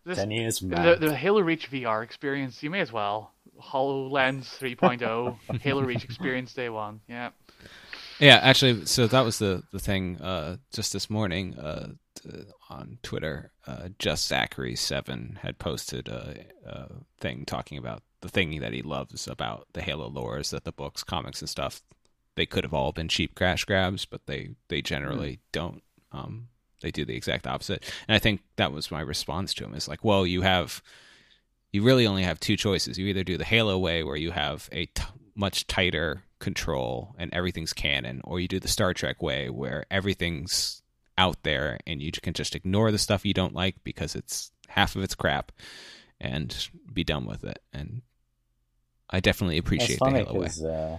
This, 0.05 0.19
Ten 0.19 0.31
years 0.31 0.61
from 0.61 0.69
the, 0.69 0.77
now. 0.77 0.95
the 0.95 1.17
Halo 1.17 1.41
Reach 1.41 1.69
VR 1.69 2.05
experience, 2.05 2.63
you 2.63 2.71
may 2.71 2.79
as 2.79 2.93
well. 2.93 3.33
HoloLens 3.61 4.57
3.0, 4.57 5.61
Halo 5.61 5.83
Reach 5.83 6.05
experience 6.05 6.53
day 6.55 6.69
one. 6.69 7.01
Yeah. 7.09 7.31
Yeah, 8.21 8.39
actually, 8.41 8.87
so 8.87 9.09
that 9.09 9.23
was 9.23 9.41
the 9.41 9.65
the 9.73 9.81
thing. 9.81 10.19
Uh, 10.21 10.59
just 10.73 10.93
this 10.93 11.11
morning, 11.11 11.59
uh, 11.59 11.89
on 12.71 12.99
Twitter, 13.03 13.51
uh, 13.67 13.89
just 13.99 14.29
Zachary 14.29 14.77
Seven 14.77 15.41
had 15.43 15.59
posted 15.59 16.07
a, 16.09 16.45
a 16.65 16.87
thing 17.19 17.45
talking 17.45 17.77
about 17.77 18.03
the 18.21 18.29
thing 18.29 18.61
that 18.61 18.73
he 18.73 18.83
loves 18.83 19.27
about 19.29 19.67
the 19.73 19.83
Halo 19.83 20.09
lore 20.09 20.39
is 20.39 20.51
that 20.51 20.65
the 20.65 20.73
books, 20.73 21.03
comics, 21.03 21.41
and 21.41 21.49
stuff 21.49 21.83
they 22.37 22.47
could 22.47 22.65
have 22.65 22.75
all 22.75 22.93
been 22.93 23.09
cheap 23.09 23.35
crash 23.35 23.65
grabs, 23.65 24.05
but 24.05 24.27
they 24.27 24.51
they 24.69 24.83
generally 24.83 25.41
don't. 25.53 25.83
Um, 26.13 26.49
they 26.83 26.91
do 26.91 27.05
the 27.05 27.17
exact 27.17 27.47
opposite, 27.47 27.83
and 28.07 28.15
I 28.15 28.19
think 28.19 28.43
that 28.57 28.73
was 28.73 28.91
my 28.91 29.01
response 29.01 29.55
to 29.55 29.65
him. 29.65 29.75
Is 29.75 29.89
like, 29.89 30.05
well, 30.05 30.27
you 30.27 30.43
have 30.43 30.83
you 31.73 31.83
really 31.83 32.07
only 32.07 32.23
have 32.23 32.39
two 32.39 32.57
choices. 32.57 32.99
You 32.99 33.07
either 33.07 33.25
do 33.25 33.39
the 33.39 33.45
Halo 33.45 33.79
way, 33.79 34.03
where 34.03 34.17
you 34.17 34.31
have 34.31 34.69
a 34.73 34.87
t- 34.87 35.03
much 35.35 35.67
tighter 35.67 36.23
control 36.39 37.15
and 37.19 37.33
everything's 37.33 37.73
canon, 37.73 38.21
or 38.25 38.39
you 38.39 38.49
do 38.49 38.61
the 38.61 38.69
Star 38.69 38.95
Trek 38.95 39.23
way, 39.23 39.49
where 39.51 39.87
everything's 39.91 40.83
out 41.19 41.43
there 41.43 41.79
and 41.87 42.03
you 42.03 42.13
can 42.13 42.35
just 42.35 42.55
ignore 42.55 42.93
the 42.93 42.99
stuff 42.99 43.25
you 43.25 43.33
don't 43.33 43.55
like 43.55 43.77
because 43.85 44.15
it's 44.15 44.53
half 44.69 44.97
of 44.97 45.03
it's 45.03 45.15
crap 45.15 45.51
and 46.21 46.69
be 46.93 47.05
done 47.05 47.27
with 47.27 47.45
it. 47.45 47.61
And 47.73 48.03
I 49.11 49.21
definitely 49.21 49.59
appreciate 49.59 49.91
It's 49.91 49.99
the 49.99 50.11
Halo 50.11 50.41
way. 50.41 50.69
uh, 50.69 50.99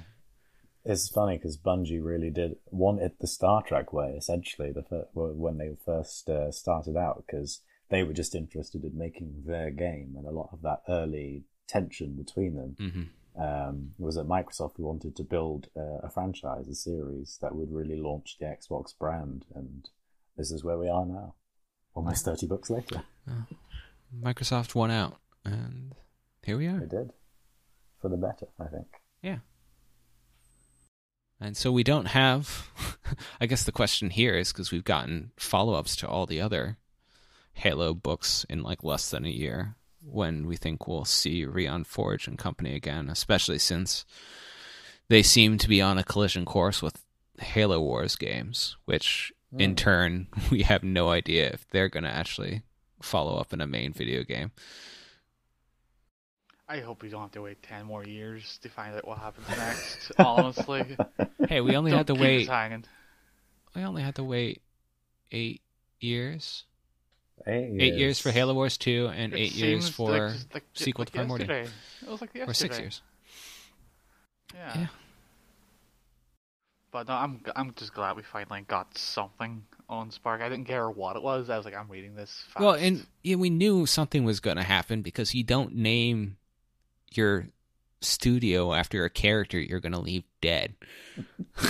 it's 0.86 1.10
funny 1.10 1.38
because 1.38 1.58
Bungie 1.58 2.04
really 2.04 2.30
did 2.30 2.56
want 2.72 3.02
it 3.02 3.20
the 3.20 3.28
Star 3.28 3.62
Trek 3.62 3.92
way. 3.92 4.16
Essentially, 4.18 4.72
the 4.72 4.84
fir- 4.84 5.08
when 5.14 5.58
they 5.58 5.76
first 5.86 6.30
uh, 6.30 6.52
started 6.52 6.96
out, 6.96 7.24
because 7.26 7.62
they 7.90 8.04
were 8.04 8.14
just 8.14 8.36
interested 8.36 8.84
in 8.84 8.98
making 8.98 9.44
their 9.46 9.70
game, 9.72 10.16
and 10.18 10.26
a 10.26 10.32
lot 10.32 10.50
of 10.54 10.62
that 10.62 10.82
early 10.88 11.44
tension 11.68 12.14
between 12.14 12.56
them 12.56 12.76
hmm 12.80 13.04
um, 13.42 13.92
was 14.00 14.16
that 14.16 14.28
Microsoft 14.28 14.80
wanted 14.80 15.16
to 15.16 15.24
build 15.24 15.68
uh, 15.78 16.00
a 16.02 16.10
franchise, 16.10 16.68
a 16.68 16.74
series 16.74 17.38
that 17.40 17.54
would 17.54 17.72
really 17.72 17.96
launch 17.96 18.38
the 18.40 18.46
Xbox 18.46 18.98
brand, 18.98 19.46
and 19.54 19.90
this 20.38 20.50
is 20.50 20.64
where 20.64 20.78
we 20.78 20.90
are 20.90 21.06
now, 21.06 21.36
almost 21.94 22.26
thirty 22.26 22.48
books 22.48 22.70
later. 22.70 23.04
Microsoft 24.16 24.76
won 24.76 24.92
out, 24.92 25.18
and 25.44 25.94
here 26.44 26.58
we 26.58 26.68
are. 26.68 26.80
They 26.80 26.98
did 26.98 27.12
for 28.02 28.10
the 28.10 28.18
better, 28.18 28.48
I 28.60 28.66
think. 28.66 28.88
Yeah. 29.22 29.40
And 31.40 31.56
so 31.56 31.72
we 31.72 31.84
don't 31.84 32.08
have. 32.08 32.70
I 33.42 33.46
guess 33.46 33.64
the 33.64 33.72
question 33.72 34.10
here 34.10 34.36
is 34.36 34.52
because 34.52 34.72
we've 34.72 34.84
gotten 34.84 35.32
follow 35.38 35.74
ups 35.74 35.96
to 35.98 36.08
all 36.08 36.26
the 36.26 36.42
other 36.42 36.78
Halo 37.54 37.94
books 37.94 38.46
in 38.50 38.64
like 38.64 38.84
less 38.84 39.10
than 39.10 39.26
a 39.26 39.30
year. 39.30 39.76
When 40.02 40.48
we 40.48 40.56
think 40.56 40.88
we'll 40.88 41.06
see 41.06 41.44
Rion 41.44 41.84
Forge 41.84 42.28
and 42.28 42.38
company 42.38 42.76
again, 42.76 43.10
especially 43.10 43.60
since 43.60 44.06
they 45.10 45.22
seem 45.22 45.58
to 45.58 45.68
be 45.68 45.82
on 45.82 45.98
a 45.98 46.04
collision 46.04 46.46
course 46.46 46.82
with 46.82 47.04
Halo 47.40 47.82
Wars 47.82 48.16
games, 48.16 48.78
which 48.86 49.34
in 49.58 49.72
hmm. 49.72 49.76
turn 49.76 50.28
we 50.52 50.64
have 50.64 50.84
no 50.84 51.10
idea 51.10 51.50
if 51.50 51.68
they're 51.70 51.90
going 51.90 52.04
to 52.04 52.10
actually 52.10 52.64
follow 53.02 53.38
up 53.38 53.54
in 53.54 53.62
a 53.62 53.68
main 53.68 53.94
video 53.94 54.24
game. 54.24 54.52
I 56.70 56.80
hope 56.82 57.02
we 57.02 57.10
don't 57.10 57.22
have 57.22 57.32
to 57.32 57.42
wait 57.42 57.64
10 57.64 57.86
more 57.86 58.04
years 58.04 58.60
to 58.62 58.70
find 58.70 58.94
out 58.96 59.08
what 59.08 59.20
happens 59.20 59.48
next, 59.50 60.12
honestly. 60.20 60.98
Hey, 61.48 61.62
we 61.62 61.76
only 61.78 61.92
Don't 61.92 62.00
had 62.00 62.08
to 62.08 62.14
keep 62.14 62.22
wait. 62.22 62.42
us 62.42 62.48
hanging. 62.50 62.84
We 63.74 63.84
only 63.84 64.02
had 64.02 64.16
to 64.16 64.24
wait 64.24 64.62
eight 65.32 65.62
years. 66.02 66.66
Eight 67.46 67.70
years, 67.70 67.82
Eight 67.82 67.94
years 67.94 68.20
for 68.20 68.32
Halo 68.32 68.54
Wars 68.54 68.78
2 68.78 69.12
and 69.16 69.32
It 69.34 69.38
eight 69.38 69.56
years 69.56 69.88
for 69.88 70.10
like, 70.12 70.34
just 70.34 70.54
like, 70.54 70.64
sequel 70.74 71.04
like 71.04 71.08
to 71.12 71.14
Primordial. 71.14 71.48
yesterday. 71.48 71.70
It 72.02 72.10
was 72.10 72.20
like 72.22 72.30
yesterday. 72.34 72.52
or 72.52 72.54
six 72.54 72.80
years. 72.80 73.02
Yeah. 74.54 74.80
Yeah. 74.80 74.88
But 76.92 77.08
no, 77.08 77.14
I'm 77.14 77.42
I'm 77.56 77.74
just 77.76 77.94
glad 77.94 78.16
we 78.18 78.24
finally 78.24 78.62
got 78.68 78.98
something 78.98 79.64
on 79.90 80.12
Spark. 80.12 80.42
I 80.42 80.50
didn't 80.50 80.66
care 80.66 80.90
what 80.90 81.16
it 81.16 81.24
was. 81.24 81.50
I 81.50 81.58
was 81.58 81.66
like, 81.66 81.76
I'm 81.76 81.90
reading 81.90 82.16
this. 82.16 82.44
Fast. 82.54 82.64
Well, 82.64 82.74
and 82.74 83.06
yeah, 83.24 83.36
we 83.36 83.50
knew 83.50 83.86
something 83.86 84.24
was 84.24 84.40
going 84.40 84.58
to 84.58 84.64
happen 84.64 85.02
because 85.02 85.34
you 85.34 85.44
don't 85.44 85.76
name 85.76 86.38
your 87.12 87.48
studio 88.02 88.74
after 88.74 89.06
a 89.06 89.10
character 89.10 89.60
you're 89.60 89.80
going 89.80 89.94
to 89.94 90.00
leave 90.00 90.24
dead. 90.42 90.76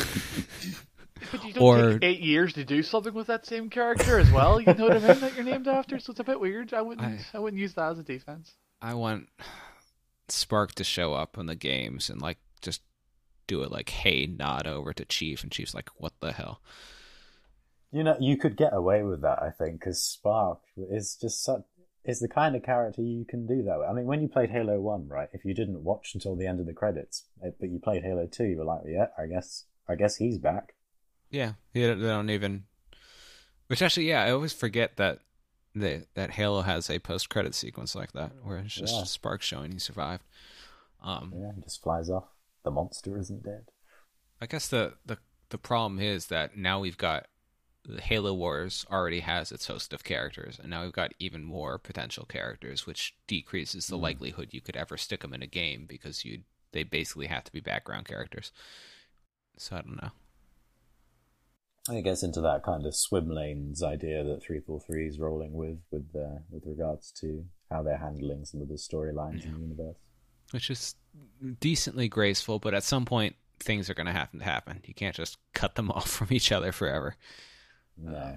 But 1.31 1.44
you 1.44 1.53
don't 1.53 1.64
or- 1.64 1.99
take 1.99 2.03
eight 2.03 2.19
years 2.22 2.53
to 2.53 2.64
do 2.64 2.84
something 2.84 3.14
with 3.14 3.27
that 3.27 3.45
same 3.45 3.69
character 3.69 4.19
as 4.19 4.31
well. 4.31 4.60
You 4.61 4.73
know 4.73 4.88
what 4.88 5.03
I 5.03 5.07
mean? 5.07 5.19
That 5.19 5.35
you're 5.35 5.44
named 5.44 5.68
after, 5.68 5.99
so 5.99 6.11
it's 6.11 6.19
a 6.19 6.23
bit 6.23 6.39
weird. 6.39 6.73
I 6.73 6.81
wouldn't 6.81 7.06
I- 7.06 7.38
I, 7.38 7.39
wouldn't 7.39 7.60
use 7.60 7.73
that 7.73 7.91
as 7.91 7.99
a 7.99 8.03
defense. 8.03 8.53
I 8.81 8.94
want 8.94 9.27
Spark 10.30 10.73
to 10.76 10.84
show 10.84 11.14
up 11.14 11.38
in 11.38 11.48
the 11.48 11.56
games 11.56 12.10
and 12.10 12.22
like 12.22 12.38
just 12.61 12.81
do 13.48 13.64
it 13.64 13.72
like, 13.72 13.89
hey, 13.89 14.26
nod 14.27 14.68
over 14.68 14.94
to 14.94 15.06
Chief, 15.06 15.41
and 15.44 15.52
Chief's 15.52 15.73
like, 15.73 15.89
what 15.98 16.14
the 16.19 16.34
hell? 16.34 16.61
You 17.97 18.03
know, 18.03 18.15
you 18.19 18.37
could 18.37 18.55
get 18.55 18.75
away 18.75 19.01
with 19.01 19.21
that, 19.23 19.41
I 19.41 19.49
think, 19.49 19.79
because 19.79 20.03
Spark 20.03 20.59
is 20.77 21.17
just 21.19 21.43
such. 21.43 21.61
Is 22.05 22.19
the 22.19 22.27
kind 22.27 22.55
of 22.55 22.61
character 22.61 23.01
you 23.01 23.25
can 23.25 23.47
do 23.47 23.63
that 23.63 23.79
with. 23.79 23.89
I 23.89 23.91
mean, 23.91 24.05
when 24.05 24.21
you 24.21 24.27
played 24.29 24.51
Halo 24.51 24.79
1, 24.79 25.07
right, 25.09 25.29
if 25.33 25.43
you 25.43 25.55
didn't 25.55 25.83
watch 25.83 26.11
until 26.13 26.35
the 26.35 26.45
end 26.45 26.59
of 26.59 26.67
the 26.67 26.73
credits, 26.73 27.25
eh, 27.43 27.49
but 27.59 27.69
you 27.69 27.79
played 27.79 28.03
Halo 28.03 28.27
2, 28.27 28.43
you 28.45 28.57
were 28.57 28.65
like, 28.65 28.83
yeah, 28.85 29.07
I 29.17 29.25
guess 29.25 29.65
I 29.89 29.95
guess 29.95 30.17
he's 30.17 30.37
back. 30.37 30.75
Yeah, 31.31 31.53
they 31.73 31.87
don't, 31.87 31.99
they 31.99 32.07
don't 32.07 32.29
even. 32.29 32.65
Which 33.65 33.81
actually, 33.81 34.07
yeah, 34.09 34.23
I 34.23 34.31
always 34.31 34.53
forget 34.53 34.97
that 34.97 35.21
the 35.73 36.05
that 36.13 36.29
Halo 36.29 36.61
has 36.61 36.91
a 36.91 36.99
post 36.99 37.29
credit 37.29 37.55
sequence 37.55 37.95
like 37.95 38.11
that 38.11 38.31
where 38.43 38.59
it's 38.59 38.75
just 38.75 38.95
Yeah. 38.95 39.03
Spark 39.05 39.41
showing 39.41 39.71
he 39.71 39.79
survived. 39.79 40.23
Um, 41.03 41.33
Yeah, 41.35 41.51
he 41.55 41.61
just 41.61 41.81
flies 41.81 42.11
off. 42.11 42.29
The 42.63 42.71
monster 42.71 43.17
isn't 43.17 43.43
dead. 43.43 43.71
I 44.39 44.45
guess 44.45 44.67
the, 44.67 44.93
the 45.03 45.17
the 45.49 45.57
problem 45.57 45.99
is 45.99 46.27
that 46.27 46.55
now 46.55 46.79
we've 46.79 46.97
got 46.97 47.25
Halo 47.99 48.34
Wars 48.34 48.85
already 48.91 49.22
has 49.22 49.51
its 49.51 49.68
host 49.68 49.93
of 49.93 50.03
characters, 50.03 50.59
and 50.59 50.69
now 50.69 50.84
we've 50.84 50.91
got 50.91 51.14
even 51.19 51.43
more 51.43 51.77
potential 51.77 52.26
characters, 52.26 52.85
which 52.85 53.15
decreases 53.27 53.88
the 53.88 53.97
likelihood 53.97 54.49
you 54.51 54.61
could 54.61 54.76
ever 54.76 54.97
stick 54.97 55.22
them 55.22 55.34
in 55.34 55.41
a 55.41 55.47
game 55.47 55.85
because 55.88 56.26
you 56.26 56.41
they 56.73 56.84
basically 56.84 57.27
have 57.27 57.45
to 57.45 57.51
be 57.51 57.61
background 57.61 58.05
characters. 58.05 58.51
So 59.57 59.77
I 59.77 59.81
don't 59.81 60.01
know. 60.01 60.11
I 61.89 62.01
gets 62.01 62.23
into 62.23 62.41
that 62.41 62.64
kind 62.64 62.85
of 62.85 62.93
swim 62.93 63.30
lanes 63.30 63.81
idea 63.81 64.23
that 64.23 64.43
343 64.43 65.07
is 65.07 65.19
rolling 65.19 65.53
with, 65.53 65.80
with 65.89 66.07
uh, 66.15 66.39
with 66.49 66.65
regards 66.65 67.11
to 67.22 67.45
how 67.72 67.84
they're 67.84 67.97
handling 67.97 68.43
some 68.45 68.61
of 68.61 68.68
the 68.68 68.76
storylines 68.76 69.45
in 69.45 69.53
the 69.53 69.59
universe. 69.59 69.95
which 70.51 70.69
is 70.69 70.95
decently 71.59 72.09
graceful, 72.09 72.59
but 72.59 72.73
at 72.73 72.84
some 72.84 73.05
point 73.05 73.35
things 73.59 73.89
are 73.89 73.93
going 73.93 74.07
to 74.07 74.11
happen 74.11 74.39
to 74.39 74.45
happen. 74.45 74.81
You 74.85 74.93
can't 74.93 75.15
just 75.15 75.38
cut 75.53 75.76
them 75.76 75.89
off 75.95 76.09
from 76.09 76.27
each 76.31 76.51
other 76.51 76.72
forever. 76.72 77.15
No. 77.97 78.35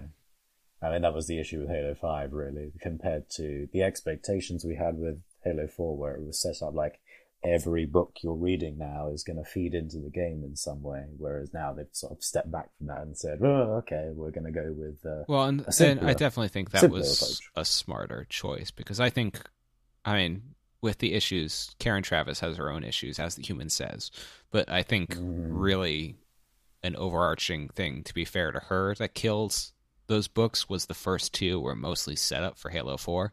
I 0.83 0.91
mean, 0.91 1.03
that 1.03 1.15
was 1.15 1.27
the 1.27 1.39
issue 1.39 1.61
with 1.61 1.69
Halo 1.69 1.95
5, 1.95 2.33
really, 2.33 2.73
compared 2.81 3.29
to 3.37 3.69
the 3.73 3.83
expectations 3.83 4.65
we 4.65 4.77
had 4.77 4.97
with 4.97 5.21
Halo 5.45 5.67
4, 5.67 5.97
where 5.97 6.15
it 6.15 6.25
was 6.25 6.41
set 6.41 6.63
up 6.67 6.75
like 6.75 7.01
every 7.43 7.87
book 7.87 8.19
you're 8.23 8.35
reading 8.35 8.77
now 8.79 9.11
is 9.13 9.25
going 9.25 9.43
to 9.43 9.45
feed 9.45 9.75
into 9.75 9.99
the 9.99 10.11
game 10.11 10.43
in 10.45 10.57
some 10.57 10.83
way. 10.83 11.05
Whereas 11.17 11.53
now 11.53 11.73
they've 11.73 11.87
sort 11.93 12.13
of 12.13 12.23
stepped 12.23 12.51
back 12.51 12.71
from 12.79 12.89
that 12.89 13.03
and 13.03 13.17
said, 13.17 13.41
"Oh, 13.43 13.83
okay, 13.83 14.11
we're 14.13 14.31
going 14.31 14.45
to 14.45 14.53
go 14.53 14.75
with." 14.77 15.05
Uh, 15.05 15.25
well, 15.29 15.45
and 15.45 15.65
then 15.79 16.01
I 16.01 16.13
definitely 16.15 16.49
think 16.49 16.71
that 16.71 16.91
was 16.91 17.23
approach. 17.23 17.51
a 17.57 17.65
smarter 17.65 18.27
choice 18.29 18.71
because 18.71 19.01
I 19.01 19.11
think, 19.11 19.41
I 20.05 20.17
mean, 20.17 20.43
with 20.81 20.99
the 20.99 21.15
issues, 21.15 21.75
Karen 21.79 22.03
Traviss 22.03 22.41
has 22.41 22.57
her 22.57 22.71
own 22.71 22.85
issues, 22.85 23.19
as 23.19 23.35
the 23.35 23.43
human 23.43 23.69
says, 23.69 24.11
but 24.51 24.71
I 24.71 24.83
think 24.83 25.17
mm. 25.17 25.49
really 25.51 26.17
an 26.83 26.97
overarching 26.97 27.69
thing, 27.69 28.03
to 28.05 28.15
be 28.15 28.25
fair 28.25 28.53
to 28.53 28.61
her, 28.61 28.95
that 28.97 29.15
kills 29.15 29.73
those 30.07 30.29
books 30.29 30.69
was 30.69 30.87
the 30.87 30.95
first 30.95 31.33
two 31.33 31.61
were 31.61 31.77
mostly 31.77 32.17
set 32.17 32.43
up 32.43 32.59
for 32.59 32.71
Halo 32.71 32.97
Four 32.97 33.33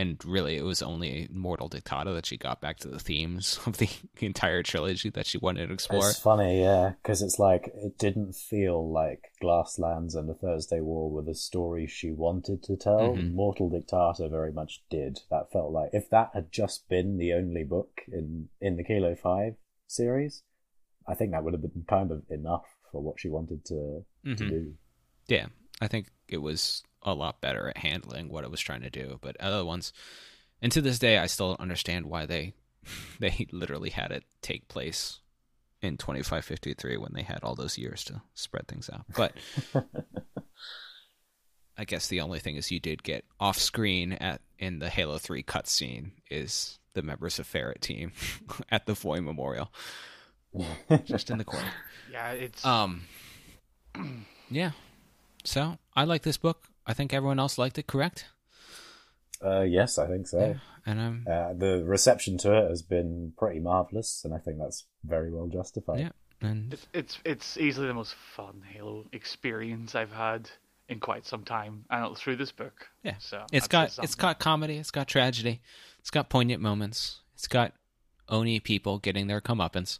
and 0.00 0.24
really 0.24 0.56
it 0.56 0.62
was 0.62 0.80
only 0.80 1.28
Mortal 1.30 1.68
Dictata 1.68 2.14
that 2.14 2.24
she 2.24 2.38
got 2.38 2.62
back 2.62 2.78
to 2.78 2.88
the 2.88 2.98
themes 2.98 3.60
of 3.66 3.76
the 3.76 3.88
entire 4.20 4.62
trilogy 4.62 5.10
that 5.10 5.26
she 5.26 5.36
wanted 5.36 5.66
to 5.66 5.74
explore. 5.74 6.08
It's 6.08 6.18
funny, 6.18 6.62
yeah, 6.62 6.94
because 7.02 7.20
it's 7.20 7.38
like 7.38 7.70
it 7.74 7.98
didn't 7.98 8.34
feel 8.34 8.90
like 8.90 9.32
Glasslands 9.42 10.14
and 10.14 10.26
the 10.26 10.34
Thursday 10.34 10.80
War 10.80 11.10
were 11.10 11.22
the 11.22 11.34
story 11.34 11.86
she 11.86 12.12
wanted 12.12 12.62
to 12.64 12.76
tell. 12.76 13.14
Mm-hmm. 13.14 13.34
Mortal 13.34 13.68
Dictata 13.68 14.30
very 14.30 14.52
much 14.52 14.82
did. 14.88 15.20
That 15.30 15.52
felt 15.52 15.70
like 15.70 15.90
if 15.92 16.08
that 16.08 16.30
had 16.32 16.50
just 16.50 16.88
been 16.88 17.18
the 17.18 17.34
only 17.34 17.64
book 17.64 18.00
in 18.10 18.48
in 18.58 18.76
the 18.76 18.84
Halo 18.84 19.14
Five 19.14 19.56
series, 19.86 20.42
I 21.10 21.14
think 21.14 21.32
that 21.32 21.42
would 21.42 21.54
have 21.54 21.62
been 21.62 21.84
kind 21.88 22.10
of 22.10 22.22
enough 22.30 22.64
for 22.92 23.02
what 23.02 23.18
she 23.18 23.28
wanted 23.28 23.64
to 23.66 23.74
mm-hmm. 23.74 24.34
to 24.34 24.48
do. 24.48 24.74
Yeah, 25.26 25.46
I 25.80 25.88
think 25.88 26.08
it 26.28 26.38
was 26.38 26.82
a 27.02 27.14
lot 27.14 27.40
better 27.40 27.68
at 27.68 27.78
handling 27.78 28.28
what 28.28 28.44
it 28.44 28.50
was 28.50 28.60
trying 28.60 28.82
to 28.82 28.90
do. 28.90 29.18
But 29.20 29.36
other 29.40 29.64
ones, 29.64 29.92
and 30.62 30.70
to 30.72 30.80
this 30.80 30.98
day, 30.98 31.18
I 31.18 31.26
still 31.26 31.48
don't 31.48 31.60
understand 31.60 32.06
why 32.06 32.26
they 32.26 32.54
they 33.18 33.46
literally 33.52 33.90
had 33.90 34.12
it 34.12 34.24
take 34.42 34.68
place 34.68 35.20
in 35.82 35.96
2553 35.96 36.96
when 36.98 37.12
they 37.14 37.22
had 37.22 37.40
all 37.42 37.54
those 37.54 37.78
years 37.78 38.04
to 38.04 38.22
spread 38.34 38.68
things 38.68 38.90
out. 38.92 39.06
But 39.16 39.34
I 41.76 41.84
guess 41.84 42.08
the 42.08 42.20
only 42.20 42.38
thing 42.38 42.56
is 42.56 42.70
you 42.70 42.80
did 42.80 43.02
get 43.02 43.24
off 43.38 43.58
screen 43.58 44.12
at 44.12 44.42
in 44.58 44.78
the 44.78 44.90
Halo 44.90 45.16
3 45.16 45.42
cutscene 45.42 46.10
is 46.30 46.78
the 46.92 47.02
members 47.02 47.38
of 47.38 47.46
Ferret 47.46 47.80
team 47.80 48.12
at 48.70 48.86
the 48.86 48.94
Voi 48.94 49.20
Memorial. 49.20 49.72
Just 51.04 51.30
in 51.30 51.38
the 51.38 51.44
corner. 51.44 51.70
Yeah, 52.12 52.32
it's 52.32 52.64
um 52.64 53.02
yeah. 54.50 54.72
So, 55.44 55.78
I 55.96 56.04
like 56.04 56.22
this 56.22 56.36
book. 56.36 56.64
I 56.86 56.92
think 56.92 57.14
everyone 57.14 57.38
else 57.38 57.56
liked 57.56 57.78
it, 57.78 57.86
correct? 57.86 58.26
Uh, 59.42 59.62
yes, 59.62 59.96
I 59.96 60.06
think 60.06 60.26
so. 60.26 60.38
Yeah, 60.38 60.54
and 60.84 61.00
um, 61.00 61.24
uh, 61.30 61.54
the 61.54 61.82
reception 61.84 62.36
to 62.38 62.52
it 62.52 62.68
has 62.68 62.82
been 62.82 63.32
pretty 63.38 63.60
marvelous, 63.60 64.22
and 64.24 64.34
I 64.34 64.38
think 64.38 64.58
that's 64.58 64.84
very 65.04 65.30
well 65.30 65.46
justified. 65.46 66.00
Yeah, 66.00 66.10
and 66.42 66.72
it's 66.72 66.86
it's, 66.92 67.18
it's 67.24 67.56
easily 67.56 67.86
the 67.86 67.94
most 67.94 68.14
fun 68.36 68.62
Halo 68.70 69.06
experience 69.12 69.94
I've 69.94 70.12
had 70.12 70.50
in 70.88 71.00
quite 71.00 71.24
some 71.24 71.44
time, 71.44 71.84
and 71.88 72.16
through 72.18 72.36
this 72.36 72.52
book. 72.52 72.88
Yeah, 73.02 73.14
so 73.18 73.46
it's 73.50 73.68
got 73.68 73.98
it's 74.02 74.14
got 74.14 74.38
comedy, 74.38 74.76
it's 74.76 74.90
got 74.90 75.08
tragedy, 75.08 75.62
it's 76.00 76.10
got 76.10 76.28
poignant 76.28 76.60
moments, 76.60 77.20
it's 77.34 77.48
got 77.48 77.72
Oni 78.28 78.60
people 78.60 78.98
getting 78.98 79.26
their 79.26 79.40
comeuppance. 79.40 79.98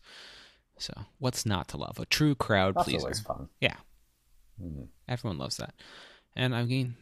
So 0.80 0.92
what's 1.18 1.46
not 1.46 1.68
to 1.68 1.76
love? 1.76 1.98
A 1.98 2.06
true 2.06 2.34
crowd 2.34 2.74
that's 2.74 2.84
pleaser. 2.84 3.04
Always 3.04 3.20
fun. 3.20 3.48
Yeah, 3.60 3.76
mm-hmm. 4.60 4.84
everyone 5.08 5.38
loves 5.38 5.58
that. 5.58 5.74
And 6.34 6.54
I 6.54 6.64
mean, 6.64 6.96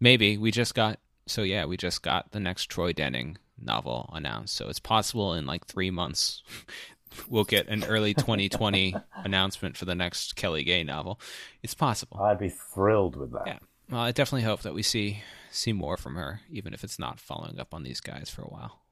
maybe 0.00 0.38
we 0.38 0.50
just 0.50 0.74
got 0.74 0.98
so 1.26 1.42
yeah, 1.42 1.66
we 1.66 1.76
just 1.76 2.02
got 2.02 2.32
the 2.32 2.40
next 2.40 2.66
Troy 2.66 2.92
Denning 2.92 3.36
novel 3.60 4.08
announced. 4.12 4.54
So 4.54 4.68
it's 4.68 4.78
possible 4.78 5.34
in 5.34 5.46
like 5.46 5.66
three 5.66 5.90
months 5.90 6.42
we'll 7.28 7.44
get 7.44 7.68
an 7.68 7.84
early 7.84 8.14
2020 8.14 8.94
announcement 9.24 9.76
for 9.76 9.84
the 9.84 9.94
next 9.94 10.36
Kelly 10.36 10.64
Gay 10.64 10.84
novel. 10.84 11.20
It's 11.62 11.74
possible. 11.74 12.20
I'd 12.20 12.38
be 12.38 12.50
thrilled 12.50 13.16
with 13.16 13.32
that. 13.32 13.46
Yeah. 13.46 13.58
Well, 13.90 14.00
I 14.00 14.12
definitely 14.12 14.44
hope 14.44 14.62
that 14.62 14.74
we 14.74 14.82
see 14.82 15.22
see 15.50 15.72
more 15.72 15.96
from 15.96 16.16
her, 16.16 16.42
even 16.50 16.74
if 16.74 16.84
it's 16.84 16.98
not 16.98 17.18
following 17.18 17.58
up 17.58 17.72
on 17.72 17.82
these 17.82 18.00
guys 18.00 18.28
for 18.28 18.42
a 18.42 18.48
while. 18.48 18.82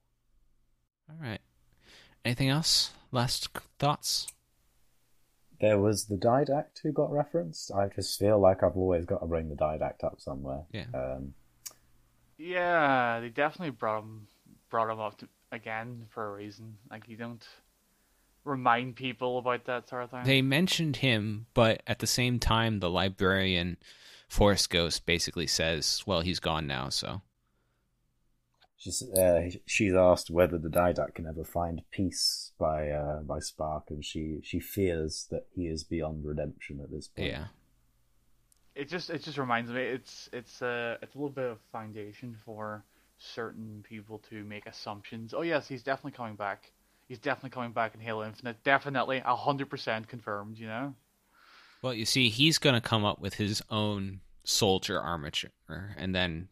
All 1.11 1.17
right. 1.21 1.41
Anything 2.27 2.51
else? 2.51 2.91
Last 3.13 3.49
thoughts? 3.79 4.27
there 5.61 5.79
was 5.79 6.07
the 6.07 6.17
didact 6.17 6.81
who 6.83 6.93
got 6.93 7.11
referenced. 7.11 7.73
I 7.73 7.89
just 7.89 8.19
feel 8.19 8.39
like 8.39 8.63
I've 8.63 8.77
always 8.77 9.05
got 9.05 9.21
to 9.21 9.27
bring 9.27 9.49
the 9.49 9.55
didact 9.55 10.05
up 10.05 10.21
somewhere. 10.21 10.65
Yeah. 10.73 10.87
Um, 10.95 11.35
yeah, 12.39 13.21
they 13.21 13.29
definitely 13.31 13.71
brought 13.71 14.03
him 14.03 14.27
brought 14.69 14.91
him 14.91 15.01
up 15.01 15.19
to, 15.19 15.29
again 15.53 16.07
for 16.11 16.27
a 16.27 16.33
reason. 16.33 16.77
Like 16.91 17.09
you 17.09 17.17
don't 17.17 17.47
remind 18.45 18.97
people 18.97 19.39
about 19.39 19.65
that 19.65 19.89
sort 19.89 20.05
of 20.05 20.11
thing. 20.11 20.25
They 20.25 20.43
mentioned 20.43 20.97
him, 20.97 21.47
but 21.55 21.83
at 21.87 22.01
the 22.01 22.07
same 22.07 22.39
time, 22.39 22.81
the 22.81 22.91
librarian 22.91 23.79
Force 24.29 24.67
Ghost 24.67 25.07
basically 25.07 25.47
says, 25.47 26.03
"Well, 26.07 26.21
he's 26.21 26.41
gone 26.41 26.67
now, 26.67 26.91
so." 26.91 27.23
She's 28.79 29.03
uh, 29.03 29.51
she's 29.65 29.95
asked 29.95 30.31
whether 30.31 30.59
the 30.59 30.69
Didact 30.69 31.15
can 31.15 31.27
ever 31.27 31.45
find 31.45 31.83
peace 31.91 32.53
by 32.59 32.91
uh, 32.91 33.21
by 33.21 33.39
Spark, 33.39 33.85
and 33.89 34.05
she 34.05 34.41
she 34.43 34.61
fears 34.61 35.27
that 35.31 35.47
he 35.55 35.67
is 35.67 35.83
beyond 35.83 36.25
redemption 36.27 36.81
at 36.83 36.91
this 36.91 37.09
point. 37.09 37.29
Yeah. 37.29 37.45
It 38.75 38.89
just 38.91 39.09
it 39.09 39.23
just 39.23 39.39
reminds 39.39 39.71
me 39.71 39.81
it's 39.81 40.29
it's 40.33 40.61
a 40.61 40.67
uh, 40.67 40.97
it's 41.01 41.15
a 41.15 41.19
little 41.19 41.31
bit 41.31 41.51
of 41.51 41.59
foundation 41.73 42.37
for 42.45 42.85
certain 43.19 43.83
people 43.89 44.19
to 44.29 44.45
make 44.45 44.67
assumptions. 44.67 45.33
Oh 45.33 45.41
yes, 45.43 45.67
he's 45.67 45.83
definitely 45.83 46.13
coming 46.13 46.37
back. 46.37 46.71
He's 47.09 47.19
definitely 47.19 47.51
coming 47.51 47.73
back 47.73 47.95
in 47.95 48.01
Halo 48.01 48.27
Infinite. 48.27 48.63
Definitely, 48.63 49.21
hundred 49.21 49.71
percent 49.71 50.07
confirmed. 50.07 50.59
You 50.59 50.67
know. 50.67 50.95
Well, 51.81 51.95
you 51.95 52.05
see, 52.05 52.29
he's 52.29 52.59
going 52.59 52.75
to 52.75 52.81
come 52.81 53.05
up 53.07 53.21
with 53.21 53.35
his 53.35 53.63
own 53.71 54.21
soldier 54.45 55.01
armature, 55.01 55.51
and 55.97 56.15
then 56.15 56.49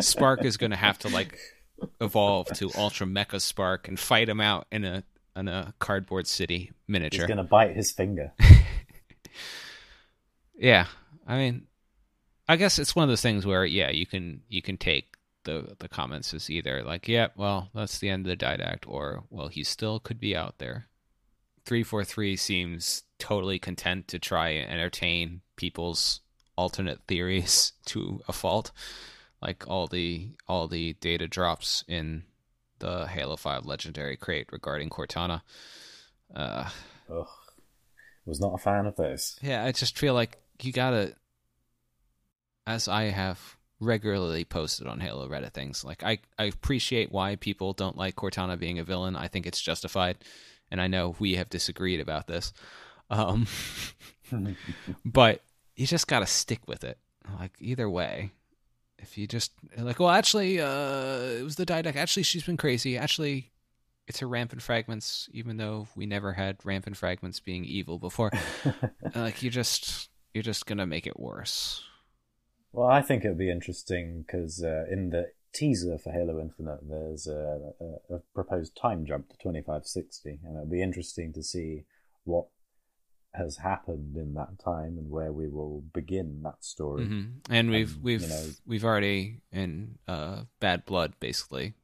Spark 0.00 0.44
is 0.44 0.56
going 0.56 0.70
to 0.70 0.76
have 0.76 0.98
to 1.00 1.08
like 1.08 1.38
evolve 2.00 2.48
to 2.54 2.70
Ultra 2.76 3.06
Mecha 3.06 3.40
Spark 3.40 3.88
and 3.88 3.98
fight 3.98 4.28
him 4.28 4.40
out 4.40 4.66
in 4.70 4.84
a 4.84 5.04
in 5.34 5.48
a 5.48 5.74
cardboard 5.78 6.26
city 6.26 6.72
miniature. 6.88 7.26
He's 7.26 7.26
going 7.26 7.36
to 7.36 7.44
bite 7.44 7.76
his 7.76 7.90
finger. 7.90 8.32
yeah, 10.58 10.86
I 11.26 11.36
mean, 11.36 11.66
I 12.48 12.56
guess 12.56 12.78
it's 12.78 12.96
one 12.96 13.02
of 13.02 13.08
those 13.08 13.22
things 13.22 13.44
where 13.44 13.64
yeah, 13.64 13.90
you 13.90 14.06
can 14.06 14.42
you 14.48 14.62
can 14.62 14.76
take 14.76 15.16
the 15.44 15.76
the 15.78 15.88
comments 15.88 16.34
as 16.34 16.50
either 16.50 16.82
like 16.82 17.08
yeah, 17.08 17.28
well 17.36 17.70
that's 17.74 17.98
the 17.98 18.08
end 18.08 18.26
of 18.26 18.38
the 18.38 18.44
didact, 18.44 18.84
or 18.86 19.24
well 19.30 19.48
he 19.48 19.64
still 19.64 20.00
could 20.00 20.20
be 20.20 20.36
out 20.36 20.58
there. 20.58 20.86
Three 21.64 21.82
four 21.82 22.04
three 22.04 22.36
seems 22.36 23.02
totally 23.18 23.58
content 23.58 24.08
to 24.08 24.18
try 24.18 24.50
and 24.50 24.70
entertain 24.70 25.40
people's 25.56 26.20
alternate 26.56 27.00
theories 27.06 27.72
to 27.86 28.22
a 28.28 28.32
fault 28.32 28.72
like 29.42 29.68
all 29.68 29.86
the 29.86 30.30
all 30.48 30.68
the 30.68 30.94
data 30.94 31.26
drops 31.28 31.84
in 31.88 32.24
the 32.78 33.06
Halo 33.06 33.36
Five 33.36 33.64
Legendary 33.66 34.16
crate 34.16 34.48
regarding 34.52 34.90
Cortana. 34.90 35.42
Uh, 36.34 36.68
Ugh. 37.10 37.28
Was 38.24 38.40
not 38.40 38.54
a 38.54 38.58
fan 38.58 38.86
of 38.86 38.96
this. 38.96 39.38
Yeah, 39.40 39.64
I 39.64 39.70
just 39.70 39.96
feel 39.96 40.12
like 40.12 40.38
you 40.60 40.72
gotta, 40.72 41.14
as 42.66 42.88
I 42.88 43.04
have 43.04 43.56
regularly 43.80 44.44
posted 44.44 44.86
on 44.86 45.00
Halo 45.00 45.28
Reddit 45.28 45.52
things. 45.52 45.84
Like 45.84 46.02
I, 46.02 46.18
I 46.38 46.44
appreciate 46.44 47.12
why 47.12 47.36
people 47.36 47.72
don't 47.72 47.96
like 47.96 48.16
Cortana 48.16 48.58
being 48.58 48.78
a 48.78 48.84
villain. 48.84 49.16
I 49.16 49.28
think 49.28 49.46
it's 49.46 49.60
justified, 49.60 50.18
and 50.70 50.80
I 50.80 50.86
know 50.86 51.14
we 51.18 51.36
have 51.36 51.50
disagreed 51.50 52.00
about 52.00 52.26
this. 52.26 52.52
Um, 53.10 53.46
but 55.04 55.42
you 55.76 55.86
just 55.86 56.08
got 56.08 56.20
to 56.20 56.26
stick 56.26 56.60
with 56.66 56.84
it. 56.84 56.98
Like 57.38 57.52
either 57.60 57.88
way, 57.88 58.32
if 58.98 59.18
you 59.18 59.26
just 59.26 59.52
like, 59.76 60.00
well, 60.00 60.10
actually, 60.10 60.60
uh, 60.60 61.18
it 61.38 61.44
was 61.44 61.56
the 61.56 61.66
Didact. 61.66 61.96
Actually, 61.96 62.22
she's 62.22 62.44
been 62.44 62.56
crazy. 62.56 62.96
Actually, 62.96 63.52
it's 64.06 64.20
her 64.20 64.28
rampant 64.28 64.62
fragments, 64.62 65.28
even 65.32 65.56
though 65.56 65.88
we 65.96 66.06
never 66.06 66.32
had 66.32 66.56
rampant 66.64 66.96
fragments 66.96 67.40
being 67.40 67.64
evil 67.64 67.98
before. 67.98 68.30
like 69.14 69.42
you 69.42 69.50
just 69.50 70.08
you're 70.32 70.42
just 70.42 70.66
gonna 70.66 70.86
make 70.86 71.06
it 71.06 71.18
worse. 71.18 71.82
Well, 72.72 72.88
I 72.88 73.02
think 73.02 73.24
it'd 73.24 73.38
be 73.38 73.50
interesting 73.50 74.22
because 74.26 74.62
uh, 74.62 74.84
in 74.90 75.10
the 75.10 75.30
teaser 75.52 75.96
for 75.98 76.12
Halo 76.12 76.38
Infinite, 76.40 76.80
there's 76.82 77.26
a, 77.26 77.72
a, 77.80 78.16
a 78.16 78.18
proposed 78.34 78.76
time 78.76 79.06
jump 79.06 79.30
to 79.30 79.36
2560, 79.38 80.40
and 80.44 80.56
it'd 80.56 80.70
be 80.70 80.82
interesting 80.82 81.32
to 81.32 81.42
see 81.42 81.84
what 82.24 82.46
has 83.34 83.58
happened 83.58 84.16
in 84.16 84.34
that 84.34 84.58
time 84.58 84.96
and 84.98 85.10
where 85.10 85.32
we 85.32 85.48
will 85.48 85.82
begin 85.92 86.40
that 86.42 86.64
story. 86.64 87.04
Mm-hmm. 87.04 87.52
And 87.52 87.70
we've 87.70 87.94
and, 87.94 88.02
we've 88.02 88.22
you 88.22 88.28
know, 88.28 88.44
we've 88.66 88.84
already 88.84 89.40
in 89.52 89.98
uh, 90.08 90.42
Bad 90.60 90.86
Blood 90.86 91.14
basically 91.20 91.74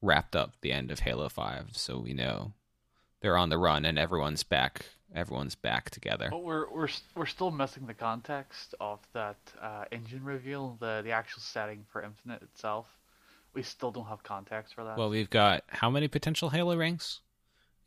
wrapped 0.00 0.34
up 0.36 0.54
the 0.60 0.72
end 0.72 0.90
of 0.90 1.00
Halo 1.00 1.28
Five, 1.28 1.70
so 1.72 1.98
we 1.98 2.14
know 2.14 2.52
they're 3.20 3.36
on 3.36 3.50
the 3.50 3.58
run 3.58 3.84
and 3.84 3.98
everyone's 3.98 4.42
back 4.42 4.86
everyone's 5.14 5.54
back 5.54 5.90
together. 5.90 6.28
But 6.30 6.42
we're 6.42 6.70
we're 6.70 6.88
we're 7.14 7.26
still 7.26 7.50
missing 7.50 7.86
the 7.86 7.94
context 7.94 8.74
of 8.80 9.00
that 9.12 9.38
uh, 9.60 9.84
engine 9.92 10.24
reveal, 10.24 10.76
the 10.80 11.02
the 11.04 11.12
actual 11.12 11.42
setting 11.42 11.84
for 11.90 12.02
Infinite 12.02 12.42
itself. 12.42 12.86
We 13.54 13.62
still 13.62 13.90
don't 13.90 14.06
have 14.06 14.22
context 14.22 14.74
for 14.74 14.84
that. 14.84 14.98
Well, 14.98 15.10
we've 15.10 15.30
got 15.30 15.64
how 15.68 15.90
many 15.90 16.06
potential 16.08 16.50
Halo 16.50 16.76
rings? 16.76 17.20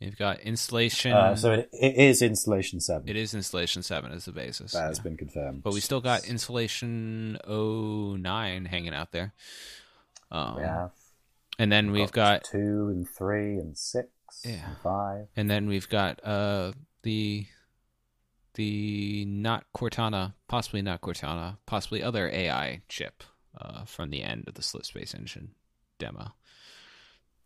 We've 0.02 0.18
got 0.18 0.40
installation. 0.40 1.14
Uh, 1.14 1.36
so 1.36 1.52
it, 1.52 1.70
it 1.72 1.96
is 1.96 2.22
installation 2.24 2.80
seven. 2.80 3.08
it 3.08 3.16
is 3.16 3.34
installation 3.36 3.84
seven 3.84 4.12
as 4.12 4.26
the 4.26 4.32
basis. 4.32 4.72
That 4.72 4.88
has 4.88 4.98
yeah. 4.98 5.04
been 5.04 5.18
confirmed. 5.18 5.62
But 5.64 5.74
we 5.74 5.80
still 5.80 6.02
got 6.02 6.26
installation 6.28 7.38
09 7.48 8.66
hanging 8.66 8.94
out 8.96 9.12
there. 9.12 9.34
Um, 10.32 10.56
We 10.58 10.64
have 10.64 10.92
And 11.60 11.72
then 11.72 11.92
we've 11.92 12.12
got 12.12 12.44
two 12.46 12.90
and 12.90 13.08
three 13.08 13.58
and 13.58 13.78
six 13.78 14.10
Yeah. 14.44 14.68
and 14.70 14.78
five. 14.80 15.28
and 15.36 15.50
then 15.50 15.68
we've 15.68 15.88
got 15.90 16.20
uh 16.26 16.72
the 17.04 17.46
the 18.56 19.24
not 19.26 19.66
Cortana, 19.76 20.34
possibly 20.48 20.82
not 20.82 21.02
Cortana, 21.02 21.58
possibly 21.66 22.02
other 22.04 22.28
AI 22.30 22.82
chip 22.90 23.24
uh, 23.60 23.86
from 23.86 24.10
the 24.10 24.24
end 24.24 24.46
of 24.48 24.56
the 24.56 24.62
Slipspace 24.62 25.16
Engine 25.16 25.52
demo. 26.00 26.34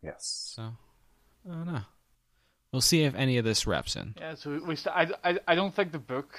Yes. 0.01 0.53
So 0.55 0.61
I 0.63 1.53
don't 1.53 1.65
know. 1.65 1.81
We'll 2.75 2.81
see 2.81 3.03
if 3.03 3.15
any 3.15 3.37
of 3.37 3.45
this 3.45 3.65
reps 3.65 3.95
in. 3.95 4.15
yeah, 4.19 4.35
so 4.35 4.49
we, 4.51 4.59
we 4.59 4.75
st- 4.75 4.93
I, 4.93 5.07
I 5.31 5.39
I 5.47 5.55
don't 5.55 5.73
think 5.73 5.93
the 5.93 5.97
book 5.99 6.37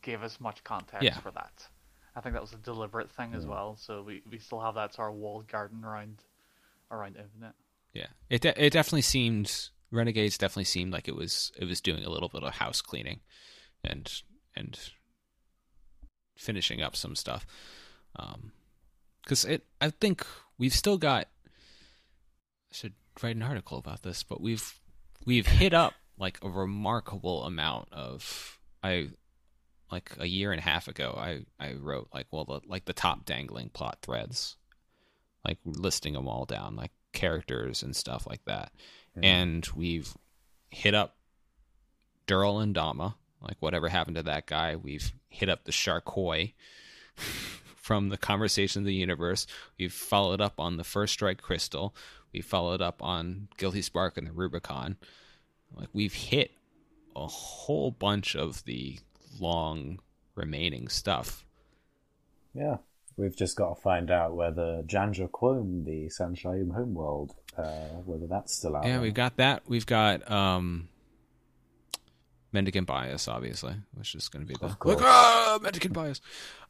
gave 0.00 0.22
us 0.22 0.40
much 0.40 0.64
context 0.64 1.04
Yeah. 1.04 1.18
for 1.18 1.30
that. 1.32 1.68
I 2.16 2.20
think 2.22 2.32
that 2.32 2.40
was 2.40 2.54
a 2.54 2.56
deliberate 2.56 3.10
thing 3.10 3.34
as 3.34 3.44
well. 3.44 3.76
So 3.76 4.02
we, 4.02 4.22
we 4.30 4.38
still 4.38 4.60
have 4.60 4.76
that 4.76 4.94
sort 4.94 5.10
of 5.10 5.16
walled 5.16 5.46
garden 5.46 5.84
around 5.84 6.22
around 6.90 7.16
Infinite. 7.16 7.52
Yeah, 7.92 8.06
it 8.30 8.40
de- 8.40 8.64
it 8.64 8.70
definitely 8.72 9.02
seemed 9.02 9.68
Renegades 9.90 10.38
definitely 10.38 10.64
seemed 10.64 10.90
like 10.92 11.06
it 11.06 11.14
was 11.16 11.52
it 11.58 11.66
was 11.66 11.80
doing 11.82 12.02
a 12.02 12.08
little 12.08 12.30
bit 12.30 12.42
of 12.42 12.54
house 12.54 12.80
cleaning, 12.80 13.20
and 13.84 14.10
and 14.56 14.78
finishing 16.36 16.82
up 16.82 16.96
some 16.96 17.14
stuff. 17.14 17.46
Um, 18.16 18.52
because 19.22 19.44
it 19.44 19.66
I 19.80 19.90
think 19.90 20.24
we've 20.58 20.72
still 20.74 20.96
got. 20.96 21.28
I 22.70 22.72
should 22.74 22.94
write 23.22 23.36
an 23.36 23.42
article 23.42 23.76
about 23.78 24.02
this, 24.02 24.22
but 24.22 24.40
we've 24.40 24.80
we've 25.24 25.46
hit 25.46 25.74
up 25.74 25.94
like 26.18 26.38
a 26.42 26.48
remarkable 26.48 27.44
amount 27.44 27.88
of 27.92 28.58
I 28.82 29.08
like 29.90 30.12
a 30.18 30.26
year 30.26 30.52
and 30.52 30.60
a 30.60 30.64
half 30.64 30.88
ago 30.88 31.14
I 31.16 31.44
I 31.58 31.74
wrote 31.74 32.08
like 32.12 32.26
well 32.30 32.44
the, 32.44 32.60
like 32.66 32.84
the 32.84 32.92
top 32.92 33.24
dangling 33.24 33.70
plot 33.70 33.98
threads 34.02 34.56
like 35.44 35.58
listing 35.64 36.14
them 36.14 36.28
all 36.28 36.44
down 36.44 36.76
like 36.76 36.92
characters 37.12 37.82
and 37.82 37.94
stuff 37.94 38.26
like 38.26 38.44
that. 38.46 38.72
Mhm. 39.16 39.24
and 39.24 39.68
we've 39.76 40.14
hit 40.70 40.94
up 40.94 41.16
Durl 42.26 42.62
and 42.62 42.74
Dama 42.74 43.16
like 43.40 43.56
whatever 43.60 43.88
happened 43.88 44.16
to 44.16 44.22
that 44.24 44.46
guy? 44.46 44.74
We've 44.76 45.12
hit 45.28 45.48
up 45.48 45.64
the 45.64 45.72
Sharquoi 45.72 46.54
from 47.84 48.08
the 48.08 48.16
conversation 48.16 48.80
of 48.80 48.86
the 48.86 48.94
universe 48.94 49.46
we've 49.78 49.92
followed 49.92 50.40
up 50.40 50.54
on 50.58 50.78
the 50.78 50.84
first 50.84 51.12
strike 51.12 51.42
crystal 51.42 51.94
we 52.32 52.40
followed 52.40 52.80
up 52.80 53.02
on 53.02 53.48
Guilty 53.58 53.82
Spark 53.82 54.16
and 54.16 54.26
the 54.26 54.32
Rubicon 54.32 54.96
like 55.76 55.88
we've 55.92 56.14
hit 56.14 56.52
a 57.14 57.26
whole 57.26 57.90
bunch 57.90 58.34
of 58.34 58.64
the 58.64 58.98
long 59.38 59.98
remaining 60.34 60.88
stuff. 60.88 61.44
Yeah. 62.54 62.78
We've 63.16 63.36
just 63.36 63.56
got 63.56 63.74
to 63.76 63.80
find 63.80 64.10
out 64.10 64.34
whether 64.34 64.82
Janjur 64.86 65.30
Qom, 65.30 65.84
the 65.84 66.08
San'Shyuum 66.08 66.74
homeworld, 66.74 67.34
uh, 67.56 68.00
whether 68.04 68.26
that's 68.26 68.56
still 68.56 68.74
out 68.76 68.84
Yeah, 68.84 68.92
there. 68.92 69.00
we've 69.02 69.14
got 69.14 69.36
that. 69.36 69.62
We've 69.68 69.86
got 69.86 70.28
um 70.30 70.88
Mendicant 72.54 72.86
Bias, 72.86 73.28
obviously, 73.28 73.74
which 73.94 74.14
is 74.14 74.28
going 74.28 74.46
to 74.46 74.48
be 74.48 74.54
the 74.58 74.64
Of 74.66 74.78
course. 74.78 74.96
Like, 74.96 75.04
ah, 75.04 75.58
Mendicant 75.60 75.92
Bias. 75.92 76.20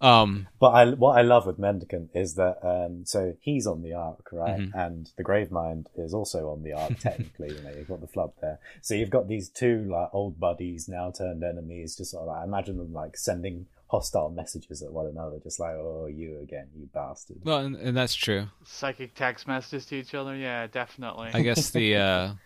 Um, 0.00 0.48
But 0.58 0.70
I, 0.70 0.90
what 0.90 1.16
I 1.16 1.22
love 1.22 1.46
with 1.46 1.58
Mendicant 1.58 2.10
is 2.14 2.34
that 2.34 2.58
um, 2.66 3.04
so 3.04 3.36
he's 3.40 3.66
on 3.66 3.82
the 3.82 3.92
Ark, 3.94 4.28
right? 4.32 4.58
Mhm. 4.60 4.74
And 4.74 5.10
the 5.16 5.22
Gravemind 5.22 5.86
is 5.96 6.12
also 6.14 6.50
on 6.50 6.62
the 6.64 6.72
Ark 6.72 6.98
technically. 7.00 7.54
you 7.54 7.60
know, 7.62 7.70
you've 7.76 7.88
got 7.88 8.00
the 8.00 8.08
flood 8.08 8.32
there, 8.40 8.58
so 8.82 8.94
you've 8.94 9.10
got 9.10 9.28
these 9.28 9.48
two 9.48 9.84
like 9.88 10.08
old 10.12 10.40
buddies 10.40 10.88
now 10.88 11.10
turned 11.10 11.44
enemies. 11.44 11.96
Just 11.96 12.10
sort 12.12 12.22
of 12.22 12.28
like 12.34 12.44
imagine 12.44 12.78
them 12.78 12.92
like 12.92 13.16
sending 13.16 13.66
hostile 13.88 14.30
messages 14.30 14.82
at 14.82 14.90
one 14.90 15.06
another, 15.06 15.38
just 15.38 15.60
like 15.60 15.74
"Oh, 15.74 16.06
you 16.06 16.38
again, 16.42 16.68
you 16.74 16.88
bastard." 16.92 17.36
well, 17.44 17.58
and, 17.58 17.76
and 17.76 17.96
that's 17.96 18.14
true. 18.14 18.48
Psychic 18.64 19.14
text 19.14 19.46
messages 19.46 19.86
to 19.86 19.96
each 19.96 20.14
other. 20.14 20.34
Yeah, 20.34 20.66
definitely. 20.66 21.30
I 21.32 21.42
guess 21.42 21.70
the 21.70 21.96
uh, 21.96 22.32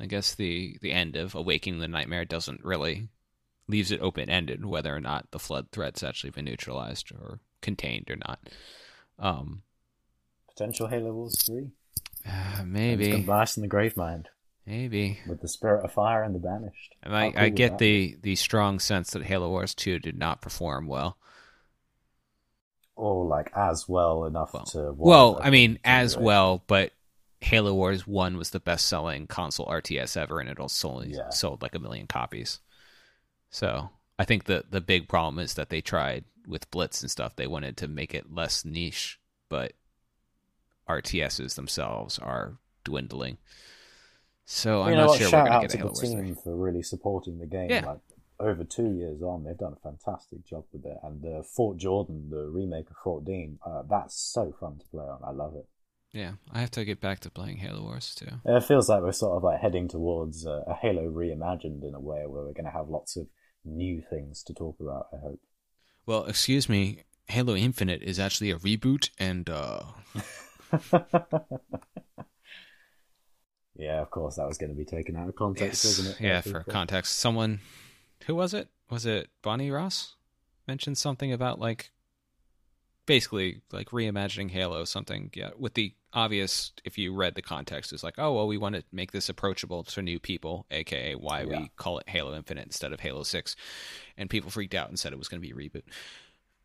I 0.00 0.06
guess 0.06 0.34
the 0.34 0.78
the 0.80 0.92
end 0.92 1.16
of 1.16 1.34
Awakening 1.34 1.80
the 1.80 1.88
Nightmare 1.88 2.24
doesn't 2.24 2.64
really 2.64 3.08
leaves 3.68 3.90
it 3.92 4.00
open 4.00 4.28
ended 4.30 4.64
whether 4.64 4.94
or 4.94 5.00
not 5.00 5.30
the 5.30 5.38
flood 5.38 5.68
threat's 5.72 6.02
actually 6.02 6.30
been 6.30 6.46
neutralized 6.46 7.12
or 7.12 7.40
contained 7.60 8.10
or 8.10 8.16
not. 8.16 8.40
Um, 9.18 9.62
Potential 10.48 10.86
Halo 10.88 11.12
Wars 11.12 11.42
three. 11.46 11.70
uh, 12.26 12.64
maybe, 12.64 13.22
Bias 13.22 13.56
in 13.56 13.62
the 13.62 13.68
Gravemind 13.68 14.26
maybe. 14.66 15.20
with 15.26 15.40
the 15.40 15.48
Spirit 15.48 15.84
of 15.84 15.92
Fire 15.92 16.22
and 16.22 16.34
the 16.34 16.38
Banished. 16.38 16.94
And 17.02 17.14
I, 17.16 17.30
cool 17.30 17.40
I 17.42 17.48
get 17.50 17.72
that 17.72 17.78
the, 17.78 18.16
the 18.22 18.36
strong 18.36 18.78
sense 18.78 19.10
that 19.10 19.22
Halo 19.24 19.48
Wars 19.48 19.74
2 19.74 19.98
did 19.98 20.18
not 20.18 20.40
perform 20.42 20.86
well. 20.86 21.18
or 22.96 23.24
like 23.26 23.50
as 23.56 23.88
well 23.88 24.24
enough 24.24 24.52
Well, 24.52 24.64
to. 24.66 24.92
well 24.96 25.40
I 25.42 25.50
mean, 25.50 25.78
as 25.84 26.16
well, 26.16 26.62
but 26.66 26.92
Halo 27.40 27.72
Wars 27.74 28.06
1 28.06 28.36
was 28.36 28.50
the 28.50 28.60
best 28.60 28.86
selling 28.86 29.26
console 29.26 29.66
RTS 29.66 30.16
ever, 30.16 30.40
and 30.40 30.48
it 30.48 30.60
also 30.60 30.90
only 30.90 31.12
Yeah. 31.14 31.30
sold 31.30 31.62
like 31.62 31.74
a 31.74 31.78
million 31.78 32.06
copies. 32.06 32.60
So 33.50 33.90
I 34.18 34.24
think 34.24 34.44
the, 34.44 34.64
the 34.70 34.80
big 34.80 35.08
problem 35.08 35.38
is 35.38 35.54
that 35.54 35.70
they 35.70 35.80
tried 35.80 36.24
with 36.46 36.70
Blitz 36.70 37.00
and 37.02 37.10
stuff, 37.10 37.36
they 37.36 37.46
wanted 37.46 37.76
to 37.78 37.88
make 37.88 38.14
it 38.14 38.32
less 38.32 38.64
niche, 38.64 39.18
but 39.48 39.72
RTSs 40.88 41.54
themselves 41.54 42.18
are 42.18 42.58
dwindling. 42.84 43.38
So 44.44 44.82
I'm 44.82 44.90
you 44.90 44.96
know 44.96 45.06
not 45.06 45.18
sure 45.18 45.28
Shout 45.28 45.44
we're 45.44 45.50
going 45.50 45.54
out 45.56 45.60
to 45.62 45.66
get 45.68 45.74
a 45.74 45.78
Halo 45.78 45.92
the 45.92 46.00
Wars 46.00 46.12
3. 46.12 46.22
team 46.22 46.34
for 46.36 46.56
really 46.56 46.82
supporting 46.82 47.38
the 47.38 47.46
game. 47.46 47.70
Yeah. 47.70 47.86
Like 47.86 47.98
over 48.40 48.64
two 48.64 48.90
years 48.92 49.22
on, 49.22 49.44
they've 49.44 49.56
done 49.56 49.74
a 49.74 49.88
fantastic 49.88 50.44
job 50.44 50.64
with 50.72 50.84
it. 50.84 50.96
And 51.02 51.24
uh, 51.24 51.42
Fort 51.42 51.76
Jordan, 51.76 52.30
the 52.30 52.48
remake 52.48 52.90
of 52.90 52.96
Fort 52.96 53.24
Deen, 53.24 53.58
uh, 53.64 53.82
that's 53.88 54.14
so 54.14 54.52
fun 54.58 54.78
to 54.78 54.84
play 54.86 55.04
on. 55.04 55.20
I 55.24 55.30
love 55.30 55.54
it. 55.56 55.66
Yeah, 56.12 56.32
I 56.52 56.60
have 56.60 56.72
to 56.72 56.84
get 56.84 57.00
back 57.00 57.20
to 57.20 57.30
playing 57.30 57.58
Halo 57.58 57.82
Wars 57.82 58.14
too. 58.14 58.26
It 58.44 58.64
feels 58.64 58.88
like 58.88 59.02
we're 59.02 59.12
sort 59.12 59.36
of 59.36 59.44
like 59.44 59.60
heading 59.60 59.86
towards 59.86 60.44
uh, 60.44 60.64
a 60.66 60.74
Halo 60.74 61.08
reimagined 61.08 61.84
in 61.86 61.94
a 61.94 62.00
way 62.00 62.26
where 62.26 62.44
we're 62.44 62.52
going 62.52 62.64
to 62.64 62.70
have 62.70 62.88
lots 62.88 63.16
of 63.16 63.28
new 63.64 64.02
things 64.10 64.42
to 64.44 64.54
talk 64.54 64.76
about. 64.80 65.06
I 65.12 65.18
hope. 65.22 65.40
Well, 66.06 66.24
excuse 66.24 66.68
me, 66.68 67.04
Halo 67.28 67.54
Infinite 67.54 68.02
is 68.02 68.18
actually 68.18 68.50
a 68.50 68.56
reboot, 68.56 69.10
and 69.18 69.48
uh, 69.48 69.82
yeah, 73.76 74.00
of 74.00 74.10
course, 74.10 74.34
that 74.36 74.48
was 74.48 74.58
going 74.58 74.70
to 74.70 74.76
be 74.76 74.84
taken 74.84 75.16
out 75.16 75.28
of 75.28 75.36
context, 75.36 75.84
yes, 75.84 75.98
wasn't 75.98 76.20
it? 76.20 76.24
yeah, 76.24 76.40
for 76.40 76.64
context, 76.64 77.20
someone 77.20 77.60
who 78.26 78.34
was 78.34 78.52
it? 78.52 78.68
Was 78.90 79.06
it 79.06 79.30
Bonnie 79.42 79.70
Ross? 79.70 80.16
Mentioned 80.66 80.98
something 80.98 81.32
about 81.32 81.60
like 81.60 81.92
basically 83.06 83.60
like 83.70 83.90
reimagining 83.90 84.50
Halo, 84.50 84.84
something 84.84 85.30
yeah, 85.34 85.50
with 85.56 85.74
the 85.74 85.94
obvious. 86.12 86.72
If 86.84 86.98
you 86.98 87.14
read 87.14 87.34
the 87.34 87.42
context, 87.42 87.92
is 87.92 88.02
like, 88.04 88.14
oh 88.18 88.32
well, 88.34 88.46
we 88.46 88.58
want 88.58 88.74
to 88.76 88.84
make 88.92 89.12
this 89.12 89.28
approachable 89.28 89.82
to 89.84 90.02
new 90.02 90.18
people, 90.18 90.66
aka 90.70 91.14
why 91.14 91.42
Yeah. 91.42 91.60
we 91.60 91.70
call 91.76 91.98
it 91.98 92.08
Halo 92.08 92.34
Infinite 92.34 92.66
instead 92.66 92.92
of 92.92 93.00
Halo 93.00 93.22
Six, 93.22 93.56
and 94.16 94.28
people 94.30 94.50
freaked 94.50 94.74
out 94.74 94.88
and 94.88 94.98
said 94.98 95.12
it 95.12 95.18
was 95.18 95.28
going 95.28 95.42
to 95.42 95.46
be 95.48 95.52
a 95.52 95.68
reboot. 95.68 95.82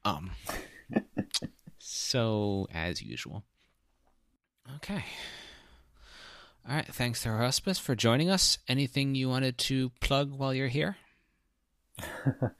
Um. 0.03 0.31
so 1.79 2.67
as 2.73 3.01
usual. 3.01 3.43
Okay. 4.77 5.03
All 6.67 6.75
right. 6.75 6.87
Thanks 6.87 7.21
to 7.23 7.29
Hospice 7.29 7.77
for 7.77 7.95
joining 7.95 8.29
us. 8.29 8.57
Anything 8.67 9.13
you 9.15 9.29
wanted 9.29 9.57
to 9.59 9.91
plug 10.01 10.31
while 10.31 10.53
you're 10.53 10.67
here? 10.67 10.97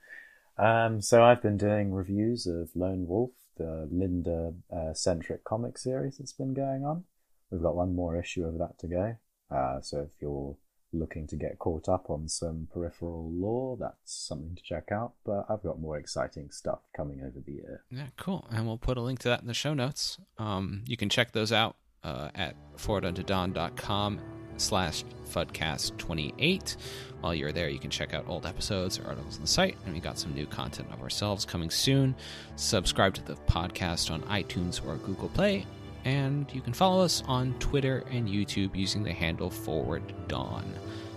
Um, 0.58 1.02
so 1.02 1.22
I've 1.22 1.42
been 1.42 1.58
doing 1.58 1.92
reviews 1.92 2.46
of 2.46 2.70
Lone 2.74 3.06
Wolf, 3.06 3.32
the 3.56 3.88
Linda 3.90 4.54
uh, 4.74 4.94
centric 4.94 5.44
comic 5.44 5.78
series 5.78 6.18
that's 6.18 6.32
been 6.32 6.54
going 6.54 6.84
on. 6.84 7.04
We've 7.50 7.62
got 7.62 7.76
one 7.76 7.94
more 7.94 8.18
issue 8.18 8.44
of 8.44 8.58
that 8.58 8.78
to 8.80 8.86
go. 8.86 9.16
Uh, 9.50 9.80
so 9.80 10.00
if 10.00 10.10
you're 10.20 10.56
looking 10.92 11.26
to 11.26 11.36
get 11.36 11.58
caught 11.58 11.88
up 11.88 12.10
on 12.10 12.28
some 12.28 12.68
peripheral 12.72 13.30
lore, 13.32 13.76
that's 13.78 14.12
something 14.12 14.56
to 14.56 14.62
check 14.62 14.90
out. 14.90 15.12
But 15.24 15.46
I've 15.48 15.62
got 15.62 15.80
more 15.80 15.98
exciting 15.98 16.50
stuff 16.50 16.80
coming 16.96 17.20
over 17.20 17.40
the 17.44 17.52
year. 17.52 17.84
Yeah, 17.90 18.08
cool. 18.16 18.46
And 18.50 18.66
we'll 18.66 18.78
put 18.78 18.96
a 18.96 19.02
link 19.02 19.20
to 19.20 19.28
that 19.28 19.40
in 19.40 19.46
the 19.46 19.54
show 19.54 19.74
notes. 19.74 20.18
Um, 20.38 20.82
you 20.86 20.96
can 20.96 21.08
check 21.08 21.32
those 21.32 21.52
out 21.52 21.76
uh, 22.02 22.30
at 22.34 22.56
forwarduntodawn.com 22.76 24.20
slash 24.56 25.04
fudcast28. 25.30 26.76
While 27.20 27.34
you're 27.34 27.52
there, 27.52 27.68
you 27.68 27.78
can 27.78 27.90
check 27.90 28.14
out 28.14 28.28
old 28.28 28.46
episodes 28.46 28.98
or 28.98 29.06
articles 29.06 29.36
on 29.36 29.42
the 29.42 29.48
site, 29.48 29.76
and 29.84 29.94
we 29.94 30.00
got 30.00 30.18
some 30.18 30.34
new 30.34 30.46
content 30.46 30.88
of 30.92 31.02
ourselves 31.02 31.44
coming 31.44 31.70
soon. 31.70 32.14
Subscribe 32.56 33.14
to 33.14 33.22
the 33.22 33.34
podcast 33.48 34.10
on 34.10 34.22
iTunes 34.22 34.86
or 34.86 34.96
Google 34.96 35.28
Play, 35.30 35.66
and 36.04 36.52
you 36.54 36.60
can 36.60 36.72
follow 36.72 37.02
us 37.04 37.22
on 37.26 37.54
Twitter 37.58 38.04
and 38.10 38.28
YouTube 38.28 38.76
using 38.76 39.02
the 39.02 39.12
handle 39.12 39.50
Forward 39.50 40.02
Dawn. 40.28 40.64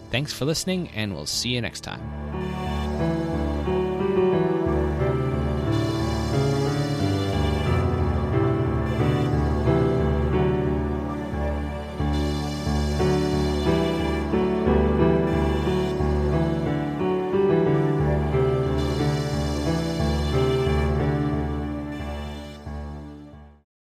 Thanks 0.09 0.33
for 0.33 0.45
listening, 0.45 0.89
and 0.89 1.13
we'll 1.13 1.27
see 1.27 1.49
you 1.49 1.61
next 1.61 1.81
time. 1.81 2.78